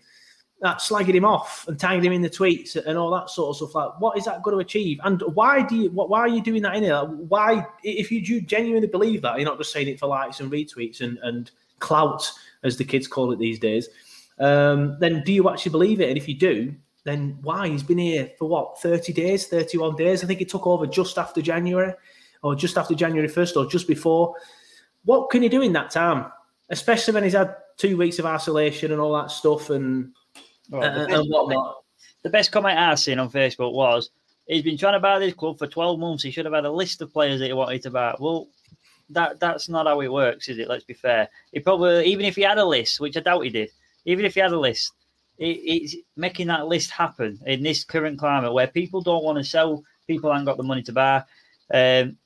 that 0.62 0.78
slagging 0.78 1.14
him 1.14 1.26
off 1.26 1.68
and 1.68 1.80
tagging 1.80 2.06
him 2.06 2.14
in 2.14 2.22
the 2.22 2.30
tweets 2.30 2.76
and 2.76 2.98
all 2.98 3.12
that 3.12 3.30
sort 3.30 3.50
of 3.50 3.58
stuff. 3.58 3.76
Like, 3.76 4.00
what 4.00 4.18
is 4.18 4.26
that 4.26 4.42
going 4.42 4.56
to 4.56 4.62
achieve? 4.62 5.00
And 5.04 5.22
why 5.34 5.62
do 5.62 5.76
you? 5.76 5.90
Why 5.90 6.20
are 6.20 6.28
you 6.28 6.42
doing 6.42 6.62
that 6.64 6.76
in 6.76 6.84
here? 6.84 7.04
Why, 7.04 7.66
if 7.84 8.12
you 8.12 8.42
genuinely 8.42 8.88
believe 8.88 9.22
that, 9.24 9.38
you're 9.38 9.50
not 9.50 9.58
just 9.58 9.74
saying 9.74 9.88
it 9.88 10.00
for 10.00 10.08
likes 10.08 10.40
and 10.40 10.52
retweets 10.52 11.02
and 11.02 11.18
and 11.24 11.52
clout, 11.80 12.32
as 12.64 12.78
the 12.78 12.86
kids 12.86 13.08
call 13.08 13.32
it 13.32 13.40
these 13.40 13.60
days. 13.60 13.90
Um, 14.40 14.98
then 15.00 15.24
do 15.24 15.34
you 15.34 15.50
actually 15.50 15.72
believe 15.72 16.02
it? 16.02 16.10
And 16.10 16.18
if 16.18 16.28
you 16.28 16.36
do, 16.36 16.74
then 17.04 17.38
why? 17.42 17.68
He's 17.68 17.84
been 17.84 17.98
here 17.98 18.32
for 18.38 18.48
what, 18.48 18.80
30 18.82 19.14
days, 19.14 19.48
31 19.48 19.96
days? 19.96 20.24
I 20.24 20.28
think 20.28 20.40
he 20.40 20.46
took 20.46 20.66
over 20.66 20.88
just 20.88 21.18
after 21.18 21.42
January, 21.42 21.94
or 22.42 22.56
just 22.56 22.78
after 22.78 22.96
January 22.96 23.28
1st, 23.28 23.56
or 23.58 23.70
just 23.70 23.88
before. 23.88 24.36
What 25.06 25.30
can 25.30 25.42
he 25.42 25.50
do 25.50 25.62
in 25.62 25.74
that 25.74 25.92
time? 25.92 26.32
Especially 26.70 27.14
when 27.14 27.24
he's 27.24 27.34
had 27.34 27.56
two 27.78 27.98
weeks 27.98 28.20
of 28.20 28.26
isolation 28.26 28.92
and 28.92 29.02
all 29.02 29.14
that 29.14 29.32
stuff 29.32 29.70
and, 29.70 30.14
uh, 30.72 30.80
and 30.82 31.28
whatnot. 31.28 31.84
The 32.22 32.30
best 32.30 32.52
comment 32.52 32.80
I've 32.80 33.00
seen 33.00 33.20
on 33.20 33.30
Facebook 33.30 33.74
was 33.74 34.12
he's 34.48 34.64
been 34.64 34.78
trying 34.78 34.94
to 34.94 35.00
buy 35.00 35.20
this 35.20 35.34
club 35.34 35.60
for 35.60 35.68
12 35.68 36.00
months. 36.00 36.24
He 36.24 36.32
should 36.32 36.46
have 36.46 36.54
had 36.54 36.66
a 36.66 36.72
list 36.72 37.02
of 37.02 37.12
players 37.12 37.40
that 37.40 37.48
he 37.48 37.54
wanted 37.54 37.82
to 37.84 37.92
buy. 37.92 38.16
Well, 38.18 38.48
that 39.10 39.40
that's 39.40 39.68
not 39.68 39.88
how 39.88 40.00
it 40.02 40.12
works, 40.12 40.48
is 40.48 40.58
it? 40.58 40.70
Let's 40.70 40.86
be 40.86 40.94
fair. 40.94 41.28
He 41.52 41.60
probably 41.60 42.06
even 42.06 42.26
if 42.26 42.36
he 42.36 42.44
had 42.44 42.58
a 42.58 42.66
list, 42.66 43.00
which 43.00 43.18
I 43.18 43.20
doubt 43.20 43.42
he 43.42 43.50
did, 43.50 43.70
even 44.06 44.26
if 44.26 44.34
he 44.34 44.40
had 44.40 44.54
a 44.54 44.60
list, 44.60 44.94
it, 45.38 45.46
it's 45.46 45.96
making 46.16 46.48
that 46.48 46.68
list 46.68 46.92
happen 46.92 47.40
in 47.46 47.64
this 47.64 47.84
current 47.84 48.20
climate 48.20 48.54
where 48.54 48.68
people 48.68 49.02
don't 49.02 49.24
want 49.24 49.38
to 49.38 49.44
sell, 49.44 49.84
people 50.08 50.32
haven't 50.32 50.46
got 50.46 50.58
the 50.58 50.64
money 50.64 50.84
to 50.84 50.94
buy. 50.94 51.24
Um, 51.74 52.18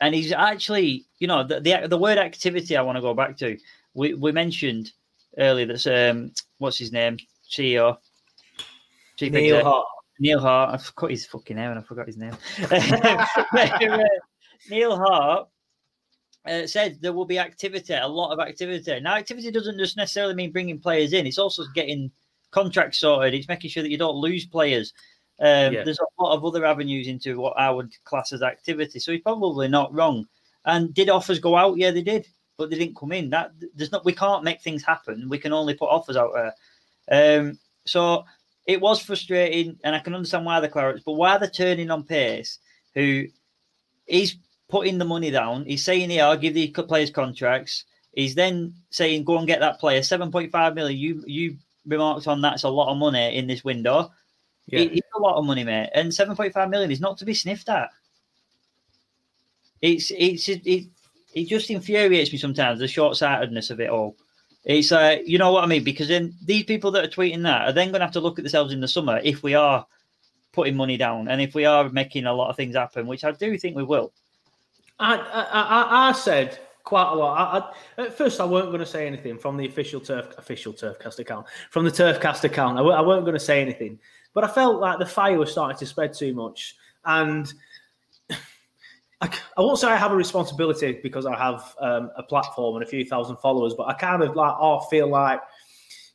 and 0.00 0.14
he's 0.14 0.32
actually, 0.32 1.06
you 1.18 1.26
know, 1.26 1.44
the, 1.44 1.60
the 1.60 1.88
the 1.88 1.98
word 1.98 2.18
activity. 2.18 2.76
I 2.76 2.82
want 2.82 2.96
to 2.96 3.02
go 3.02 3.14
back 3.14 3.36
to. 3.38 3.58
We 3.94 4.14
we 4.14 4.32
mentioned 4.32 4.92
earlier 5.36 5.66
that's 5.66 5.86
um, 5.86 6.32
what's 6.58 6.78
his 6.78 6.92
name, 6.92 7.18
CEO, 7.50 7.98
Chief 9.16 9.32
Neil 9.32 9.56
Exec- 9.56 9.64
Hart. 9.64 9.86
Neil 10.20 10.40
Hart. 10.40 10.74
I've 10.74 10.94
cut 10.94 11.10
his 11.10 11.26
fucking 11.26 11.56
name 11.56 11.70
and 11.70 11.80
I 11.80 11.82
forgot 11.82 12.06
his 12.06 12.16
name. 12.16 12.36
Neil 14.70 14.96
Hart 14.96 15.48
uh, 16.46 16.66
said 16.66 16.98
there 17.00 17.12
will 17.12 17.24
be 17.24 17.38
activity, 17.38 17.94
a 17.94 18.06
lot 18.06 18.32
of 18.32 18.40
activity. 18.40 19.00
Now, 19.00 19.16
activity 19.16 19.50
doesn't 19.50 19.78
just 19.78 19.96
necessarily 19.96 20.34
mean 20.34 20.52
bringing 20.52 20.78
players 20.78 21.12
in; 21.12 21.26
it's 21.26 21.38
also 21.38 21.64
getting 21.74 22.10
contracts 22.50 22.98
sorted. 22.98 23.34
It's 23.34 23.48
making 23.48 23.70
sure 23.70 23.82
that 23.82 23.90
you 23.90 23.98
don't 23.98 24.16
lose 24.16 24.46
players. 24.46 24.92
Um, 25.40 25.72
Yeah. 25.72 25.84
There's 25.84 26.00
a 26.00 26.22
lot 26.22 26.34
of 26.34 26.44
other 26.44 26.64
avenues 26.64 27.06
into 27.06 27.38
what 27.38 27.58
I 27.58 27.70
would 27.70 27.92
class 28.04 28.32
as 28.32 28.42
activity. 28.42 28.98
So 28.98 29.12
he's 29.12 29.20
probably 29.20 29.68
not 29.68 29.94
wrong. 29.94 30.26
And 30.64 30.92
did 30.92 31.08
offers 31.08 31.38
go 31.38 31.56
out? 31.56 31.78
Yeah, 31.78 31.92
they 31.92 32.02
did, 32.02 32.26
but 32.56 32.70
they 32.70 32.78
didn't 32.78 32.96
come 32.96 33.12
in. 33.12 33.30
That 33.30 33.52
there's 33.74 33.92
not. 33.92 34.04
We 34.04 34.12
can't 34.12 34.44
make 34.44 34.60
things 34.60 34.82
happen. 34.82 35.28
We 35.28 35.38
can 35.38 35.52
only 35.52 35.74
put 35.74 35.90
offers 35.90 36.16
out 36.16 36.32
there. 36.34 36.54
Um, 37.10 37.58
so 37.86 38.24
it 38.66 38.80
was 38.80 39.00
frustrating, 39.00 39.78
and 39.84 39.94
I 39.96 40.00
can 40.00 40.14
understand 40.14 40.44
why 40.44 40.60
the 40.60 40.68
Clarets, 40.68 41.04
but 41.04 41.12
why 41.12 41.38
they're 41.38 41.48
turning 41.48 41.90
on 41.90 42.02
Pace, 42.02 42.58
who 42.94 43.24
he's 44.06 44.36
putting 44.68 44.98
the 44.98 45.04
money 45.04 45.30
down. 45.30 45.64
He's 45.64 45.84
saying, 45.84 46.10
"Yeah, 46.10 46.28
I'll 46.28 46.36
give 46.36 46.54
the 46.54 46.68
players 46.70 47.10
contracts." 47.10 47.84
He's 48.14 48.34
then 48.34 48.74
saying, 48.90 49.24
"Go 49.24 49.38
and 49.38 49.46
get 49.46 49.60
that 49.60 49.80
player." 49.80 50.02
Seven 50.02 50.30
point 50.30 50.52
five 50.52 50.74
million. 50.74 50.98
You 50.98 51.24
you 51.26 51.56
remarked 51.86 52.26
on 52.28 52.40
that's 52.40 52.64
a 52.64 52.68
lot 52.68 52.90
of 52.92 52.98
money 52.98 53.36
in 53.36 53.46
this 53.46 53.64
window. 53.64 54.12
Yeah. 54.66 54.80
It- 54.80 54.92
it's 54.98 55.08
a 55.16 55.20
lot 55.20 55.36
of 55.38 55.44
money, 55.46 55.64
mate, 55.64 55.90
and 55.94 56.12
seven 56.12 56.36
point 56.36 56.52
five 56.52 56.68
million 56.70 56.90
is 56.90 57.00
not 57.00 57.18
to 57.18 57.24
be 57.24 57.34
sniffed 57.34 57.68
at. 57.68 57.90
It's 59.80 60.10
it's 60.16 60.48
it, 60.48 60.66
it, 60.66 60.86
it 61.34 61.44
just 61.48 61.70
infuriates 61.70 62.32
me 62.32 62.38
sometimes 62.38 62.80
the 62.80 62.88
short 62.88 63.16
sightedness 63.16 63.70
of 63.70 63.80
it 63.80 63.90
all. 63.90 64.16
It's 64.64 64.90
uh, 64.92 65.18
you 65.24 65.38
know 65.38 65.52
what 65.52 65.64
I 65.64 65.66
mean 65.66 65.84
because 65.84 66.08
then 66.08 66.34
these 66.44 66.64
people 66.64 66.90
that 66.92 67.04
are 67.04 67.08
tweeting 67.08 67.44
that 67.44 67.68
are 67.68 67.72
then 67.72 67.88
going 67.88 68.00
to 68.00 68.06
have 68.06 68.12
to 68.14 68.20
look 68.20 68.38
at 68.38 68.42
themselves 68.44 68.72
in 68.72 68.80
the 68.80 68.88
summer 68.88 69.20
if 69.22 69.42
we 69.42 69.54
are 69.54 69.86
putting 70.52 70.76
money 70.76 70.96
down 70.96 71.28
and 71.28 71.40
if 71.40 71.54
we 71.54 71.64
are 71.64 71.88
making 71.88 72.26
a 72.26 72.32
lot 72.34 72.50
of 72.50 72.56
things 72.56 72.74
happen, 72.74 73.06
which 73.06 73.24
I 73.24 73.30
do 73.30 73.56
think 73.56 73.76
we 73.76 73.84
will. 73.84 74.12
I, 74.98 75.16
I, 75.16 75.42
I, 75.42 76.08
I 76.08 76.12
said 76.12 76.58
quite 76.84 77.12
a 77.12 77.14
lot. 77.14 77.74
I, 77.96 78.02
I, 78.02 78.06
at 78.06 78.16
first, 78.16 78.40
I 78.40 78.44
weren't 78.44 78.68
going 78.68 78.80
to 78.80 78.86
say 78.86 79.06
anything 79.06 79.38
from 79.38 79.56
the 79.56 79.66
official 79.66 80.00
turf 80.00 80.34
official 80.38 80.72
Turfcast 80.72 81.18
account, 81.18 81.46
from 81.70 81.84
the 81.84 81.90
Turfcast 81.90 82.44
account. 82.44 82.78
I, 82.78 82.82
I 82.82 83.00
weren't 83.02 83.24
going 83.24 83.34
to 83.34 83.40
say 83.40 83.60
anything, 83.60 83.98
but 84.32 84.44
I 84.44 84.48
felt 84.48 84.80
like 84.80 84.98
the 84.98 85.06
fire 85.06 85.38
was 85.38 85.52
starting 85.52 85.78
to 85.78 85.86
spread 85.86 86.14
too 86.14 86.34
much, 86.34 86.76
and 87.04 87.52
I, 88.30 89.30
I 89.56 89.60
won't 89.60 89.78
say 89.78 89.88
I 89.88 89.96
have 89.96 90.12
a 90.12 90.16
responsibility 90.16 90.98
because 91.02 91.26
I 91.26 91.36
have 91.36 91.74
um, 91.78 92.10
a 92.16 92.22
platform 92.22 92.76
and 92.76 92.84
a 92.84 92.88
few 92.88 93.04
thousand 93.04 93.36
followers, 93.36 93.74
but 93.76 93.88
I 93.88 93.92
kind 93.92 94.22
of 94.22 94.34
like 94.34 94.54
oh, 94.58 94.80
feel 94.80 95.08
like 95.08 95.40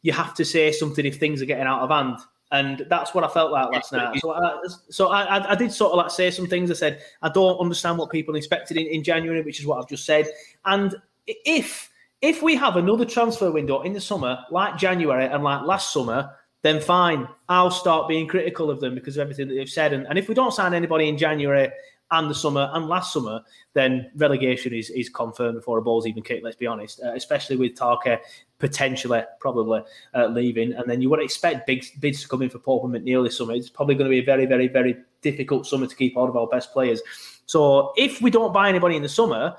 you 0.02 0.12
have 0.12 0.34
to 0.36 0.44
say 0.44 0.72
something 0.72 1.06
if 1.06 1.18
things 1.18 1.42
are 1.42 1.46
getting 1.46 1.68
out 1.68 1.82
of 1.82 1.90
hand. 1.90 2.20
And 2.54 2.86
that's 2.88 3.14
what 3.16 3.24
I 3.24 3.28
felt 3.28 3.52
like 3.52 3.72
last 3.72 3.92
night. 3.92 4.20
So, 4.22 4.32
I, 4.32 4.60
so 4.90 5.08
I, 5.10 5.52
I- 5.52 5.56
did 5.56 5.74
sort 5.74 5.92
of 5.92 5.98
like 5.98 6.12
say 6.12 6.30
some 6.30 6.46
things. 6.48 6.70
I 6.70 6.76
said 6.76 7.02
I 7.24 7.30
don't 7.30 7.58
understand 7.60 7.98
what 7.98 8.12
people 8.12 8.36
expected 8.36 8.78
in, 8.78 8.86
in 8.88 9.04
January, 9.04 9.42
which 9.42 9.60
is 9.60 9.66
what 9.66 9.80
I've 9.80 9.90
just 9.90 10.06
said. 10.06 10.28
And 10.64 10.96
if 11.26 11.90
if 12.22 12.42
we 12.44 12.56
have 12.56 12.78
another 12.78 13.06
transfer 13.06 13.52
window 13.52 13.82
in 13.82 13.92
the 13.92 14.00
summer, 14.00 14.40
like 14.52 14.78
January 14.78 15.26
and 15.26 15.44
like 15.44 15.64
last 15.66 15.92
summer, 15.92 16.30
then 16.62 16.80
fine. 16.80 17.28
I'll 17.50 17.72
start 17.72 18.08
being 18.08 18.28
critical 18.28 18.70
of 18.70 18.80
them 18.80 18.96
because 18.96 19.18
of 19.18 19.22
everything 19.22 19.48
that 19.50 19.56
they've 19.56 19.68
said. 19.70 19.92
And, 19.92 20.06
and 20.08 20.18
if 20.18 20.30
we 20.30 20.36
don't 20.36 20.54
sign 20.54 20.74
anybody 20.74 21.10
in 21.10 21.18
January 21.18 21.70
and 22.12 22.30
the 22.30 22.36
summer 22.36 22.70
and 22.74 22.88
last 22.88 23.12
summer, 23.12 23.42
then 23.74 24.12
relegation 24.16 24.74
is, 24.74 24.90
is 24.92 25.10
confirmed 25.10 25.56
before 25.56 25.80
a 25.80 25.82
ball's 25.82 26.06
even 26.08 26.24
kicked, 26.24 26.44
let's 26.44 26.56
be 26.56 26.68
honest, 26.68 27.02
uh, 27.04 27.12
especially 27.14 27.58
with 27.58 27.76
Tarke 27.76 28.20
potentially, 28.64 29.22
probably 29.42 29.82
uh, 30.16 30.28
leaving. 30.28 30.72
And 30.72 30.90
then 30.90 31.02
you 31.02 31.10
would 31.10 31.22
expect 31.22 31.68
big 31.68 31.84
bids 32.00 32.22
to 32.22 32.30
come 32.30 32.42
in 32.42 32.50
for 32.50 32.60
Pope 32.60 32.86
and 32.86 32.94
McNeil 32.94 33.26
this 33.26 33.38
summer. 33.38 33.52
It's 33.54 33.70
probably 33.70 33.96
going 33.96 34.06
to 34.06 34.10
be 34.10 34.20
a 34.20 34.24
very, 34.24 34.46
very, 34.46 34.70
very 34.70 34.96
difficult 35.22 35.68
summer 35.68 35.86
to 35.86 35.94
keep 35.94 36.16
all 36.16 36.30
of 36.30 36.38
our 36.38 36.48
best 36.48 36.72
players. 36.72 37.02
So 37.46 37.92
if 37.98 38.22
we 38.22 38.32
don't 38.32 38.54
buy 38.54 38.70
anybody 38.70 38.96
in 38.96 39.04
the 39.04 39.10
summer, 39.10 39.58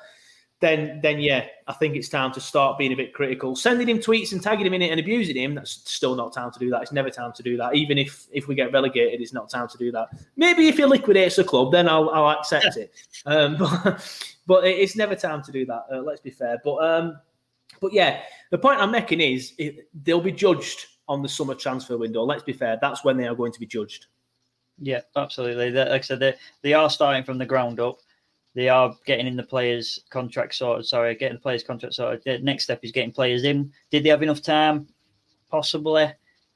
then 0.61 1.01
then 1.03 1.21
yeah, 1.21 1.45
I 1.67 1.75
think 1.75 1.97
it's 1.97 2.09
time 2.09 2.33
to 2.33 2.41
start 2.41 2.79
being 2.79 2.95
a 2.95 2.97
bit 2.97 3.13
critical. 3.13 3.55
Sending 3.55 3.91
him 3.91 3.99
tweets 3.99 4.33
and 4.33 4.43
tagging 4.43 4.65
him 4.65 4.73
in 4.73 4.81
it 4.81 4.91
and 4.91 4.99
abusing 4.99 5.37
him, 5.37 5.55
that's 5.55 5.83
still 5.85 6.15
not 6.15 6.33
time 6.33 6.51
to 6.53 6.59
do 6.59 6.71
that. 6.71 6.81
It's 6.81 6.93
never 6.93 7.11
time 7.11 7.35
to 7.35 7.43
do 7.43 7.59
that. 7.59 7.75
Even 7.75 7.99
if 7.99 8.27
if 8.33 8.49
we 8.49 8.55
get 8.55 8.73
relegated, 8.73 9.21
it's 9.21 9.35
not 9.35 9.51
time 9.51 9.69
to 9.69 9.77
do 9.77 9.93
that. 9.93 10.09
Maybe 10.37 10.69
if 10.69 10.79
he 10.79 10.87
liquidates 10.87 11.37
the 11.37 11.45
club, 11.45 11.73
then 11.73 11.91
I'll 11.91 12.09
I'll 12.09 12.39
accept 12.39 12.79
it. 12.79 12.91
Um, 13.27 13.57
but 13.59 14.33
but 14.47 14.65
it's 14.65 14.97
never 14.97 15.15
time 15.15 15.43
to 15.43 15.53
do 15.53 15.67
that. 15.67 15.85
Uh, 15.93 16.01
let's 16.01 16.23
be 16.23 16.31
fair. 16.31 16.59
But 16.65 16.77
um, 16.77 17.19
but 17.85 17.93
yeah, 17.93 18.23
the 18.51 18.57
point 18.57 18.81
I'm 18.81 18.91
making 18.91 19.21
is 19.21 19.53
it, 19.59 19.91
they'll 20.05 20.19
be 20.19 20.33
judged 20.33 20.87
on 21.07 21.21
the 21.21 21.29
summer 21.29 21.55
transfer 21.55 21.99
window. 21.99 22.23
Let's 22.23 22.43
be 22.43 22.55
fair. 22.55 22.79
That's 22.81 23.05
when 23.05 23.19
they 23.19 23.27
are 23.27 23.35
going 23.35 23.53
to 23.53 23.61
be 23.61 23.67
judged. 23.67 24.07
Yeah, 24.81 25.03
absolutely. 25.17 25.71
Like 25.71 25.91
I 25.91 26.01
said, 26.01 26.19
they, 26.19 26.35
they 26.63 26.73
are 26.73 26.89
starting 26.89 27.25
from 27.25 27.37
the 27.37 27.45
ground 27.45 27.81
up. 27.81 27.99
They 28.55 28.71
are 28.71 28.97
getting 29.05 29.27
in 29.27 29.37
the 29.37 29.43
players' 29.43 30.01
contract 30.09 30.55
sorted. 30.55 30.87
Sorry, 30.87 31.15
getting 31.15 31.37
the 31.37 31.43
players' 31.43 31.63
contract 31.63 31.95
sorted. 31.95 32.23
The 32.25 32.39
next 32.39 32.65
step 32.65 32.81
is 32.83 32.91
getting 32.91 33.13
players 33.13 33.45
in. 33.45 33.71
Did 33.91 34.03
they 34.03 34.09
have 34.09 34.23
enough 34.23 34.41
time? 34.41 34.89
Possibly, 35.51 36.11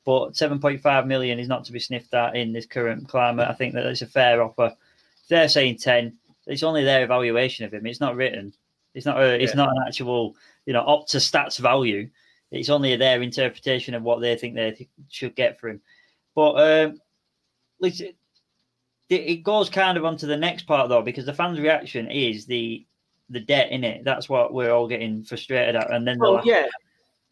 but 0.06 0.30
7.5 0.30 1.06
million 1.06 1.38
is 1.38 1.46
not 1.48 1.62
to 1.66 1.72
be 1.72 1.78
sniffed 1.78 2.14
at 2.14 2.36
in 2.36 2.54
this 2.54 2.64
current 2.64 3.06
climate. 3.06 3.48
I 3.50 3.52
think 3.52 3.74
that 3.74 3.84
it's 3.84 4.00
a 4.00 4.06
fair 4.06 4.42
offer. 4.42 4.74
If 5.22 5.28
they're 5.28 5.48
saying 5.50 5.76
10, 5.76 6.16
it's 6.46 6.62
only 6.62 6.84
their 6.84 7.04
evaluation 7.04 7.66
of 7.66 7.74
him. 7.74 7.84
It's 7.84 8.00
not 8.00 8.16
written. 8.16 8.54
It's 8.94 9.06
not. 9.06 9.18
A, 9.20 9.40
it's 9.42 9.52
Yeah. 9.52 9.56
not 9.64 9.70
an 9.76 9.82
actual, 9.86 10.36
you 10.66 10.72
know, 10.72 10.82
up 10.82 11.06
to 11.08 11.18
stats 11.18 11.58
value. 11.58 12.08
It's 12.50 12.70
only 12.70 12.96
their 12.96 13.20
interpretation 13.22 13.94
of 13.94 14.02
what 14.02 14.20
they 14.20 14.34
think 14.36 14.54
they 14.54 14.70
th- 14.72 14.88
should 15.08 15.34
get 15.36 15.60
for 15.60 15.68
him. 15.68 15.80
But 16.34 16.52
um, 16.54 17.00
listen, 17.80 18.08
it- 19.08 19.14
it 19.20 19.42
goes 19.42 19.68
kind 19.70 19.98
of 19.98 20.04
onto 20.04 20.26
the 20.26 20.36
next 20.36 20.66
part 20.66 20.88
though, 20.88 21.02
because 21.02 21.26
the 21.26 21.34
fans' 21.34 21.60
reaction 21.60 22.10
is 22.10 22.46
the 22.46 22.84
the 23.30 23.40
debt 23.40 23.70
in 23.70 23.84
it. 23.84 24.04
That's 24.04 24.28
what 24.30 24.54
we're 24.54 24.70
all 24.72 24.88
getting 24.88 25.22
frustrated 25.22 25.76
at. 25.76 25.90
And 25.92 26.08
then 26.08 26.18
like, 26.18 26.46
yeah, 26.46 26.66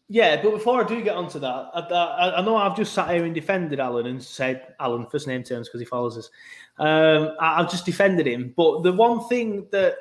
yeah. 0.09 0.39
But 0.39 0.51
before 0.51 0.83
I 0.83 0.87
do 0.87 1.01
get 1.01 1.15
onto 1.15 1.39
that, 1.39 1.69
I, 1.73 1.79
I, 1.79 2.37
I 2.37 2.41
know 2.45 2.55
I've 2.55 2.77
just 2.77 2.93
sat 2.93 3.09
here 3.09 3.25
and 3.25 3.33
defended 3.33 3.79
Alan 3.79 4.05
and 4.05 4.21
said 4.23 4.75
Alan 4.79 5.07
first 5.07 5.25
name 5.27 5.41
terms 5.41 5.67
because 5.67 5.81
he 5.81 5.85
follows 5.85 6.15
us. 6.15 6.29
Um, 6.77 7.35
I, 7.39 7.59
I've 7.61 7.71
just 7.71 7.85
defended 7.87 8.27
him. 8.27 8.53
But 8.55 8.83
the 8.83 8.93
one 8.93 9.27
thing 9.27 9.65
that 9.71 9.95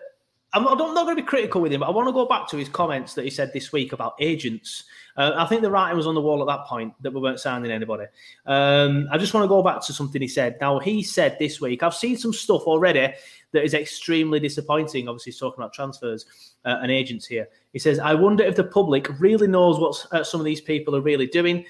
I'm 0.53 0.63
not, 0.63 0.81
I'm 0.81 0.95
not 0.95 1.05
going 1.05 1.17
to 1.17 1.23
be 1.23 1.27
critical 1.27 1.61
with 1.61 1.73
him, 1.73 1.81
but 1.81 1.87
I 1.87 1.91
want 1.91 2.09
to 2.09 2.13
go 2.13 2.27
back 2.27 2.49
to 2.49 2.57
his 2.57 2.69
comments 2.69 3.15
that 3.15 3.25
he 3.25 3.31
said 3.31 3.53
this 3.53 3.73
week 3.73 3.93
about 3.93 4.15
agents. 4.21 4.85
Uh, 5.17 5.33
I 5.37 5.47
think 5.47 5.63
the 5.63 5.71
writing 5.71 5.97
was 5.97 6.07
on 6.07 6.15
the 6.15 6.21
wall 6.21 6.41
at 6.41 6.47
that 6.47 6.67
point 6.67 6.95
that 7.03 7.13
we 7.13 7.21
weren't 7.21 7.41
signing 7.41 7.71
anybody. 7.71 8.05
Um, 8.47 9.09
I 9.11 9.19
just 9.19 9.35
want 9.35 9.45
to 9.45 9.49
go 9.49 9.63
back 9.63 9.85
to 9.87 9.93
something 9.93 10.21
he 10.23 10.29
said. 10.29 10.57
Now, 10.61 10.79
he 10.79 11.03
said 11.03 11.37
this 11.39 11.61
week, 11.61 11.83
I've 11.83 11.95
seen 11.95 12.17
some 12.17 12.33
stuff 12.33 12.63
already 12.63 13.13
that 13.53 13.65
is 13.65 13.75
extremely 13.75 14.41
disappointing. 14.41 15.09
Obviously, 15.09 15.33
he's 15.33 15.41
talking 15.41 15.61
about 15.63 15.73
transfers 15.73 16.27
uh, 16.65 16.79
and 16.81 16.91
agents 16.91 17.27
here. 17.27 17.49
He 17.73 17.79
says, 17.79 17.99
I 17.99 18.15
wonder 18.15 18.45
if 18.45 18.57
the 18.57 18.65
public 18.65 19.09
really 19.21 19.49
knows 19.49 19.79
what 19.79 20.07
uh, 20.13 20.25
some 20.25 20.41
of 20.41 20.47
these 20.47 20.61
people 20.61 20.95
are 20.95 21.01
really 21.01 21.27
doing. 21.27 21.65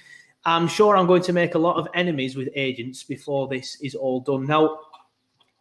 I'm 0.45 0.68
sure 0.68 0.97
I'm 0.97 1.07
going 1.07 1.22
to 1.22 1.33
make 1.33 1.57
a 1.57 1.59
lot 1.59 1.77
of 1.77 1.89
enemies 1.95 2.37
with 2.37 2.49
agents 2.55 3.03
before 3.03 3.49
this 3.49 3.81
is 3.81 3.97
all 3.97 4.20
done. 4.20 4.47
Now, 4.47 4.79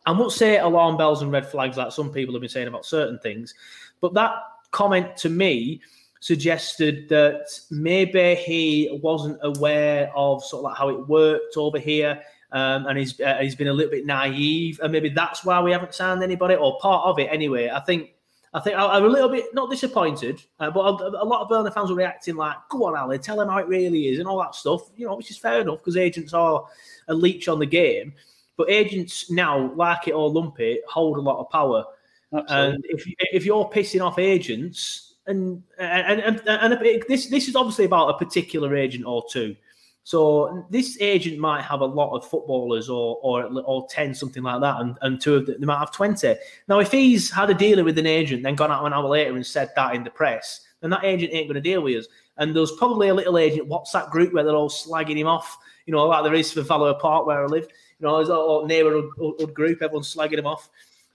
I 0.05 0.11
won't 0.11 0.31
say 0.31 0.57
alarm 0.59 0.97
bells 0.97 1.21
and 1.21 1.31
red 1.31 1.47
flags 1.47 1.77
like 1.77 1.91
some 1.91 2.11
people 2.11 2.33
have 2.35 2.41
been 2.41 2.49
saying 2.49 2.67
about 2.67 2.85
certain 2.85 3.19
things, 3.19 3.53
but 4.01 4.13
that 4.13 4.33
comment 4.71 5.15
to 5.17 5.29
me 5.29 5.81
suggested 6.19 7.07
that 7.09 7.47
maybe 7.71 8.35
he 8.35 8.99
wasn't 9.01 9.37
aware 9.43 10.11
of 10.15 10.43
sort 10.43 10.61
of 10.61 10.63
like 10.65 10.77
how 10.77 10.89
it 10.89 11.07
worked 11.07 11.55
over 11.57 11.79
here. 11.79 12.19
Um, 12.51 12.85
and 12.87 12.97
he's 12.97 13.19
uh, 13.19 13.37
he's 13.41 13.55
been 13.55 13.67
a 13.67 13.73
little 13.73 13.91
bit 13.91 14.05
naive, 14.05 14.79
and 14.81 14.91
maybe 14.91 15.09
that's 15.09 15.43
why 15.43 15.59
we 15.61 15.71
haven't 15.71 15.93
signed 15.93 16.23
anybody, 16.23 16.55
or 16.55 16.77
part 16.79 17.05
of 17.05 17.19
it 17.19 17.27
anyway. 17.31 17.69
I 17.69 17.79
think 17.81 18.13
I 18.53 18.61
think 18.61 18.77
I- 18.77 18.95
I'm 18.95 19.03
a 19.03 19.07
little 19.09 19.27
bit 19.27 19.53
not 19.53 19.69
disappointed, 19.69 20.41
uh, 20.61 20.71
but 20.71 20.79
a, 21.01 21.21
a 21.21 21.25
lot 21.25 21.41
of 21.41 21.49
Burnley 21.49 21.71
fans 21.71 21.89
were 21.89 21.97
reacting 21.97 22.35
like, 22.35 22.55
"Go 22.69 22.85
on, 22.85 22.95
Ali, 22.95 23.17
tell 23.19 23.41
him 23.41 23.49
how 23.49 23.57
it 23.57 23.67
really 23.67 24.07
is," 24.07 24.19
and 24.19 24.27
all 24.27 24.39
that 24.39 24.55
stuff. 24.55 24.89
You 24.95 25.07
know, 25.07 25.15
which 25.15 25.31
is 25.31 25.37
fair 25.37 25.59
enough 25.61 25.79
because 25.79 25.97
agents 25.97 26.33
are 26.33 26.63
a 27.09 27.13
leech 27.13 27.49
on 27.49 27.59
the 27.59 27.65
game, 27.65 28.13
but 28.57 28.69
agents 28.69 29.29
now, 29.31 29.73
like 29.75 30.07
it 30.07 30.13
or 30.13 30.29
lump 30.29 30.59
it, 30.59 30.81
hold 30.87 31.17
a 31.17 31.21
lot 31.21 31.39
of 31.39 31.49
power. 31.49 31.85
Absolutely. 32.33 32.75
And 32.75 32.85
if 32.89 33.05
if 33.31 33.45
you're 33.45 33.69
pissing 33.69 34.05
off 34.05 34.19
agents, 34.19 35.15
and 35.27 35.61
and 35.79 36.21
and, 36.21 36.41
and, 36.47 37.03
this 37.07 37.27
this 37.27 37.47
is 37.47 37.55
obviously 37.55 37.85
about 37.85 38.09
a 38.09 38.17
particular 38.17 38.75
agent 38.75 39.05
or 39.05 39.23
two. 39.29 39.55
So 40.03 40.67
this 40.69 41.01
agent 41.01 41.39
might 41.39 41.63
have 41.63 41.81
a 41.81 41.85
lot 41.85 42.15
of 42.15 42.29
footballers, 42.29 42.89
or 42.89 43.17
or 43.23 43.49
or 43.65 43.87
ten 43.89 44.13
something 44.13 44.43
like 44.43 44.61
that, 44.61 44.79
and, 44.79 44.97
and 45.01 45.19
two 45.19 45.35
of 45.35 45.47
them 45.47 45.55
they 45.59 45.65
might 45.65 45.79
have 45.79 45.91
twenty. 45.91 46.35
Now, 46.67 46.79
if 46.79 46.91
he's 46.91 47.31
had 47.31 47.49
a 47.49 47.55
dealer 47.55 47.83
with 47.83 47.97
an 47.97 48.05
agent, 48.05 48.43
then 48.43 48.55
gone 48.55 48.71
out 48.71 48.85
an 48.85 48.93
hour 48.93 49.09
later 49.09 49.35
and 49.35 49.45
said 49.45 49.71
that 49.75 49.95
in 49.95 50.03
the 50.03 50.11
press, 50.11 50.61
then 50.81 50.91
that 50.91 51.03
agent 51.03 51.33
ain't 51.33 51.47
going 51.47 51.55
to 51.55 51.61
deal 51.61 51.81
with 51.81 51.97
us. 51.97 52.07
And 52.37 52.55
there's 52.55 52.73
probably 52.73 53.07
a 53.07 53.13
little 53.15 53.37
agent 53.37 53.67
WhatsApp 53.67 54.11
group 54.11 54.31
where 54.31 54.43
they're 54.43 54.55
all 54.55 54.69
slagging 54.69 55.17
him 55.17 55.27
off, 55.27 55.57
you 55.87 55.93
know, 55.93 56.05
like 56.05 56.23
there 56.23 56.33
is 56.35 56.51
for 56.51 56.61
Valor 56.61 56.93
Park 56.95 57.25
where 57.25 57.43
I 57.43 57.47
live. 57.47 57.67
You 57.99 58.07
know, 58.07 58.17
a 58.17 58.19
little 58.19 58.65
neighborhood 58.65 59.53
group, 59.53 59.81
everyone's 59.81 60.13
slagging 60.13 60.39
him 60.39 60.47
off. 60.47 60.69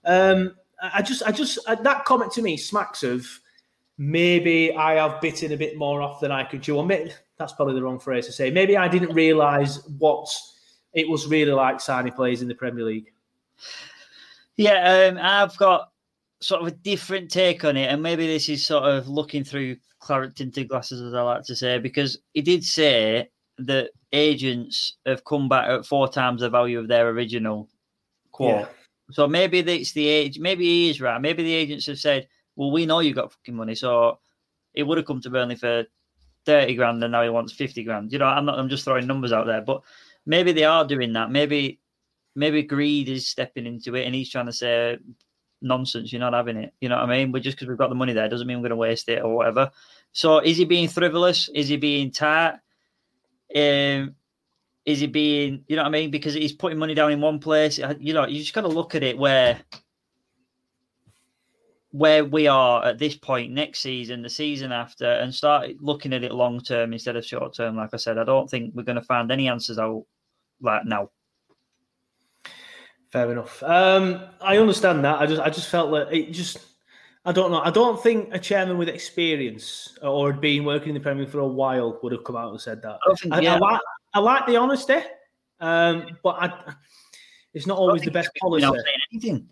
Um, 0.04 0.54
I 0.82 1.02
just, 1.02 1.22
I 1.24 1.32
just, 1.32 1.58
uh, 1.66 1.74
that 1.74 2.04
comment 2.04 2.32
to 2.32 2.42
me 2.42 2.56
smacks 2.56 3.02
of 3.02 3.26
maybe 3.98 4.72
I 4.72 4.94
have 4.94 5.20
bitten 5.20 5.52
a 5.52 5.56
bit 5.56 5.76
more 5.76 6.00
off 6.00 6.20
than 6.20 6.32
I 6.32 6.44
could 6.44 6.62
chew. 6.62 6.76
Or 6.76 6.86
maybe, 6.86 7.12
that's 7.36 7.52
probably 7.52 7.74
the 7.74 7.82
wrong 7.82 7.98
phrase 7.98 8.26
to 8.26 8.32
say. 8.32 8.50
Maybe 8.50 8.76
I 8.76 8.88
didn't 8.88 9.14
realise 9.14 9.84
what 9.98 10.34
it 10.94 11.08
was 11.08 11.26
really 11.26 11.52
like 11.52 11.80
signing 11.80 12.12
players 12.12 12.42
in 12.42 12.48
the 12.48 12.54
Premier 12.54 12.84
League. 12.84 13.12
Yeah, 14.56 15.10
um, 15.10 15.18
I've 15.20 15.56
got 15.56 15.90
sort 16.40 16.62
of 16.62 16.68
a 16.68 16.70
different 16.72 17.30
take 17.30 17.64
on 17.64 17.76
it, 17.76 17.86
and 17.86 18.02
maybe 18.02 18.26
this 18.26 18.48
is 18.48 18.64
sort 18.64 18.84
of 18.84 19.08
looking 19.08 19.44
through 19.44 19.76
claret 20.00 20.34
tinted 20.36 20.68
glasses, 20.68 21.02
as 21.02 21.14
I 21.14 21.20
like 21.20 21.44
to 21.44 21.56
say, 21.56 21.78
because 21.78 22.18
he 22.32 22.42
did 22.42 22.64
say 22.64 23.28
that 23.58 23.90
agents 24.12 24.96
have 25.06 25.24
come 25.24 25.48
back 25.48 25.68
at 25.68 25.86
four 25.86 26.08
times 26.08 26.40
the 26.40 26.50
value 26.50 26.78
of 26.78 26.88
their 26.88 27.08
original 27.08 27.68
quote. 28.32 28.60
Yeah. 28.60 28.66
So 29.12 29.26
maybe 29.26 29.58
it's 29.60 29.92
the 29.92 30.06
age. 30.06 30.38
Maybe 30.38 30.64
he 30.64 30.90
is 30.90 31.00
right. 31.00 31.20
Maybe 31.20 31.42
the 31.42 31.54
agents 31.54 31.86
have 31.86 31.98
said, 31.98 32.28
"Well, 32.56 32.70
we 32.70 32.86
know 32.86 33.00
you 33.00 33.14
got 33.14 33.32
fucking 33.32 33.54
money, 33.54 33.74
so 33.74 34.18
it 34.74 34.84
would 34.84 34.98
have 34.98 35.06
come 35.06 35.20
to 35.22 35.30
Burnley 35.30 35.56
for 35.56 35.84
thirty 36.46 36.74
grand, 36.74 37.02
and 37.02 37.12
now 37.12 37.22
he 37.22 37.30
wants 37.30 37.52
fifty 37.52 37.82
grand." 37.82 38.12
You 38.12 38.18
know, 38.18 38.26
I'm 38.26 38.44
not. 38.44 38.58
I'm 38.58 38.68
just 38.68 38.84
throwing 38.84 39.06
numbers 39.06 39.32
out 39.32 39.46
there, 39.46 39.62
but 39.62 39.82
maybe 40.26 40.52
they 40.52 40.64
are 40.64 40.84
doing 40.86 41.12
that. 41.14 41.30
Maybe, 41.30 41.80
maybe 42.36 42.62
greed 42.62 43.08
is 43.08 43.26
stepping 43.26 43.66
into 43.66 43.94
it, 43.96 44.06
and 44.06 44.14
he's 44.14 44.30
trying 44.30 44.46
to 44.46 44.52
say 44.52 44.98
nonsense. 45.62 46.12
You're 46.12 46.20
not 46.20 46.32
having 46.32 46.56
it. 46.56 46.72
You 46.80 46.88
know 46.88 46.96
what 46.96 47.10
I 47.10 47.18
mean? 47.18 47.32
But 47.32 47.42
just 47.42 47.56
because 47.56 47.68
we've 47.68 47.78
got 47.78 47.88
the 47.88 47.94
money 47.94 48.12
there 48.12 48.28
doesn't 48.28 48.46
mean 48.46 48.58
we're 48.58 48.68
going 48.68 48.70
to 48.70 48.76
waste 48.76 49.08
it 49.08 49.22
or 49.22 49.34
whatever. 49.34 49.70
So 50.12 50.38
is 50.38 50.56
he 50.56 50.64
being 50.64 50.88
frivolous? 50.88 51.48
Is 51.54 51.68
he 51.68 51.76
being 51.76 52.10
tight? 52.10 52.58
Um, 53.54 54.14
is 54.86 55.00
he 55.00 55.06
being, 55.06 55.64
you 55.68 55.76
know 55.76 55.82
what 55.82 55.88
I 55.88 55.92
mean? 55.92 56.10
Because 56.10 56.34
he's 56.34 56.52
putting 56.52 56.78
money 56.78 56.94
down 56.94 57.12
in 57.12 57.20
one 57.20 57.38
place. 57.38 57.78
You 57.78 58.14
know, 58.14 58.26
you 58.26 58.40
just 58.40 58.54
got 58.54 58.62
to 58.62 58.68
look 58.68 58.94
at 58.94 59.02
it 59.02 59.18
where 59.18 59.60
where 61.92 62.24
we 62.24 62.46
are 62.46 62.84
at 62.84 62.98
this 62.98 63.16
point 63.16 63.52
next 63.52 63.80
season, 63.80 64.22
the 64.22 64.30
season 64.30 64.70
after, 64.70 65.06
and 65.06 65.34
start 65.34 65.70
looking 65.80 66.12
at 66.12 66.22
it 66.22 66.32
long 66.32 66.60
term 66.60 66.92
instead 66.92 67.16
of 67.16 67.26
short 67.26 67.54
term. 67.54 67.76
Like 67.76 67.90
I 67.92 67.96
said, 67.96 68.16
I 68.16 68.24
don't 68.24 68.48
think 68.48 68.74
we're 68.74 68.84
going 68.84 68.96
to 68.96 69.02
find 69.02 69.30
any 69.30 69.48
answers 69.48 69.78
out 69.78 70.04
like 70.60 70.84
now. 70.84 71.10
Fair 73.10 73.32
enough. 73.32 73.60
Um, 73.64 74.22
I 74.40 74.58
understand 74.58 75.04
that. 75.04 75.20
I 75.20 75.26
just, 75.26 75.42
I 75.42 75.50
just 75.50 75.68
felt 75.68 75.90
that 75.90 76.12
it 76.12 76.30
just 76.30 76.58
I 77.24 77.32
don't 77.32 77.50
know. 77.50 77.60
I 77.60 77.70
don't 77.70 78.02
think 78.02 78.30
a 78.32 78.38
chairman 78.38 78.78
with 78.78 78.88
experience 78.88 79.96
or 80.02 80.32
had 80.32 80.40
been 80.40 80.64
working 80.64 80.88
in 80.90 80.94
the 80.94 81.00
Premier 81.00 81.26
for 81.26 81.40
a 81.40 81.46
while 81.46 81.98
would 82.02 82.12
have 82.12 82.24
come 82.24 82.36
out 82.36 82.50
and 82.50 82.60
said 82.60 82.80
that. 82.82 82.98
I, 83.06 83.14
think, 83.14 83.34
I, 83.34 83.40
yeah. 83.40 83.54
I, 83.56 83.58
like, 83.58 83.80
I 84.14 84.18
like 84.20 84.46
the 84.46 84.56
honesty, 84.56 84.98
um, 85.60 86.16
but 86.22 86.36
I, 86.40 86.74
it's 87.52 87.66
not 87.66 87.76
always 87.76 88.02
the 88.02 88.10
best 88.10 88.30
policy. 88.40 88.66
anything. 89.12 89.46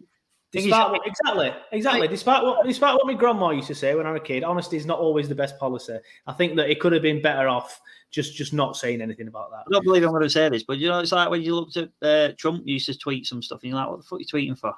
Despite 0.51 0.91
what, 0.93 1.07
exactly, 1.07 1.53
exactly. 1.73 2.09
Despite 2.09 2.43
what, 2.43 2.67
despite 2.67 2.95
what 2.95 3.07
my 3.07 3.13
grandma 3.13 3.51
used 3.51 3.69
to 3.69 3.75
say 3.75 3.95
when 3.95 4.07
I 4.07 4.13
was 4.13 4.23
a 4.23 4.25
kid, 4.25 4.45
honesty 4.45 4.79
is 4.79 4.87
not 4.87 4.99
always 4.99 5.29
the 5.29 5.35
best 5.35 5.59
policy. 5.59 5.99
I 6.27 6.33
think 6.33 6.57
that 6.57 6.71
it 6.71 6.81
could 6.81 6.93
have 6.95 7.03
been 7.03 7.21
better 7.21 7.49
off 7.49 7.79
just 8.11 8.35
just 8.35 8.55
not 8.55 8.75
saying 8.75 9.03
anything 9.03 9.29
about 9.29 9.51
that. 9.51 9.65
I 9.67 9.71
don't 9.71 9.85
believe 9.85 10.05
I'm 10.05 10.09
going 10.09 10.23
to 10.23 10.31
say 10.31 10.49
this, 10.49 10.63
but 10.63 10.79
you 10.79 10.89
know, 10.89 11.01
it's 11.01 11.13
like 11.13 11.29
when 11.29 11.43
you 11.43 11.55
looked 11.55 11.77
at 11.77 11.91
uh, 12.01 12.31
Trump 12.39 12.63
used 12.67 12.87
to 12.87 12.97
tweet 12.97 13.27
some 13.27 13.43
stuff, 13.43 13.61
and 13.63 13.71
you're 13.71 13.79
like, 13.79 13.91
"What 13.91 13.99
the 13.99 14.05
fuck 14.05 14.17
are 14.17 14.21
you 14.21 14.27
tweeting 14.55 14.59
for?" 14.59 14.75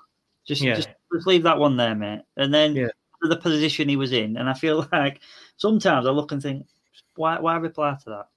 Just, 0.46 0.62
yeah. 0.62 0.74
just, 0.74 0.88
just 1.12 1.26
leave 1.26 1.42
that 1.44 1.58
one 1.58 1.76
there, 1.76 1.94
mate. 1.94 2.22
And 2.36 2.52
then 2.52 2.74
yeah. 2.74 2.88
the 3.22 3.36
position 3.36 3.88
he 3.88 3.96
was 3.96 4.12
in, 4.12 4.36
and 4.36 4.48
I 4.48 4.54
feel 4.54 4.86
like 4.92 5.20
sometimes 5.56 6.06
I 6.06 6.10
look 6.10 6.32
and 6.32 6.42
think, 6.42 6.66
why, 7.16 7.38
why 7.38 7.56
reply 7.56 7.96
to 8.04 8.10
that? 8.10 8.28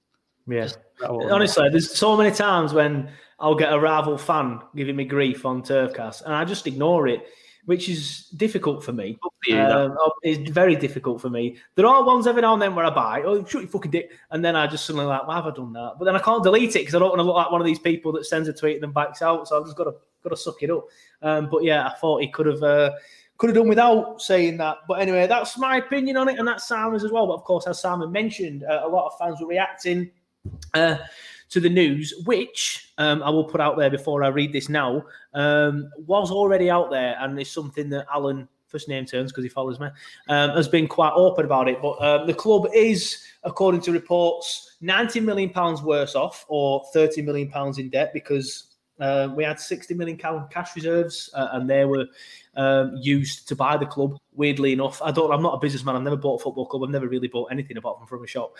Yeah. 0.46 0.68
Honestly, 1.08 1.68
there's 1.70 1.90
so 1.90 2.16
many 2.16 2.34
times 2.34 2.74
when 2.74 3.10
I'll 3.38 3.54
get 3.54 3.72
a 3.72 3.78
rival 3.78 4.18
fan 4.18 4.60
giving 4.76 4.96
me 4.96 5.04
grief 5.04 5.46
on 5.46 5.62
Turfcast, 5.62 6.22
and 6.24 6.34
I 6.34 6.44
just 6.44 6.66
ignore 6.66 7.08
it, 7.08 7.26
which 7.66 7.88
is 7.88 8.26
difficult 8.36 8.84
for 8.84 8.92
me. 8.92 9.18
Um, 9.70 9.96
oh, 9.98 10.12
it's 10.22 10.50
very 10.50 10.76
difficult 10.76 11.20
for 11.20 11.30
me. 11.30 11.56
There 11.74 11.86
are 11.86 12.04
ones 12.04 12.26
every 12.26 12.42
now 12.42 12.52
and 12.52 12.62
then 12.62 12.74
where 12.74 12.84
I 12.84 12.90
buy, 12.90 13.22
oh, 13.24 13.44
shoot 13.44 13.60
your 13.60 13.68
fucking 13.68 13.90
dick, 13.90 14.10
and 14.30 14.44
then 14.44 14.56
I 14.56 14.66
just 14.66 14.84
suddenly 14.84 15.06
like, 15.06 15.26
why 15.26 15.36
have 15.36 15.46
I 15.46 15.50
done 15.50 15.72
that? 15.72 15.94
But 15.98 16.04
then 16.04 16.16
I 16.16 16.18
can't 16.18 16.42
delete 16.42 16.76
it 16.76 16.80
because 16.80 16.94
I 16.94 16.98
don't 16.98 17.10
want 17.10 17.20
to 17.20 17.24
look 17.24 17.36
like 17.36 17.50
one 17.50 17.60
of 17.60 17.66
these 17.66 17.78
people 17.78 18.12
that 18.12 18.26
sends 18.26 18.48
a 18.48 18.52
tweet 18.52 18.74
and 18.74 18.82
then 18.82 18.92
backs 18.92 19.22
out. 19.22 19.48
So 19.48 19.58
I've 19.58 19.64
just 19.64 19.76
got 19.76 19.84
to 19.84 19.94
got 20.22 20.30
to 20.30 20.36
suck 20.36 20.62
it 20.62 20.70
up. 20.70 20.86
Um, 21.22 21.48
but 21.50 21.62
yeah, 21.62 21.86
I 21.86 21.94
thought 21.94 22.20
he 22.22 22.28
could 22.28 22.46
have 22.46 22.62
uh, 22.62 22.92
could 23.38 23.50
have 23.50 23.56
done 23.56 23.68
without 23.68 24.20
saying 24.20 24.58
that. 24.58 24.78
But 24.88 25.00
anyway, 25.00 25.26
that's 25.26 25.56
my 25.58 25.76
opinion 25.76 26.16
on 26.16 26.28
it, 26.28 26.38
and 26.38 26.46
that's 26.46 26.66
Simon's 26.66 27.04
as 27.04 27.12
well. 27.12 27.26
But 27.26 27.34
of 27.34 27.44
course, 27.44 27.66
as 27.66 27.80
Simon 27.80 28.12
mentioned, 28.12 28.64
uh, 28.64 28.82
a 28.84 28.88
lot 28.88 29.06
of 29.06 29.18
fans 29.18 29.40
were 29.40 29.46
reacting 29.46 30.10
uh, 30.74 30.96
to 31.54 31.60
the 31.60 31.68
news, 31.68 32.12
which 32.24 32.92
um, 32.98 33.22
I 33.22 33.30
will 33.30 33.44
put 33.44 33.60
out 33.60 33.78
there 33.78 33.88
before 33.88 34.24
I 34.24 34.28
read 34.28 34.52
this 34.52 34.68
now, 34.68 35.04
um, 35.34 35.88
was 35.98 36.32
already 36.32 36.68
out 36.68 36.90
there, 36.90 37.16
and 37.20 37.40
is 37.40 37.50
something 37.50 37.88
that 37.90 38.06
Alan. 38.12 38.48
First 38.66 38.88
name 38.88 39.04
turns 39.06 39.30
because 39.30 39.44
he 39.44 39.48
follows 39.48 39.78
me, 39.78 39.86
um, 40.28 40.50
has 40.50 40.66
been 40.66 40.88
quite 40.88 41.12
open 41.14 41.44
about 41.44 41.68
it. 41.68 41.80
But 41.80 41.92
um, 42.02 42.26
the 42.26 42.34
club 42.34 42.66
is, 42.74 43.22
according 43.44 43.82
to 43.82 43.92
reports, 43.92 44.78
90 44.80 45.20
million 45.20 45.50
pounds 45.50 45.80
worse 45.80 46.16
off 46.16 46.44
or 46.48 46.84
30 46.92 47.22
million 47.22 47.48
pounds 47.48 47.78
in 47.78 47.88
debt 47.88 48.10
because 48.12 48.74
uh, 48.98 49.28
we 49.36 49.44
had 49.44 49.60
60 49.60 49.94
million 49.94 50.18
pound 50.18 50.50
cash 50.50 50.74
reserves, 50.74 51.30
uh, 51.34 51.50
and 51.52 51.70
they 51.70 51.84
were 51.84 52.06
um, 52.56 52.96
used 53.00 53.46
to 53.46 53.54
buy 53.54 53.76
the 53.76 53.86
club. 53.86 54.18
Weirdly 54.32 54.72
enough, 54.72 55.00
I 55.02 55.12
don't. 55.12 55.32
I'm 55.32 55.42
not 55.42 55.54
a 55.54 55.58
businessman. 55.58 55.94
I've 55.94 56.02
never 56.02 56.16
bought 56.16 56.40
a 56.40 56.42
football 56.42 56.66
club. 56.66 56.82
I've 56.82 56.90
never 56.90 57.06
really 57.06 57.28
bought 57.28 57.52
anything 57.52 57.76
apart 57.76 57.98
from 57.98 58.08
from 58.08 58.24
a 58.24 58.26
shop. 58.26 58.54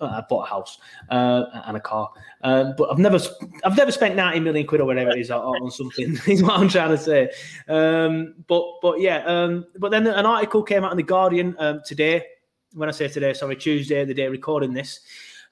I 0.00 0.22
bought 0.28 0.46
a 0.46 0.50
house 0.50 0.78
uh, 1.10 1.44
and 1.66 1.76
a 1.76 1.80
car, 1.80 2.10
um, 2.42 2.74
but 2.76 2.90
I've 2.90 2.98
never, 2.98 3.18
I've 3.64 3.76
never 3.76 3.92
spent 3.92 4.16
90 4.16 4.40
million 4.40 4.66
quid 4.66 4.80
or 4.80 4.86
whatever 4.86 5.10
it 5.10 5.18
is 5.18 5.30
on 5.30 5.70
something. 5.70 6.18
is 6.26 6.42
what 6.42 6.58
I'm 6.58 6.68
trying 6.68 6.90
to 6.90 6.98
say. 6.98 7.30
Um, 7.68 8.34
but, 8.46 8.64
but 8.80 9.00
yeah. 9.00 9.24
Um, 9.24 9.66
but 9.78 9.90
then 9.90 10.06
an 10.06 10.26
article 10.26 10.62
came 10.62 10.84
out 10.84 10.90
in 10.90 10.96
the 10.96 11.02
Guardian 11.02 11.54
um, 11.58 11.80
today. 11.84 12.24
When 12.72 12.88
I 12.88 12.92
say 12.92 13.08
today, 13.08 13.32
sorry, 13.34 13.56
Tuesday, 13.56 14.04
the 14.04 14.14
day 14.14 14.28
recording 14.28 14.72
this, 14.72 15.00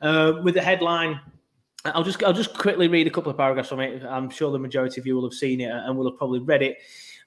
uh, 0.01 0.35
with 0.45 0.55
the 0.55 0.63
headline 0.63 1.21
I'll 1.85 2.03
just 2.03 2.23
I'll 2.25 2.33
just 2.33 2.57
quickly 2.57 2.89
read 2.89 3.07
a 3.07 3.11
couple 3.11 3.31
of 3.31 3.37
paragraphs 3.37 3.69
from 3.69 3.81
it. 3.81 4.03
I'm 4.05 4.31
sure 4.31 4.51
the 4.51 4.59
majority 4.59 5.01
of 5.01 5.07
you 5.07 5.15
will 5.15 5.25
have 5.25 5.35
seen 5.35 5.61
it 5.61 5.71
and 5.71 5.97
will 5.97 6.11
have 6.11 6.19
probably 6.19 6.41
read 6.41 6.63
it. 6.63 6.79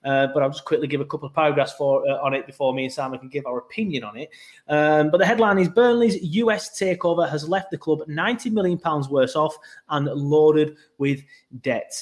Uh, 0.04 0.28
but 0.34 0.42
I'll 0.42 0.50
just 0.50 0.66
quickly 0.66 0.88
give 0.88 1.02
a 1.02 1.06
couple 1.06 1.28
of 1.28 1.34
paragraphs 1.34 1.74
for 1.74 2.08
uh, 2.10 2.18
on 2.22 2.34
it 2.34 2.48
before 2.48 2.74
me 2.74 2.86
and 2.86 2.94
Simon 2.94 3.20
can 3.20 3.30
give 3.30 3.46
our 3.46 3.60
opinion 3.60 4.04
on 4.04 4.18
it. 4.18 4.30
Um, 4.68 5.12
but 5.12 5.20
the 5.20 5.26
headline 5.26 5.60
is 5.60 5.70
Burnley's 5.70 6.22
US 6.36 6.80
takeover 6.80 7.30
has 7.30 7.48
left 7.48 7.72
the 7.72 7.78
club 7.78 8.02
90 8.08 8.50
million 8.50 8.78
pounds 8.78 9.10
worse 9.10 9.36
off 9.36 9.56
and 9.90 10.06
loaded 10.06 10.76
with 10.98 11.22
debt. 11.62 11.94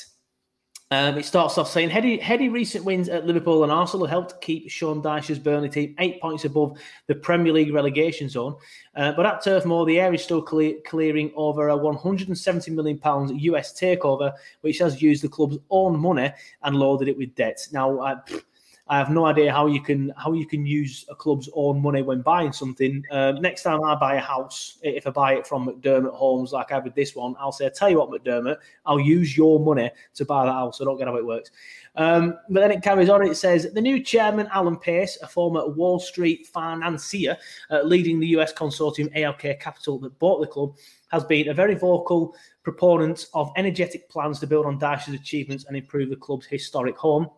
Um, 0.92 1.20
it 1.20 1.26
starts 1.26 1.60
off 1.60 1.70
saying 1.70 1.92
heady, 1.92 2.18
heady 2.18 2.50
recent 2.50 2.84
wins 2.84 3.10
at 3.10 3.28
Liverpool 3.28 3.62
and 3.62 3.72
Arsenal 3.72 4.08
helped 4.08 4.42
keep 4.42 4.72
Sean 4.72 5.04
Dyche's 5.04 5.38
Burnley 5.38 5.70
team 5.70 5.94
eight 6.00 6.20
points 6.20 6.46
above 6.46 6.80
the 7.06 7.14
Premier 7.14 7.54
League 7.54 7.72
relegation 7.72 8.28
zone. 8.28 8.56
Uh, 8.96 9.12
but 9.12 9.28
at 9.28 9.44
Turf 9.44 9.66
Moor, 9.66 9.86
the 9.86 10.00
air 10.00 10.12
is 10.16 10.24
still 10.24 10.42
clear, 10.42 10.78
clearing 10.88 11.32
over 11.36 11.68
a 11.68 11.78
170 11.78 12.72
million 12.72 12.98
pounds 12.98 13.32
US 13.44 13.80
takeover, 13.80 14.34
which 14.62 14.80
has 14.80 15.00
used 15.00 15.24
the 15.24 15.30
club's 15.30 15.60
own 15.70 16.00
money 16.00 16.32
and 16.64 16.76
loaded 16.76 17.08
it 17.08 17.18
with 17.18 17.36
debt. 17.36 17.60
Now, 17.72 18.00
uh, 18.00 18.22
I 18.90 18.98
have 18.98 19.12
no 19.12 19.26
idea 19.26 19.52
how 19.52 19.68
you 19.68 19.82
can 19.82 20.12
how 20.18 20.34
you 20.34 20.48
can 20.48 20.66
use 20.66 21.06
a 21.10 21.16
club's 21.16 21.48
own 21.54 21.80
money 21.80 22.02
when 22.02 22.22
buying 22.22 22.52
something. 22.52 23.04
Um, 23.12 23.40
next 23.40 23.62
time 23.62 23.84
I 23.84 23.94
buy 23.94 24.16
a 24.16 24.20
house, 24.20 24.80
if 24.82 25.06
I 25.06 25.12
buy 25.12 25.34
it 25.36 25.46
from 25.46 25.68
McDermott 25.68 26.16
Homes 26.16 26.52
like 26.54 26.72
I 26.72 26.80
did 26.80 26.96
this 26.96 27.16
one, 27.16 27.36
I'll 27.40 27.52
say, 27.52 27.70
tell 27.70 27.92
you 27.92 28.00
what, 28.00 28.10
McDermott, 28.10 28.58
I'll 28.88 29.00
use 29.00 29.38
your 29.38 29.60
money 29.60 29.92
to 30.16 30.26
buy 30.26 30.46
that 30.46 30.52
house. 30.52 30.82
I 30.82 30.86
don't 30.86 30.98
get 30.98 31.08
how 31.08 31.18
it 31.18 31.26
works. 31.26 31.52
Um, 31.98 32.40
but 32.50 32.62
then 32.62 32.72
it 32.72 32.82
carries 32.82 33.10
on. 33.10 33.22
It 33.22 33.36
says 33.36 33.72
the 33.72 33.82
new 33.82 34.04
chairman, 34.04 34.50
Alan 34.52 34.78
Pace, 34.78 35.20
a 35.22 35.28
former 35.28 35.68
Wall 35.68 36.00
Street 36.00 36.48
financier 36.48 37.38
uh, 37.70 37.84
leading 37.84 38.20
the 38.20 38.28
US 38.40 38.52
consortium 38.52 39.16
ALK 39.16 39.60
Capital 39.60 40.00
that 40.00 40.18
bought 40.18 40.42
the 40.42 40.48
club, 40.48 40.76
has 41.12 41.24
been 41.24 41.50
a 41.50 41.54
very 41.54 41.76
vocal 41.76 42.36
proponent 42.64 43.28
of 43.36 43.52
energetic 43.56 44.10
plans 44.10 44.40
to 44.40 44.48
build 44.48 44.66
on 44.66 44.80
Dyche's 44.80 45.14
achievements 45.14 45.66
and 45.66 45.78
improve 45.78 46.10
the 46.10 46.16
club's 46.16 46.48
historic 46.48 46.98
home 46.98 47.30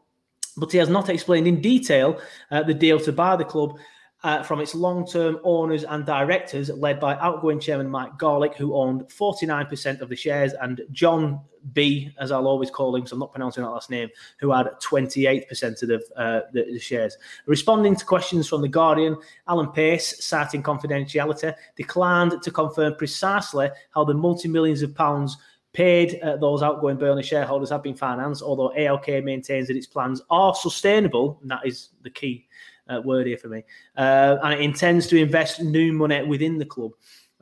but 0.58 0.72
he 0.72 0.78
has 0.78 0.90
not 0.90 1.10
explained 1.10 1.48
in 1.48 1.62
detail 1.62 2.20
uh, 2.52 2.64
the 2.64 2.74
deal 2.74 3.00
to 3.00 3.12
buy 3.12 3.36
the 3.36 3.46
club 3.46 3.78
uh, 4.24 4.44
from 4.44 4.62
its 4.62 4.76
long 4.76 5.08
term 5.08 5.40
owners 5.44 5.84
and 5.84 6.06
directors, 6.06 6.70
led 6.70 7.00
by 7.00 7.16
outgoing 7.16 7.60
chairman 7.60 7.90
Mike 7.90 8.18
Garlick, 8.18 8.56
who 8.56 8.76
owned 8.76 9.02
49% 9.08 10.02
of 10.02 10.10
the 10.10 10.16
shares, 10.16 10.54
and 10.54 10.82
John 10.92 11.42
B, 11.74 12.12
as 12.20 12.32
I'll 12.32 12.48
always 12.48 12.70
call 12.70 12.96
him, 12.96 13.06
so 13.06 13.16
I'm 13.16 13.20
not 13.20 13.32
pronouncing 13.32 13.64
that 13.64 13.70
last 13.70 13.90
name, 13.90 14.10
who 14.40 14.52
had 14.52 14.68
28% 14.82 15.84
of 15.84 15.90
the, 15.90 16.02
uh, 16.16 16.42
the, 16.54 16.66
the 16.72 16.80
shares. 16.80 17.18
Responding 17.46 17.96
to 17.96 18.06
questions 18.06 18.48
from 18.48 18.62
The 18.62 18.68
Guardian, 18.68 19.18
Alan 19.48 19.72
Pace, 19.72 20.24
citing 20.24 20.64
confidentiality, 20.64 21.56
declined 21.76 22.42
to 22.42 22.52
confirm 22.52 22.96
precisely 22.96 23.70
how 23.92 24.04
the 24.04 24.14
multi 24.14 24.48
millions 24.48 24.82
of 24.82 24.94
pounds 24.94 25.38
paid 25.74 26.20
uh, 26.22 26.38
those 26.38 26.62
outgoing 26.62 26.98
Burnley 26.98 27.24
shareholders 27.24 27.70
have 27.70 27.84
been 27.84 27.96
financed, 27.96 28.42
although 28.42 28.74
ALK 28.78 29.24
maintains 29.24 29.68
that 29.68 29.78
its 29.78 29.88
plans 29.88 30.22
are 30.30 30.54
sustainable, 30.54 31.40
and 31.42 31.52
that 31.52 31.66
is 31.66 31.90
the 32.04 32.10
key 32.10 32.48
uh, 32.90 33.02
word 33.02 33.28
here 33.28 33.38
for 33.38 33.48
me, 33.48 33.64
uh, 33.98 34.38
and 34.44 34.54
it 34.54 34.62
intends 34.62 35.08
to 35.08 35.18
invest 35.18 35.62
new 35.62 35.94
money 35.94 36.24
within 36.24 36.58
the 36.58 36.66
club. 36.66 36.92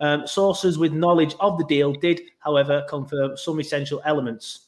Um, 0.02 0.26
sources 0.26 0.78
with 0.78 0.94
knowledge 0.94 1.36
of 1.40 1.58
the 1.58 1.66
deal 1.66 1.92
did, 1.92 2.22
however, 2.40 2.86
confirm 2.88 3.36
some 3.36 3.60
essential 3.60 4.02
elements. 4.06 4.68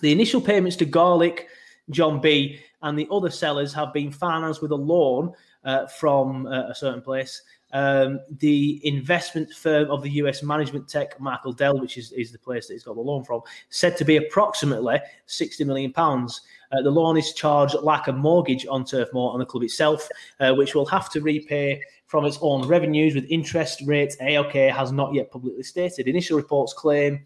The 0.00 0.12
initial 0.12 0.40
payments 0.40 0.76
to 0.76 0.86
Garlick, 0.86 1.48
John 1.90 2.20
B, 2.20 2.60
and 2.82 2.98
the 2.98 3.08
other 3.10 3.30
sellers 3.30 3.72
have 3.74 3.92
been 3.92 4.10
financed 4.10 4.62
with 4.62 4.72
a 4.72 4.76
loan 4.76 5.32
uh, 5.64 5.86
from 5.86 6.46
uh, 6.46 6.68
a 6.68 6.74
certain 6.74 7.02
place. 7.02 7.42
Um, 7.72 8.20
the 8.38 8.80
investment 8.86 9.50
firm 9.52 9.90
of 9.90 10.02
the 10.02 10.10
US 10.10 10.42
management 10.42 10.88
tech, 10.88 11.18
Michael 11.18 11.52
Dell, 11.52 11.80
which 11.80 11.96
is, 11.96 12.12
is 12.12 12.30
the 12.30 12.38
place 12.38 12.66
that 12.66 12.74
he's 12.74 12.84
got 12.84 12.96
the 12.96 13.00
loan 13.00 13.24
from, 13.24 13.40
said 13.70 13.96
to 13.96 14.04
be 14.04 14.16
approximately 14.16 15.00
60 15.26 15.64
million 15.64 15.92
pounds. 15.92 16.42
Uh, 16.70 16.82
the 16.82 16.90
loan 16.90 17.16
is 17.16 17.32
charged 17.32 17.74
like 17.82 18.08
a 18.08 18.12
mortgage 18.12 18.66
on 18.66 18.84
Turf 18.84 19.08
Moor 19.12 19.32
on 19.32 19.38
the 19.38 19.46
club 19.46 19.62
itself, 19.62 20.06
uh, 20.40 20.52
which 20.52 20.74
will 20.74 20.86
have 20.86 21.10
to 21.10 21.20
repay 21.20 21.80
from 22.06 22.26
its 22.26 22.38
own 22.42 22.68
revenues 22.68 23.14
with 23.14 23.24
interest 23.30 23.80
rates 23.86 24.16
ALK 24.20 24.70
has 24.70 24.92
not 24.92 25.14
yet 25.14 25.30
publicly 25.30 25.62
stated. 25.62 26.06
Initial 26.06 26.36
reports 26.36 26.74
claim 26.74 27.24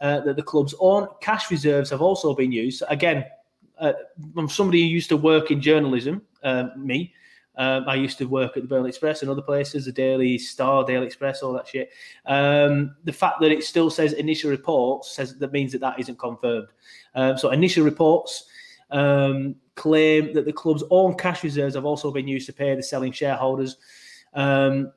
uh, 0.00 0.20
that 0.20 0.34
the 0.34 0.42
club's 0.42 0.74
own 0.80 1.06
cash 1.20 1.48
reserves 1.48 1.90
have 1.90 2.02
also 2.02 2.34
been 2.34 2.50
used. 2.50 2.82
Again, 2.88 3.24
uh, 3.78 3.92
I'm 4.36 4.48
somebody 4.48 4.82
who 4.82 4.88
used 4.88 5.08
to 5.10 5.16
work 5.16 5.52
in 5.52 5.60
journalism, 5.60 6.22
uh, 6.42 6.70
me. 6.76 7.14
Um, 7.56 7.88
I 7.88 7.94
used 7.94 8.18
to 8.18 8.26
work 8.26 8.56
at 8.56 8.62
the 8.62 8.68
Burnley 8.68 8.90
Express 8.90 9.22
and 9.22 9.30
other 9.30 9.42
places, 9.42 9.86
the 9.86 9.92
Daily 9.92 10.38
Star, 10.38 10.84
Daily 10.84 11.06
Express, 11.06 11.42
all 11.42 11.52
that 11.54 11.66
shit. 11.66 11.90
Um, 12.26 12.96
the 13.04 13.12
fact 13.12 13.40
that 13.40 13.50
it 13.50 13.64
still 13.64 13.90
says 13.90 14.12
initial 14.12 14.50
reports 14.50 15.12
says 15.12 15.38
that 15.38 15.52
means 15.52 15.72
that 15.72 15.80
that 15.80 15.98
isn't 15.98 16.18
confirmed. 16.18 16.68
Um, 17.14 17.38
so 17.38 17.50
initial 17.50 17.84
reports 17.84 18.44
um, 18.90 19.56
claim 19.74 20.34
that 20.34 20.44
the 20.44 20.52
club's 20.52 20.84
own 20.90 21.14
cash 21.16 21.42
reserves 21.42 21.74
have 21.74 21.84
also 21.84 22.10
been 22.10 22.28
used 22.28 22.46
to 22.46 22.52
pay 22.52 22.74
the 22.74 22.82
selling 22.82 23.12
shareholders. 23.12 23.78
Um, 24.34 24.92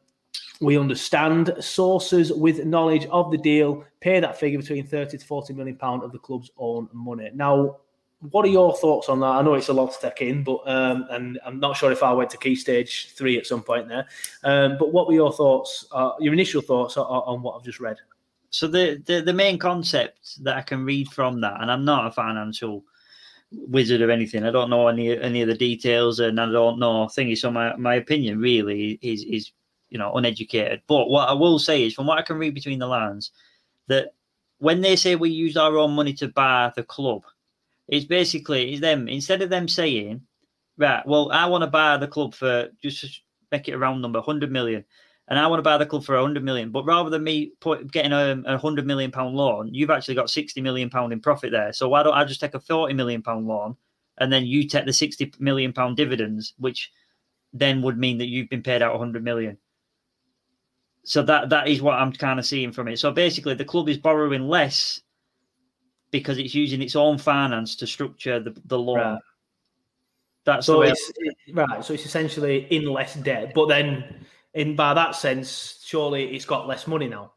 we 0.62 0.78
understand 0.78 1.56
sources 1.60 2.34
with 2.34 2.66
knowledge 2.66 3.06
of 3.06 3.32
the 3.32 3.38
deal 3.38 3.86
pay 4.02 4.20
that 4.20 4.38
figure 4.38 4.60
between 4.60 4.86
30 4.86 5.18
to 5.18 5.26
40 5.26 5.54
million 5.54 5.76
pound 5.76 6.04
of 6.04 6.12
the 6.12 6.20
club's 6.20 6.52
own 6.58 6.90
money. 6.92 7.30
Now, 7.34 7.78
what 8.22 8.46
are 8.46 8.50
your 8.50 8.76
thoughts 8.76 9.08
on 9.08 9.22
that? 9.22 9.28
I 9.28 9.42
know 9.42 9.54
it's 9.54 9.70
a 9.70 9.74
lot 9.74 9.94
to 9.94 10.10
take 10.10 10.22
in, 10.28 10.44
but 10.44 10.60
um, 10.66 11.06
and 11.10 11.40
I'm 11.46 11.60
not 11.60 11.78
sure 11.78 11.92
if 11.92 12.04
I 12.04 12.12
went 12.12 12.30
to 12.32 12.38
key 12.38 12.56
stage 12.56 13.14
three 13.14 13.38
at 13.38 13.46
some 13.46 13.64
point 13.64 13.88
there. 13.88 14.08
Um, 14.44 14.78
but 14.78 14.92
what 14.92 15.08
were 15.08 15.14
your 15.14 15.32
thoughts, 15.32 15.88
uh, 15.92 16.12
your 16.20 16.34
initial 16.34 16.62
thoughts 16.62 16.98
on, 16.98 17.06
on, 17.06 17.42
what 17.42 17.56
I've 17.56 17.64
just 17.64 17.80
read? 17.80 17.98
So 18.50 18.68
the, 18.68 19.02
the 19.06 19.22
the 19.22 19.34
main 19.34 19.58
concept 19.58 20.44
that 20.44 20.58
I 20.58 20.62
can 20.62 20.84
read 20.84 21.08
from 21.10 21.40
that, 21.42 21.62
and 21.62 21.72
I'm 21.72 21.86
not 21.86 22.08
a 22.08 22.12
financial 22.12 22.84
wizard 23.52 24.02
or 24.02 24.12
anything. 24.12 24.44
I 24.44 24.52
don't 24.52 24.70
know 24.70 24.90
any 24.90 25.18
any 25.18 25.42
of 25.42 25.48
the 25.48 25.56
details, 25.56 26.20
and 26.20 26.42
I 26.42 26.52
don't 26.52 26.80
know 26.80 27.06
thingy. 27.06 27.38
So 27.38 27.52
my, 27.52 27.76
my 27.78 27.96
opinion 27.96 28.40
really 28.40 29.00
is 29.02 29.24
is 29.24 29.52
you 29.90 29.98
know 29.98 30.14
uneducated. 30.14 30.82
But 30.88 31.10
what 31.10 31.30
I 31.30 31.34
will 31.34 31.58
say 31.58 31.86
is, 31.86 31.94
from 31.94 32.06
what 32.06 32.18
I 32.18 32.24
can 32.24 32.38
read 32.38 32.54
between 32.54 32.80
the 32.80 32.88
lines, 32.88 33.32
that 33.88 34.14
when 34.58 34.82
they 34.82 34.98
say 34.98 35.16
we 35.16 35.30
use 35.30 35.56
our 35.56 35.78
own 35.78 35.92
money 35.92 36.14
to 36.16 36.28
buy 36.28 36.72
the 36.76 36.84
club, 36.84 37.24
it's 37.90 38.06
basically 38.06 38.72
it's 38.72 38.82
them 38.82 39.08
instead 39.08 39.42
of 39.42 39.50
them 39.50 39.68
saying, 39.68 40.22
right, 40.78 41.06
well, 41.06 41.32
I 41.32 41.48
want 41.48 41.64
to 41.64 41.68
buy 41.68 41.98
the 41.98 42.08
club 42.08 42.34
for 42.34 42.70
just 42.82 43.22
make 43.52 43.68
it 43.68 43.74
a 43.74 43.78
round 43.78 44.02
number, 44.02 44.22
hundred 44.22 44.52
million 44.52 44.86
and 45.30 45.38
I 45.38 45.46
want 45.46 45.60
to 45.60 45.64
buy 45.64 45.78
the 45.78 45.86
club 45.86 46.04
for 46.04 46.16
100 46.16 46.44
million. 46.44 46.72
But 46.72 46.86
rather 46.86 47.12
than 47.12 47.24
me 47.24 47.52
put, 47.60 47.92
getting 47.92 48.12
a, 48.12 48.32
a 48.46 48.58
100 48.58 48.86
million 48.86 49.12
pound 49.12 49.36
loan, 49.36 49.72
you've 49.72 49.92
actually 49.92 50.16
got 50.16 50.30
60 50.30 50.60
million 50.62 50.90
pound 50.90 51.14
in 51.14 51.22
profit 51.22 51.52
there. 51.52 51.72
So 51.72 51.88
why 51.88 52.02
don't 52.02 52.16
I 52.16 52.26
just 52.26 52.42
take 52.42 52.56
a 52.56 52.60
40 52.60 52.96
million 52.96 53.22
pound 53.22 53.48
loan 53.48 53.78
and 54.18 54.34
then 54.34 54.48
you 54.48 54.68
take 54.68 54.86
the 54.86 54.94
60 54.94 55.34
million 55.40 55.72
pound 55.72 55.98
dividends, 55.98 56.56
which 56.58 56.92
then 57.54 57.84
would 57.84 57.98
mean 57.98 58.18
that 58.18 58.28
you've 58.28 58.50
been 58.50 58.64
paid 58.64 58.82
out 58.82 58.94
100 58.94 59.24
million. 59.24 59.58
So 61.04 61.22
that 61.24 61.50
that 61.50 61.68
is 61.68 61.82
what 61.82 61.96
I'm 61.96 62.12
kind 62.12 62.40
of 62.40 62.46
seeing 62.46 62.72
from 62.72 62.88
it. 62.88 63.00
So 63.00 63.12
basically, 63.12 63.54
the 63.54 63.66
club 63.66 63.88
is 63.88 63.98
borrowing 63.98 64.48
less 64.48 65.02
because 66.12 66.38
it's 66.38 66.56
using 66.56 66.82
its 66.82 66.96
own 66.96 67.18
finance 67.18 67.76
to 67.78 67.88
structure 67.88 68.40
the, 68.40 68.56
the 68.66 68.78
loan. 68.78 68.98
Right. 68.98 69.20
That's 70.46 70.66
so 70.66 70.82
it's 70.82 71.12
right. 71.54 71.84
So 71.84 71.94
it's 71.94 72.06
essentially 72.06 72.66
in 72.72 72.86
less 72.86 73.16
debt, 73.16 73.52
but 73.54 73.68
then 73.68 74.26
in 74.54 74.76
by 74.76 74.94
that 74.94 75.16
sense, 75.16 75.80
surely 75.86 76.36
it's 76.36 76.46
got 76.46 76.68
less 76.68 76.88
money 76.88 77.08
now. 77.08 77.34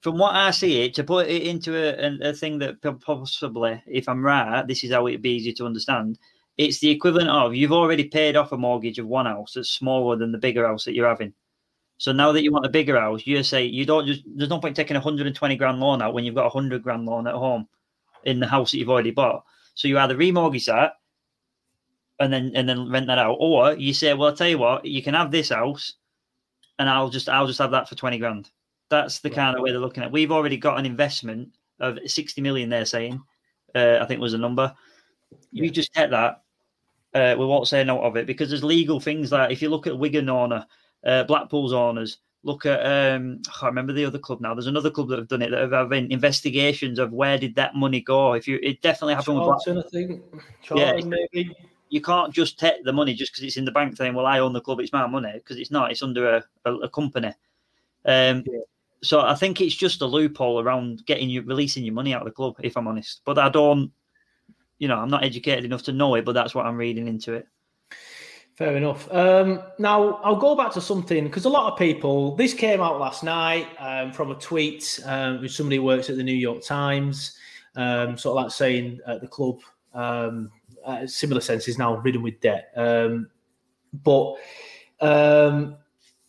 From 0.00 0.18
what 0.18 0.34
I 0.34 0.52
see 0.52 0.82
it, 0.82 0.94
to 0.94 1.04
put 1.04 1.26
it 1.26 1.42
into 1.42 1.74
a, 1.76 2.30
a, 2.30 2.32
thing 2.32 2.58
that 2.58 2.80
possibly, 3.00 3.82
if 3.86 4.08
I'm 4.08 4.24
right, 4.24 4.66
this 4.66 4.84
is 4.84 4.92
how 4.92 5.06
it'd 5.08 5.22
be 5.22 5.30
easy 5.32 5.52
to 5.54 5.66
understand. 5.66 6.18
It's 6.56 6.78
the 6.78 6.90
equivalent 6.90 7.28
of 7.28 7.54
you've 7.54 7.72
already 7.72 8.04
paid 8.04 8.36
off 8.36 8.52
a 8.52 8.56
mortgage 8.56 8.98
of 8.98 9.06
one 9.06 9.26
house 9.26 9.54
that's 9.54 9.70
smaller 9.70 10.16
than 10.16 10.32
the 10.32 10.38
bigger 10.38 10.66
house 10.66 10.84
that 10.84 10.94
you're 10.94 11.08
having. 11.08 11.34
So 11.98 12.12
now 12.12 12.30
that 12.32 12.42
you 12.42 12.52
want 12.52 12.66
a 12.66 12.70
bigger 12.70 12.98
house, 12.98 13.26
you 13.26 13.42
say 13.42 13.64
you 13.64 13.84
don't 13.84 14.06
just 14.06 14.22
there's 14.26 14.50
no 14.50 14.60
point 14.60 14.76
taking 14.76 14.96
a 14.96 15.00
120 15.00 15.56
grand 15.56 15.80
loan 15.80 16.02
out 16.02 16.14
when 16.14 16.24
you've 16.24 16.34
got 16.34 16.46
a 16.46 16.50
hundred 16.50 16.82
grand 16.82 17.06
loan 17.06 17.26
at 17.26 17.34
home 17.34 17.66
in 18.26 18.40
the 18.40 18.46
house 18.46 18.70
that 18.70 18.78
you've 18.78 18.90
already 18.90 19.10
bought. 19.10 19.44
So 19.74 19.88
you 19.88 19.98
either 19.98 20.16
remortgage 20.16 20.66
that 20.66 20.94
and 22.20 22.32
then 22.32 22.52
and 22.54 22.68
then 22.68 22.90
rent 22.90 23.06
that 23.06 23.18
out, 23.18 23.36
or 23.40 23.74
you 23.74 23.94
say, 23.94 24.12
well, 24.12 24.28
I'll 24.28 24.36
tell 24.36 24.48
you 24.48 24.58
what, 24.58 24.84
you 24.84 25.02
can 25.02 25.14
have 25.14 25.30
this 25.30 25.48
house 25.48 25.94
and 26.78 26.88
I'll 26.88 27.10
just 27.10 27.28
I'll 27.28 27.46
just 27.46 27.58
have 27.58 27.70
that 27.70 27.88
for 27.88 27.94
twenty 27.94 28.18
grand. 28.18 28.50
That's 28.88 29.18
the 29.20 29.30
kind 29.30 29.56
of 29.56 29.62
way 29.62 29.70
they're 29.70 29.80
looking 29.80 30.02
at. 30.02 30.12
We've 30.12 30.32
already 30.32 30.56
got 30.56 30.78
an 30.78 30.86
investment 30.86 31.50
of 31.80 31.98
sixty 32.06 32.40
million. 32.40 32.68
They're 32.68 32.84
saying, 32.84 33.22
uh, 33.74 33.98
I 34.00 34.04
think 34.06 34.20
was 34.20 34.34
a 34.34 34.38
number. 34.38 34.74
Yeah. 35.52 35.64
You 35.64 35.70
just 35.70 35.92
get 35.92 36.10
that. 36.10 36.42
Uh, 37.14 37.34
we 37.38 37.46
won't 37.46 37.68
say 37.68 37.82
no 37.82 38.02
of 38.02 38.16
it 38.16 38.26
because 38.26 38.50
there's 38.50 38.64
legal 38.64 39.00
things 39.00 39.32
like 39.32 39.50
if 39.50 39.62
you 39.62 39.70
look 39.70 39.86
at 39.86 39.98
Wigan 39.98 40.28
owner, 40.28 40.66
uh, 41.04 41.24
Blackpool's 41.24 41.72
owners, 41.72 42.18
look 42.46 42.64
at 42.64 42.80
um, 42.80 43.42
I 43.48 43.50
can't 43.50 43.70
remember 43.72 43.92
the 43.92 44.04
other 44.04 44.18
club 44.18 44.40
now. 44.40 44.54
There's 44.54 44.68
another 44.68 44.90
club 44.90 45.08
that 45.08 45.18
have 45.18 45.28
done 45.28 45.42
it 45.42 45.50
that 45.50 45.60
have 45.60 45.72
having 45.72 46.10
investigations 46.10 46.98
of 46.98 47.12
where 47.12 47.36
did 47.36 47.56
that 47.56 47.74
money 47.74 48.00
go. 48.00 48.34
If 48.34 48.46
you, 48.46 48.58
it 48.62 48.80
definitely 48.80 49.14
happened 49.14 49.38
Charlton, 49.38 49.76
with 49.76 49.90
Blackpool. 49.92 50.00
I 50.04 50.06
think. 50.06 50.44
Charlton, 50.62 51.12
yeah, 51.12 51.18
maybe 51.32 51.56
you 51.90 52.00
can't 52.00 52.32
just 52.32 52.58
take 52.58 52.84
the 52.84 52.92
money 52.92 53.14
just 53.14 53.32
because 53.32 53.44
it's 53.44 53.56
in 53.56 53.64
the 53.64 53.72
bank 53.72 53.96
saying, 53.96 54.14
"Well, 54.14 54.26
I 54.26 54.38
own 54.38 54.52
the 54.52 54.60
club; 54.60 54.80
it's 54.80 54.92
my 54.92 55.06
money," 55.06 55.32
because 55.34 55.58
it's 55.58 55.72
not. 55.72 55.90
It's 55.90 56.02
under 56.02 56.36
a, 56.36 56.44
a, 56.64 56.74
a 56.76 56.88
company. 56.88 57.34
Um, 58.04 58.44
yeah. 58.46 58.60
So 59.02 59.20
I 59.20 59.34
think 59.34 59.60
it's 59.60 59.74
just 59.74 60.00
a 60.00 60.06
loophole 60.06 60.60
around 60.60 61.04
getting 61.04 61.28
you 61.28 61.42
releasing 61.42 61.84
your 61.84 61.94
money 61.94 62.14
out 62.14 62.22
of 62.22 62.26
the 62.26 62.32
club. 62.32 62.54
If 62.62 62.76
I'm 62.76 62.88
honest, 62.88 63.22
but 63.24 63.38
I 63.38 63.48
don't, 63.48 63.92
you 64.78 64.88
know, 64.88 64.98
I'm 64.98 65.10
not 65.10 65.24
educated 65.24 65.64
enough 65.64 65.82
to 65.84 65.92
know 65.92 66.14
it, 66.14 66.24
but 66.24 66.32
that's 66.32 66.54
what 66.54 66.64
I'm 66.64 66.76
reading 66.76 67.08
into 67.08 67.34
it. 67.34 67.48
Fair 68.56 68.74
enough. 68.74 69.12
Um, 69.12 69.62
now 69.78 70.14
I'll 70.24 70.36
go 70.36 70.56
back 70.56 70.72
to 70.72 70.80
something 70.80 71.24
because 71.24 71.44
a 71.44 71.48
lot 71.50 71.70
of 71.70 71.78
people. 71.78 72.34
This 72.36 72.54
came 72.54 72.80
out 72.80 72.98
last 72.98 73.22
night 73.22 73.66
um, 73.78 74.12
from 74.12 74.30
a 74.30 74.34
tweet 74.34 74.98
um, 75.04 75.42
with 75.42 75.52
somebody 75.52 75.76
who 75.76 75.82
works 75.82 76.08
at 76.08 76.16
the 76.16 76.22
New 76.22 76.32
York 76.32 76.62
Times, 76.62 77.36
um, 77.76 78.16
sort 78.16 78.38
of 78.38 78.44
like 78.44 78.52
saying 78.52 79.00
at 79.06 79.20
the 79.20 79.28
club 79.28 79.60
um, 79.92 80.50
uh, 80.86 81.06
similar 81.06 81.42
sense, 81.42 81.68
is 81.68 81.76
now 81.76 81.96
ridden 81.96 82.22
with 82.22 82.40
debt. 82.40 82.72
Um, 82.76 83.28
but 83.92 84.36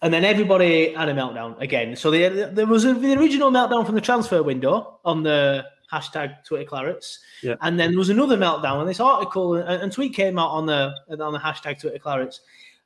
and 0.02 0.14
then 0.14 0.26
everybody 0.26 0.94
had 0.94 1.08
a 1.08 1.14
meltdown 1.14 1.58
again. 1.62 1.96
So 1.96 2.12
the, 2.12 2.52
there 2.52 2.68
was 2.68 2.84
a, 2.84 2.94
the 2.94 3.14
original 3.14 3.52
meltdown 3.52 3.86
from 3.86 3.96
the 3.96 4.02
transfer 4.02 4.44
window 4.44 5.00
on 5.06 5.24
the 5.24 5.66
hashtag 5.92 6.44
Twitter 6.44 6.70
Clarets, 6.70 7.20
yeah. 7.42 7.56
and 7.62 7.80
then 7.80 7.92
there 7.92 8.00
was 8.00 8.10
another 8.10 8.38
meltdown. 8.38 8.80
And 8.80 8.90
this 8.90 9.00
article 9.00 9.56
and, 9.56 9.84
and 9.84 9.92
tweet 9.92 10.14
came 10.14 10.38
out 10.38 10.50
on 10.50 10.66
the 10.66 10.94
on 11.20 11.34
the 11.34 11.40
hashtag 11.40 11.80
Twitter 11.80 12.00
Clarets. 12.00 12.40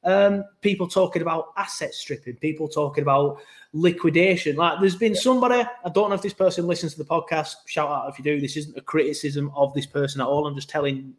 Um, 0.03 0.45
people 0.61 0.87
talking 0.87 1.21
about 1.21 1.49
asset 1.57 1.93
stripping, 1.93 2.35
people 2.37 2.67
talking 2.67 3.03
about 3.03 3.39
liquidation. 3.73 4.55
Like 4.55 4.79
there's 4.79 4.95
been 4.95 5.15
somebody, 5.15 5.63
I 5.85 5.89
don't 5.89 6.09
know 6.09 6.15
if 6.15 6.23
this 6.23 6.33
person 6.33 6.65
listens 6.65 6.93
to 6.93 6.99
the 6.99 7.09
podcast. 7.09 7.55
Shout 7.67 7.89
out 7.89 8.09
if 8.09 8.17
you 8.17 8.23
do. 8.23 8.41
This 8.41 8.57
isn't 8.57 8.77
a 8.77 8.81
criticism 8.81 9.51
of 9.55 9.73
this 9.73 9.85
person 9.85 10.21
at 10.21 10.27
all. 10.27 10.47
I'm 10.47 10.55
just 10.55 10.69
telling 10.69 11.13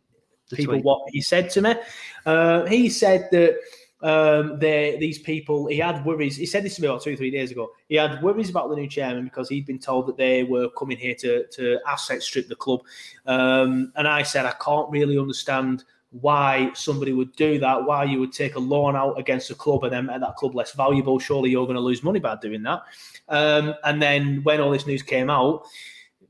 people 0.52 0.74
tweet. 0.74 0.84
what 0.84 1.08
he 1.10 1.20
said 1.20 1.50
to 1.50 1.62
me. 1.62 1.74
Uh, 2.26 2.66
he 2.66 2.88
said 2.88 3.28
that 3.32 3.56
um, 4.02 4.58
these 4.58 5.18
people, 5.18 5.66
he 5.66 5.78
had 5.78 6.04
worries. 6.04 6.36
He 6.36 6.46
said 6.46 6.64
this 6.64 6.76
to 6.76 6.82
me 6.82 6.88
about 6.88 7.02
two, 7.02 7.12
or 7.12 7.16
three 7.16 7.30
days 7.30 7.50
ago. 7.50 7.70
He 7.88 7.96
had 7.96 8.22
worries 8.22 8.50
about 8.50 8.68
the 8.68 8.76
new 8.76 8.88
chairman 8.88 9.24
because 9.24 9.48
he'd 9.48 9.66
been 9.66 9.78
told 9.78 10.06
that 10.08 10.16
they 10.16 10.44
were 10.44 10.68
coming 10.70 10.96
here 10.96 11.14
to, 11.16 11.46
to 11.46 11.78
asset 11.86 12.22
strip 12.22 12.48
the 12.48 12.56
club. 12.56 12.80
Um, 13.26 13.92
and 13.96 14.08
I 14.08 14.22
said, 14.22 14.44
I 14.44 14.54
can't 14.62 14.90
really 14.90 15.18
understand 15.18 15.84
why 16.10 16.70
somebody 16.74 17.12
would 17.12 17.34
do 17.36 17.58
that, 17.58 17.84
why 17.84 18.04
you 18.04 18.20
would 18.20 18.32
take 18.32 18.56
a 18.56 18.60
loan 18.60 18.96
out 18.96 19.18
against 19.18 19.50
a 19.50 19.54
club 19.54 19.84
and 19.84 19.92
then 19.92 20.06
make 20.06 20.20
that 20.20 20.36
club 20.36 20.54
less 20.54 20.72
valuable. 20.72 21.18
Surely 21.18 21.50
you're 21.50 21.66
going 21.66 21.76
to 21.76 21.80
lose 21.80 22.02
money 22.02 22.20
by 22.20 22.36
doing 22.36 22.62
that. 22.64 22.82
Um, 23.28 23.74
and 23.84 24.02
then 24.02 24.42
when 24.42 24.60
all 24.60 24.70
this 24.70 24.86
news 24.86 25.02
came 25.02 25.30
out, 25.30 25.64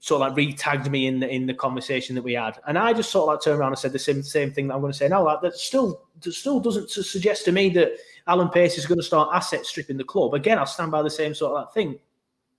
sort 0.03 0.21
of 0.21 0.29
like 0.29 0.37
re-tagged 0.37 0.91
me 0.91 1.07
in 1.07 1.21
the 1.21 1.29
in 1.29 1.47
the 1.47 1.55
conversation 1.55 2.17
that 2.17 2.23
we 2.23 2.33
had, 2.33 2.59
and 2.67 2.77
I 2.77 2.93
just 2.93 3.11
sort 3.13 3.23
of 3.23 3.35
like 3.35 3.41
turned 3.41 3.61
around 3.61 3.71
and 3.71 3.79
said 3.79 3.93
the 3.93 4.01
same 4.01 4.23
same 4.25 4.51
thing 4.51 4.67
that 4.67 4.75
I'm 4.75 4.81
going 4.81 4.93
to 4.93 4.99
say 4.99 5.07
now. 5.07 5.25
Like, 5.25 5.41
that 5.43 5.55
still 5.55 6.03
that 6.21 6.33
still 6.33 6.59
doesn't 6.59 6.91
suggest 6.91 7.45
to 7.45 7.53
me 7.53 7.69
that 7.71 7.93
Alan 8.27 8.49
Pace 8.49 8.77
is 8.79 8.85
going 8.85 8.99
to 8.99 9.05
start 9.05 9.31
asset 9.33 9.65
stripping 9.65 9.97
the 9.97 10.05
club. 10.05 10.35
Again, 10.35 10.59
I'll 10.59 10.67
stand 10.67 10.91
by 10.91 11.03
the 11.03 11.11
same 11.11 11.35
sort 11.35 11.53
of 11.53 11.65
like 11.65 11.73
thing. 11.73 12.01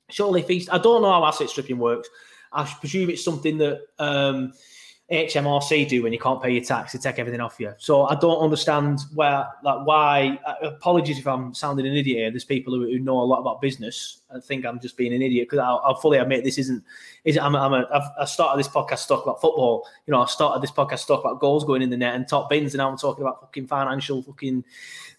Surely, 0.10 0.40
if 0.42 0.48
he's, 0.48 0.70
I 0.70 0.78
don't 0.78 1.02
know 1.02 1.12
how 1.12 1.26
asset 1.26 1.50
stripping 1.50 1.80
works. 1.80 2.10
I 2.54 2.64
presume 2.80 3.10
it's 3.10 3.26
something 3.26 3.58
that 3.58 3.82
um, 4.00 4.54
HMRC 5.12 5.90
do 5.90 6.02
when 6.02 6.14
you 6.14 6.20
can't 6.20 6.42
pay 6.42 6.52
your 6.52 6.64
tax, 6.64 6.94
they 6.94 7.00
take 7.00 7.20
everything 7.20 7.42
off 7.42 7.60
you. 7.60 7.74
So 7.78 8.04
I 8.04 8.16
don't 8.16 8.40
understand 8.40 9.02
where, 9.14 9.46
like, 9.62 9.86
why. 9.86 10.40
Uh, 10.46 10.70
apologies 10.70 11.20
if 11.20 11.28
I'm 11.28 11.54
sounding 11.54 11.86
an 11.86 11.94
idiot 11.94 12.18
here. 12.18 12.32
There's 12.32 12.46
people 12.46 12.74
who, 12.74 12.84
who 12.86 13.00
know 13.00 13.20
a 13.20 13.22
lot 13.22 13.42
about 13.42 13.60
business. 13.60 14.22
I 14.34 14.40
think 14.40 14.66
I'm 14.66 14.80
just 14.80 14.96
being 14.96 15.14
an 15.14 15.22
idiot 15.22 15.50
because 15.50 15.60
I'll, 15.60 15.82
I'll, 15.84 15.96
fully 15.96 16.20
admit 16.20 16.46
this 16.46 16.58
isn't. 16.58 16.84
Is 17.26 17.38
I'm, 17.38 17.54
I'm 17.54 17.74
a, 17.74 17.86
I've, 17.94 18.10
I 18.22 18.26
started 18.26 18.58
this 18.58 18.70
podcast 18.70 19.08
talk 19.08 19.24
about 19.24 19.42
football. 19.42 19.86
You 20.08 20.14
know, 20.14 20.22
I 20.22 20.26
started 20.26 20.64
this 20.64 20.72
podcast 20.72 21.06
talk 21.06 21.20
about 21.20 21.42
goals 21.42 21.66
going 21.66 21.82
in 21.82 21.90
the 21.90 21.98
net 21.98 22.16
and 22.16 22.26
top 22.26 22.50
bins, 22.50 22.74
and 22.74 22.80
now 22.80 22.90
I'm 22.90 22.98
talking 22.98 23.24
about 23.24 23.42
fucking 23.42 23.68
financial 23.68 24.24
fucking 24.24 24.64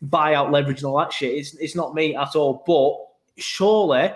buyout 0.09 0.51
leverage 0.51 0.79
and 0.79 0.87
all 0.87 0.99
that 0.99 1.13
shit. 1.13 1.35
It's 1.35 1.55
it's 1.57 1.77
not 1.77 1.95
me 1.95 2.17
at 2.17 2.35
all. 2.35 2.65
But 2.67 3.43
surely 3.43 4.13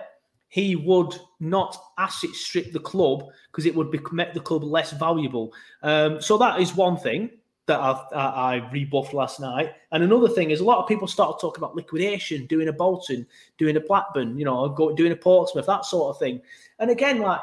he 0.48 0.76
would 0.76 1.14
not 1.40 1.76
asset 1.98 2.30
strip 2.30 2.72
the 2.72 2.80
club 2.80 3.24
because 3.50 3.66
it 3.66 3.74
would 3.74 3.94
make 4.12 4.32
the 4.32 4.40
club 4.40 4.64
less 4.64 4.92
valuable. 4.92 5.52
Um, 5.82 6.20
so 6.20 6.38
that 6.38 6.60
is 6.60 6.74
one 6.74 6.96
thing 6.96 7.30
that 7.66 7.78
I, 7.78 8.02
I, 8.14 8.54
I, 8.54 8.70
rebuffed 8.72 9.12
last 9.12 9.40
night. 9.40 9.74
And 9.92 10.02
another 10.02 10.28
thing 10.28 10.50
is 10.50 10.60
a 10.60 10.64
lot 10.64 10.78
of 10.78 10.88
people 10.88 11.06
started 11.06 11.38
talking 11.38 11.62
about 11.62 11.76
liquidation, 11.76 12.46
doing 12.46 12.68
a 12.68 12.72
Bolton, 12.72 13.26
doing 13.58 13.76
a 13.76 13.80
Blackburn, 13.80 14.38
you 14.38 14.46
know, 14.46 14.70
go, 14.70 14.94
doing 14.94 15.12
a 15.12 15.16
Portsmouth, 15.16 15.66
that 15.66 15.84
sort 15.84 16.14
of 16.14 16.18
thing. 16.18 16.40
And 16.78 16.90
again, 16.90 17.20
like 17.20 17.40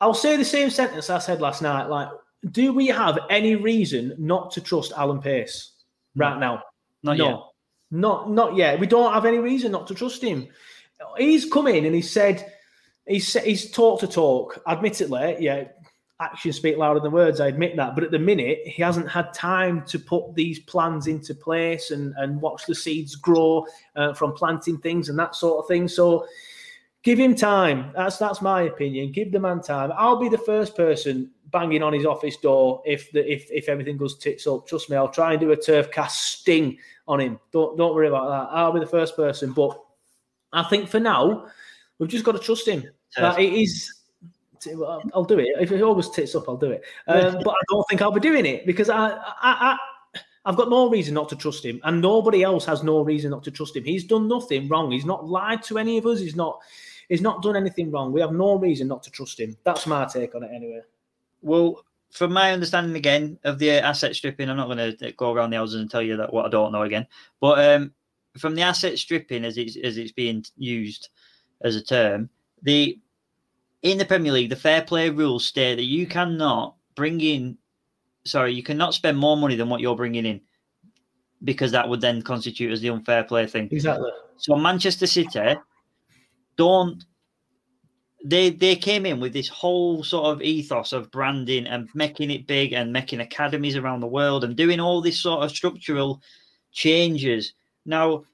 I'll 0.00 0.14
say 0.14 0.38
the 0.38 0.44
same 0.44 0.70
sentence 0.70 1.10
I 1.10 1.18
said 1.18 1.42
last 1.42 1.60
night. 1.60 1.90
Like, 1.90 2.08
do 2.50 2.72
we 2.72 2.86
have 2.86 3.18
any 3.28 3.56
reason 3.56 4.14
not 4.18 4.50
to 4.52 4.62
trust 4.62 4.92
Alan 4.96 5.20
Pace 5.20 5.72
right 6.14 6.38
now? 6.38 6.62
Not 7.02 7.18
no, 7.18 7.28
yet. 7.28 7.38
Not 7.90 8.30
not 8.30 8.56
yet. 8.56 8.80
We 8.80 8.86
don't 8.86 9.12
have 9.12 9.26
any 9.26 9.38
reason 9.38 9.70
not 9.70 9.86
to 9.88 9.94
trust 9.94 10.22
him 10.22 10.48
he's 11.18 11.50
come 11.50 11.66
in 11.66 11.84
and 11.84 11.94
he 11.94 12.02
said 12.02 12.52
he's 13.06 13.32
he's 13.42 13.70
talked 13.70 14.00
to 14.00 14.06
talk. 14.06 14.62
Admittedly, 14.66 15.36
yeah, 15.40 15.64
actions 16.20 16.56
speak 16.56 16.76
louder 16.76 17.00
than 17.00 17.12
words. 17.12 17.40
I 17.40 17.48
admit 17.48 17.76
that, 17.76 17.94
but 17.94 18.04
at 18.04 18.10
the 18.10 18.18
minute 18.18 18.60
he 18.64 18.82
hasn't 18.82 19.08
had 19.08 19.32
time 19.34 19.84
to 19.86 19.98
put 19.98 20.34
these 20.34 20.58
plans 20.60 21.06
into 21.06 21.34
place 21.34 21.90
and 21.90 22.14
and 22.16 22.40
watch 22.40 22.66
the 22.66 22.74
seeds 22.74 23.14
grow 23.14 23.66
uh, 23.96 24.14
from 24.14 24.32
planting 24.32 24.78
things 24.78 25.08
and 25.08 25.18
that 25.18 25.34
sort 25.34 25.62
of 25.62 25.68
thing. 25.68 25.88
So. 25.88 26.26
Give 27.02 27.20
him 27.20 27.36
time. 27.36 27.92
That's 27.94 28.18
that's 28.18 28.42
my 28.42 28.62
opinion. 28.62 29.12
Give 29.12 29.30
the 29.30 29.38
man 29.38 29.62
time. 29.62 29.92
I'll 29.96 30.18
be 30.18 30.28
the 30.28 30.38
first 30.38 30.74
person 30.74 31.30
banging 31.52 31.80
on 31.80 31.92
his 31.92 32.04
office 32.04 32.36
door 32.36 32.82
if 32.84 33.12
the 33.12 33.32
if 33.32 33.48
if 33.50 33.68
everything 33.68 33.96
goes 33.96 34.18
tits 34.18 34.44
up. 34.48 34.66
Trust 34.66 34.90
me, 34.90 34.96
I'll 34.96 35.08
try 35.08 35.30
and 35.32 35.40
do 35.40 35.52
a 35.52 35.56
turf 35.56 35.90
cast 35.92 36.40
sting 36.40 36.78
on 37.06 37.20
him. 37.20 37.38
Don't 37.52 37.76
don't 37.76 37.94
worry 37.94 38.08
about 38.08 38.28
that. 38.28 38.56
I'll 38.56 38.72
be 38.72 38.80
the 38.80 38.86
first 38.86 39.14
person. 39.14 39.52
But 39.52 39.80
I 40.52 40.62
think 40.64 40.88
for 40.88 41.00
now, 41.00 41.46
we've 41.98 42.08
just 42.08 42.24
got 42.24 42.32
to 42.32 42.38
trust 42.38 42.66
him. 42.68 42.84
That 43.16 43.38
it 43.38 43.52
is. 43.52 43.92
I'll 45.14 45.24
do 45.24 45.38
it. 45.38 45.48
If 45.60 45.70
it 45.72 45.82
always 45.82 46.10
tits 46.10 46.34
up, 46.34 46.48
I'll 46.48 46.56
do 46.56 46.72
it. 46.72 46.82
Um, 47.08 47.38
but 47.44 47.50
I 47.50 47.62
don't 47.70 47.86
think 47.88 48.02
I'll 48.02 48.10
be 48.10 48.20
doing 48.20 48.46
it 48.46 48.66
because 48.66 48.90
I, 48.90 49.10
I, 49.10 49.18
I, 49.42 49.78
I've 50.44 50.56
got 50.56 50.68
no 50.68 50.90
reason 50.90 51.14
not 51.14 51.28
to 51.30 51.36
trust 51.36 51.64
him, 51.64 51.80
and 51.84 52.00
nobody 52.00 52.42
else 52.42 52.64
has 52.66 52.82
no 52.82 53.02
reason 53.02 53.30
not 53.30 53.44
to 53.44 53.50
trust 53.50 53.76
him. 53.76 53.84
He's 53.84 54.04
done 54.04 54.28
nothing 54.28 54.68
wrong. 54.68 54.90
He's 54.90 55.04
not 55.04 55.26
lied 55.26 55.62
to 55.64 55.78
any 55.78 55.98
of 55.98 56.06
us. 56.06 56.20
He's 56.20 56.36
not. 56.36 56.60
He's 57.08 57.20
not 57.20 57.42
done 57.42 57.56
anything 57.56 57.92
wrong. 57.92 58.12
We 58.12 58.20
have 58.20 58.32
no 58.32 58.56
reason 58.56 58.88
not 58.88 59.02
to 59.04 59.10
trust 59.10 59.38
him. 59.38 59.56
That's 59.62 59.86
my 59.86 60.06
take 60.06 60.34
on 60.34 60.42
it, 60.42 60.50
anyway. 60.52 60.80
Well, 61.40 61.84
from 62.10 62.32
my 62.32 62.52
understanding 62.52 62.96
again 62.96 63.38
of 63.44 63.58
the 63.58 63.70
asset 63.70 64.16
stripping, 64.16 64.48
I'm 64.48 64.56
not 64.56 64.66
going 64.66 64.96
to 64.96 65.12
go 65.12 65.32
around 65.32 65.50
the 65.50 65.56
houses 65.56 65.80
and 65.80 65.90
tell 65.90 66.02
you 66.02 66.16
that 66.16 66.32
what 66.32 66.46
I 66.46 66.48
don't 66.48 66.72
know 66.72 66.82
again. 66.82 67.06
But 67.40 67.64
um, 67.64 67.92
from 68.38 68.54
the 68.54 68.62
asset 68.62 68.98
stripping 68.98 69.44
as 69.44 69.58
it's 69.58 69.76
as 69.76 69.98
it's 69.98 70.12
being 70.12 70.44
used 70.56 71.08
as 71.62 71.76
a 71.76 71.82
term, 71.82 72.28
the 72.62 72.98
in 73.82 73.98
the 73.98 74.04
Premier 74.04 74.32
League, 74.32 74.50
the 74.50 74.56
fair 74.56 74.82
play 74.82 75.10
rules 75.10 75.46
state 75.46 75.76
that 75.76 75.84
you 75.84 76.06
cannot 76.06 76.74
bring 76.94 77.20
in, 77.20 77.56
sorry, 78.24 78.52
you 78.52 78.62
cannot 78.62 78.94
spend 78.94 79.16
more 79.16 79.36
money 79.36 79.54
than 79.54 79.68
what 79.68 79.80
you're 79.80 79.96
bringing 79.96 80.26
in, 80.26 80.40
because 81.44 81.70
that 81.72 81.88
would 81.88 82.00
then 82.00 82.22
constitute 82.22 82.72
as 82.72 82.80
the 82.80 82.90
unfair 82.90 83.22
play 83.24 83.46
thing. 83.46 83.68
Exactly. 83.70 84.10
So 84.38 84.56
Manchester 84.56 85.06
City 85.06 85.56
don't. 86.56 87.04
They 88.24 88.50
they 88.50 88.74
came 88.74 89.06
in 89.06 89.20
with 89.20 89.32
this 89.32 89.48
whole 89.48 90.02
sort 90.02 90.26
of 90.26 90.42
ethos 90.42 90.92
of 90.92 91.12
branding 91.12 91.66
and 91.66 91.88
making 91.94 92.32
it 92.32 92.48
big 92.48 92.72
and 92.72 92.92
making 92.92 93.20
academies 93.20 93.76
around 93.76 94.00
the 94.00 94.08
world 94.08 94.42
and 94.42 94.56
doing 94.56 94.80
all 94.80 95.00
this 95.00 95.20
sort 95.20 95.44
of 95.44 95.50
structural 95.50 96.20
changes 96.72 97.52
now, 97.86 98.24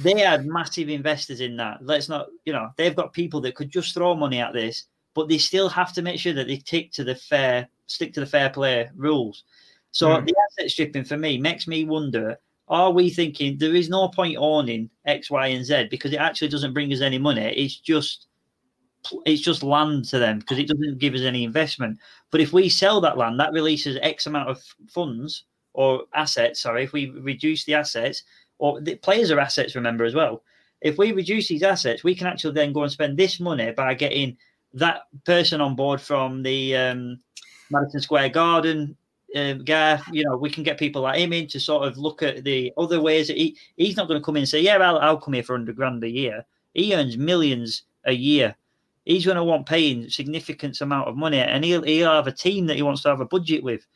they 0.00 0.20
had 0.20 0.46
massive 0.46 0.88
investors 0.88 1.40
in 1.40 1.56
that. 1.56 1.78
Let's 1.80 2.08
not, 2.08 2.26
you 2.44 2.52
know, 2.52 2.70
they've 2.76 2.96
got 2.96 3.12
people 3.12 3.40
that 3.42 3.54
could 3.54 3.70
just 3.70 3.94
throw 3.94 4.14
money 4.14 4.40
at 4.40 4.52
this, 4.52 4.84
but 5.14 5.28
they 5.28 5.38
still 5.38 5.68
have 5.68 5.92
to 5.94 6.02
make 6.02 6.18
sure 6.18 6.32
that 6.32 6.46
they 6.46 6.58
stick 6.58 6.92
to 6.92 7.04
the 7.04 7.14
fair, 7.14 7.68
stick 7.86 8.12
to 8.14 8.20
the 8.20 8.26
fair 8.26 8.50
play 8.50 8.88
rules. 8.96 9.44
So 9.92 10.08
mm. 10.08 10.26
the 10.26 10.34
asset 10.50 10.70
stripping 10.70 11.04
for 11.04 11.16
me 11.16 11.38
makes 11.38 11.66
me 11.66 11.84
wonder: 11.84 12.38
Are 12.68 12.90
we 12.90 13.10
thinking 13.10 13.56
there 13.56 13.74
is 13.74 13.88
no 13.88 14.08
point 14.08 14.36
owning 14.38 14.90
X, 15.06 15.30
Y, 15.30 15.46
and 15.48 15.64
Z 15.64 15.88
because 15.90 16.12
it 16.12 16.16
actually 16.16 16.48
doesn't 16.48 16.74
bring 16.74 16.92
us 16.92 17.00
any 17.00 17.18
money? 17.18 17.54
It's 17.56 17.78
just 17.78 18.26
it's 19.26 19.42
just 19.42 19.62
land 19.62 20.06
to 20.06 20.18
them 20.18 20.38
because 20.38 20.58
it 20.58 20.68
doesn't 20.68 20.98
give 20.98 21.14
us 21.14 21.20
any 21.20 21.44
investment. 21.44 21.98
But 22.30 22.40
if 22.40 22.52
we 22.52 22.68
sell 22.68 23.00
that 23.02 23.18
land, 23.18 23.38
that 23.38 23.52
releases 23.52 23.98
X 24.02 24.26
amount 24.26 24.48
of 24.48 24.62
funds 24.88 25.44
or 25.74 26.04
assets. 26.14 26.60
Sorry, 26.60 26.84
if 26.84 26.92
we 26.92 27.10
reduce 27.10 27.64
the 27.64 27.74
assets, 27.74 28.22
or 28.58 28.80
the 28.80 28.96
players 28.96 29.30
are 29.30 29.40
assets, 29.40 29.74
remember 29.74 30.04
as 30.04 30.14
well. 30.14 30.42
If 30.80 30.98
we 30.98 31.12
reduce 31.12 31.48
these 31.48 31.62
assets, 31.62 32.04
we 32.04 32.14
can 32.14 32.26
actually 32.26 32.54
then 32.54 32.72
go 32.72 32.82
and 32.82 32.92
spend 32.92 33.16
this 33.16 33.40
money 33.40 33.72
by 33.72 33.94
getting 33.94 34.36
that 34.74 35.02
person 35.24 35.60
on 35.60 35.76
board 35.76 36.00
from 36.00 36.42
the 36.42 36.76
um, 36.76 37.18
Madison 37.70 38.00
Square 38.00 38.30
Garden 38.30 38.96
uh, 39.34 39.54
guy. 39.54 40.00
You 40.12 40.24
know, 40.24 40.36
we 40.36 40.50
can 40.50 40.62
get 40.62 40.78
people 40.78 41.02
like 41.02 41.18
him 41.18 41.32
in 41.32 41.46
to 41.48 41.60
sort 41.60 41.86
of 41.88 41.96
look 41.96 42.22
at 42.22 42.44
the 42.44 42.72
other 42.76 43.00
ways 43.00 43.28
that 43.28 43.36
he, 43.36 43.56
he's 43.76 43.96
not 43.96 44.08
going 44.08 44.20
to 44.20 44.24
come 44.24 44.36
in 44.36 44.42
and 44.42 44.48
say, 44.48 44.60
Yeah, 44.60 44.76
I'll, 44.78 44.98
I'll 44.98 45.20
come 45.20 45.34
here 45.34 45.42
for 45.42 45.54
100 45.54 45.76
grand 45.76 46.04
a 46.04 46.08
year. 46.08 46.44
He 46.74 46.94
earns 46.94 47.16
millions 47.16 47.82
a 48.04 48.12
year. 48.12 48.54
He's 49.04 49.24
going 49.24 49.36
to 49.36 49.44
want 49.44 49.66
paying 49.66 50.08
significant 50.08 50.80
amount 50.80 51.08
of 51.08 51.16
money, 51.16 51.38
and 51.38 51.64
he'll, 51.64 51.82
he'll 51.82 52.10
have 52.10 52.26
a 52.26 52.32
team 52.32 52.66
that 52.66 52.76
he 52.76 52.82
wants 52.82 53.02
to 53.02 53.10
have 53.10 53.20
a 53.20 53.26
budget 53.26 53.62
with. 53.62 53.86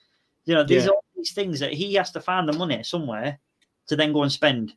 You 0.44 0.54
know, 0.54 0.64
there's 0.64 0.84
yeah. 0.84 0.90
all 0.90 1.04
these 1.16 1.32
things 1.32 1.60
that 1.60 1.72
he 1.72 1.94
has 1.94 2.10
to 2.12 2.20
find 2.20 2.48
the 2.48 2.52
money 2.52 2.82
somewhere 2.82 3.38
to 3.88 3.96
then 3.96 4.12
go 4.12 4.22
and 4.22 4.32
spend. 4.32 4.74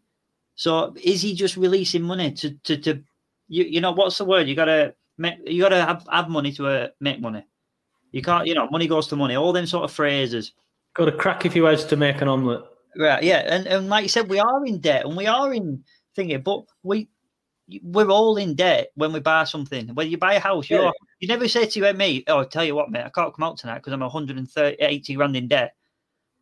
So 0.56 0.96
is 1.02 1.22
he 1.22 1.34
just 1.34 1.58
releasing 1.58 2.02
money 2.02 2.32
to 2.34 2.52
to, 2.52 2.78
to 2.78 3.04
you 3.48 3.64
you 3.66 3.82
know 3.82 3.92
what's 3.92 4.18
the 4.18 4.26
word? 4.26 4.48
You 4.48 4.56
gotta 4.56 4.96
make 5.18 5.36
you 5.46 5.62
gotta 5.62 5.84
have, 5.86 6.06
have 6.12 6.30
money 6.30 6.52
to 6.54 6.68
uh, 6.68 6.88
make 7.00 7.22
money. 7.22 7.46
You 8.12 8.22
can't 8.22 8.48
you 8.48 8.56
know 8.56 8.70
money 8.70 8.88
goes 8.88 9.08
to 9.08 9.16
money. 9.16 9.36
All 9.36 9.54
them 9.54 9.66
sort 9.66 9.84
of 9.84 9.92
phrases. 9.92 10.54
Got 10.94 11.06
to 11.06 11.14
crack 11.14 11.46
if 11.46 11.56
you 11.56 11.64
heads 11.64 11.86
to 11.86 11.96
make 11.96 12.22
an 12.22 12.28
omelette. 12.28 12.64
Right, 12.98 13.24
yeah, 13.24 13.44
and 13.48 13.66
and 13.68 13.88
like 13.88 14.04
you 14.04 14.10
said, 14.10 14.30
we 14.30 14.40
are 14.40 14.66
in 14.66 14.80
debt 14.80 15.06
and 15.06 15.16
we 15.16 15.26
are 15.26 15.54
in 15.54 15.84
thinking, 16.16 16.42
but 16.42 16.66
we 16.84 17.10
we're 17.82 18.10
all 18.10 18.36
in 18.38 18.56
debt 18.56 18.92
when 18.96 19.14
we 19.14 19.20
buy 19.20 19.46
something. 19.46 19.88
When 19.96 20.10
you 20.10 20.18
buy 20.18 20.34
a 20.34 20.40
house, 20.40 20.70
you 20.70 20.82
yeah. 20.82 20.92
you 21.20 21.28
never 21.28 21.48
say 21.48 21.66
to 21.66 21.80
you, 21.80 21.94
me, 21.94 22.24
oh, 22.28 22.44
tell 22.44 22.66
you 22.66 22.76
what, 22.76 22.92
mate, 22.92 23.06
I 23.06 23.10
can't 23.10 23.34
come 23.34 23.44
out 23.44 23.58
tonight 23.58 23.76
because 23.76 23.94
I'm 23.94 24.02
130, 24.02 24.78
80 24.80 25.16
grand 25.16 25.36
in 25.38 25.48
debt 25.48 25.74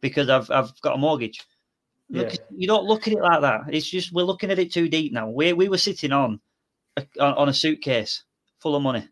because 0.01 0.29
I've 0.29 0.49
I've 0.49 0.79
got 0.81 0.95
a 0.95 0.97
mortgage. 0.97 1.39
Look, 2.09 2.33
yeah. 2.33 2.39
you 2.55 2.67
don't 2.67 2.85
look 2.85 3.07
at 3.07 3.13
it 3.13 3.21
like 3.21 3.41
that. 3.41 3.61
It's 3.69 3.89
just 3.89 4.11
we're 4.11 4.23
looking 4.23 4.49
at 4.51 4.59
it 4.59 4.73
too 4.73 4.89
deep 4.89 5.13
now. 5.13 5.29
We 5.29 5.53
we 5.53 5.69
were 5.69 5.77
sitting 5.77 6.11
on 6.11 6.39
a, 6.97 7.05
on 7.19 7.49
a 7.49 7.53
suitcase 7.53 8.23
full 8.59 8.75
of 8.75 8.81
money, 8.81 9.07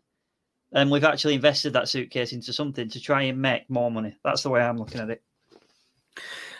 and 0.72 0.90
we've 0.90 1.04
actually 1.04 1.34
invested 1.34 1.74
that 1.74 1.88
suitcase 1.88 2.32
into 2.32 2.52
something 2.52 2.88
to 2.90 3.00
try 3.00 3.22
and 3.22 3.40
make 3.40 3.70
more 3.70 3.90
money. 3.90 4.16
That's 4.24 4.42
the 4.42 4.50
way 4.50 4.60
I'm 4.60 4.78
looking 4.78 5.00
at 5.00 5.10
it. 5.10 5.22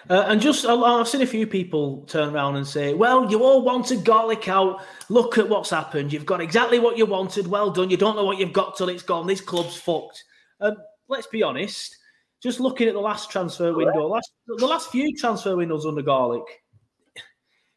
Uh, 0.09 0.25
and 0.29 0.41
just, 0.41 0.65
I've 0.65 1.09
seen 1.09 1.21
a 1.21 1.27
few 1.27 1.47
people 1.47 2.07
turn 2.07 2.33
around 2.33 2.57
and 2.57 2.67
say, 2.67 2.95
"Well, 2.95 3.31
you 3.31 3.43
all 3.43 3.63
wanted 3.63 4.05
Garlick 4.05 4.49
out. 4.49 4.81
Look 5.09 5.39
at 5.39 5.49
what's 5.49 5.71
happened. 5.71 6.13
You've 6.13 6.25
got 6.25 6.41
exactly 6.41 6.79
what 6.79 6.97
you 6.97 7.05
wanted. 7.05 7.49
Well 7.49 7.71
done. 7.71 7.91
You 7.91 7.97
don't 7.97 8.17
know 8.17 8.25
what 8.25 8.39
you've 8.39 8.53
got 8.53 8.77
till 8.77 8.89
it's 8.89 9.03
gone. 9.03 9.27
This 9.27 9.41
club's 9.41 9.77
fucked." 9.77 10.25
Um, 10.61 10.77
let's 11.09 11.27
be 11.27 11.43
honest 11.43 11.98
just 12.43 12.61
looking 12.61 12.89
at 12.89 12.95
the 12.95 13.01
last 13.01 13.31
transfer 13.31 13.75
window, 13.75 14.07
last 14.07 14.31
the 14.47 14.67
last 14.67 14.91
few 14.91 15.17
transfer 15.17 15.57
windows 15.57 15.87
under 15.87 16.03
Garlick, 16.03 16.63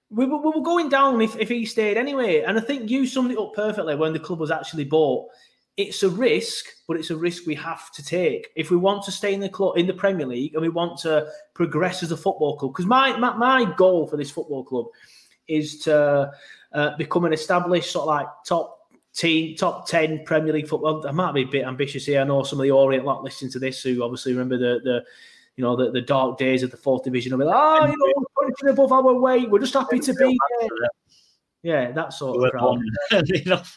we 0.09 0.25
were, 0.25 0.37
we 0.37 0.51
were 0.55 0.61
going 0.61 0.89
down 0.89 1.21
if, 1.21 1.35
if 1.37 1.49
he 1.49 1.65
stayed 1.65 1.97
anyway. 1.97 2.41
And 2.41 2.57
I 2.57 2.61
think 2.61 2.89
you 2.89 3.07
summed 3.07 3.31
it 3.31 3.37
up 3.37 3.53
perfectly 3.55 3.95
when 3.95 4.13
the 4.13 4.19
club 4.19 4.39
was 4.39 4.51
actually 4.51 4.85
bought. 4.85 5.27
it's 5.77 6.03
a 6.03 6.09
risk, 6.09 6.65
but 6.87 6.97
it's 6.97 7.09
a 7.09 7.15
risk 7.15 7.45
we 7.45 7.55
have 7.55 7.91
to 7.93 8.03
take 8.03 8.49
if 8.55 8.71
we 8.71 8.77
want 8.77 9.03
to 9.03 9.11
stay 9.11 9.33
in 9.33 9.39
the 9.39 9.49
club 9.49 9.77
in 9.77 9.87
the 9.87 9.93
Premier 9.93 10.27
League 10.27 10.53
and 10.53 10.61
we 10.61 10.69
want 10.69 10.99
to 10.99 11.27
progress 11.53 12.03
as 12.03 12.11
a 12.11 12.17
football 12.17 12.57
club. 12.57 12.73
Because 12.73 12.85
my, 12.85 13.17
my 13.17 13.33
my 13.35 13.65
goal 13.75 14.07
for 14.07 14.17
this 14.17 14.31
football 14.31 14.63
club 14.63 14.85
is 15.47 15.79
to 15.79 16.31
uh, 16.73 16.97
become 16.97 17.25
an 17.25 17.33
established 17.33 17.91
sort 17.91 18.03
of 18.03 18.07
like 18.07 18.27
top 18.45 18.77
team, 19.13 19.55
top 19.55 19.87
ten 19.87 20.23
Premier 20.25 20.53
League 20.53 20.67
football. 20.67 21.05
I 21.07 21.11
might 21.11 21.33
be 21.33 21.43
a 21.43 21.47
bit 21.47 21.65
ambitious 21.65 22.05
here. 22.05 22.21
I 22.21 22.23
know 22.23 22.43
some 22.43 22.59
of 22.59 22.63
the 22.63 22.71
Orient 22.71 23.05
lot 23.05 23.23
listening 23.23 23.51
to 23.51 23.59
this 23.59 23.81
who 23.81 24.03
obviously 24.03 24.33
remember 24.33 24.57
the 24.57 24.79
the 24.83 25.03
you 25.55 25.63
know 25.63 25.75
the, 25.75 25.91
the 25.91 26.01
dark 26.01 26.37
days 26.37 26.63
of 26.63 26.71
the 26.71 26.77
fourth 26.77 27.03
division. 27.03 27.33
I'll 27.33 27.39
be 27.39 27.45
like, 27.45 27.55
oh, 27.55 27.85
you 27.85 27.97
know, 27.97 28.13
we're 28.15 28.47
punching 28.47 28.69
above 28.69 28.91
our 28.91 29.13
weight. 29.13 29.49
We're 29.49 29.59
just 29.59 29.73
happy 29.73 29.99
to 29.99 30.13
be 30.13 30.37
here. 30.59 30.69
Yeah, 31.63 31.91
that 31.91 32.13
sort 32.13 32.43
of 32.43 32.51
crowd. 32.51 32.79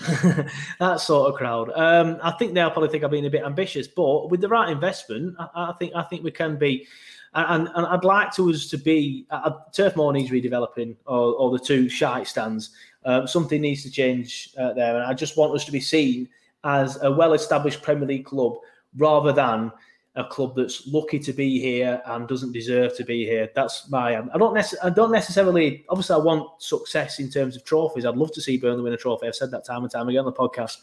that 0.78 1.00
sort 1.00 1.30
of 1.30 1.36
crowd. 1.36 1.70
Um, 1.74 2.18
I 2.22 2.30
think 2.32 2.54
they'll 2.54 2.70
probably 2.70 2.88
think 2.88 3.04
I'm 3.04 3.10
being 3.10 3.26
a 3.26 3.30
bit 3.30 3.44
ambitious, 3.44 3.86
but 3.86 4.30
with 4.30 4.40
the 4.40 4.48
right 4.48 4.70
investment, 4.70 5.36
I, 5.38 5.48
I 5.54 5.72
think 5.78 5.94
I 5.94 6.02
think 6.02 6.24
we 6.24 6.30
can 6.30 6.56
be. 6.56 6.86
And, 7.32 7.68
and 7.76 7.86
I'd 7.86 8.02
like 8.02 8.34
to 8.34 8.50
us 8.50 8.66
to 8.70 8.76
be 8.76 9.24
uh, 9.30 9.52
Turf 9.72 9.94
Moor 9.94 10.12
needs 10.12 10.32
redeveloping, 10.32 10.96
or, 11.06 11.34
or 11.34 11.52
the 11.52 11.60
two 11.60 11.88
shite 11.88 12.26
stands. 12.26 12.70
Um, 13.04 13.26
something 13.26 13.60
needs 13.60 13.82
to 13.84 13.90
change 13.90 14.50
uh, 14.58 14.72
there, 14.74 14.96
and 14.96 15.04
I 15.04 15.14
just 15.14 15.36
want 15.36 15.54
us 15.54 15.64
to 15.64 15.72
be 15.72 15.80
seen 15.80 16.28
as 16.64 17.02
a 17.02 17.10
well-established 17.10 17.82
Premier 17.82 18.06
League 18.06 18.26
club 18.26 18.56
rather 18.96 19.32
than 19.32 19.72
a 20.16 20.24
club 20.24 20.56
that's 20.56 20.86
lucky 20.88 21.18
to 21.20 21.32
be 21.32 21.60
here 21.60 22.02
and 22.06 22.26
doesn't 22.26 22.52
deserve 22.52 22.96
to 22.96 23.04
be 23.04 23.24
here. 23.24 23.48
That's 23.54 23.88
my. 23.88 24.18
I 24.18 24.38
don't. 24.38 24.74
I 24.82 24.90
don't 24.90 25.12
necessarily. 25.12 25.84
Obviously, 25.88 26.14
I 26.14 26.18
want 26.18 26.60
success 26.60 27.20
in 27.20 27.30
terms 27.30 27.56
of 27.56 27.64
trophies. 27.64 28.04
I'd 28.04 28.16
love 28.16 28.32
to 28.32 28.40
see 28.42 28.58
Burnley 28.58 28.82
win 28.82 28.92
a 28.92 28.96
trophy. 28.96 29.28
I've 29.28 29.36
said 29.36 29.50
that 29.52 29.64
time 29.64 29.82
and 29.82 29.90
time 29.90 30.08
again 30.08 30.20
on 30.20 30.24
the 30.26 30.32
podcast. 30.32 30.78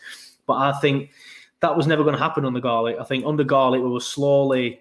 But 0.46 0.54
I 0.54 0.72
think 0.80 1.12
that 1.60 1.76
was 1.76 1.88
never 1.88 2.04
going 2.04 2.16
to 2.16 2.22
happen 2.22 2.46
under 2.46 2.62
Garlick. 2.62 2.98
I 3.00 3.04
think 3.04 3.26
under 3.26 3.44
Garlick 3.44 3.82
we 3.82 3.90
were 3.90 4.00
slowly, 4.00 4.80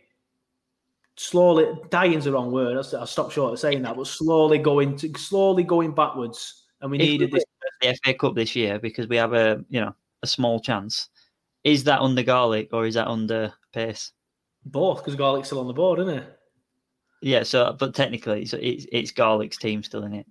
slowly 1.16 1.66
dying's 1.90 2.24
the 2.24 2.32
wrong 2.32 2.52
word. 2.52 2.78
I 2.78 3.04
stopped 3.04 3.32
short 3.32 3.52
of 3.52 3.58
saying 3.58 3.82
that, 3.82 3.96
but 3.96 4.06
slowly 4.06 4.58
going 4.58 4.96
to 4.98 5.12
slowly 5.18 5.64
going 5.64 5.92
backwards, 5.92 6.62
and 6.80 6.90
we 6.90 6.98
If 6.98 7.02
needed 7.02 7.32
we 7.32 7.38
this. 7.38 7.44
the 7.80 7.98
FA 8.04 8.14
Cup 8.14 8.34
this 8.34 8.54
year 8.56 8.78
because 8.78 9.06
we 9.08 9.16
have 9.16 9.32
a 9.32 9.64
you 9.68 9.80
know 9.80 9.94
a 10.22 10.26
small 10.26 10.60
chance. 10.60 11.08
Is 11.64 11.84
that 11.84 12.00
under 12.00 12.22
Garlick 12.22 12.68
or 12.72 12.86
is 12.86 12.94
that 12.94 13.08
under 13.08 13.52
Pace? 13.72 14.12
Both, 14.64 14.98
because 14.98 15.16
Garlick's 15.16 15.48
still 15.48 15.60
on 15.60 15.66
the 15.66 15.72
board, 15.72 15.98
isn't 16.00 16.14
it? 16.18 16.38
Yeah, 17.22 17.42
so 17.42 17.74
but 17.78 17.94
technically, 17.94 18.44
so 18.46 18.58
it's 18.60 18.86
it's 18.92 19.10
Garlick's 19.10 19.56
team 19.56 19.82
still 19.82 20.04
in 20.04 20.12
it. 20.12 20.26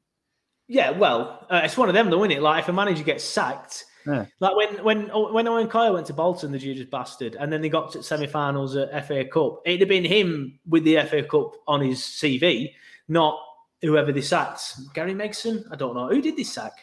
Yeah, 0.67 0.91
well, 0.91 1.45
uh, 1.49 1.61
it's 1.63 1.77
one 1.77 1.89
of 1.89 1.93
them, 1.93 2.09
though, 2.09 2.23
isn't 2.23 2.37
it? 2.37 2.41
Like 2.41 2.63
if 2.63 2.69
a 2.69 2.73
manager 2.73 3.03
gets 3.03 3.23
sacked, 3.23 3.85
Yeah. 4.07 4.25
like 4.39 4.55
when 4.55 4.83
when 4.83 5.07
when 5.33 5.47
Owen 5.47 5.67
Coyle 5.67 5.93
went 5.93 6.07
to 6.07 6.13
Bolton, 6.13 6.51
the 6.51 6.57
Judas 6.59 6.85
bastard, 6.89 7.35
and 7.39 7.51
then 7.51 7.61
they 7.61 7.69
got 7.69 7.91
to 7.93 8.03
semi-finals 8.03 8.75
at 8.75 9.05
FA 9.07 9.25
Cup. 9.25 9.61
It'd 9.65 9.81
have 9.81 9.89
been 9.89 10.05
him 10.05 10.59
with 10.67 10.83
the 10.83 10.97
FA 11.03 11.23
Cup 11.23 11.53
on 11.67 11.81
his 11.81 11.99
CV, 12.01 12.71
not 13.07 13.37
whoever 13.81 14.11
they 14.11 14.21
sacked. 14.21 14.93
Gary 14.93 15.13
Megson, 15.13 15.63
I 15.71 15.75
don't 15.75 15.95
know 15.95 16.07
who 16.07 16.21
did 16.21 16.35
this 16.35 16.51
sack. 16.51 16.73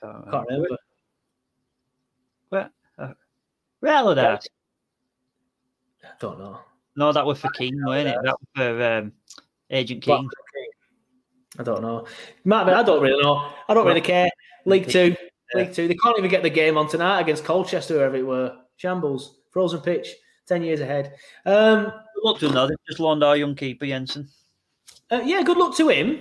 Can't 0.00 0.46
remember. 0.48 0.76
Where, 2.48 2.70
uh, 2.98 4.14
that? 4.14 4.46
I 6.04 6.08
don't 6.18 6.38
know. 6.38 6.58
No, 6.96 7.12
that 7.12 7.24
was 7.24 7.40
for 7.40 7.48
King, 7.50 7.80
wasn't 7.84 8.08
it? 8.08 8.18
That 8.22 8.36
was 8.38 8.48
for 8.54 8.82
um, 8.82 9.12
Agent 9.70 10.02
King. 10.02 10.28
I 11.58 11.62
don't 11.62 11.82
know. 11.82 12.06
Might 12.44 12.64
be, 12.64 12.72
I 12.72 12.82
don't 12.82 13.02
really 13.02 13.22
know. 13.22 13.48
I 13.68 13.74
don't 13.74 13.86
really 13.86 14.00
care. 14.00 14.30
League 14.64 14.88
Two, 14.88 15.14
League 15.54 15.72
Two. 15.72 15.88
They 15.88 15.94
can't 15.94 16.18
even 16.18 16.30
get 16.30 16.42
the 16.42 16.50
game 16.50 16.76
on 16.76 16.88
tonight 16.88 17.20
against 17.20 17.44
Colchester, 17.44 17.94
whoever 17.94 18.16
it 18.16 18.26
were. 18.26 18.56
Shambles, 18.76 19.40
frozen 19.50 19.80
pitch, 19.80 20.08
ten 20.46 20.62
years 20.62 20.80
ahead. 20.80 21.14
Um, 21.46 21.84
Good 21.84 22.24
luck 22.24 22.38
to 22.38 22.46
them, 22.46 22.54
though. 22.54 22.66
They've 22.66 22.76
just 22.86 23.00
loaned 23.00 23.22
our 23.22 23.36
young 23.36 23.54
keeper 23.54 23.86
Jensen. 23.86 24.28
Uh, 25.10 25.22
yeah, 25.24 25.42
good 25.42 25.56
luck 25.56 25.76
to 25.76 25.88
him. 25.88 26.20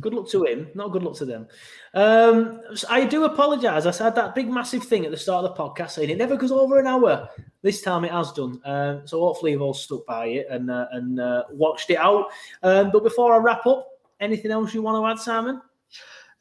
Good 0.00 0.14
luck 0.14 0.28
to 0.30 0.44
him. 0.44 0.68
Not 0.74 0.90
good 0.90 1.04
luck 1.04 1.16
to 1.18 1.24
them. 1.24 1.46
Um, 1.94 2.60
I 2.90 3.04
do 3.04 3.24
apologise. 3.24 3.86
I 3.86 3.92
said 3.92 4.16
that 4.16 4.34
big, 4.34 4.50
massive 4.50 4.82
thing 4.82 5.04
at 5.04 5.12
the 5.12 5.16
start 5.16 5.44
of 5.44 5.54
the 5.56 5.62
podcast 5.62 5.92
saying 5.92 6.10
it 6.10 6.18
never 6.18 6.36
goes 6.36 6.50
over 6.50 6.80
an 6.80 6.88
hour. 6.88 7.28
This 7.62 7.82
time 7.82 8.04
it 8.04 8.10
has 8.10 8.32
done. 8.32 8.60
Um, 8.64 9.06
so 9.06 9.20
hopefully 9.20 9.52
you've 9.52 9.62
all 9.62 9.74
stuck 9.74 10.04
by 10.04 10.26
it 10.26 10.48
and 10.50 10.72
uh, 10.72 10.86
and 10.90 11.20
uh, 11.20 11.44
watched 11.50 11.90
it 11.90 11.98
out. 11.98 12.26
Um, 12.64 12.90
but 12.90 13.04
before 13.04 13.32
I 13.32 13.38
wrap 13.38 13.64
up, 13.66 13.88
anything 14.18 14.50
else 14.50 14.74
you 14.74 14.82
want 14.82 15.00
to 15.00 15.06
add, 15.08 15.24
Simon? 15.24 15.62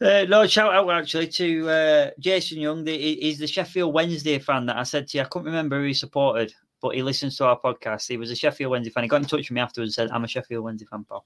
Uh, 0.01 0.25
no, 0.27 0.45
shout 0.47 0.73
out 0.73 0.89
actually 0.89 1.27
to 1.27 1.69
uh, 1.69 2.09
Jason 2.19 2.59
Young. 2.59 2.83
The, 2.83 2.97
he's 2.97 3.37
the 3.37 3.47
Sheffield 3.47 3.93
Wednesday 3.93 4.39
fan 4.39 4.65
that 4.65 4.77
I 4.77 4.83
said 4.83 5.07
to 5.09 5.17
you. 5.17 5.23
I 5.23 5.27
couldn't 5.27 5.45
remember 5.45 5.79
who 5.79 5.85
he 5.85 5.93
supported, 5.93 6.51
but 6.81 6.95
he 6.95 7.03
listens 7.03 7.37
to 7.37 7.45
our 7.45 7.59
podcast. 7.59 8.07
He 8.07 8.17
was 8.17 8.31
a 8.31 8.35
Sheffield 8.35 8.71
Wednesday 8.71 8.91
fan. 8.91 9.03
He 9.03 9.07
got 9.07 9.21
in 9.21 9.27
touch 9.27 9.49
with 9.49 9.51
me 9.51 9.61
afterwards 9.61 9.97
and 9.97 10.09
said, 10.09 10.13
I'm 10.13 10.23
a 10.23 10.27
Sheffield 10.27 10.63
Wednesday 10.63 10.87
fan, 10.87 11.05
pal. 11.05 11.25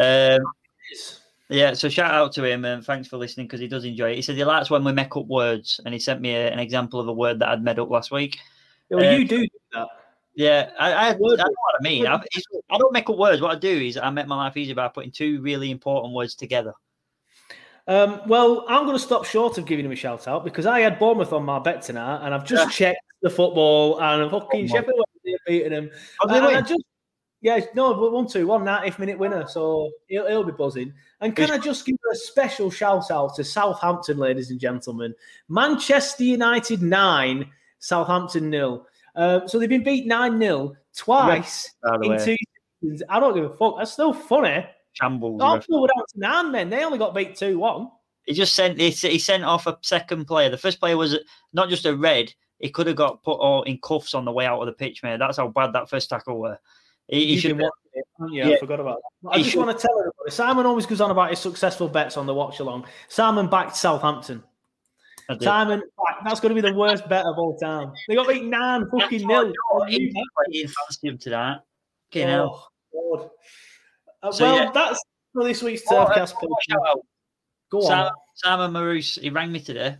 Um, 0.00 0.40
yeah, 1.48 1.72
so 1.72 1.88
shout 1.88 2.12
out 2.12 2.32
to 2.32 2.44
him 2.44 2.64
and 2.64 2.84
thanks 2.84 3.08
for 3.08 3.16
listening 3.16 3.46
because 3.46 3.60
he 3.60 3.68
does 3.68 3.84
enjoy 3.84 4.10
it. 4.10 4.16
He 4.16 4.22
said 4.22 4.36
he 4.36 4.44
likes 4.44 4.70
when 4.70 4.84
we 4.84 4.92
make 4.92 5.16
up 5.16 5.26
words 5.26 5.80
and 5.84 5.94
he 5.94 6.00
sent 6.00 6.20
me 6.20 6.34
a, 6.34 6.50
an 6.50 6.58
example 6.58 7.00
of 7.00 7.08
a 7.08 7.12
word 7.12 7.38
that 7.38 7.48
I'd 7.48 7.64
made 7.64 7.78
up 7.78 7.90
last 7.90 8.10
week. 8.10 8.38
Well, 8.90 9.04
Uh, 9.04 9.16
you 9.16 9.26
do 9.26 9.46
that. 9.72 9.88
Yeah, 10.34 10.70
I, 10.78 10.92
I, 10.92 11.08
I 11.08 11.12
know 11.14 11.26
what 11.26 11.74
I 11.80 11.82
mean. 11.82 12.06
I, 12.06 12.22
I 12.70 12.78
don't 12.78 12.92
make 12.92 13.10
up 13.10 13.16
words. 13.16 13.42
What 13.42 13.56
I 13.56 13.58
do 13.58 13.68
is 13.68 13.96
I 13.96 14.08
make 14.10 14.28
my 14.28 14.36
life 14.36 14.56
easier 14.56 14.74
by 14.74 14.88
putting 14.88 15.10
two 15.10 15.40
really 15.40 15.70
important 15.70 16.14
words 16.14 16.36
together. 16.36 16.74
Um, 17.88 18.20
well, 18.26 18.66
I'm 18.68 18.84
going 18.84 18.96
to 18.96 19.02
stop 19.02 19.24
short 19.24 19.56
of 19.56 19.64
giving 19.64 19.84
him 19.84 19.92
a 19.92 19.96
shout 19.96 20.28
out 20.28 20.44
because 20.44 20.66
I 20.66 20.80
had 20.80 20.98
Bournemouth 20.98 21.32
on 21.32 21.44
my 21.44 21.58
bet 21.58 21.82
tonight, 21.82 22.24
and 22.24 22.34
I've 22.34 22.44
just 22.44 22.70
checked 22.76 23.00
the 23.22 23.30
football 23.30 24.00
and 24.00 24.30
fucking 24.30 24.62
on. 24.62 24.68
Sheffield 24.68 25.02
Wednesday 25.24 25.38
beaten 25.46 25.72
him. 25.72 25.90
Oh, 26.20 26.28
they 26.28 26.36
and 26.36 26.46
I 26.46 26.60
just, 26.60 26.84
yeah, 27.40 27.60
no, 27.74 27.94
but 27.94 28.12
one 28.12 28.26
two, 28.26 28.46
one 28.46 28.64
90th 28.64 28.98
minute 28.98 29.18
winner, 29.18 29.46
so 29.46 29.90
he'll, 30.08 30.26
he'll 30.26 30.44
be 30.44 30.52
buzzing. 30.52 30.92
And 31.20 31.36
can 31.36 31.50
I 31.50 31.58
just 31.58 31.86
give 31.86 31.96
a 32.12 32.16
special 32.16 32.70
shout 32.70 33.10
out 33.10 33.36
to 33.36 33.44
Southampton, 33.44 34.18
ladies 34.18 34.50
and 34.50 34.58
gentlemen? 34.58 35.14
Manchester 35.48 36.24
United 36.24 36.82
nine, 36.82 37.48
Southampton 37.78 38.50
nil. 38.50 38.86
Um, 39.14 39.46
so 39.46 39.58
they've 39.58 39.68
been 39.68 39.84
beat 39.84 40.06
nine 40.06 40.38
0 40.38 40.76
twice 40.96 41.74
By 41.82 41.96
in 42.02 42.10
way. 42.10 42.18
two 42.18 42.36
seasons. 42.82 43.02
I 43.08 43.20
don't 43.20 43.34
give 43.34 43.44
a 43.44 43.56
fuck. 43.56 43.76
That's 43.78 43.92
still 43.92 44.12
funny. 44.12 44.66
Shambles. 44.92 45.40
Arsenal 45.40 45.82
were 45.82 45.88
down 45.88 46.04
to 46.08 46.18
nine 46.18 46.52
men. 46.52 46.70
They 46.70 46.84
only 46.84 46.98
got 46.98 47.14
beat 47.14 47.36
two 47.36 47.58
one. 47.58 47.88
He 48.24 48.34
just 48.34 48.54
sent 48.54 48.80
he, 48.80 48.90
he 48.90 49.18
sent 49.18 49.44
off 49.44 49.66
a 49.66 49.78
second 49.82 50.26
player. 50.26 50.50
The 50.50 50.58
first 50.58 50.80
player 50.80 50.96
was 50.96 51.16
not 51.52 51.68
just 51.68 51.86
a 51.86 51.96
red. 51.96 52.32
He 52.58 52.70
could 52.70 52.88
have 52.88 52.96
got 52.96 53.22
put 53.22 53.34
all 53.38 53.62
in 53.62 53.78
cuffs 53.78 54.14
on 54.14 54.24
the 54.24 54.32
way 54.32 54.44
out 54.44 54.60
of 54.60 54.66
the 54.66 54.72
pitch, 54.72 55.02
mate. 55.02 55.18
That's 55.18 55.36
how 55.36 55.48
bad 55.48 55.72
that 55.72 55.88
first 55.88 56.10
tackle 56.10 56.40
were. 56.40 56.58
He, 57.08 57.26
he 57.26 57.36
should 57.38 57.52
watching 57.52 57.70
it, 57.94 58.04
haven't? 58.18 58.34
Yeah. 58.34 58.48
I 58.50 58.58
forgot 58.58 58.80
about 58.80 58.98
that. 59.22 59.30
I 59.30 59.38
just 59.38 59.50
should- 59.50 59.58
want 59.64 59.78
to 59.78 59.86
tell 59.86 59.98
everybody. 59.98 60.30
Simon 60.30 60.66
always 60.66 60.86
goes 60.86 61.00
on 61.00 61.10
about 61.10 61.30
his 61.30 61.38
successful 61.38 61.88
bets 61.88 62.16
on 62.16 62.26
the 62.26 62.34
watch 62.34 62.60
along. 62.60 62.86
Simon 63.08 63.48
backed 63.48 63.76
Southampton. 63.76 64.42
Simon, 65.42 65.82
that's 66.24 66.40
going 66.40 66.54
to 66.54 66.60
be 66.62 66.66
the 66.66 66.74
worst 66.74 67.06
bet 67.08 67.26
of 67.26 67.36
all 67.38 67.56
time. 67.58 67.92
They 68.08 68.14
got 68.14 68.26
beat 68.28 68.44
nine 68.44 68.86
fucking 68.90 69.26
nil. 69.26 69.52
He 69.86 70.10
fancy 70.62 71.08
him 71.08 71.18
tonight. 71.18 71.58
Okay, 72.10 72.24
now. 72.24 72.64
Oh, 72.94 73.16
God. 73.18 73.30
Uh, 74.22 74.32
So, 74.32 74.44
well, 74.44 74.56
yeah. 74.64 74.70
that's 74.72 74.98
for 75.34 75.44
this 75.44 75.62
week's 75.62 75.82
Oh, 75.90 76.06
Turfcast. 76.06 76.32
out. 76.86 77.00
Go 77.70 77.78
on. 77.80 77.84
Simon, 77.86 78.12
Simon 78.36 78.72
Maroos, 78.72 79.20
he 79.20 79.28
rang 79.28 79.52
me 79.52 79.60
today. 79.60 79.98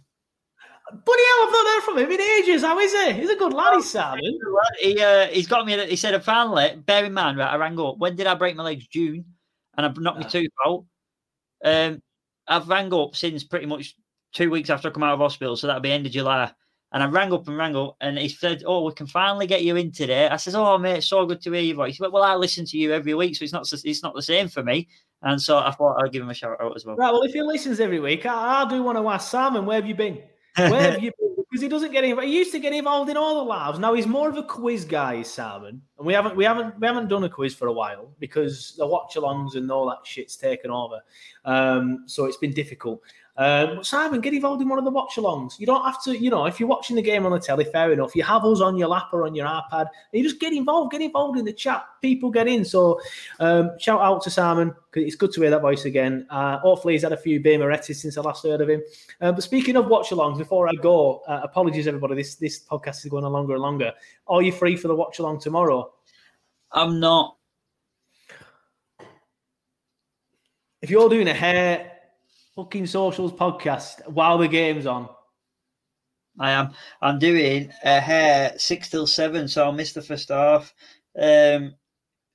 Bloody 0.90 1.22
hell, 1.22 1.46
I've 1.46 1.52
not 1.52 1.66
heard 1.66 1.82
from 1.82 1.98
him 1.98 2.10
in 2.10 2.20
ages. 2.20 2.62
How 2.62 2.78
is 2.78 2.92
he? 2.92 3.12
He's 3.12 3.30
a 3.30 3.36
good 3.36 3.52
lad, 3.52 3.74
he's 3.76 3.90
Simon. 3.90 4.38
He 4.80 5.00
uh, 5.00 5.26
he's 5.26 5.46
got 5.46 5.66
me. 5.66 5.86
He 5.86 5.96
said, 5.96 6.22
finally, 6.24 6.82
bear 6.86 7.04
in 7.04 7.12
mind, 7.12 7.38
right? 7.38 7.52
I 7.52 7.56
rang 7.56 7.78
up. 7.78 7.98
When 7.98 8.16
did 8.16 8.26
I 8.26 8.34
break 8.34 8.56
my 8.56 8.62
legs? 8.62 8.86
June, 8.86 9.24
and 9.76 9.86
I 9.86 9.92
knocked 10.00 10.20
my 10.20 10.26
tooth 10.26 10.50
out. 10.66 10.84
Um, 11.64 12.02
I've 12.46 12.68
rang 12.68 12.92
up 12.94 13.16
since 13.16 13.44
pretty 13.44 13.66
much 13.66 13.94
two 14.32 14.50
weeks 14.50 14.70
after 14.70 14.88
I 14.88 14.90
come 14.92 15.02
out 15.02 15.14
of 15.14 15.20
hospital, 15.20 15.56
so 15.56 15.66
that'll 15.66 15.82
be 15.82 15.92
end 15.92 16.06
of 16.06 16.12
July. 16.12 16.50
And 16.90 17.02
I 17.02 17.06
rang 17.06 17.34
up 17.34 17.46
and 17.48 17.58
rang 17.58 17.76
up, 17.76 17.96
and 18.00 18.16
he 18.16 18.30
said, 18.30 18.62
"Oh, 18.66 18.86
we 18.86 18.94
can 18.94 19.06
finally 19.06 19.46
get 19.46 19.62
you 19.62 19.76
in 19.76 19.92
today." 19.92 20.26
I 20.26 20.36
says, 20.36 20.54
"Oh, 20.54 20.78
mate, 20.78 20.98
it's 20.98 21.06
so 21.06 21.26
good 21.26 21.42
to 21.42 21.52
hear 21.52 21.60
your 21.60 21.76
voice." 21.76 21.98
He 21.98 22.02
went, 22.02 22.14
"Well, 22.14 22.22
I 22.22 22.34
listen 22.34 22.64
to 22.64 22.78
you 22.78 22.92
every 22.94 23.12
week, 23.12 23.36
so 23.36 23.44
it's 23.44 23.52
not 23.52 23.70
it's 23.84 24.02
not 24.02 24.14
the 24.14 24.22
same 24.22 24.48
for 24.48 24.62
me." 24.62 24.88
And 25.20 25.40
so 25.40 25.58
I 25.58 25.70
thought 25.72 26.02
I'd 26.02 26.12
give 26.12 26.22
him 26.22 26.30
a 26.30 26.34
shout 26.34 26.58
out 26.60 26.76
as 26.76 26.86
well. 26.86 26.96
Right, 26.96 27.10
well, 27.10 27.22
if 27.22 27.32
he 27.32 27.42
listens 27.42 27.80
every 27.80 28.00
week, 28.00 28.24
I, 28.24 28.62
I 28.62 28.68
do 28.68 28.82
want 28.82 28.96
to 28.96 29.08
ask 29.08 29.30
Simon, 29.30 29.66
where 29.66 29.76
have 29.76 29.86
you 29.86 29.94
been? 29.94 30.22
Where 30.58 30.92
have 30.92 31.02
you 31.02 31.12
been? 31.18 31.36
Because 31.36 31.62
he 31.62 31.68
doesn't 31.68 31.92
get 31.92 32.04
involved. 32.04 32.28
He 32.28 32.36
used 32.36 32.52
to 32.52 32.58
get 32.58 32.72
involved 32.72 33.10
in 33.10 33.16
all 33.16 33.36
the 33.36 33.48
lives. 33.48 33.78
Now 33.78 33.94
he's 33.94 34.06
more 34.06 34.28
of 34.28 34.36
a 34.36 34.42
quiz 34.42 34.84
guy, 34.84 35.22
Simon. 35.22 35.80
And 35.96 36.06
we 36.06 36.12
haven't 36.12 36.36
we 36.36 36.44
haven't 36.44 36.78
we 36.78 36.86
haven't 36.86 37.08
done 37.08 37.24
a 37.24 37.28
quiz 37.28 37.54
for 37.54 37.68
a 37.68 37.72
while 37.72 38.10
because 38.18 38.74
the 38.76 38.86
watch 38.86 39.14
alongs 39.14 39.54
and 39.56 39.70
all 39.70 39.88
that 39.88 40.06
shit's 40.06 40.36
taken 40.36 40.70
over. 40.70 41.00
Um, 41.44 42.04
so 42.06 42.26
it's 42.26 42.36
been 42.36 42.52
difficult. 42.52 43.00
Um, 43.38 43.76
but 43.76 43.86
Simon, 43.86 44.20
get 44.20 44.34
involved 44.34 44.60
in 44.60 44.68
one 44.68 44.80
of 44.80 44.84
the 44.84 44.90
watch-alongs. 44.90 45.60
You 45.60 45.66
don't 45.66 45.84
have 45.84 46.02
to, 46.02 46.18
you 46.18 46.28
know, 46.28 46.46
if 46.46 46.58
you're 46.58 46.68
watching 46.68 46.96
the 46.96 47.02
game 47.02 47.24
on 47.24 47.30
the 47.30 47.38
telly, 47.38 47.64
fair 47.64 47.92
enough. 47.92 48.16
You 48.16 48.24
have 48.24 48.44
us 48.44 48.60
on 48.60 48.76
your 48.76 48.88
lap 48.88 49.10
or 49.12 49.24
on 49.24 49.34
your 49.34 49.46
iPad. 49.46 49.82
and 49.82 49.88
you 50.12 50.24
just 50.24 50.40
get 50.40 50.52
involved, 50.52 50.90
get 50.90 51.02
involved 51.02 51.38
in 51.38 51.44
the 51.44 51.52
chat. 51.52 51.84
People 52.02 52.32
get 52.32 52.48
in. 52.48 52.64
So 52.64 53.00
um, 53.38 53.70
shout 53.78 54.00
out 54.00 54.22
to 54.22 54.30
Simon 54.30 54.74
because 54.90 55.06
it's 55.06 55.14
good 55.14 55.32
to 55.34 55.42
hear 55.42 55.50
that 55.50 55.62
voice 55.62 55.84
again. 55.84 56.26
Uh, 56.30 56.58
hopefully 56.58 56.94
he's 56.94 57.04
had 57.04 57.12
a 57.12 57.16
few 57.16 57.38
beer 57.38 57.82
since 57.82 58.18
I 58.18 58.22
last 58.22 58.42
heard 58.42 58.60
of 58.60 58.68
him. 58.68 58.82
Uh, 59.20 59.30
but 59.30 59.44
speaking 59.44 59.76
of 59.76 59.86
watch-alongs, 59.86 60.36
before 60.36 60.68
I 60.68 60.72
go, 60.72 61.22
uh, 61.28 61.40
apologies 61.44 61.86
everybody. 61.86 62.16
This 62.16 62.34
this 62.34 62.64
podcast 62.64 63.04
is 63.04 63.10
going 63.10 63.24
on 63.24 63.30
longer 63.30 63.52
and 63.52 63.62
longer. 63.62 63.92
Are 64.26 64.42
you 64.42 64.50
free 64.50 64.74
for 64.74 64.88
the 64.88 64.96
watch-along 64.96 65.38
tomorrow? 65.40 65.92
I'm 66.72 66.98
not. 66.98 67.36
If 70.82 70.90
you're 70.90 71.08
doing 71.08 71.28
a 71.28 71.34
hair 71.34 71.97
fucking 72.58 72.86
socials 72.86 73.30
podcast 73.32 74.04
while 74.08 74.36
the 74.36 74.48
game's 74.48 74.84
on, 74.84 75.08
I 76.40 76.50
am. 76.50 76.70
I'm 77.00 77.20
doing 77.20 77.70
a 77.84 78.00
hair 78.00 78.52
six 78.56 78.90
till 78.90 79.06
seven, 79.06 79.46
so 79.46 79.62
I'll 79.62 79.70
miss 79.72 79.92
the 79.92 80.02
first 80.02 80.28
half. 80.28 80.74
Um, 81.16 81.74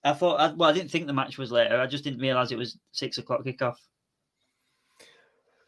I 0.01 0.13
thought, 0.13 0.39
I, 0.39 0.53
well, 0.53 0.69
I 0.69 0.73
didn't 0.73 0.91
think 0.91 1.07
the 1.07 1.13
match 1.13 1.37
was 1.37 1.51
later. 1.51 1.77
I 1.77 1.87
just 1.87 2.05
didn't 2.05 2.21
realise 2.21 2.51
it 2.53 2.57
was 2.57 2.77
six 2.93 3.17
o'clock 3.17 3.43
kickoff. 3.43 3.75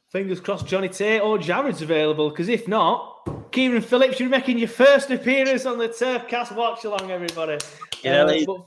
Fingers 0.10 0.40
crossed 0.40 0.68
Johnny 0.68 0.88
Tate 0.88 1.22
or 1.22 1.38
Jared's 1.38 1.82
available, 1.82 2.30
because 2.30 2.48
if 2.48 2.66
not, 2.66 3.52
Kieran 3.52 3.82
Phillips, 3.82 4.22
you're 4.22 4.30
making 4.30 4.58
your 4.58 4.70
first 4.70 5.12
appearance 5.12 5.66
on 5.66 5.78
the 5.78 5.90
Turfcast 5.90 6.56
watch 6.56 6.86
along, 6.86 7.12
everybody. 7.12 7.58
Yeah, 8.04 8.24
Uh, 8.24 8.30
he's, 8.32 8.46
but- 8.46 8.66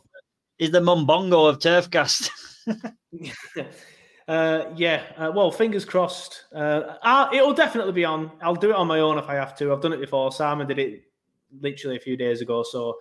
he's 0.59 0.71
the 0.71 0.81
Mumbongo 0.81 1.49
of 1.49 1.61
Turfcast. 1.61 2.29
Uh, 4.29 4.67
yeah, 4.77 5.03
uh, 5.17 5.33
well, 5.35 5.51
fingers 5.51 5.87
crossed. 5.87 6.45
Uh, 6.55 7.29
it'll 7.33 7.55
definitely 7.55 7.93
be 7.93 8.05
on. 8.05 8.31
I'll 8.43 8.55
do 8.55 8.71
it 8.71 8.77
on 8.77 8.87
my 8.87 9.01
own 9.01 9.17
if 9.17 9.27
I 9.29 9.35
have 9.35 9.57
to. 9.57 9.73
I've 9.73 9.81
done 9.81 9.95
it 9.95 10.01
before. 10.01 10.31
Simon 10.31 10.67
did 10.67 10.79
it 10.79 11.05
literally 11.63 11.97
a 11.97 12.01
few 12.01 12.15
days 12.15 12.43
ago. 12.43 12.63
So, 12.63 12.99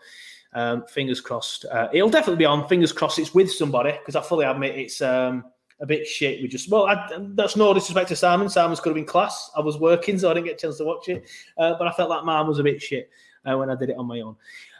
um, 0.54 0.86
fingers 0.88 1.20
crossed. 1.20 1.66
Uh, 1.66 1.90
it'll 1.92 2.10
definitely 2.10 2.38
be 2.38 2.46
on. 2.46 2.66
Fingers 2.70 2.94
crossed 2.94 3.20
it's 3.20 3.34
with 3.34 3.52
somebody 3.52 3.92
because 3.92 4.16
I 4.16 4.22
fully 4.22 4.46
admit 4.46 4.78
it's 4.78 5.02
um, 5.02 5.44
a 5.82 5.86
bit 5.86 6.08
shit. 6.08 6.42
We 6.42 6.48
just, 6.48 6.72
well, 6.72 6.88
I, 6.88 7.10
that's 7.36 7.58
no 7.58 7.74
disrespect 7.74 8.08
to 8.10 8.16
Simon. 8.16 8.48
Simon's 8.48 8.80
could 8.80 8.92
have 8.92 8.96
been 8.96 9.06
class. 9.06 9.52
I 9.56 9.60
was 9.60 9.78
working, 9.78 10.18
so 10.18 10.32
I 10.32 10.34
didn't 10.34 10.46
get 10.46 10.56
a 10.56 10.60
chance 10.60 10.78
to 10.78 10.86
watch 10.86 11.10
it. 11.10 11.30
Uh, 11.58 11.76
but 11.78 11.88
I 11.88 11.92
felt 11.92 12.10
like 12.10 12.24
mine 12.24 12.48
was 12.48 12.60
a 12.60 12.64
bit 12.64 12.82
shit 12.82 13.10
uh, 13.46 13.58
when 13.58 13.70
I 13.70 13.76
did 13.76 13.90
it 13.90 13.98
on 13.98 14.08
my 14.08 14.22
own. 14.22 14.38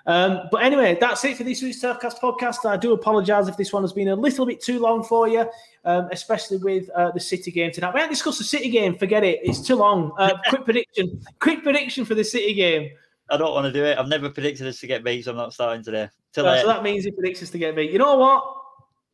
Um, 0.08 0.48
but 0.52 0.64
anyway, 0.64 0.98
that's 1.00 1.24
it 1.26 1.36
for 1.36 1.44
this 1.44 1.62
week's 1.62 1.82
Turfcast 1.82 2.20
podcast. 2.20 2.66
I 2.66 2.78
do 2.78 2.94
apologise 2.94 3.50
if 3.50 3.58
this 3.58 3.74
one 3.74 3.84
has 3.84 3.92
been 3.92 4.08
a 4.08 4.16
little 4.16 4.46
bit 4.46 4.62
too 4.62 4.80
long 4.80 5.04
for 5.04 5.28
you, 5.28 5.46
um, 5.84 6.08
especially 6.14 6.58
with 6.58 6.90
uh, 6.92 7.12
the 7.12 7.20
City 7.20 7.52
game 7.52 7.72
tonight. 7.72 7.94
We 7.94 8.00
haven't 8.00 8.14
discussed 8.14 8.38
the 8.38 8.46
City 8.46 8.70
game. 8.70 8.98
Forget 8.98 9.26
it. 9.26 9.40
It's 9.44 9.60
too 9.60 9.76
long. 9.76 10.14
Uh, 10.18 10.38
quick 10.50 10.64
prediction. 10.64 11.22
Quick 11.40 11.62
prediction 11.62 12.06
for 12.06 12.16
the 12.16 12.24
City 12.24 12.54
game. 12.54 12.90
I 13.30 13.36
don't 13.36 13.54
want 13.54 13.66
to 13.66 13.74
do 13.74 13.84
it. 13.84 13.98
I've 13.98 14.08
never 14.08 14.30
predicted 14.30 14.66
us 14.66 14.80
to 14.80 14.88
get 14.88 15.04
beat, 15.04 15.26
so 15.26 15.32
I'm 15.32 15.38
not 15.38 15.54
starting 15.54 15.84
today. 15.84 16.08
Till 16.32 16.46
so 16.46 16.68
that 16.68 16.84
means 16.84 17.04
he 17.04 17.12
predicts 17.12 17.44
us 17.44 17.50
to 17.50 17.58
get 17.58 17.76
beat. 17.76 17.92
You 17.92 18.00
know 18.00 18.16
what? 18.16 18.46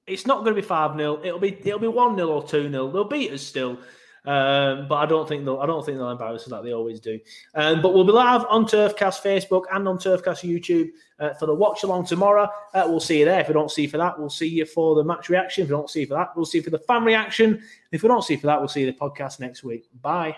It's 0.06 0.28
not 0.28 0.44
going 0.44 0.56
to 0.56 0.62
be 0.62 0.68
five 0.68 0.96
0 0.96 1.22
It'll 1.24 1.40
be 1.40 1.58
it'll 1.62 1.80
be 1.80 1.88
one 1.88 2.16
0 2.16 2.28
or 2.28 2.44
two 2.44 2.70
0 2.70 2.92
They'll 2.92 3.06
beat 3.06 3.32
us 3.32 3.42
still, 3.42 3.80
um, 4.26 4.88
but 4.88 4.96
I 4.96 5.06
don't 5.06 5.28
think 5.28 5.44
they'll 5.46 5.60
I 5.60 5.66
don't 5.66 5.86
think 5.86 5.98
they'll 5.98 6.12
embarrass 6.12 6.44
us 6.44 6.50
like 6.50 6.64
they 6.64 6.74
always 6.74 7.00
do. 7.00 7.20
Um, 7.56 7.82
but 7.82 7.94
we'll 7.94 8.06
be 8.06 8.12
live 8.12 8.46
on 8.50 8.66
Turfcast 8.66 9.22
Facebook 9.22 9.64
and 9.72 9.88
on 9.88 9.98
Turfcast 9.98 10.48
YouTube 10.50 10.90
uh, 11.20 11.34
for 11.34 11.46
the 11.46 11.54
watch 11.54 11.84
along 11.84 12.06
tomorrow. 12.06 12.48
Uh, 12.74 12.84
we'll 12.86 13.00
see 13.00 13.20
you 13.20 13.26
there. 13.26 13.42
If 13.42 13.48
we 13.50 13.54
don't 13.54 13.72
see 13.72 13.84
you 13.84 13.90
for 13.90 13.98
that, 13.98 14.18
we'll 14.18 14.30
see 14.30 14.48
you 14.48 14.66
for 14.66 14.96
the 14.96 15.04
match 15.04 15.30
reaction. 15.30 15.64
If 15.64 15.70
we 15.70 15.76
don't 15.76 15.90
see 15.90 16.02
you 16.02 16.08
for 16.08 16.16
that, 16.16 16.30
we'll 16.36 16.46
see 16.46 16.60
you 16.60 16.64
for 16.64 16.70
the 16.70 16.80
fan 16.80 17.04
reaction. 17.04 17.62
If 17.92 18.04
we 18.04 18.10
don't 18.10 18.24
see 18.24 18.36
you 18.36 18.40
for 18.40 18.48
that, 18.48 18.60
we'll 18.60 18.70
see 18.70 18.82
you 18.82 18.88
the 18.88 18.94
podcast 18.94 19.40
next 19.40 19.64
week. 19.64 19.88
Bye. 20.02 20.38